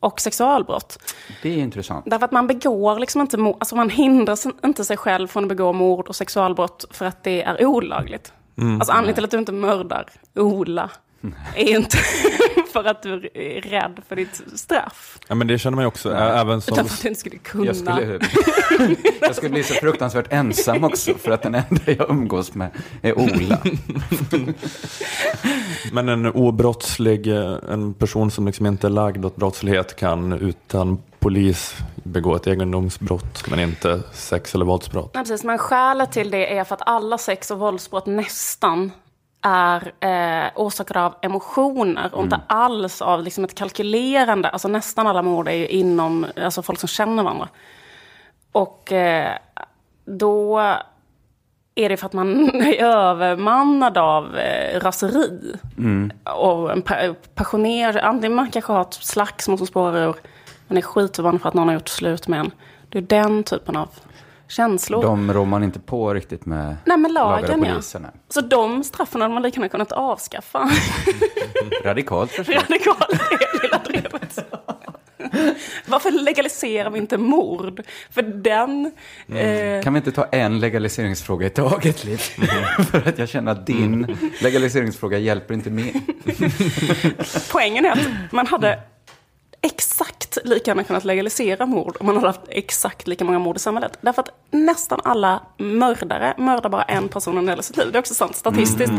och 0.00 0.20
sexualbrott. 0.20 1.12
Det 1.42 1.48
är 1.48 1.56
intressant. 1.58 2.04
Därför 2.08 2.24
att 2.24 2.32
man 2.32 2.46
begår 2.46 2.98
liksom 2.98 3.20
inte 3.20 3.36
mord, 3.38 3.56
alltså 3.58 3.76
man 3.76 3.90
hindrar 3.90 4.38
inte 4.66 4.84
sig 4.84 4.96
själv 4.96 5.26
från 5.28 5.44
att 5.44 5.48
begå 5.48 5.72
mord 5.72 6.08
och 6.08 6.16
sexualbrott 6.16 6.84
för 6.90 7.04
att 7.06 7.22
det 7.24 7.42
är 7.42 7.64
olagligt. 7.66 8.32
Mm. 8.58 8.74
Alltså 8.74 8.92
anledningen 8.92 9.14
till 9.14 9.24
att 9.24 9.30
du 9.30 9.38
inte 9.38 9.52
mördar 9.52 10.06
Ola 10.34 10.90
är 11.56 11.76
inte 11.76 11.96
för 12.72 12.84
att 12.84 13.02
du 13.02 13.30
är 13.34 13.60
rädd 13.60 14.00
för 14.08 14.16
ditt 14.16 14.42
straff. 14.54 15.18
Ja, 15.28 15.34
men 15.34 15.46
det 15.46 15.58
känner 15.58 15.74
man 15.76 15.82
ju 15.82 15.88
också, 15.88 16.12
ä- 16.14 16.40
även 16.40 16.60
som... 16.60 16.74
Utan 16.74 16.84
för 16.88 16.94
att 16.94 17.02
du 17.02 17.08
inte 17.08 17.20
skulle 17.20 17.38
kunna. 17.38 17.66
Jag 17.66 17.76
skulle, 17.76 18.18
jag 19.20 19.34
skulle 19.36 19.50
bli 19.50 19.62
så 19.62 19.74
fruktansvärt 19.74 20.32
ensam 20.32 20.84
också 20.84 21.14
för 21.14 21.30
att 21.30 21.42
den 21.42 21.54
enda 21.54 21.82
jag 21.84 22.10
umgås 22.10 22.54
med 22.54 22.70
är 23.02 23.18
Ola. 23.18 23.58
Men 25.92 26.08
en 26.08 26.26
obrottslig, 26.26 27.26
eh, 27.26 27.56
en 27.70 27.94
person 27.94 28.30
som 28.30 28.46
liksom 28.46 28.66
inte 28.66 28.86
är 28.86 28.90
lagd 28.90 29.24
åt 29.24 29.36
brottslighet 29.36 29.96
kan 29.96 30.32
utan 30.32 31.02
polis 31.18 31.74
begå 31.94 32.36
ett 32.36 32.46
egendomsbrott 32.46 33.46
men 33.50 33.60
inte 33.60 34.00
sex 34.12 34.54
eller 34.54 34.64
våldsbrott. 34.64 35.14
Nej, 35.14 35.22
precis. 35.24 35.44
Men 35.44 35.58
skälet 35.58 36.12
till 36.12 36.30
det 36.30 36.56
är 36.58 36.64
för 36.64 36.74
att 36.74 36.82
alla 36.86 37.18
sex 37.18 37.50
och 37.50 37.58
våldsbrott 37.58 38.06
nästan 38.06 38.90
är 39.42 39.92
eh, 40.00 40.50
orsakade 40.54 41.02
av 41.02 41.14
emotioner 41.22 42.14
och 42.14 42.22
inte 42.22 42.40
alls 42.46 43.02
av 43.02 43.22
liksom, 43.22 43.44
ett 43.44 43.54
kalkylerande. 43.54 44.48
Alltså 44.48 44.68
nästan 44.68 45.06
alla 45.06 45.22
mord 45.22 45.48
är 45.48 45.52
ju 45.52 45.68
inom 45.68 46.26
alltså, 46.44 46.62
folk 46.62 46.78
som 46.78 46.88
känner 46.88 47.22
varandra. 47.22 47.48
Och 48.52 48.92
eh, 48.92 49.32
då 50.04 50.58
är 51.74 51.88
det 51.88 51.96
för 51.96 52.06
att 52.06 52.12
man 52.12 52.50
är 52.64 52.84
övermannad 52.84 53.98
av 53.98 54.36
eh, 54.36 54.80
raseri. 54.80 55.54
Och 56.24 56.72
en 56.72 56.82
pa- 56.82 57.14
passionerad, 57.34 57.96
antingen 57.96 58.34
man 58.34 58.50
kanske 58.50 58.72
har 58.72 58.80
ett 58.82 58.94
slagsmål 58.94 59.58
som 59.58 59.66
spårar 59.66 60.08
ur, 60.08 60.14
man 60.68 60.78
är 60.78 60.82
skitförbannad 60.82 61.40
för 61.40 61.48
att 61.48 61.54
någon 61.54 61.68
har 61.68 61.74
gjort 61.74 61.88
slut 61.88 62.28
med 62.28 62.40
en. 62.40 62.50
Det 62.88 62.98
är 62.98 63.02
den 63.02 63.44
typen 63.44 63.76
av 63.76 63.88
känslor. 64.50 65.02
De 65.02 65.32
rår 65.32 65.46
man 65.46 65.62
inte 65.64 65.80
på 65.80 66.14
riktigt 66.14 66.46
med 66.46 66.76
Nej 66.84 66.96
men 66.96 67.12
lagar 67.12 67.40
lagen 67.42 67.60
och 67.60 67.66
ja. 67.66 67.72
polisen. 67.72 68.02
nej. 68.02 68.10
Så 68.28 68.40
de 68.40 68.84
straffen 68.84 69.20
hade 69.20 69.34
man 69.34 69.42
lika 69.42 69.56
gärna 69.56 69.68
kunnat 69.68 69.92
avskaffa. 69.92 70.70
Radikalt 71.84 72.30
förstås. 72.30 72.54
Radikalt 72.54 73.20
det 73.30 73.62
lilla 73.62 73.78
drevet. 73.78 74.38
Varför 75.86 76.10
legaliserar 76.10 76.90
vi 76.90 76.98
inte 76.98 77.18
mord? 77.18 77.82
För 78.10 78.22
den... 78.22 78.92
Eh, 79.28 79.82
Kan 79.82 79.92
vi 79.94 79.96
inte 79.98 80.12
ta 80.12 80.24
en 80.24 80.60
legaliseringsfråga 80.60 81.46
i 81.46 81.50
taget, 81.50 82.04
Liv? 82.04 82.16
För 82.90 83.08
att 83.08 83.18
jag 83.18 83.28
känner 83.28 83.52
att 83.52 83.66
din 83.66 84.16
legaliseringsfråga 84.42 85.18
hjälper 85.18 85.54
inte 85.54 85.70
mer. 85.70 85.92
poängen 87.52 87.84
är 87.84 87.90
att 87.90 88.32
man 88.32 88.46
hade 88.46 88.78
exakt 89.62 90.38
lika 90.44 90.70
gärna 90.70 90.84
kunnat 90.84 91.04
legalisera 91.04 91.66
mord 91.66 91.96
om 92.00 92.06
man 92.06 92.14
hade 92.16 92.26
haft 92.26 92.40
exakt 92.48 93.06
lika 93.06 93.24
många 93.24 93.38
mord 93.38 93.56
i 93.56 93.58
samhället. 93.58 93.98
Därför 94.00 94.22
att 94.22 94.28
nästan 94.50 95.00
alla 95.04 95.42
mördare 95.56 96.34
mördar 96.38 96.70
bara 96.70 96.82
en 96.82 97.08
person 97.08 97.38
under 97.38 97.52
hela 97.52 97.62
sitt 97.62 97.76
liv. 97.76 97.92
Det 97.92 97.98
är 97.98 98.00
också 98.00 98.14
sant 98.14 98.36
statistiskt. 98.36 98.92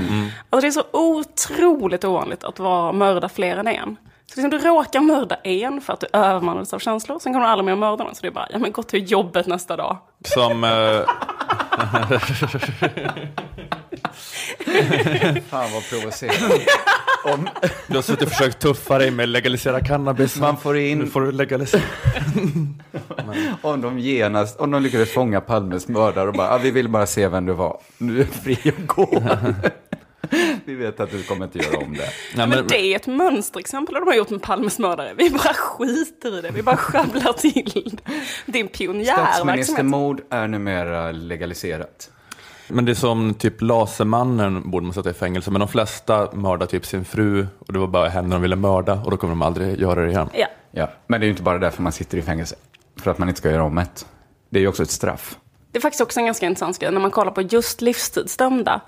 Alltså 0.49 0.61
det 0.61 0.67
är 0.67 0.71
så 0.71 0.83
otroligt 0.91 2.03
ovanligt 2.03 2.43
att 2.43 2.59
vara 2.59 2.91
mörda 2.91 3.29
fler 3.29 3.57
än 3.57 3.67
en. 3.67 3.97
Så 4.33 4.41
liksom 4.41 4.49
du 4.49 4.57
råkar 4.57 4.99
mörda 4.99 5.35
en 5.35 5.81
för 5.81 5.93
att 5.93 5.99
du 5.99 6.07
övermannades 6.13 6.73
av 6.73 6.79
känslor, 6.79 7.19
sen 7.19 7.33
kommer 7.33 7.45
du 7.45 7.51
aldrig 7.51 7.65
mer 7.65 7.75
mörda 7.75 8.03
någon. 8.03 8.15
Så 8.15 8.21
det 8.21 8.27
är 8.27 8.31
bara, 8.31 8.47
ja 8.51 8.59
men 8.59 8.71
gå 8.71 8.83
till 8.83 9.11
jobbet 9.11 9.47
nästa 9.47 9.77
dag. 9.77 9.97
Som, 10.25 10.63
eh, 10.63 10.69
Fan 15.49 15.71
vad 15.73 15.89
provocerande. 15.89 16.65
Om 17.23 17.49
du 17.87 17.95
har 17.95 18.01
suttit 18.01 18.21
och 18.21 18.29
försökt 18.29 18.59
tuffa 18.59 18.97
dig 18.97 19.11
med 19.11 19.29
legalisera 19.29 19.81
cannabis. 19.81 20.39
man 20.39 20.57
får 20.57 20.73
Nu 20.73 20.89
in, 20.89 21.07
får 21.11 21.21
du 21.21 21.31
legalisera. 21.31 21.81
om 23.61 23.81
de 23.81 23.99
genast, 23.99 24.59
om 24.59 24.71
de 24.71 24.83
lyckades 24.83 25.13
fånga 25.13 25.41
Palmes 25.41 25.87
mördare 25.87 26.27
och 26.27 26.33
bara, 26.33 26.49
ah, 26.49 26.57
vi 26.57 26.71
vill 26.71 26.89
bara 26.89 27.05
se 27.05 27.27
vem 27.27 27.45
du 27.45 27.53
var. 27.53 27.81
Nu 27.97 28.13
är 28.21 28.25
du 28.25 28.25
fri 28.25 28.57
att 28.69 28.87
gå. 28.87 29.23
Vi 30.65 30.75
vet 30.75 30.99
att 30.99 31.11
du 31.11 31.23
kommer 31.23 31.45
inte 31.45 31.59
göra 31.59 31.77
om 31.77 31.93
det. 31.93 32.09
Nej, 32.35 32.47
Men 32.47 32.67
det 32.67 32.79
är 32.79 32.95
ett 32.95 33.07
mönsterexempel 33.07 33.95
de 33.95 34.07
har 34.07 34.13
gjort 34.13 34.29
med 34.29 34.41
Palmes 34.41 34.79
mördare. 34.79 35.13
Vi 35.17 35.29
bara 35.29 35.53
skiter 35.53 36.39
i 36.39 36.41
det, 36.41 36.51
vi 36.51 36.63
bara 36.63 36.77
sjabblar 36.77 37.33
till 37.33 37.71
det. 37.73 38.11
Det 38.45 38.59
är 38.59 38.63
en 38.63 38.67
pionjärverksamhet. 38.67 39.35
Statsministermord 39.35 40.21
är 40.29 40.47
numera 40.47 41.11
legaliserat. 41.11 42.09
Men 42.73 42.85
det 42.85 42.91
är 42.91 42.95
som 42.95 43.33
typ 43.33 43.61
Lasermannen 43.61 44.71
borde 44.71 44.85
man 44.85 44.93
sätta 44.93 45.09
i 45.09 45.13
fängelse, 45.13 45.51
men 45.51 45.59
de 45.59 45.67
flesta 45.67 46.29
mördar 46.33 46.65
typ 46.65 46.85
sin 46.85 47.05
fru 47.05 47.47
och 47.59 47.73
det 47.73 47.79
var 47.79 47.87
bara 47.87 48.09
henne 48.09 48.35
de 48.35 48.41
ville 48.41 48.55
mörda 48.55 48.93
och 48.93 49.11
då 49.11 49.17
kommer 49.17 49.31
de 49.31 49.41
aldrig 49.41 49.79
göra 49.79 50.01
det 50.01 50.09
igen. 50.09 50.29
Ja. 50.33 50.47
Ja, 50.71 50.89
men 51.07 51.19
det 51.19 51.23
är 51.23 51.27
ju 51.27 51.31
inte 51.31 51.43
bara 51.43 51.57
därför 51.57 51.81
man 51.81 51.91
sitter 51.91 52.17
i 52.17 52.21
fängelse. 52.21 52.55
För 52.95 53.11
att 53.11 53.17
man 53.17 53.27
inte 53.27 53.39
ska 53.39 53.51
göra 53.51 53.63
om 53.63 53.77
ett. 53.77 54.05
Det 54.49 54.59
är 54.59 54.61
ju 54.61 54.67
också 54.67 54.83
ett 54.83 54.91
straff. 54.91 55.37
Det 55.71 55.77
är 55.77 55.81
faktiskt 55.81 56.01
också 56.01 56.19
en 56.19 56.25
ganska 56.25 56.45
intressant 56.45 56.79
grej 56.79 56.91
när 56.91 56.99
man 56.99 57.11
kollar 57.11 57.31
på 57.31 57.41
just 57.41 57.81
livstidsdömda. 57.81 58.81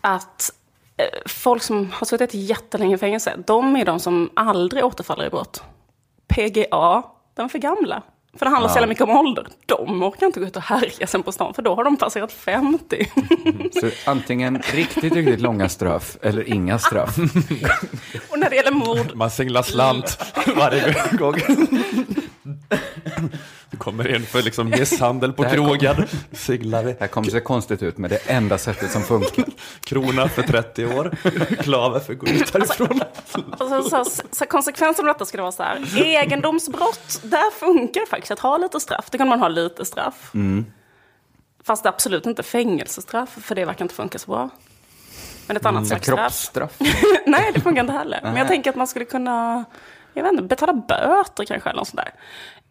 Att 0.00 0.50
eh, 0.96 1.04
folk 1.26 1.62
som 1.62 1.90
har 1.92 2.06
suttit 2.06 2.34
jättelänge 2.34 2.94
i 2.94 2.98
fängelse, 2.98 3.36
de 3.46 3.76
är 3.76 3.84
de 3.84 4.00
som 4.00 4.30
aldrig 4.34 4.84
återfaller 4.84 5.26
i 5.26 5.30
brott. 5.30 5.62
PGA, 6.26 7.02
de 7.34 7.44
är 7.44 7.48
för 7.48 7.58
gamla. 7.58 8.02
För 8.38 8.46
det 8.46 8.50
handlar 8.50 8.68
så 8.68 8.76
jävla 8.76 8.86
mycket 8.86 9.04
om 9.04 9.10
ålder. 9.10 9.46
De 9.66 10.02
orkar 10.02 10.26
inte 10.26 10.40
gå 10.40 10.46
ut 10.46 10.56
och 10.56 10.62
härja 10.62 11.06
sen 11.06 11.22
på 11.22 11.32
stan, 11.32 11.54
för 11.54 11.62
då 11.62 11.74
har 11.74 11.84
de 11.84 11.96
passerat 11.96 12.32
50. 12.32 13.06
Så 13.80 14.10
antingen 14.10 14.62
riktigt, 14.72 15.14
riktigt 15.14 15.40
långa 15.40 15.68
straff 15.68 16.16
eller 16.22 16.48
inga 16.48 16.78
straff. 16.78 17.16
Och 18.30 18.38
när 18.38 18.50
det 18.50 18.56
gäller 18.56 18.70
mord, 18.70 19.14
Man 19.14 19.30
singlar 19.30 19.62
slant 19.62 20.18
varje 20.56 20.94
gång. 21.12 21.34
Du 23.74 23.78
kommer 23.78 24.14
in 24.14 24.26
för 24.26 24.42
liksom 24.42 24.70
misshandel 24.78 25.32
på 25.32 25.42
Det 25.42 25.48
kom- 25.56 25.66
krogen. 25.66 25.96
Det 26.30 26.96
här 27.00 27.06
kommer 27.06 27.30
se 27.30 27.40
konstigt 27.40 27.82
ut, 27.82 27.98
men 27.98 28.10
det 28.10 28.30
är 28.30 28.36
enda 28.36 28.58
sättet 28.58 28.90
som 28.90 29.02
funkar. 29.02 29.44
krona 29.84 30.28
för 30.28 30.42
30 30.42 30.86
år. 30.86 31.16
Klaver 31.62 32.00
för 32.00 32.12
att 32.12 32.18
gå 32.18 32.26
ut 32.26 32.50
härifrån. 32.54 33.00
alltså, 33.58 33.82
så, 33.82 34.04
så, 34.04 34.22
så 34.30 34.46
konsekvensen 34.46 35.08
av 35.08 35.14
detta 35.14 35.24
skulle 35.24 35.42
vara 35.42 35.52
så 35.52 35.62
här. 35.62 36.02
Egendomsbrott, 36.04 37.20
där 37.22 37.50
funkar 37.50 38.00
det 38.00 38.06
faktiskt 38.06 38.30
att 38.30 38.38
ha 38.38 38.56
lite 38.58 38.80
straff. 38.80 39.10
Det 39.10 39.18
kan 39.18 39.28
man 39.28 39.40
ha 39.40 39.48
lite 39.48 39.84
straff. 39.84 40.32
Fast 41.64 41.82
det 41.82 41.86
är 41.86 41.92
absolut 41.92 42.26
inte 42.26 42.42
fängelsestraff, 42.42 43.30
för 43.42 43.54
det 43.54 43.64
verkar 43.64 43.84
inte 43.84 43.94
funka 43.94 44.18
så 44.18 44.30
bra. 44.30 44.50
Men 45.46 45.56
ett 45.56 45.66
annat 45.66 45.86
slags 45.86 46.02
straff. 46.06 46.18
Kroppsstraff. 46.18 46.76
Nej, 47.26 47.50
det 47.54 47.60
funkar 47.60 47.80
inte 47.80 47.92
heller. 47.92 48.20
Men 48.22 48.36
jag 48.36 48.48
tänker 48.48 48.70
att 48.70 48.76
man 48.76 48.86
skulle 48.86 49.04
kunna, 49.04 49.64
jag 50.14 50.22
vet 50.22 50.32
inte, 50.32 50.44
betala 50.44 50.72
böter 50.72 51.44
kanske 51.44 51.70
eller 51.70 51.78
något 51.80 51.88
sånt 51.88 51.96
där. 52.04 52.10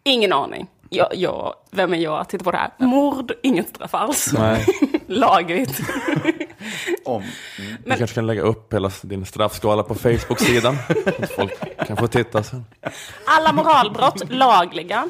Ingen 0.04 0.32
aning. 0.32 0.66
Jag, 0.94 1.08
jag, 1.14 1.54
vem 1.70 1.94
är 1.94 1.98
jag 1.98 2.20
att 2.20 2.28
titta 2.28 2.44
på 2.44 2.50
det 2.50 2.56
här? 2.58 2.70
Mord, 2.78 3.32
inget 3.42 3.68
straff 3.68 3.94
alls. 3.94 4.32
Nej. 4.38 4.66
Lagligt. 5.06 5.80
Om. 7.04 7.22
Du 7.84 7.96
kanske 7.96 8.14
kan 8.14 8.26
lägga 8.26 8.42
upp 8.42 8.74
hela 8.74 8.90
din 9.02 9.26
straffskala 9.26 9.82
på 9.82 9.94
Facebook-sidan. 9.94 10.76
Så 11.04 11.22
att 11.24 11.30
folk 11.32 11.86
kan 11.86 11.96
få 11.96 12.06
titta 12.06 12.42
sen. 12.42 12.64
Alla 13.26 13.52
moralbrott 13.52 14.30
lagliga. 14.30 15.08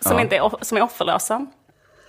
Som, 0.00 0.12
Ja. 0.16 0.20
inte 0.20 0.36
är, 0.36 0.64
som 0.64 0.76
är 0.78 0.82
offerlösa. 0.82 1.46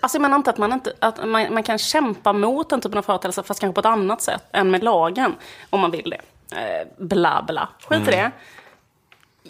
Alltså 0.02 0.16
jag 0.16 0.22
menar 0.22 0.38
inte 0.38 0.50
att 0.50 0.58
man, 0.58 0.74
inte, 0.74 0.94
att 1.00 1.26
man, 1.28 1.54
man 1.54 1.64
kan 1.64 1.78
kämpa 1.78 2.34
mot 2.34 2.70
den 2.70 2.82
typen 2.82 2.98
av 2.98 3.02
företeelser 3.02 3.44
fast 3.44 3.60
kanske 3.60 3.74
på 3.76 3.80
ett 3.80 3.86
annat 3.94 4.22
sätt 4.22 4.44
än 4.54 4.72
med 4.72 4.84
lagen. 4.84 5.36
Om 5.70 5.80
man 5.80 5.92
vill 5.92 6.10
det. 6.10 6.22
Eh, 6.58 6.88
bla 7.06 7.44
bla. 7.48 7.70
Skit 7.90 8.08
i 8.08 8.12
det. 8.12 8.32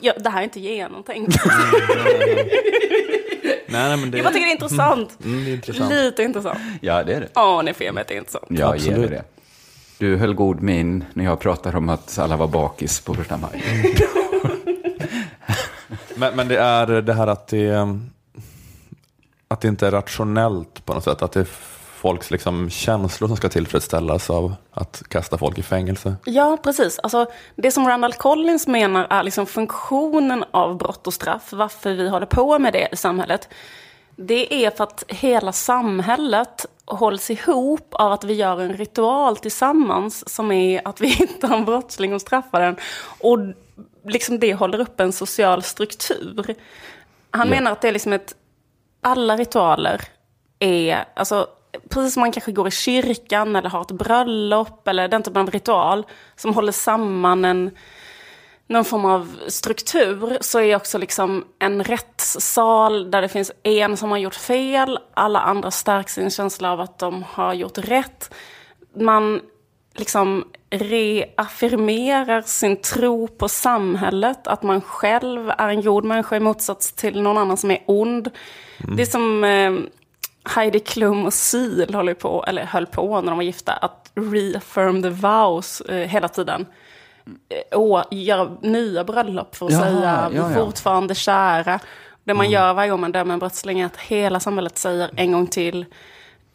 Ja, 0.01 0.13
det 0.17 0.29
här 0.29 0.39
är 0.39 0.43
inte 0.43 0.59
genomtänkt. 0.59 1.37
Nej, 3.67 3.89
nej, 3.89 3.97
men 3.97 4.11
det, 4.11 4.17
Jag 4.17 4.25
bara 4.25 4.33
tycker 4.33 4.45
det 4.45 4.51
är 4.51 4.53
intressant. 4.53 5.17
Mm, 5.23 5.45
det 5.45 5.51
är 5.51 5.53
intressant. 5.53 5.89
Lite 5.93 6.23
intressant. 6.23 6.59
Ja, 6.81 7.03
det 7.03 7.13
är 7.13 7.19
det. 7.19 7.29
Ja, 7.33 7.61
ni 7.61 7.73
får 7.73 7.91
mig 7.91 8.01
att 8.01 8.07
det 8.07 8.13
är 8.13 8.17
intressant. 8.17 8.45
Ger 8.49 8.65
Absolut. 8.65 9.09
det. 9.09 9.23
Du 9.97 10.17
höll 10.17 10.33
god 10.33 10.61
min 10.61 11.05
när 11.13 11.25
jag 11.25 11.39
pratade 11.39 11.77
om 11.77 11.89
att 11.89 12.19
alla 12.19 12.35
var 12.37 12.47
bakis 12.47 12.99
på 13.01 13.13
första 13.13 13.37
maj. 13.37 13.63
Men, 16.15 16.35
men 16.35 16.47
det 16.47 16.57
är 16.57 17.01
det 17.01 17.13
här 17.13 17.27
att 17.27 17.47
det, 17.47 17.87
att 19.47 19.61
det 19.61 19.67
inte 19.67 19.87
är 19.87 19.91
rationellt 19.91 20.85
på 20.85 20.93
något 20.93 21.03
sätt. 21.03 21.21
Att 21.21 21.31
det 21.31 21.39
är 21.39 21.47
folks 22.01 22.31
liksom 22.31 22.69
känslor 22.69 23.27
som 23.27 23.37
ska 23.37 23.49
tillfredsställas 23.49 24.29
av 24.29 24.55
att 24.71 25.03
kasta 25.07 25.37
folk 25.37 25.57
i 25.57 25.63
fängelse. 25.63 26.15
Ja, 26.25 26.57
precis. 26.63 26.99
Alltså, 26.99 27.25
det 27.55 27.71
som 27.71 27.87
Randall 27.87 28.13
Collins 28.13 28.67
menar 28.67 29.07
är 29.09 29.23
liksom 29.23 29.45
funktionen 29.45 30.43
av 30.51 30.77
brott 30.77 31.07
och 31.07 31.13
straff, 31.13 31.49
varför 31.53 31.93
vi 31.93 32.09
håller 32.09 32.25
på 32.25 32.59
med 32.59 32.73
det 32.73 32.87
i 32.91 32.95
samhället. 32.95 33.49
Det 34.15 34.65
är 34.65 34.69
för 34.71 34.83
att 34.83 35.03
hela 35.07 35.51
samhället 35.51 36.65
hålls 36.85 37.29
ihop 37.29 37.87
av 37.93 38.11
att 38.11 38.23
vi 38.23 38.33
gör 38.33 38.59
en 38.59 38.73
ritual 38.73 39.37
tillsammans 39.37 40.29
som 40.33 40.51
är 40.51 40.87
att 40.87 41.01
vi 41.01 41.07
hittar 41.19 41.55
en 41.55 41.65
brottsling 41.65 42.13
och 42.13 42.21
straffar 42.21 42.61
den. 42.61 42.75
Och 43.19 43.37
liksom 44.05 44.39
det 44.39 44.53
håller 44.53 44.79
upp 44.79 44.99
en 44.99 45.11
social 45.13 45.63
struktur. 45.63 46.55
Han 47.31 47.47
Ja. 47.47 47.55
menar 47.55 47.71
att 47.71 47.81
det 47.81 47.87
är 47.87 47.91
liksom 47.91 48.13
ett... 48.13 48.35
Alla 49.01 49.37
ritualer 49.37 50.01
är... 50.59 51.05
Alltså, 51.15 51.47
precis 51.89 52.13
som 52.13 52.21
man 52.21 52.31
kanske 52.31 52.51
går 52.51 52.67
i 52.67 52.71
kyrkan 52.71 53.55
eller 53.55 53.69
har 53.69 53.81
ett 53.81 53.91
bröllop 53.91 54.87
eller 54.87 55.07
den 55.07 55.23
typen 55.23 55.41
av 55.41 55.51
ritual 55.51 56.05
som 56.35 56.53
håller 56.53 56.71
samman 56.71 57.45
en 57.45 57.71
någon 58.71 58.85
form 58.85 59.05
av 59.05 59.39
struktur 59.47 60.37
så 60.41 60.59
är 60.59 60.75
också 60.75 60.97
liksom 60.97 61.45
en 61.59 61.83
rättssal 61.83 63.11
där 63.11 63.21
det 63.21 63.29
finns 63.29 63.51
en 63.63 63.97
som 63.97 64.11
har 64.11 64.17
gjort 64.17 64.35
fel, 64.35 64.99
alla 65.13 65.39
andra 65.39 65.71
stärks 65.71 66.17
i 66.17 66.21
en 66.21 66.29
känsla 66.29 66.71
av 66.71 66.81
att 66.81 66.99
de 66.99 67.23
har 67.23 67.53
gjort 67.53 67.77
rätt. 67.77 68.33
Man 68.95 69.41
liksom 69.95 70.43
reaffirmerar 70.69 72.41
sin 72.41 72.81
tro 72.81 73.27
på 73.27 73.49
samhället, 73.49 74.47
att 74.47 74.63
man 74.63 74.81
själv 74.81 75.49
är 75.57 75.69
en 75.69 75.81
god 75.81 76.03
människa 76.03 76.35
i 76.35 76.39
motsats 76.39 76.91
till 76.91 77.21
någon 77.21 77.37
annan 77.37 77.57
som 77.57 77.71
är 77.71 77.83
ond. 77.85 78.29
Det 78.77 79.01
är 79.01 79.05
som 79.05 79.43
eh, 79.43 79.71
Heidi 80.43 80.79
Klum 80.79 81.25
och 81.25 81.33
Sil 81.49 81.91
håller 81.93 82.13
på, 82.13 82.43
eller 82.47 82.65
höll 82.65 82.85
på 82.85 83.21
när 83.21 83.31
de 83.31 83.37
var 83.37 83.43
gifta, 83.43 83.73
att 83.73 84.11
reaffirm 84.15 85.03
the 85.03 85.09
vows 85.09 85.81
eh, 85.81 86.07
hela 86.09 86.27
tiden. 86.27 86.65
Eh, 87.49 87.77
Och 87.77 88.03
göra 88.11 88.57
nya 88.61 89.03
bröllop 89.03 89.55
för 89.55 89.65
att 89.65 89.71
Jaha, 89.71 89.81
säga 89.81 90.29
vi 90.31 90.37
ja, 90.37 90.51
ja. 90.51 90.65
fortfarande 90.65 91.15
kära. 91.15 91.79
Det 92.23 92.33
man 92.33 92.49
gör 92.49 92.73
varje 92.73 92.89
gång 92.91 93.01
man 93.01 93.11
dömer 93.11 93.33
en 93.33 93.39
brottsling 93.39 93.79
är 93.79 93.85
att 93.85 93.97
hela 93.97 94.39
samhället 94.39 94.77
säger 94.77 95.09
en 95.15 95.31
gång 95.31 95.47
till 95.47 95.85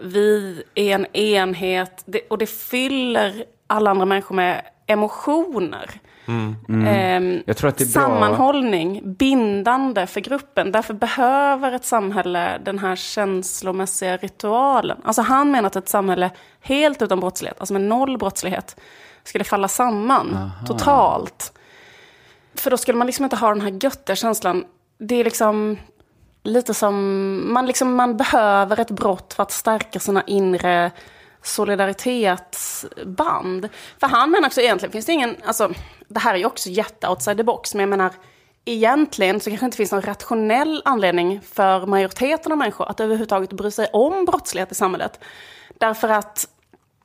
vi 0.02 0.62
är 0.74 0.94
en 0.94 1.06
enhet 1.16 2.02
det, 2.06 2.20
och 2.30 2.38
det 2.38 2.46
fyller 2.46 3.44
alla 3.66 3.90
andra 3.90 4.04
människor 4.04 4.34
med 4.34 4.62
emotioner. 4.86 5.90
Mm. 6.28 6.56
Ehm, 6.86 7.42
Jag 7.46 7.56
tror 7.56 7.68
att 7.68 7.78
det 7.78 7.84
är 7.84 7.92
bra- 7.92 8.02
Sammanhållning, 8.02 9.14
bindande 9.14 10.06
för 10.06 10.20
gruppen. 10.20 10.72
Därför 10.72 10.94
behöver 10.94 11.72
ett 11.72 11.84
samhälle 11.84 12.58
den 12.64 12.78
här 12.78 12.96
känslomässiga 12.96 14.16
ritualen. 14.16 14.98
Alltså 15.04 15.22
han 15.22 15.50
menar 15.50 15.66
att 15.66 15.76
ett 15.76 15.88
samhälle 15.88 16.30
helt 16.60 17.02
utan 17.02 17.20
brottslighet, 17.20 17.60
alltså 17.60 17.72
med 17.72 17.82
noll 17.82 18.18
brottslighet, 18.18 18.76
skulle 19.24 19.44
falla 19.44 19.68
samman 19.68 20.34
Aha. 20.34 20.66
totalt. 20.66 21.52
För 22.54 22.70
då 22.70 22.76
skulle 22.76 22.98
man 22.98 23.06
liksom 23.06 23.24
inte 23.24 23.36
ha 23.36 23.48
den 23.48 23.60
här 23.60 23.78
göttiga 23.82 24.16
känslan. 24.16 24.64
Det 24.98 25.14
är 25.14 25.24
liksom 25.24 25.76
lite 26.42 26.74
som, 26.74 27.52
man, 27.52 27.66
liksom, 27.66 27.94
man 27.94 28.16
behöver 28.16 28.80
ett 28.80 28.90
brott 28.90 29.34
för 29.34 29.42
att 29.42 29.52
stärka 29.52 30.00
sina 30.00 30.22
inre 30.22 30.90
solidaritetsband. 31.46 33.68
För 34.00 34.06
han 34.06 34.30
menar 34.30 34.46
också 34.46 34.60
egentligen 34.60 34.92
finns 34.92 35.06
det 35.06 35.12
ingen, 35.12 35.36
alltså 35.44 35.70
det 36.08 36.20
här 36.20 36.34
är 36.34 36.38
ju 36.38 36.46
också 36.46 36.68
jätte 36.68 37.08
outside 37.08 37.36
the 37.36 37.42
box, 37.42 37.74
men 37.74 37.80
jag 37.80 37.88
menar 37.88 38.12
egentligen 38.64 39.40
så 39.40 39.50
kanske 39.50 39.64
det 39.64 39.66
inte 39.66 39.76
finns 39.76 39.92
någon 39.92 40.02
rationell 40.02 40.82
anledning 40.84 41.40
för 41.40 41.86
majoriteten 41.86 42.52
av 42.52 42.58
människor 42.58 42.90
att 42.90 43.00
överhuvudtaget 43.00 43.52
bry 43.52 43.70
sig 43.70 43.88
om 43.92 44.24
brottslighet 44.24 44.72
i 44.72 44.74
samhället. 44.74 45.20
Därför 45.78 46.08
att 46.08 46.48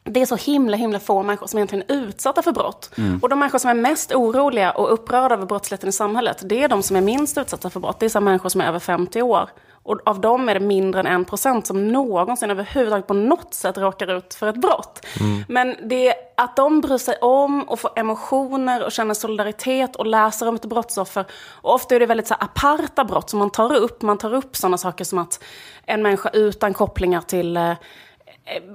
det 0.04 0.22
är 0.22 0.26
så 0.26 0.36
himla, 0.36 0.78
himla 0.78 1.00
få 1.00 1.24
människor 1.24 1.48
som 1.48 1.58
egentligen 1.58 1.86
är 1.88 1.96
utsatta 1.96 2.42
för 2.42 2.52
brott. 2.52 2.92
Mm. 2.98 3.20
Och 3.22 3.30
de 3.30 3.40
människor 3.40 3.60
som 3.60 3.70
är 3.70 3.74
mest 3.74 4.12
oroliga 4.12 4.72
och 4.72 4.94
upprörda 4.94 5.36
över 5.36 5.46
brottsligheten 5.46 5.90
i 5.90 5.92
samhället, 5.92 6.42
det 6.46 6.64
är 6.64 6.68
de 6.68 6.84
som 6.84 6.96
är 6.96 7.02
minst 7.02 7.38
utsatta 7.38 7.70
för 7.70 7.80
brott. 7.80 8.00
Det 8.00 8.06
är 8.06 8.10
så 8.10 8.22
människor 8.22 8.50
som 8.50 8.62
är 8.62 8.68
över 8.68 8.80
50 8.80 9.22
år. 9.22 9.50
Och 9.84 10.00
av 10.06 10.22
dem 10.22 10.50
är 10.50 10.54
det 10.54 10.60
mindre 10.60 11.00
än 11.00 11.08
en 11.08 11.26
procent 11.26 11.68
som 11.68 11.88
någonsin 11.88 12.52
överhuvudtaget 12.52 13.08
på 13.08 13.14
något 13.14 13.54
sätt 13.54 13.78
råkar 13.78 14.18
ut 14.18 14.34
för 14.34 14.48
ett 14.48 14.62
brott. 14.62 15.06
Men 15.48 15.76
det 15.90 16.14
att 16.38 16.56
de 16.56 16.82
bryr 16.82 16.98
sig 16.98 17.16
om 17.22 17.64
och 17.64 17.80
får 17.80 17.92
emotioner 17.96 18.86
och 18.86 18.92
känner 18.92 19.14
solidaritet 19.14 19.96
och 19.96 20.06
läser 20.06 20.48
om 20.48 20.56
ett 20.56 20.66
brottsoffer. 20.66 21.26
Och 21.62 21.74
ofta 21.74 21.96
är 21.96 22.00
det 22.00 22.06
väldigt 22.06 22.28
så 22.28 22.34
här 22.34 22.44
aparta 22.44 23.04
brott 23.04 23.30
som 23.30 23.40
man 23.40 23.50
tar 23.50 23.76
upp. 23.76 24.02
Man 24.02 24.18
tar 24.18 24.34
upp 24.34 24.56
sådana 24.56 24.78
saker 24.78 25.06
som 25.06 25.20
att 25.20 25.44
en 25.86 26.02
människa 26.04 26.30
utan 26.34 26.74
kopplingar 26.74 27.22
till 27.22 27.58
eh, 27.58 27.74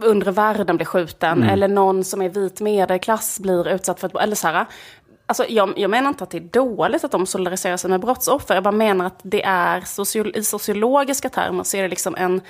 undre 0.02 0.30
världen 0.30 0.76
blir 0.76 0.86
skjuten 0.86 1.38
Mm. 1.38 1.48
eller 1.48 1.68
någon 1.68 2.04
som 2.04 2.22
är 2.22 2.28
vit 2.28 2.60
medelklass 2.60 3.40
blir 3.40 3.68
utsatt 3.68 4.00
för 4.00 4.06
ett 4.08 4.16
eller 4.16 4.36
så 4.36 4.48
här. 4.48 4.66
Alltså, 5.26 5.44
jag, 5.48 5.72
jag 5.76 5.90
menar 5.90 6.08
inte 6.08 6.24
att 6.24 6.30
det 6.30 6.38
är 6.38 6.40
dåligt 6.40 7.04
att 7.04 7.10
de 7.10 7.26
solidariserar 7.26 7.76
sig 7.76 7.90
med 7.90 8.00
brottsoffer. 8.00 8.54
Jag 8.54 8.64
bara 8.64 8.72
menar 8.72 9.06
att 9.06 9.20
det 9.22 9.44
är 9.44 9.80
socio, 9.80 10.36
i 10.36 10.42
sociologiska 10.42 11.28
termer 11.28 11.62
så 11.62 11.76
är 11.76 11.82
det 11.82 11.88
liksom 11.88 12.16
en 12.16 12.40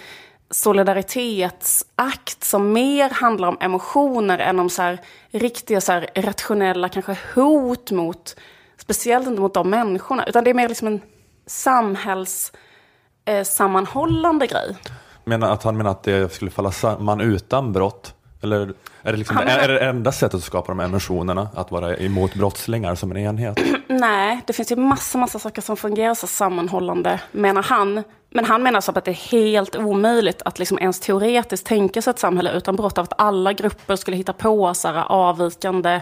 solidaritetsakt 0.50 2.44
som 2.44 2.72
mer 2.72 3.10
handlar 3.10 3.48
om 3.48 3.56
emotioner 3.60 4.38
än 4.38 4.58
om 4.58 4.70
så 4.70 4.82
här, 4.82 5.00
riktiga 5.30 5.80
så 5.80 5.92
här, 5.92 6.10
rationella 6.14 6.88
kanske 6.88 7.18
hot 7.34 7.90
mot, 7.90 8.36
speciellt 8.76 9.26
inte 9.26 9.40
mot 9.40 9.54
de 9.54 9.70
människorna, 9.70 10.26
utan 10.26 10.44
det 10.44 10.50
är 10.50 10.54
mer 10.54 10.68
liksom 10.68 10.88
en 10.88 11.00
samhällssammanhållande 11.46 14.44
eh, 14.44 14.50
grej. 14.50 14.76
Menar 15.24 15.52
att 15.52 15.62
han 15.62 15.76
menar 15.76 15.90
att 15.90 16.02
det 16.02 16.32
skulle 16.32 16.50
falla 16.50 16.72
samman 16.72 17.20
utan 17.20 17.72
brott? 17.72 18.15
Eller 18.42 18.72
är 19.02 19.12
det, 19.12 19.16
liksom, 19.18 19.36
menar- 19.36 19.58
är 19.58 19.68
det 19.68 19.78
enda 19.80 20.12
sättet 20.12 20.34
att 20.34 20.42
skapa 20.44 20.68
de 20.72 20.80
emotionerna? 20.80 21.48
Att 21.54 21.70
vara 21.70 21.96
emot 21.96 22.34
brottslingar 22.34 22.94
som 22.94 23.10
en 23.10 23.16
enhet? 23.16 23.58
Nej, 23.88 24.40
det 24.46 24.52
finns 24.52 24.72
ju 24.72 24.76
massa, 24.76 25.18
massa 25.18 25.38
saker 25.38 25.62
som 25.62 25.76
fungerar 25.76 26.14
så 26.14 26.26
sammanhållande, 26.26 27.20
menar 27.32 27.62
han. 27.62 28.02
Men 28.30 28.44
han 28.44 28.62
menar 28.62 28.80
så 28.80 28.92
att 28.92 29.04
det 29.04 29.10
är 29.10 29.30
helt 29.30 29.76
omöjligt 29.76 30.42
att 30.44 30.58
liksom 30.58 30.78
ens 30.78 31.00
teoretiskt 31.00 31.66
tänka 31.66 32.02
sig 32.02 32.10
ett 32.10 32.18
samhälle 32.18 32.52
utan 32.52 32.76
brott, 32.76 32.98
av 32.98 33.02
att 33.02 33.12
alla 33.20 33.52
grupper 33.52 33.96
skulle 33.96 34.16
hitta 34.16 34.32
på 34.32 34.74
så 34.74 34.88
här 34.88 35.04
avvikande 35.08 36.00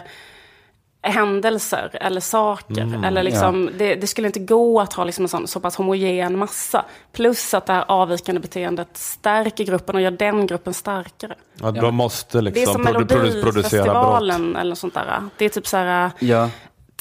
händelser 1.11 1.89
eller 1.93 2.21
saker. 2.21 2.81
Mm, 2.81 3.03
eller 3.03 3.23
liksom, 3.23 3.69
det, 3.77 3.95
det 3.95 4.07
skulle 4.07 4.27
inte 4.27 4.39
gå 4.39 4.81
att 4.81 4.93
ha 4.93 5.03
liksom 5.03 5.25
en 5.25 5.29
sån, 5.29 5.47
så 5.47 5.59
pass 5.59 5.75
homogen 5.75 6.39
massa. 6.39 6.85
Plus 7.11 7.53
att 7.53 7.65
det 7.65 7.73
här 7.73 7.85
avvikande 7.87 8.41
beteendet 8.41 8.87
stärker 8.93 9.63
gruppen 9.63 9.95
och 9.95 10.01
gör 10.01 10.11
den 10.11 10.47
gruppen 10.47 10.73
starkare. 10.73 11.35
Ja, 11.61 11.71
de 11.71 11.95
måste 11.95 12.37
det 12.37 12.39
är 12.39 12.41
liksom 12.41 12.73
som 12.73 12.85
produ- 12.85 13.05
produ- 13.05 13.41
producera 13.41 13.83
brott. 13.83 14.03
Melodifestivalen 14.03 14.55
eller 14.55 14.75
sånt 14.75 14.93
där. 14.93 15.23
Det 15.37 15.45
är 15.45 15.49
typ 15.49 15.67
så 15.67 15.77
här... 15.77 16.11
Ja, 16.19 16.49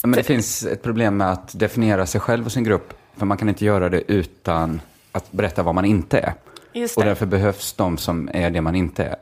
men 0.03 0.13
det 0.13 0.23
finns 0.23 0.65
ett 0.65 0.83
problem 0.83 1.17
med 1.17 1.31
att 1.33 1.59
definiera 1.59 2.07
sig 2.07 2.21
själv 2.21 2.47
och 2.47 2.53
sin 2.53 2.65
grupp. 2.65 2.95
För 3.17 3.27
man 3.27 3.37
kan 3.37 3.49
inte 3.49 3.65
göra 3.65 3.89
det 3.89 4.13
utan 4.13 4.81
att 5.13 5.33
berätta 5.33 5.63
vad 5.63 5.75
man 5.75 5.85
inte 5.85 6.19
är. 6.19 6.35
Just 6.73 6.97
Och 6.97 7.05
därför 7.05 7.27
behövs 7.27 7.73
de 7.73 7.99
som 7.99 8.31
är 8.35 8.51
det 8.51 8.61
man 8.61 8.75
inte 8.75 9.05
är. 9.05 9.17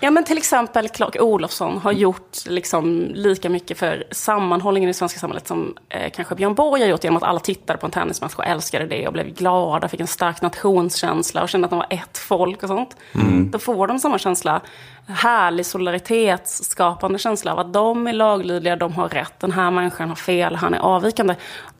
Ja 0.00 0.10
men 0.10 0.24
till 0.24 0.38
exempel 0.38 0.88
Clark 0.88 1.16
Olofsson 1.20 1.78
har 1.78 1.92
gjort 1.92 2.46
liksom 2.46 3.10
lika 3.14 3.48
mycket 3.48 3.78
för 3.78 4.04
sammanhållningen 4.10 4.88
i 4.88 4.92
det 4.92 4.96
svenska 4.96 5.20
samhället 5.20 5.46
som 5.46 5.76
eh, 5.88 6.10
kanske 6.10 6.34
Björn 6.34 6.54
Borg 6.54 6.82
har 6.82 6.88
gjort 6.88 7.04
genom 7.04 7.16
att 7.16 7.22
alla 7.22 7.40
tittade 7.40 7.78
på 7.78 7.86
en 7.86 7.92
tennismatch 7.92 8.34
och 8.34 8.46
älskade 8.46 8.86
det 8.86 9.06
och 9.06 9.12
blev 9.12 9.34
glada, 9.34 9.88
fick 9.88 10.00
en 10.00 10.06
stark 10.06 10.42
nationskänsla 10.42 11.42
och 11.42 11.48
kände 11.48 11.64
att 11.64 11.70
de 11.70 11.78
var 11.78 11.86
ett 11.90 12.18
folk 12.18 12.62
och 12.62 12.68
sånt. 12.68 12.96
Mm. 13.14 13.50
Då 13.50 13.58
får 13.58 13.86
de 13.86 13.98
samma 13.98 14.18
känsla, 14.18 14.60
härlig 15.06 15.66
solidaritetsskapande 15.66 17.18
känsla 17.18 17.52
av 17.52 17.58
att 17.58 17.72
de 17.72 18.06
är 18.06 18.12
laglydiga, 18.12 18.76
de 18.76 18.92
har 18.92 19.08
rätt, 19.08 19.40
den 19.40 19.52
här 19.52 19.70
människan 19.70 20.08
har 20.08 20.16
fel, 20.16 20.56
han 20.56 20.74
är 20.74 20.78
avvikande. 20.78 21.34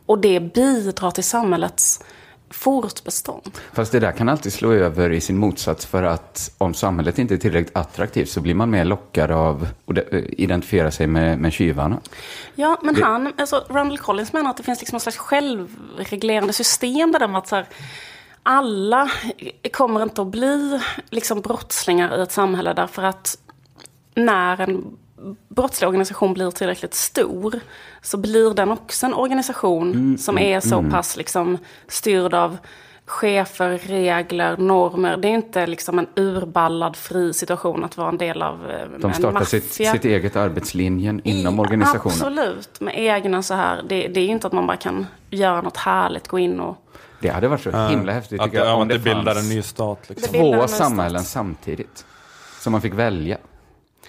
Och 0.07 0.19
det 0.19 0.41
bidrar 0.41 1.11
till 1.11 1.25
samhällets 1.25 2.01
fortbestånd. 2.51 3.51
Fast 3.73 3.93
det 3.93 4.01
där 4.01 4.13
kan 4.13 4.29
alltid 4.29 4.53
slå 4.53 4.73
över 4.73 5.11
i 5.13 5.21
sin 5.21 5.39
motsats 5.39 5.87
för 5.87 6.03
att 6.03 6.51
om 6.59 6.75
samhället 6.75 7.19
inte 7.19 7.35
är 7.35 7.39
tillräckligt 7.39 7.77
attraktivt 7.77 8.29
så 8.29 8.41
blir 8.41 8.55
man 8.55 8.71
mer 8.71 8.85
lockad 8.85 9.31
av 9.31 9.67
att 9.87 9.99
identifiera 10.13 10.91
sig 10.91 11.07
med, 11.07 11.39
med 11.39 11.53
tjuvarna. 11.53 12.01
Ja, 12.55 12.79
men 12.83 12.95
Det- 12.95 13.05
han, 13.05 13.33
alltså 13.39 13.65
Randall 13.69 13.99
Collins 13.99 14.33
menar 14.33 14.51
att 14.51 14.57
det 14.57 14.63
finns 14.63 14.81
liksom 14.81 14.97
en 14.97 15.01
slags 15.01 15.17
självreglerande 15.19 16.53
system 16.53 17.13
där 17.13 17.29
med 17.29 17.39
att 17.39 17.49
så 17.49 17.57
här, 17.57 17.67
alla 18.43 19.11
kommer 19.73 20.03
inte 20.03 20.23
att 20.23 20.29
bli 20.29 20.81
liksom 21.11 21.41
brottslingar 21.41 22.19
i 22.19 22.23
ett 22.23 22.33
samhälle 22.33 22.73
därför 22.75 23.03
att 23.03 23.39
när 24.15 24.61
en 24.61 24.85
brottslig 25.49 25.89
organisation 25.89 26.35
blir 26.35 26.51
tillräckligt 26.51 26.95
stor 26.95 27.61
så 28.03 28.17
blir 28.17 28.55
den 28.55 28.71
också 28.71 29.07
en 29.07 29.15
organisation 29.15 29.93
Mm, 29.93 30.19
som 30.19 30.39
är 30.39 30.61
så 30.61 30.79
mm. 30.79 30.91
pass 30.91 31.17
liksom 31.17 31.59
styrd 31.89 32.35
av 32.35 32.57
chefer, 33.07 33.79
regler, 33.79 34.57
normer. 34.57 35.17
Det 35.17 35.29
är 35.29 35.33
inte 35.33 35.67
liksom 35.67 35.99
en 35.99 36.07
urballad 36.17 36.97
fri 36.97 37.33
situation 37.35 37.85
att 37.85 37.97
vara 37.97 38.09
en 38.09 38.19
del 38.19 38.43
av 38.43 38.71
eh, 38.71 38.89
De 38.99 39.07
en 39.07 39.15
startar 39.15 39.33
maffia. 39.33 39.61
sitt, 39.61 39.73
sitt 39.73 40.05
eget 40.05 40.37
arbetslinjen 40.37 41.21
inom 41.25 41.61
organisationen. 41.61 42.17
Absolut, 42.17 42.81
med 42.81 42.95
egna 42.99 43.43
så 43.43 43.55
här. 43.55 43.83
Det, 43.89 44.09
det 44.09 44.21
är 44.21 44.25
ju 44.25 44.31
inte 44.33 44.47
att 44.47 44.53
man 44.53 44.67
bara 44.67 44.77
kan 44.77 45.07
göra 45.31 45.61
något 45.61 45.77
härligt, 45.77 46.29
gå 46.29 46.39
in 46.39 46.61
och... 46.61 46.77
Det 47.21 47.29
hade 47.29 47.49
varit 47.49 47.63
så 47.63 47.71
himla 47.71 48.13
häftigt 48.13 48.41
Att- 48.41 48.47
tycker 48.47 48.59
jag. 48.59 48.67
ja, 48.67 48.75
om 48.75 48.83
att 48.83 48.89
det 48.89 48.99
bildar 48.99 49.39
en 49.39 49.49
ny 49.49 49.63
stat, 49.63 49.99
liksom. 50.09 50.33
Det 50.33 50.39
Två 50.39 50.53
ny 50.53 50.59
stat. 50.59 50.71
samhällen 50.71 51.23
samtidigt. 51.23 52.05
Som 52.61 52.73
man 52.73 52.81
fick 52.81 52.95
välja. 52.95 53.39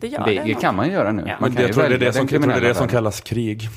Det 0.01 0.07
gör 0.07 0.25
det, 0.25 0.43
det 0.43 0.53
kan 0.53 0.75
man 0.75 0.91
göra 0.91 1.11
nu. 1.11 1.23
Ja. 1.27 1.35
Man 1.39 1.49
Men 1.49 1.55
kan 1.55 1.61
jag 1.65 1.73
tror 1.73 1.89
det 1.89 1.95
är 1.95 1.99
det 1.99 2.13
som, 2.13 2.27
jag 2.31 2.41
tror 2.41 2.53
det, 2.53 2.57
är 2.57 2.61
det 2.61 2.75
som 2.75 2.87
kallas 2.87 3.21
krig. 3.21 3.69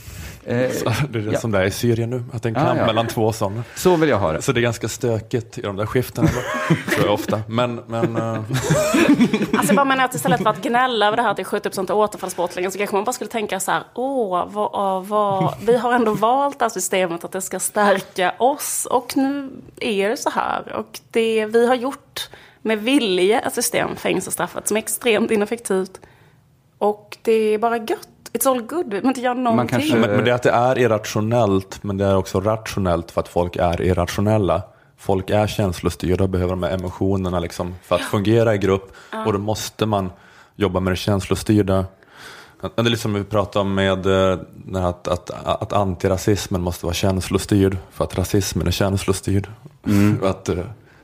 Eh, 0.44 0.70
Så 0.72 0.92
det 1.10 1.18
är 1.18 1.22
det 1.22 1.32
ja. 1.32 1.38
som 1.38 1.50
det 1.50 1.58
är 1.58 1.64
i 1.64 1.70
Syrien 1.70 2.10
nu, 2.10 2.24
att 2.32 2.42
det 2.42 2.48
är 2.48 2.50
en 2.50 2.56
Ah, 2.56 2.66
kamp 2.66 2.80
ja. 2.80 2.86
mellan 2.86 3.06
två 3.06 3.32
sådana. 3.32 3.64
Så 3.76 3.96
vill 3.96 4.08
jag 4.08 4.18
ha 4.18 4.32
det. 4.32 4.42
Så 4.42 4.52
det 4.52 4.60
är 4.60 4.62
ganska 4.62 4.88
stökigt 4.88 5.58
i 5.58 5.60
de 5.60 5.76
där 5.76 5.86
skiftena, 5.86 6.28
tror 6.90 7.04
jag 7.04 7.14
ofta. 7.14 7.42
Men, 7.48 7.80
men 7.86 8.16
eh, 8.16 8.22
Alltså 9.52 9.66
jag 9.66 9.76
bara 9.76 9.84
menar 9.84 10.04
att 10.04 10.14
istället 10.14 10.42
för 10.42 10.50
att 10.50 10.62
gnälla 10.62 11.06
över 11.06 11.16
det 11.16 11.22
här 11.22 11.30
att 11.30 11.36
det 11.36 11.42
är 11.42 11.44
70% 11.44 11.92
återfallsbrottslingar 11.92 12.70
så 12.70 12.78
kanske 12.78 12.96
man 12.96 13.04
bara 13.04 13.12
skulle 13.12 13.30
tänka 13.30 13.60
så 13.60 13.70
här, 13.70 13.82
åh, 13.94 14.46
vad, 14.50 15.06
vad, 15.06 15.54
vi 15.66 15.76
har 15.76 15.92
ändå 15.92 16.14
valt 16.14 16.58
det 16.58 16.64
här 16.64 16.70
systemet 16.70 17.24
att 17.24 17.32
det 17.32 17.40
ska 17.40 17.60
stärka 17.60 18.34
oss 18.38 18.86
och 18.90 19.16
nu 19.16 19.50
är 19.80 20.08
det 20.08 20.16
så 20.16 20.30
här. 20.30 20.72
Och 20.72 21.00
det 21.10 21.46
vi 21.46 21.66
har 21.66 21.74
gjort 21.74 22.28
med 22.62 22.78
vilje 22.78 23.40
ett 23.40 23.54
system, 23.54 23.96
fängelsestraffet, 23.96 24.68
som 24.68 24.76
är 24.76 24.78
extremt 24.80 25.30
ineffektivt. 25.30 26.00
Och 26.80 27.18
det 27.22 27.32
är 27.32 27.58
bara 27.58 27.76
gött. 27.76 28.08
It's 28.32 28.48
all 28.50 28.62
good. 28.62 28.88
Behöver 28.88 29.08
inte 29.08 29.20
göra 29.20 29.34
någonting. 29.34 29.68
kanske- 29.68 29.96
men, 29.96 30.10
men 30.10 30.24
det 30.24 30.30
är 30.30 30.34
att 30.34 30.42
det 30.42 30.50
är 30.50 30.78
irrationellt, 30.78 31.82
men 31.82 31.98
det 31.98 32.04
är 32.04 32.16
också 32.16 32.40
rationellt 32.40 33.10
för 33.10 33.20
att 33.20 33.28
folk 33.28 33.56
är 33.56 33.82
irrationella. 33.82 34.62
Folk 34.96 35.30
är 35.30 35.46
känslostyrda 35.46 36.24
och 36.24 36.30
behöver 36.30 36.50
de 36.50 36.62
här 36.62 36.70
emotionerna 36.70 37.40
liksom 37.40 37.74
för 37.82 37.94
att 37.94 38.00
fungera 38.00 38.54
i 38.54 38.58
grupp. 38.58 38.92
Och 39.26 39.32
då 39.32 39.38
måste 39.38 39.86
man 39.86 40.10
jobba 40.56 40.80
med 40.80 40.92
det 40.92 40.96
känslostyrda. 40.96 41.84
Det 42.60 42.70
är 42.76 42.82
lite 42.82 43.02
som 43.02 43.14
vi 43.14 43.24
pratade 43.24 43.60
om 43.60 43.74
med 43.74 44.06
eh, 44.06 44.38
att, 44.84 45.08
att, 45.08 45.30
att 45.30 45.72
antirasismen 45.72 46.60
måste 46.62 46.86
vara 46.86 46.94
känslostyrd 46.94 47.76
för 47.90 48.04
att 48.04 48.18
rasismen 48.18 48.66
är 48.66 48.70
känslostyrd. 48.70 49.48
Och 50.22 50.28
att, 50.30 50.48
eh, 50.48 50.58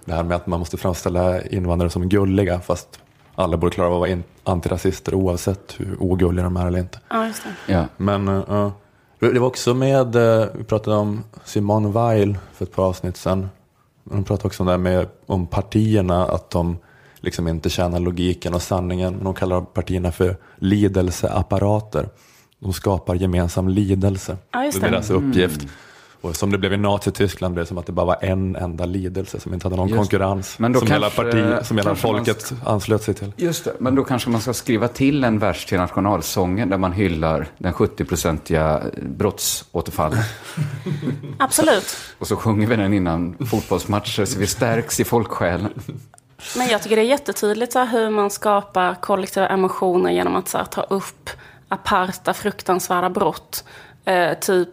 det 0.04 0.12
här 0.12 0.22
med 0.22 0.36
att 0.36 0.46
man 0.46 0.58
måste 0.58 0.76
framställa 0.76 1.42
invandrare 1.42 1.90
som 1.90 2.08
gulliga 2.08 2.60
fast 2.60 3.00
alla 3.36 3.56
borde 3.56 3.74
klara 3.74 3.88
av 3.88 4.02
att 4.02 4.08
vara 4.08 4.22
antirasister 4.44 5.14
oavsett 5.14 5.74
hur 5.78 5.96
ogulliga 6.02 6.44
de 6.44 6.56
är 6.56 6.66
eller 6.66 6.78
inte. 6.78 6.98
Ja, 7.08 7.26
just 7.26 7.42
det. 7.66 7.72
Ja. 7.72 7.84
Men 7.96 8.28
uh, 8.28 8.72
det 9.18 9.38
var 9.38 9.46
också 9.46 9.74
med, 9.74 10.16
uh, 10.16 10.46
vi 10.54 10.64
pratade 10.64 10.96
om 10.96 11.22
Simone 11.44 11.88
Weil 11.88 12.38
för 12.52 12.64
ett 12.64 12.72
par 12.72 12.84
avsnitt 12.84 13.16
sedan. 13.16 13.48
De 14.04 14.24
pratade 14.24 14.46
också 14.46 14.62
om 14.62 14.66
det 14.66 14.72
här 14.72 14.78
med 14.78 15.06
om 15.26 15.46
partierna, 15.46 16.24
att 16.24 16.50
de 16.50 16.78
liksom 17.20 17.48
inte 17.48 17.70
tjänar 17.70 18.00
logiken 18.00 18.54
och 18.54 18.62
sanningen. 18.62 19.14
Men 19.14 19.24
de 19.24 19.34
kallar 19.34 19.60
partierna 19.60 20.12
för 20.12 20.36
lidelseapparater. 20.56 22.08
De 22.58 22.72
skapar 22.72 23.14
gemensam 23.14 23.68
lidelse. 23.68 24.36
Ja, 24.50 24.64
just 24.64 24.80
det 24.80 24.86
är 24.86 24.90
det. 24.90 24.96
deras 24.96 25.10
uppgift. 25.10 25.66
Och 26.20 26.36
som 26.36 26.50
det 26.52 26.58
blev 26.58 26.72
i 26.72 26.76
Nazityskland 26.76 27.54
blev 27.54 27.64
det 27.64 27.68
som 27.68 27.78
att 27.78 27.86
det 27.86 27.92
bara 27.92 28.06
var 28.06 28.18
en 28.20 28.56
enda 28.56 28.86
lidelse 28.86 29.40
som 29.40 29.54
inte 29.54 29.66
hade 29.66 29.76
någon 29.76 29.88
Just 29.88 29.98
konkurrens. 29.98 30.58
Men 30.58 30.72
då 30.72 30.78
som 30.78 30.90
hela, 30.90 31.10
kanske- 31.10 31.22
parti, 31.22 31.66
som 31.66 31.76
hela 31.78 31.90
kanske 31.90 32.06
man 32.08 32.16
folket 32.16 32.52
anslöt 32.64 33.02
sig 33.02 33.14
till. 33.14 33.32
Just 33.36 33.64
det, 33.64 33.72
men 33.78 33.94
då 33.94 34.04
kanske 34.04 34.30
man 34.30 34.40
ska 34.40 34.52
skriva 34.54 34.88
till 34.88 35.24
en 35.24 35.38
vers 35.38 35.66
till 35.66 35.78
nationalsången 35.78 36.70
där 36.70 36.78
man 36.78 36.92
hyllar 36.92 37.46
den 37.58 37.72
70-procentiga 37.72 38.82
brottsåterfallen. 39.02 40.18
Absolut. 41.38 41.96
Och 42.18 42.26
så 42.26 42.36
sjunger 42.36 42.66
vi 42.66 42.76
den 42.76 42.92
innan 42.92 43.36
fotbollsmatcher 43.50 44.24
så 44.24 44.38
vi 44.38 44.46
stärks 44.46 45.00
i 45.00 45.04
folksjälen. 45.04 45.70
Men 46.56 46.68
jag 46.68 46.82
tycker 46.82 46.96
det 46.96 47.02
är 47.02 47.06
jättetydligt 47.06 47.72
så 47.72 47.78
här, 47.78 47.86
hur 47.86 48.10
man 48.10 48.30
skapar 48.30 48.94
kollektiva 48.94 49.48
emotioner 49.48 50.10
genom 50.10 50.36
att 50.36 50.48
så 50.48 50.58
här, 50.58 50.64
ta 50.64 50.82
upp 50.82 51.30
aparta 51.68 52.34
fruktansvärda 52.34 53.10
brott. 53.10 53.64
Eh, 54.04 54.38
typ 54.38 54.68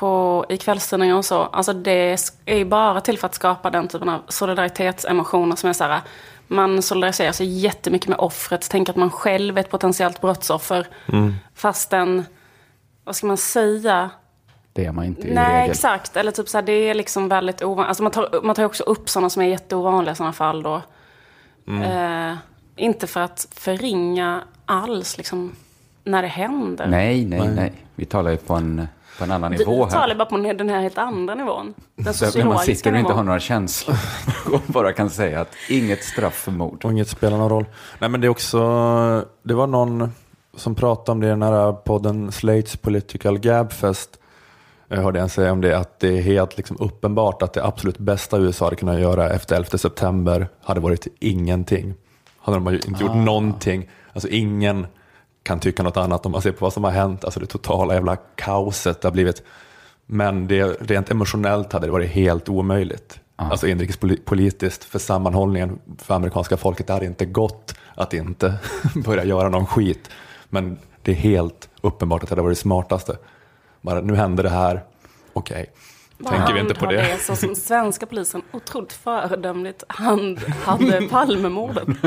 på, 0.00 0.44
i 0.48 0.56
kvällstidningar 0.56 1.16
och 1.16 1.24
så. 1.24 1.42
Alltså 1.42 1.72
det 1.72 2.16
är 2.46 2.56
ju 2.56 2.64
bara 2.64 3.00
till 3.00 3.18
för 3.18 3.26
att 3.26 3.34
skapa 3.34 3.70
den 3.70 3.88
typen 3.88 4.08
av 4.08 4.20
solidaritetsemotioner 4.28 5.56
som 5.56 5.68
är 5.68 5.72
så 5.72 5.84
här. 5.84 6.00
Man 6.46 6.82
solidariserar 6.82 7.32
sig 7.32 7.46
jättemycket 7.46 8.08
med 8.08 8.18
offret, 8.18 8.70
tänker 8.70 8.92
att 8.92 8.96
man 8.96 9.10
själv 9.10 9.56
är 9.56 9.60
ett 9.60 9.70
potentiellt 9.70 10.20
brottsoffer. 10.20 10.86
Fastän, 11.54 12.24
vad 13.04 13.16
ska 13.16 13.26
man 13.26 13.36
säga? 13.36 14.10
Det 14.72 14.84
är 14.84 14.92
man 14.92 15.04
inte 15.04 15.28
i 15.28 15.34
Nej, 15.34 15.60
regel. 15.60 15.70
exakt. 15.70 16.16
Eller 16.16 16.32
typ 16.32 16.48
så 16.48 16.58
här, 16.58 16.62
det 16.62 16.72
är 16.72 16.94
liksom 16.94 17.28
väldigt 17.28 17.62
ovanligt. 17.62 17.88
Alltså 17.88 18.02
man, 18.02 18.12
tar, 18.12 18.40
man 18.42 18.54
tar 18.54 18.64
också 18.64 18.82
upp 18.82 19.08
sådana 19.08 19.30
som 19.30 19.42
är 19.42 19.46
jätteovanliga 19.46 20.12
i 20.12 20.16
sådana 20.16 20.32
fall 20.32 20.62
då. 20.62 20.82
Eh, 21.66 22.34
inte 22.76 23.06
för 23.06 23.20
att 23.20 23.48
förringa 23.52 24.42
alls 24.64 25.16
liksom 25.16 25.52
när 26.04 26.22
det 26.22 26.28
händer. 26.28 26.86
Nej, 26.86 27.24
nej, 27.24 27.48
nej. 27.48 27.72
Vi 27.94 28.04
talar 28.04 28.30
ju 28.30 28.36
på 28.36 28.54
en, 28.54 28.88
på 29.20 29.24
en 29.24 29.30
annan 29.30 29.52
Du 29.52 29.58
nivå 29.58 29.86
talar 29.86 30.08
här. 30.08 30.14
bara 30.14 30.24
på 30.24 30.36
den 30.36 30.68
här 30.68 30.80
helt 30.80 30.98
andra 30.98 31.34
nivån. 31.34 31.74
Den 31.96 32.04
Där 32.04 32.04
man 32.04 32.14
sociologiska 32.14 32.74
sitter 32.74 32.92
och 32.92 32.98
inte 32.98 33.12
har 33.12 33.22
några 33.22 33.40
känslor 33.40 33.96
och 34.52 34.60
bara 34.66 34.92
kan 34.92 35.10
säga 35.10 35.40
att 35.40 35.54
inget 35.68 36.04
straff 36.04 36.34
för 36.34 36.52
mord. 36.52 36.84
Och 36.84 36.92
inget 36.92 37.08
spelar 37.08 37.38
någon 37.38 37.48
roll. 37.50 37.64
Nej 37.98 38.10
men 38.10 38.20
det 38.20 38.26
är 38.26 38.28
också, 38.28 38.58
det 39.42 39.54
var 39.54 39.66
någon 39.66 40.12
som 40.56 40.74
pratade 40.74 41.12
om 41.12 41.20
det 41.20 41.26
i 41.26 41.30
den 41.30 41.42
här 41.42 41.72
podden 41.72 42.32
Slates 42.32 42.76
Political 42.76 43.38
Gabfest. 43.38 44.16
Jag 44.88 45.02
hörde 45.02 45.20
en 45.20 45.28
säga 45.28 45.52
om 45.52 45.60
det, 45.60 45.78
att 45.78 46.00
det 46.00 46.18
är 46.18 46.22
helt 46.22 46.56
liksom 46.56 46.76
uppenbart 46.80 47.42
att 47.42 47.52
det 47.52 47.64
absolut 47.64 47.98
bästa 47.98 48.38
USA 48.38 48.64
hade 48.66 48.76
kunnat 48.76 49.00
göra 49.00 49.30
efter 49.30 49.56
11 49.56 49.78
september 49.78 50.48
hade 50.62 50.80
varit 50.80 51.06
ingenting. 51.20 51.94
Hade 52.38 52.56
de 52.58 52.68
inte 52.74 53.04
gjort 53.04 53.16
någonting, 53.16 53.88
alltså 54.12 54.28
ingen 54.28 54.86
kan 55.42 55.60
tycka 55.60 55.82
något 55.82 55.96
annat 55.96 56.26
om 56.26 56.32
man 56.32 56.42
ser 56.42 56.52
på 56.52 56.64
vad 56.64 56.72
som 56.72 56.84
har 56.84 56.90
hänt, 56.90 57.24
alltså 57.24 57.40
det 57.40 57.46
totala 57.46 57.94
jävla 57.94 58.16
kaoset 58.16 59.00
det 59.00 59.08
har 59.08 59.12
blivit. 59.12 59.42
Men 60.06 60.46
det, 60.46 60.64
rent 60.64 61.10
emotionellt 61.10 61.72
hade 61.72 61.86
det 61.86 61.92
varit 61.92 62.10
helt 62.10 62.48
omöjligt. 62.48 63.20
Alltså 63.36 63.66
inrikespolitiskt 63.66 64.84
för 64.84 64.98
sammanhållningen 64.98 65.78
för 65.98 66.14
amerikanska 66.14 66.56
folket. 66.56 66.86
Det 66.86 66.92
hade 66.92 67.06
inte 67.06 67.24
gått 67.24 67.74
att 67.94 68.14
inte 68.14 68.54
börja 69.04 69.24
göra 69.24 69.48
någon 69.48 69.66
skit. 69.66 70.10
Men 70.48 70.78
det 71.02 71.10
är 71.10 71.16
helt 71.16 71.68
uppenbart 71.80 72.22
att 72.22 72.28
det 72.28 72.32
hade 72.32 72.42
varit 72.42 72.56
det 72.56 72.60
smartaste. 72.60 73.16
Bara, 73.80 74.00
nu 74.00 74.14
hände 74.14 74.42
det 74.42 74.48
här, 74.48 74.84
okej. 75.32 75.70
Tänker 76.28 76.54
vi 76.54 76.60
inte 76.60 76.74
på 76.74 76.86
det? 76.86 77.20
Så 77.20 77.36
som 77.36 77.54
svenska 77.54 78.06
polisen 78.06 78.42
otroligt 78.52 78.92
föredömligt 78.92 79.84
hand, 79.88 80.38
hade 80.64 81.08
Palmemordet. 81.10 81.88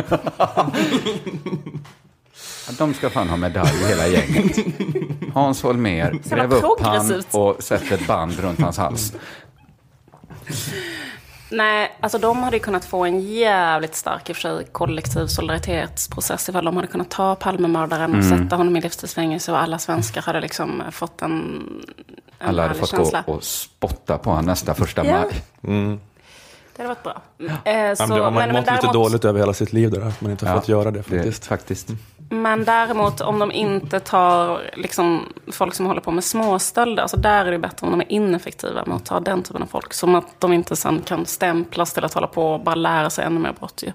De 2.77 2.93
ska 2.93 3.09
fan 3.09 3.29
ha 3.29 3.37
medalj 3.37 3.69
hela 3.87 4.07
gänget. 4.07 4.57
Hans 5.33 5.63
Holmér, 5.63 6.19
Så 6.23 6.29
gräv 6.35 6.39
jävla 6.51 6.67
upp 6.67 6.81
han 6.81 7.23
och 7.31 7.63
sätt 7.63 7.91
ett 7.91 8.07
band 8.07 8.39
runt 8.39 8.59
hans 8.61 8.77
hals. 8.77 9.13
Nej, 11.51 11.97
alltså 11.99 12.17
de 12.17 12.43
hade 12.43 12.55
ju 12.57 12.63
kunnat 12.63 12.85
få 12.85 13.05
en 13.05 13.21
jävligt 13.21 13.95
stark 13.95 14.29
i 14.29 14.31
och 14.31 14.35
för 14.35 14.41
sig 14.41 14.65
kollektiv 14.71 15.27
solidaritetsprocess 15.27 16.49
ifall 16.49 16.65
de 16.65 16.75
hade 16.75 16.87
kunnat 16.87 17.09
ta 17.09 17.35
Palmemördaren 17.35 18.11
och 18.15 18.23
Mm. 18.23 18.39
sätta 18.43 18.55
honom 18.55 18.75
i 18.77 18.81
livstidsfängelse 18.81 19.51
och 19.51 19.57
alla 19.61 19.79
svenskar 19.79 20.21
hade 20.21 20.41
liksom 20.41 20.83
fått 20.91 21.21
en, 21.21 21.31
en 22.39 22.47
Alla 22.47 22.61
hade 22.61 22.75
fått 22.75 22.89
känsla. 22.89 23.23
gå 23.27 23.33
och 23.33 23.43
spotta 23.43 24.17
på 24.17 24.29
honom 24.29 24.45
nästa 24.45 24.73
första 24.73 25.05
Ja. 25.05 25.25
maj. 25.61 25.99
Det 26.75 26.81
hade 26.83 26.87
varit 26.89 27.03
bra. 27.03 27.21
Eh, 27.65 27.77
Ja, 27.77 27.95
så, 27.95 28.03
men 28.07 28.17
det 28.17 28.23
har 28.23 28.31
man 28.31 28.33
men, 28.33 28.51
mått 28.51 28.61
lite 28.61 28.71
däremot, 28.75 28.93
dåligt 28.93 29.25
över 29.25 29.39
hela 29.39 29.53
sitt 29.53 29.73
liv 29.73 29.91
där, 29.91 30.01
att 30.01 30.21
man 30.21 30.31
inte 30.31 30.45
har 30.45 30.53
Ja, 30.55 30.59
fått 30.61 30.69
göra 30.69 30.91
det 30.91 31.03
faktiskt. 31.03 31.45
faktiskt. 31.45 31.87
Men 32.33 32.63
däremot 32.63 33.21
om 33.21 33.39
de 33.39 33.51
inte 33.51 33.99
tar 33.99 34.61
liksom, 34.75 35.33
folk 35.51 35.73
som 35.73 35.85
håller 35.85 36.01
på 36.01 36.11
med 36.11 36.23
småstölder, 36.23 37.01
alltså 37.03 37.17
där 37.17 37.45
är 37.45 37.51
det 37.51 37.59
bättre 37.59 37.85
om 37.87 37.91
de 37.91 38.01
är 38.01 38.11
ineffektiva 38.11 38.85
med 38.85 38.95
att 38.95 39.05
ta 39.05 39.19
den 39.19 39.43
typen 39.43 39.61
av 39.61 39.67
folk. 39.67 39.93
Som 39.93 40.15
att 40.15 40.25
de 40.39 40.53
inte 40.53 40.75
sen 40.75 41.01
kan 41.05 41.25
stämplas 41.25 41.93
till 41.93 42.05
att 42.05 42.13
hålla 42.13 42.27
på 42.27 42.53
och 42.53 42.59
bara 42.63 42.75
lära 42.75 43.09
sig 43.09 43.25
ännu 43.25 43.39
mer 43.39 43.53
brott. 43.59 43.83
Ju. 43.87 43.91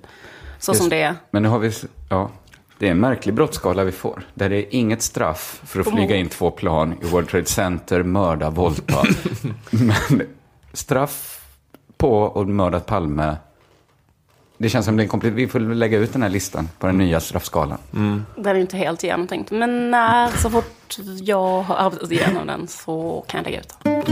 Så 0.59 0.71
Just- 0.71 0.81
som 0.81 0.89
det 0.91 1.03
är. 1.03 1.15
Men 1.31 1.43
nu 1.43 1.49
har 1.49 1.59
vi, 1.59 1.73
ja, 2.11 2.31
det 2.79 2.87
är 2.87 2.91
en 2.91 3.01
märklig 3.01 3.35
brottsskala 3.35 3.85
vi 3.85 3.93
får. 3.93 4.23
Där 4.35 4.49
det 4.49 4.57
är 4.57 4.67
inget 4.75 5.03
straff 5.03 5.61
för 5.67 5.81
att 5.81 5.85
På 5.87 5.91
flyga 5.91 6.09
mord. 6.09 6.17
in 6.17 6.29
två 6.29 6.51
plan 6.51 6.95
i 7.03 7.07
World 7.07 7.29
Trade 7.29 7.45
Center, 7.47 8.03
mörda, 8.03 8.51
våldta. 8.51 9.03
Men 9.71 10.23
straff 10.73 11.41
på 11.97 12.41
att 12.41 12.49
mörda 12.49 12.81
Palme. 12.81 13.37
Det 14.61 14.69
känns 14.69 14.87
som 14.87 14.97
det 14.97 15.03
är. 15.03 15.31
Vi 15.31 15.49
får 15.49 15.61
lägga 15.61 15.99
ut 15.99 16.13
den 16.13 16.23
här 16.23 16.29
listan 16.29 16.69
på 16.79 16.87
den 16.87 16.99
nya 16.99 17.21
straffskalan. 17.21 17.79
Den 18.37 18.57
är 18.57 18.61
inte 18.61 18.77
helt 18.77 19.03
genomtänkt. 19.03 19.51
Men 19.51 19.91
när, 19.91 20.29
så 20.29 20.51
fort 20.51 20.97
jag 21.21 21.63
har 21.63 21.77
arbetat 21.77 22.13
igenom 22.13 22.47
den 22.47 22.69
så 22.69 23.25
kan 23.29 23.39
jag 23.39 23.45
lägga 23.45 23.61
ut 23.61 23.75
den. 23.83 24.03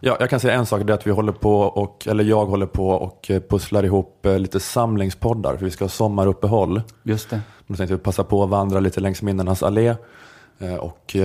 Ja, 0.00 0.16
jag 0.20 0.30
kan 0.30 0.40
säga 0.40 0.54
en 0.54 0.66
sak, 0.66 0.82
det 0.86 0.92
är 0.92 0.94
att 0.94 1.06
vi 1.06 1.10
håller 1.10 1.32
på 1.32 1.60
och, 1.60 2.06
eller 2.06 2.24
jag 2.24 2.46
håller 2.46 2.66
på 2.66 2.88
och 2.88 3.30
eh, 3.30 3.40
pusslar 3.40 3.82
ihop 3.84 4.26
eh, 4.26 4.38
lite 4.38 4.60
samlingspoddar, 4.60 5.56
för 5.56 5.64
vi 5.64 5.70
ska 5.70 5.84
ha 5.84 5.88
sommaruppehåll. 5.88 6.82
Just 7.02 7.30
det. 7.30 7.40
Då 7.66 7.74
tänkte 7.74 7.94
vi 7.94 8.00
passa 8.00 8.24
på 8.24 8.42
att 8.42 8.50
vandra 8.50 8.80
lite 8.80 9.00
längs 9.00 9.22
minnenas 9.22 9.62
allé 9.62 9.94
eh, 10.58 10.74
och 10.74 11.16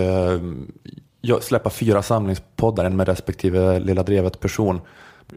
släppa 1.42 1.70
fyra 1.70 2.02
samlingspoddar, 2.02 2.86
en 2.86 2.96
med 2.96 3.08
respektive 3.08 3.80
Lilla 3.80 4.04
Drevet-person. 4.04 4.82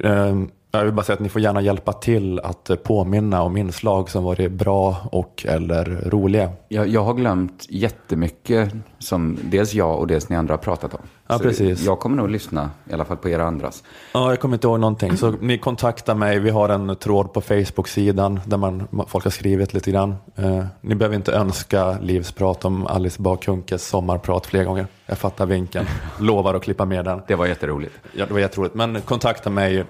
Ehm, 0.04 0.50
jag 0.74 0.84
vill 0.84 0.94
bara 0.94 1.02
säga 1.02 1.14
att 1.14 1.20
ni 1.20 1.28
får 1.28 1.42
gärna 1.42 1.60
hjälpa 1.60 1.92
till 1.92 2.40
att 2.40 2.70
eh, 2.70 2.76
påminna 2.76 3.42
om 3.42 3.56
inslag 3.56 4.10
som 4.10 4.24
varit 4.24 4.52
bra 4.52 4.96
och 5.12 5.46
eller 5.48 5.84
roliga. 6.10 6.50
Jag, 6.68 6.88
jag 6.88 7.04
har 7.04 7.14
glömt 7.14 7.66
jättemycket 7.68 8.72
som 8.98 9.38
dels 9.42 9.74
jag 9.74 9.98
och 9.98 10.06
dels 10.06 10.28
ni 10.28 10.36
andra 10.36 10.52
har 10.54 10.58
pratat 10.58 10.94
om. 10.94 11.00
Ja, 11.26 11.38
Så 11.38 11.44
precis. 11.44 11.84
Jag 11.84 11.98
kommer 12.00 12.16
nog 12.16 12.30
lyssna, 12.30 12.70
i 12.90 12.92
alla 12.92 13.04
fall 13.04 13.16
på 13.16 13.28
era 13.28 13.44
andras. 13.44 13.82
Ja, 14.14 14.30
jag 14.30 14.40
kommer 14.40 14.54
inte 14.56 14.66
ihåg 14.66 14.80
någonting. 14.80 15.16
Så 15.16 15.30
ni 15.30 15.58
kontaktar 15.58 16.14
mig. 16.14 16.38
Vi 16.38 16.50
har 16.50 16.68
en 16.68 16.96
tråd 16.96 17.32
på 17.32 17.40
Facebook-sidan 17.40 18.40
där 18.46 18.56
man, 18.56 18.88
folk 19.08 19.24
har 19.24 19.30
skrivit 19.30 19.74
lite 19.74 19.90
grann. 19.90 20.14
Eh, 20.36 20.64
ni 20.80 20.94
behöver 20.94 21.16
inte 21.16 21.32
önska 21.32 21.98
Livs 22.00 22.32
prat 22.32 22.64
om 22.64 22.86
Alice 22.86 23.22
Bakunkes 23.22 23.88
sommarprat 23.88 24.46
fler 24.46 24.64
gånger. 24.64 24.86
Jag 25.06 25.18
fattar 25.18 25.46
vinken. 25.46 25.86
Lovar 26.20 26.54
att 26.54 26.62
klippa 26.62 26.84
med 26.84 27.04
den. 27.04 27.22
Det 27.28 27.34
var 27.34 27.46
jätteroligt. 27.46 27.94
Ja, 28.12 28.26
det 28.26 28.32
var 28.32 28.40
jätteroligt. 28.40 28.74
Men 28.74 29.00
kontakta 29.00 29.50
mig 29.50 29.84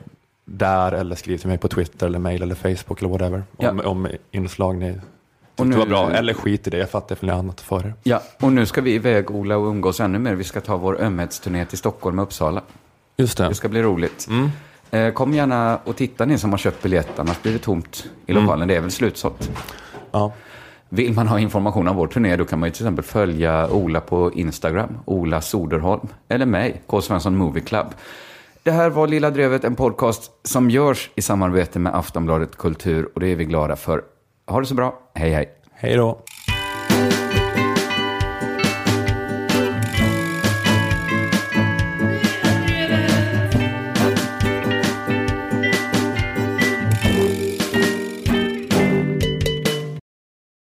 där 0.45 0.93
eller 0.93 1.17
skriv 1.17 1.39
till 1.39 1.49
mig 1.49 1.59
på 1.59 1.69
Twitter 1.69 2.07
eller 2.07 2.19
mail 2.19 2.43
eller 2.43 2.55
Facebook 2.55 2.99
eller 3.03 3.09
whatever. 3.11 3.43
Om, 3.57 3.81
om 3.85 4.09
inslag 4.31 4.77
ni 4.77 4.93
tyckte 5.57 5.65
nu- 5.65 5.77
var 5.77 5.87
bra. 5.87 6.11
Eller 6.11 6.35
skit 6.35 6.67
i 6.67 6.71
det. 6.71 6.79
Jag 6.79 6.91
fattar 6.91 7.15
för 7.17 7.29
annat 7.29 7.61
för 7.61 7.87
er. 7.87 7.95
Ja, 8.03 8.23
och 8.41 8.53
nu 8.53 8.67
ska 8.67 8.81
vi 8.81 8.95
iväg, 8.95 9.31
Ola, 9.31 9.57
och 9.57 9.67
umgås 9.69 10.01
ännu 10.01 10.19
mer. 10.19 10.35
Vi 10.35 10.45
ska 10.45 10.61
ta 10.61 10.77
vår 10.77 11.01
ömhetsturné 11.03 11.65
till 11.65 11.79
Stockholm 11.79 12.19
och 12.19 12.23
Uppsala. 12.23 12.63
Just 13.17 13.39
det. 13.39 13.49
Det 13.49 13.55
ska 13.55 13.69
bli 13.69 13.83
roligt. 13.83 14.27
Mm. 14.31 14.51
Eh, 14.91 15.13
kom 15.13 15.35
gärna 15.35 15.79
och 15.85 15.97
titta 15.97 16.25
ni 16.25 16.39
som 16.39 16.51
har 16.51 16.59
köpt 16.59 16.83
biljett, 16.83 17.19
annars 17.19 17.43
blir 17.43 17.53
det 17.53 17.59
tomt 17.59 18.07
i 18.27 18.33
Mm. 18.33 18.45
lokalen. 18.45 18.69
Det 18.69 18.77
är 18.77 18.81
väl 18.81 18.91
slutsålt. 18.91 19.51
Ja. 20.11 20.33
Vill 20.89 21.13
man 21.13 21.29
ha 21.29 21.39
information 21.39 21.89
om 21.89 21.97
vår 21.97 22.07
turné, 22.07 22.37
då 22.37 22.45
kan 22.45 22.59
man 22.59 22.67
ju 22.69 22.73
till 22.73 22.83
exempel 22.83 23.05
följa 23.05 23.69
Ola 23.71 24.01
på 24.01 24.33
Instagram, 24.33 24.99
Ola 25.05 25.41
Soderholm, 25.41 26.09
eller 26.29 26.47
mig, 26.47 26.83
K. 26.87 27.01
Svensson 27.01 27.37
Movie 27.37 27.63
Club. 27.63 27.87
Det 28.65 28.71
här 28.71 28.91
var 28.91 29.07
Lilla 29.07 29.31
Drevet, 29.31 29.65
en 29.65 29.77
podcast 29.77 30.33
som 30.45 30.71
görs 30.71 31.11
i 31.15 31.23
samarbete 31.23 31.79
med 31.79 31.95
Aftonbladet 31.95 32.57
Kultur 32.57 33.09
och 33.15 33.21
det 33.21 33.27
är 33.27 33.37
vi 33.37 33.45
glada 33.45 33.77
för. 33.77 34.03
Ha 34.47 34.61
det 34.61 34.67
så 34.67 34.75
bra, 34.75 34.99
hej 35.15 35.31
hej. 35.31 35.51
Hej 35.73 35.97
då. 35.97 36.25